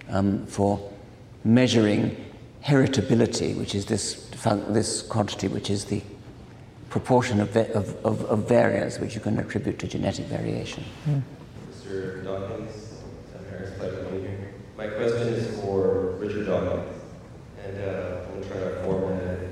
um, 0.09 0.47
for 0.47 0.91
measuring 1.45 2.17
heritability, 2.65 3.57
which 3.57 3.75
is 3.75 3.87
this, 3.87 4.29
this 4.69 5.03
quantity, 5.03 5.49
which 5.49 5.71
is 5.71 5.87
the 5.87 6.03
proportion 6.89 7.41
of, 7.41 7.57
of, 7.57 7.95
of, 8.05 8.25
of 8.25 8.49
variance 8.49 8.99
which 8.99 9.15
you 9.15 9.21
can 9.21 9.39
attribute 9.39 9.79
to 9.79 9.87
genetic 9.87 10.27
variation. 10.27 10.85
Mm. 11.09 11.23
Mr. 11.71 12.25
Dawkins, 12.25 13.03
Harris, 13.49 13.79
pleasure 13.79 14.05
to 14.05 14.21
here. 14.21 14.55
My 14.77 14.89
question 14.89 15.29
is 15.29 15.61
for 15.61 16.17
Richard 16.19 16.47
Dawkins, 16.47 17.03
and 17.65 17.79
uh, 17.79 18.23
I'm 18.25 18.31
going 18.31 18.43
to 18.43 18.49
try 18.49 18.59
to 18.59 18.83
format 18.85 19.23
it 19.23 19.51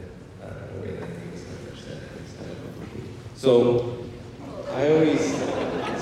So 3.38 4.04
I 4.72 4.90
always 4.90 5.20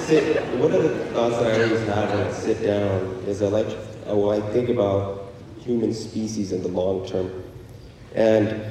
sit, 0.07 0.43
one 0.59 0.73
of 0.73 0.83
the 0.83 1.05
thoughts 1.12 1.37
that 1.37 1.61
I 1.61 1.65
always 1.65 1.87
have 1.87 2.09
when 2.09 2.27
I 2.27 2.33
sit 2.33 2.62
down 2.62 3.24
is 3.27 3.43
I 3.43 3.49
like, 3.49 3.66
well, 4.07 4.31
I 4.31 4.41
think 4.53 4.70
about 4.70 5.26
human 5.66 5.93
species 5.93 6.52
in 6.52 6.62
the 6.62 6.68
long 6.68 7.06
term. 7.06 7.43
And 8.14 8.62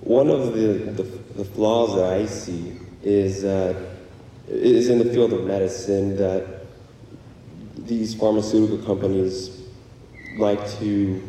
one 0.00 0.30
of 0.30 0.54
the, 0.54 0.92
the, 0.96 1.02
the 1.02 1.44
flaws 1.44 1.94
that 1.94 2.12
I 2.12 2.26
see 2.26 2.78
is 3.02 3.42
that 3.42 3.76
is 4.48 4.88
in 4.88 4.98
the 4.98 5.04
field 5.04 5.32
of 5.32 5.44
medicine 5.44 6.16
that 6.16 6.66
these 7.76 8.14
pharmaceutical 8.14 8.78
companies 8.78 9.62
like 10.38 10.68
to 10.78 11.22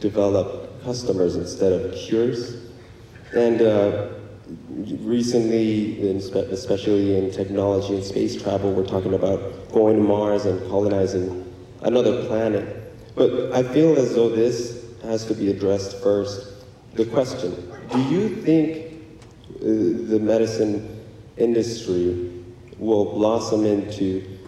develop 0.00 0.82
customers 0.82 1.36
instead 1.36 1.72
of 1.72 1.94
cures. 1.94 2.56
And 3.34 3.60
uh, 3.60 4.08
recently, 5.00 6.08
especially 6.16 7.18
in 7.18 7.30
technology 7.30 7.94
and 7.94 8.04
space 8.04 8.40
travel, 8.40 8.72
we're 8.72 8.86
talking 8.86 9.14
about 9.14 9.72
going 9.72 9.96
to 9.96 10.02
Mars 10.02 10.46
and 10.46 10.60
colonizing 10.68 11.52
another 11.82 12.24
planet. 12.26 12.85
But 13.16 13.52
I 13.52 13.62
feel 13.62 13.96
as 13.96 14.14
though 14.14 14.28
this 14.28 14.84
has 15.02 15.24
to 15.24 15.34
be 15.34 15.50
addressed 15.50 16.00
first. 16.02 16.52
The 16.94 17.06
question, 17.06 17.72
do 17.90 18.02
you 18.02 18.28
think 18.28 18.92
uh, 19.56 19.64
the 19.64 20.20
medicine 20.20 21.02
industry 21.36 22.30
will 22.78 23.06
blossom 23.14 23.64
into 23.64 24.38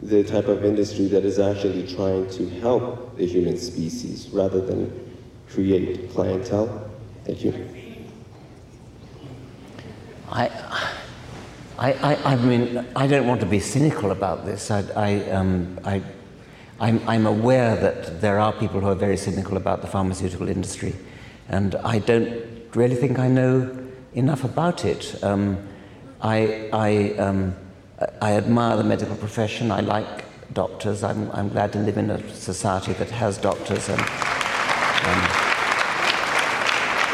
the 0.00 0.22
type 0.22 0.46
of 0.46 0.64
industry 0.64 1.06
that 1.08 1.24
is 1.24 1.38
actually 1.38 1.86
trying 1.94 2.28
to 2.30 2.48
help 2.60 3.16
the 3.16 3.26
human 3.26 3.56
species 3.56 4.28
rather 4.30 4.60
than 4.60 5.10
create 5.48 6.10
clientele? 6.12 6.90
Thank 7.24 7.44
you. 7.44 7.68
I, 10.30 10.50
I, 11.78 12.18
I, 12.24 12.36
mean, 12.36 12.86
I 12.94 13.06
don't 13.06 13.26
want 13.26 13.40
to 13.40 13.46
be 13.46 13.58
cynical 13.58 14.12
about 14.12 14.46
this. 14.46 14.70
I, 14.70 14.84
I, 14.96 15.30
um, 15.30 15.78
I, 15.84 16.02
I'm, 16.82 17.00
I'm 17.08 17.26
aware 17.26 17.76
that 17.76 18.20
there 18.20 18.40
are 18.40 18.52
people 18.52 18.80
who 18.80 18.88
are 18.88 18.96
very 18.96 19.16
cynical 19.16 19.56
about 19.56 19.82
the 19.82 19.86
pharmaceutical 19.86 20.48
industry, 20.48 20.96
and 21.48 21.76
I 21.76 22.00
don't 22.00 22.42
really 22.74 22.96
think 22.96 23.20
I 23.20 23.28
know 23.28 23.88
enough 24.14 24.42
about 24.42 24.84
it. 24.84 25.22
Um, 25.22 25.58
I, 26.20 26.68
I, 26.72 27.14
um, 27.20 27.54
I 28.20 28.32
admire 28.32 28.76
the 28.76 28.82
medical 28.82 29.14
profession. 29.14 29.70
I 29.70 29.78
like 29.78 30.24
doctors. 30.54 31.04
I'm, 31.04 31.30
I'm 31.30 31.50
glad 31.50 31.72
to 31.74 31.78
live 31.78 31.98
in 31.98 32.10
a 32.10 32.34
society 32.34 32.94
that 32.94 33.10
has 33.10 33.38
doctors 33.38 33.88
and, 33.88 34.00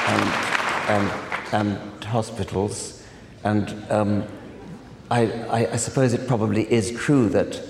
and, 0.09 1.13
and, 1.53 1.79
and 1.93 2.05
hospitals. 2.05 3.05
And 3.45 3.75
um, 3.91 4.25
I, 5.11 5.67
I, 5.73 5.77
suppose 5.77 6.15
it 6.15 6.27
probably 6.27 6.73
is 6.73 6.91
true 6.91 7.29
that, 7.29 7.61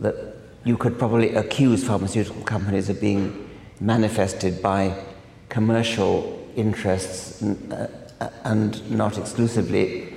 that 0.00 0.29
you 0.64 0.76
could 0.76 0.98
probably 0.98 1.34
accuse 1.34 1.84
pharmaceutical 1.84 2.42
companies 2.42 2.88
of 2.88 3.00
being 3.00 3.48
manifested 3.80 4.60
by 4.60 4.94
commercial 5.48 6.48
interests 6.56 7.40
and, 7.40 7.72
uh, 7.72 7.88
and 8.44 8.90
not 8.90 9.16
exclusively 9.16 10.14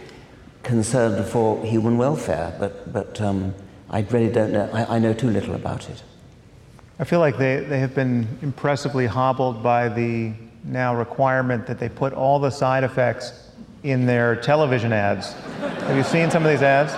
concerned 0.64 1.26
for 1.26 1.64
human 1.66 1.98
welfare. 1.98 2.56
But, 2.60 2.92
but 2.92 3.22
um, 3.22 3.54
I 3.90 4.02
really 4.02 4.32
don't 4.32 4.52
know. 4.52 4.70
I, 4.74 4.96
I 4.96 5.00
know 5.00 5.14
too 5.14 5.30
little 5.30 5.56
about 5.56 5.90
it. 5.90 6.04
I 7.00 7.06
feel 7.06 7.20
like 7.20 7.38
they, 7.38 7.62
they 7.62 7.80
have 7.80 7.96
been 7.96 8.28
impressively 8.42 9.06
hobbled 9.06 9.64
by 9.64 9.90
the 9.90 10.34
now 10.64 10.96
requirement 10.96 11.66
that 11.68 11.80
they 11.80 11.90
put 11.90 12.14
all 12.14 12.40
the 12.40 12.50
side 12.50 12.84
effects 12.84 13.50
in 13.84 14.06
their 14.06 14.36
television 14.36 14.94
ads. 14.94 15.34
Have 15.34 15.98
you 15.98 16.04
seen 16.04 16.32
some 16.32 16.46
of 16.46 16.52
these 16.52 16.62
ads? 16.62 16.94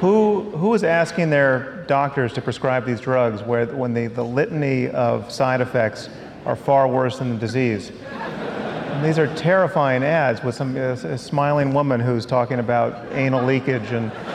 Who, 0.00 0.42
who 0.52 0.74
is 0.74 0.84
asking 0.84 1.30
their 1.30 1.79
doctors 1.90 2.32
to 2.32 2.40
prescribe 2.40 2.86
these 2.86 3.00
drugs 3.00 3.42
where, 3.42 3.66
when 3.66 3.92
the, 3.92 4.06
the 4.06 4.22
litany 4.24 4.88
of 4.90 5.28
side 5.32 5.60
effects 5.60 6.08
are 6.46 6.54
far 6.54 6.86
worse 6.86 7.18
than 7.18 7.30
the 7.30 7.36
disease? 7.36 7.90
And 8.12 9.04
these 9.04 9.18
are 9.18 9.26
terrifying 9.34 10.04
ads 10.04 10.44
with 10.44 10.54
some 10.54 10.76
a, 10.76 10.92
a 10.92 11.18
smiling 11.18 11.74
woman 11.74 11.98
who's 11.98 12.24
talking 12.24 12.60
about 12.60 13.10
anal 13.12 13.44
leakage 13.44 13.90
and, 13.90 14.12
and 14.12 14.32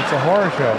it's 0.00 0.12
a 0.12 0.20
horror 0.20 0.50
show. 0.52 0.76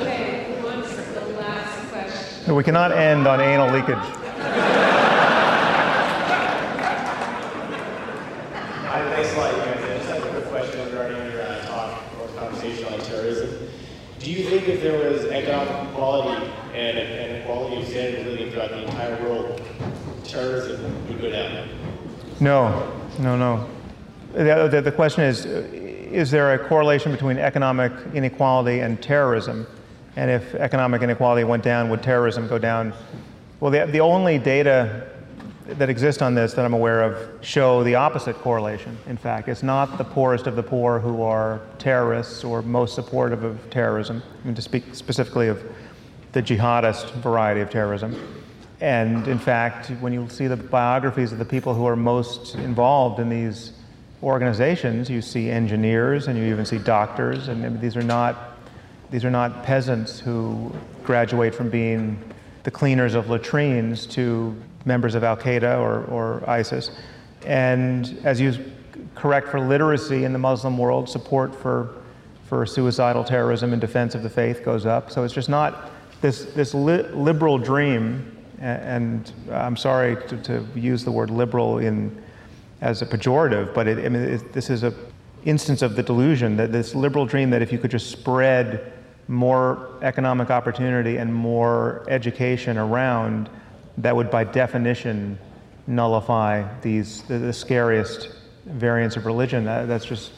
Okay, 0.00 0.52
who 0.58 0.64
wants 0.66 0.96
the 0.96 1.26
last 1.38 1.92
question? 1.92 2.56
We 2.56 2.64
cannot 2.64 2.90
end 2.90 3.28
on 3.28 3.40
anal 3.40 3.70
leakage. 3.72 4.02
Hi, 8.88 9.00
thanks 9.14 9.32
a 9.34 9.36
lot, 9.38 9.52
you 9.52 9.60
guys. 9.60 9.84
I 9.84 9.86
just 9.98 10.08
have 10.08 10.24
a 10.24 10.26
quick 10.30 10.46
question 10.46 10.80
regarding 10.86 11.18
your 11.30 11.42
uh, 11.42 11.66
talk 11.66 12.02
or 12.18 12.28
conversation 12.38 12.86
on 12.94 13.00
terrorism. 13.00 13.68
Do 14.20 14.30
you 14.30 14.48
think 14.48 14.68
if 14.68 14.80
there 14.80 14.98
was 14.98 15.26
economic 15.26 15.90
equality 15.90 16.46
and, 16.72 16.96
and 16.96 17.42
equality 17.42 17.82
of 17.82 17.88
standard 17.88 18.20
of 18.20 18.26
living 18.28 18.50
throughout 18.52 18.70
the 18.70 18.84
entire 18.84 19.22
world, 19.22 19.60
terrorism 20.24 20.80
would 21.08 21.20
go 21.20 21.30
down? 21.30 21.68
No, 22.46 22.92
no, 23.18 23.36
no. 23.36 23.68
The, 24.32 24.68
the, 24.68 24.80
the 24.80 24.92
question 24.92 25.24
is 25.24 25.46
Is 25.46 26.30
there 26.30 26.54
a 26.54 26.68
correlation 26.68 27.10
between 27.10 27.38
economic 27.38 27.90
inequality 28.14 28.78
and 28.78 29.02
terrorism? 29.02 29.66
And 30.14 30.30
if 30.30 30.54
economic 30.54 31.02
inequality 31.02 31.42
went 31.42 31.64
down, 31.64 31.90
would 31.90 32.04
terrorism 32.04 32.46
go 32.46 32.56
down? 32.56 32.92
Well, 33.58 33.72
the, 33.72 33.86
the 33.90 33.98
only 33.98 34.38
data 34.38 35.08
that 35.66 35.90
exist 35.90 36.22
on 36.22 36.36
this 36.36 36.54
that 36.54 36.64
I'm 36.64 36.72
aware 36.72 37.02
of 37.02 37.44
show 37.44 37.82
the 37.82 37.96
opposite 37.96 38.36
correlation. 38.36 38.96
In 39.08 39.16
fact, 39.16 39.48
it's 39.48 39.64
not 39.64 39.98
the 39.98 40.04
poorest 40.04 40.46
of 40.46 40.54
the 40.54 40.62
poor 40.62 41.00
who 41.00 41.22
are 41.22 41.60
terrorists 41.80 42.44
or 42.44 42.62
most 42.62 42.94
supportive 42.94 43.42
of 43.42 43.58
terrorism. 43.70 44.22
I 44.40 44.46
mean, 44.46 44.54
to 44.54 44.62
speak 44.62 44.94
specifically 44.94 45.48
of 45.48 45.64
the 46.30 46.42
jihadist 46.44 47.10
variety 47.14 47.60
of 47.60 47.70
terrorism. 47.70 48.14
And 48.80 49.26
in 49.26 49.38
fact, 49.38 49.88
when 50.00 50.12
you 50.12 50.28
see 50.28 50.46
the 50.46 50.56
biographies 50.56 51.32
of 51.32 51.38
the 51.38 51.44
people 51.44 51.74
who 51.74 51.86
are 51.86 51.96
most 51.96 52.54
involved 52.56 53.20
in 53.20 53.28
these 53.28 53.72
organizations, 54.22 55.08
you 55.08 55.22
see 55.22 55.50
engineers 55.50 56.28
and 56.28 56.38
you 56.38 56.44
even 56.44 56.66
see 56.66 56.78
doctors, 56.78 57.48
and 57.48 57.80
these 57.80 57.96
are 57.96 58.02
not 58.02 58.56
these 59.10 59.24
are 59.24 59.30
not 59.30 59.62
peasants 59.62 60.18
who 60.18 60.72
graduate 61.04 61.54
from 61.54 61.70
being 61.70 62.18
the 62.64 62.70
cleaners 62.70 63.14
of 63.14 63.30
latrines 63.30 64.04
to 64.06 64.54
members 64.84 65.14
of 65.14 65.22
Al 65.22 65.36
Qaeda 65.36 65.78
or, 65.78 66.04
or 66.06 66.50
ISIS. 66.50 66.90
And 67.44 68.18
as 68.24 68.40
you 68.40 68.72
correct 69.14 69.48
for 69.48 69.60
literacy 69.60 70.24
in 70.24 70.32
the 70.32 70.38
Muslim 70.38 70.76
world, 70.76 71.08
support 71.08 71.54
for, 71.54 72.02
for 72.48 72.66
suicidal 72.66 73.22
terrorism 73.22 73.72
and 73.72 73.80
defense 73.80 74.16
of 74.16 74.24
the 74.24 74.30
faith 74.30 74.64
goes 74.64 74.86
up. 74.86 75.10
So 75.12 75.22
it's 75.22 75.34
just 75.34 75.48
not 75.48 75.90
this, 76.20 76.44
this 76.54 76.74
li- 76.74 77.02
liberal 77.12 77.58
dream, 77.58 78.35
and 78.60 79.30
I'm 79.50 79.76
sorry 79.76 80.16
to, 80.28 80.36
to, 80.42 80.66
use 80.74 81.04
the 81.04 81.12
word 81.12 81.30
liberal 81.30 81.78
in, 81.78 82.22
as 82.80 83.02
a 83.02 83.06
pejorative, 83.06 83.74
but 83.74 83.86
it, 83.86 84.04
I 84.04 84.08
mean, 84.08 84.22
it, 84.22 84.52
this 84.52 84.70
is 84.70 84.82
an 84.82 84.94
instance 85.44 85.82
of 85.82 85.96
the 85.96 86.02
delusion 86.02 86.56
that 86.56 86.72
this 86.72 86.94
liberal 86.94 87.26
dream 87.26 87.50
that 87.50 87.62
if 87.62 87.72
you 87.72 87.78
could 87.78 87.90
just 87.90 88.10
spread 88.10 88.92
more 89.28 89.88
economic 90.02 90.50
opportunity 90.50 91.16
and 91.16 91.32
more 91.32 92.04
education 92.08 92.78
around, 92.78 93.48
that 93.98 94.14
would 94.14 94.30
by 94.30 94.44
definition 94.44 95.38
nullify 95.86 96.66
these 96.80 97.22
the, 97.22 97.38
the 97.38 97.52
scariest 97.52 98.30
variants 98.64 99.16
of 99.16 99.26
religion. 99.26 99.64
That, 99.64 99.86
that's 99.86 100.04
just 100.04 100.32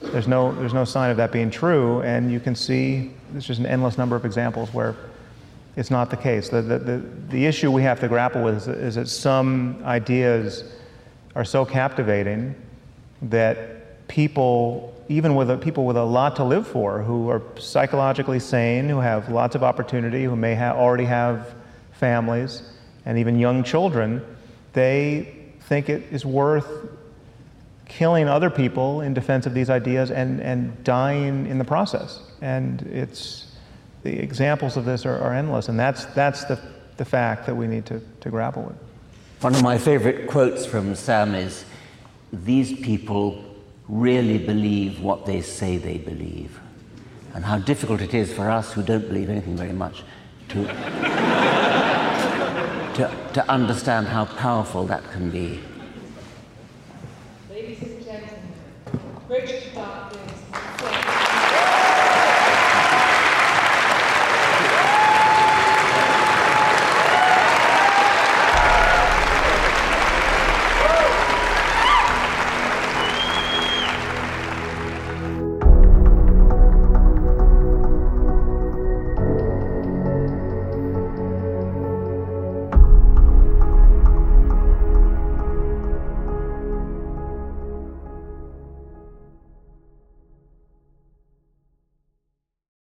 there's 0.00 0.28
no 0.28 0.52
there's 0.52 0.74
no 0.74 0.84
sign 0.84 1.10
of 1.10 1.16
that 1.16 1.32
being 1.32 1.50
true, 1.50 2.02
and 2.02 2.30
you 2.30 2.40
can 2.40 2.54
see 2.54 3.12
there's 3.32 3.46
just 3.46 3.60
an 3.60 3.66
endless 3.66 3.98
number 3.98 4.16
of 4.16 4.24
examples 4.24 4.72
where 4.72 4.94
it's 5.78 5.90
not 5.90 6.10
the 6.10 6.16
case. 6.16 6.48
The 6.48 6.60
the 6.60 6.78
the, 6.78 6.96
the 7.28 7.46
issue 7.46 7.70
we 7.70 7.82
have 7.82 8.00
to 8.00 8.08
grapple 8.08 8.42
with 8.42 8.56
is, 8.56 8.68
is 8.68 8.94
that 8.96 9.08
some 9.08 9.80
ideas 9.84 10.64
are 11.34 11.44
so 11.44 11.64
captivating 11.64 12.54
that 13.22 14.06
people 14.08 14.94
even 15.08 15.34
with 15.34 15.50
a, 15.50 15.56
people 15.56 15.86
with 15.86 15.96
a 15.96 16.04
lot 16.04 16.36
to 16.36 16.44
live 16.44 16.66
for, 16.66 17.02
who 17.02 17.30
are 17.30 17.42
psychologically 17.58 18.38
sane, 18.38 18.88
who 18.88 18.98
have 18.98 19.30
lots 19.30 19.54
of 19.54 19.62
opportunity, 19.62 20.24
who 20.24 20.36
may 20.36 20.54
ha- 20.54 20.72
already 20.72 21.04
have 21.04 21.54
families, 21.92 22.62
and 23.06 23.18
even 23.18 23.38
young 23.38 23.64
children, 23.64 24.22
they 24.74 25.34
think 25.60 25.88
it 25.88 26.02
is 26.12 26.26
worth 26.26 26.68
killing 27.86 28.28
other 28.28 28.50
people 28.50 29.00
in 29.00 29.14
defense 29.14 29.46
of 29.46 29.54
these 29.54 29.70
ideas 29.70 30.10
and, 30.10 30.42
and 30.42 30.84
dying 30.84 31.46
in 31.46 31.56
the 31.56 31.64
process. 31.64 32.20
And 32.42 32.82
it's 32.82 33.46
the 34.02 34.18
examples 34.18 34.76
of 34.76 34.84
this 34.84 35.04
are, 35.06 35.18
are 35.18 35.34
endless, 35.34 35.68
and 35.68 35.78
that's, 35.78 36.04
that's 36.06 36.44
the, 36.44 36.58
the 36.96 37.04
fact 37.04 37.46
that 37.46 37.54
we 37.54 37.66
need 37.66 37.86
to, 37.86 38.00
to 38.20 38.30
grapple 38.30 38.62
with. 38.62 38.76
One 39.40 39.54
of 39.54 39.62
my 39.62 39.78
favorite 39.78 40.28
quotes 40.28 40.66
from 40.66 40.94
Sam 40.94 41.34
is 41.34 41.64
These 42.32 42.80
people 42.80 43.44
really 43.88 44.38
believe 44.38 45.00
what 45.00 45.26
they 45.26 45.40
say 45.42 45.76
they 45.78 45.98
believe, 45.98 46.60
and 47.34 47.44
how 47.44 47.58
difficult 47.58 48.00
it 48.00 48.14
is 48.14 48.32
for 48.32 48.50
us 48.50 48.72
who 48.72 48.82
don't 48.82 49.06
believe 49.08 49.30
anything 49.30 49.56
very 49.56 49.72
much 49.72 50.02
to, 50.48 50.64
to, 52.94 53.10
to 53.34 53.50
understand 53.50 54.08
how 54.08 54.24
powerful 54.24 54.84
that 54.86 55.02
can 55.10 55.30
be. 55.30 55.60
Ladies 57.50 57.82
and 57.82 58.04
gentlemen, 58.04 58.52
Richard 59.28 59.62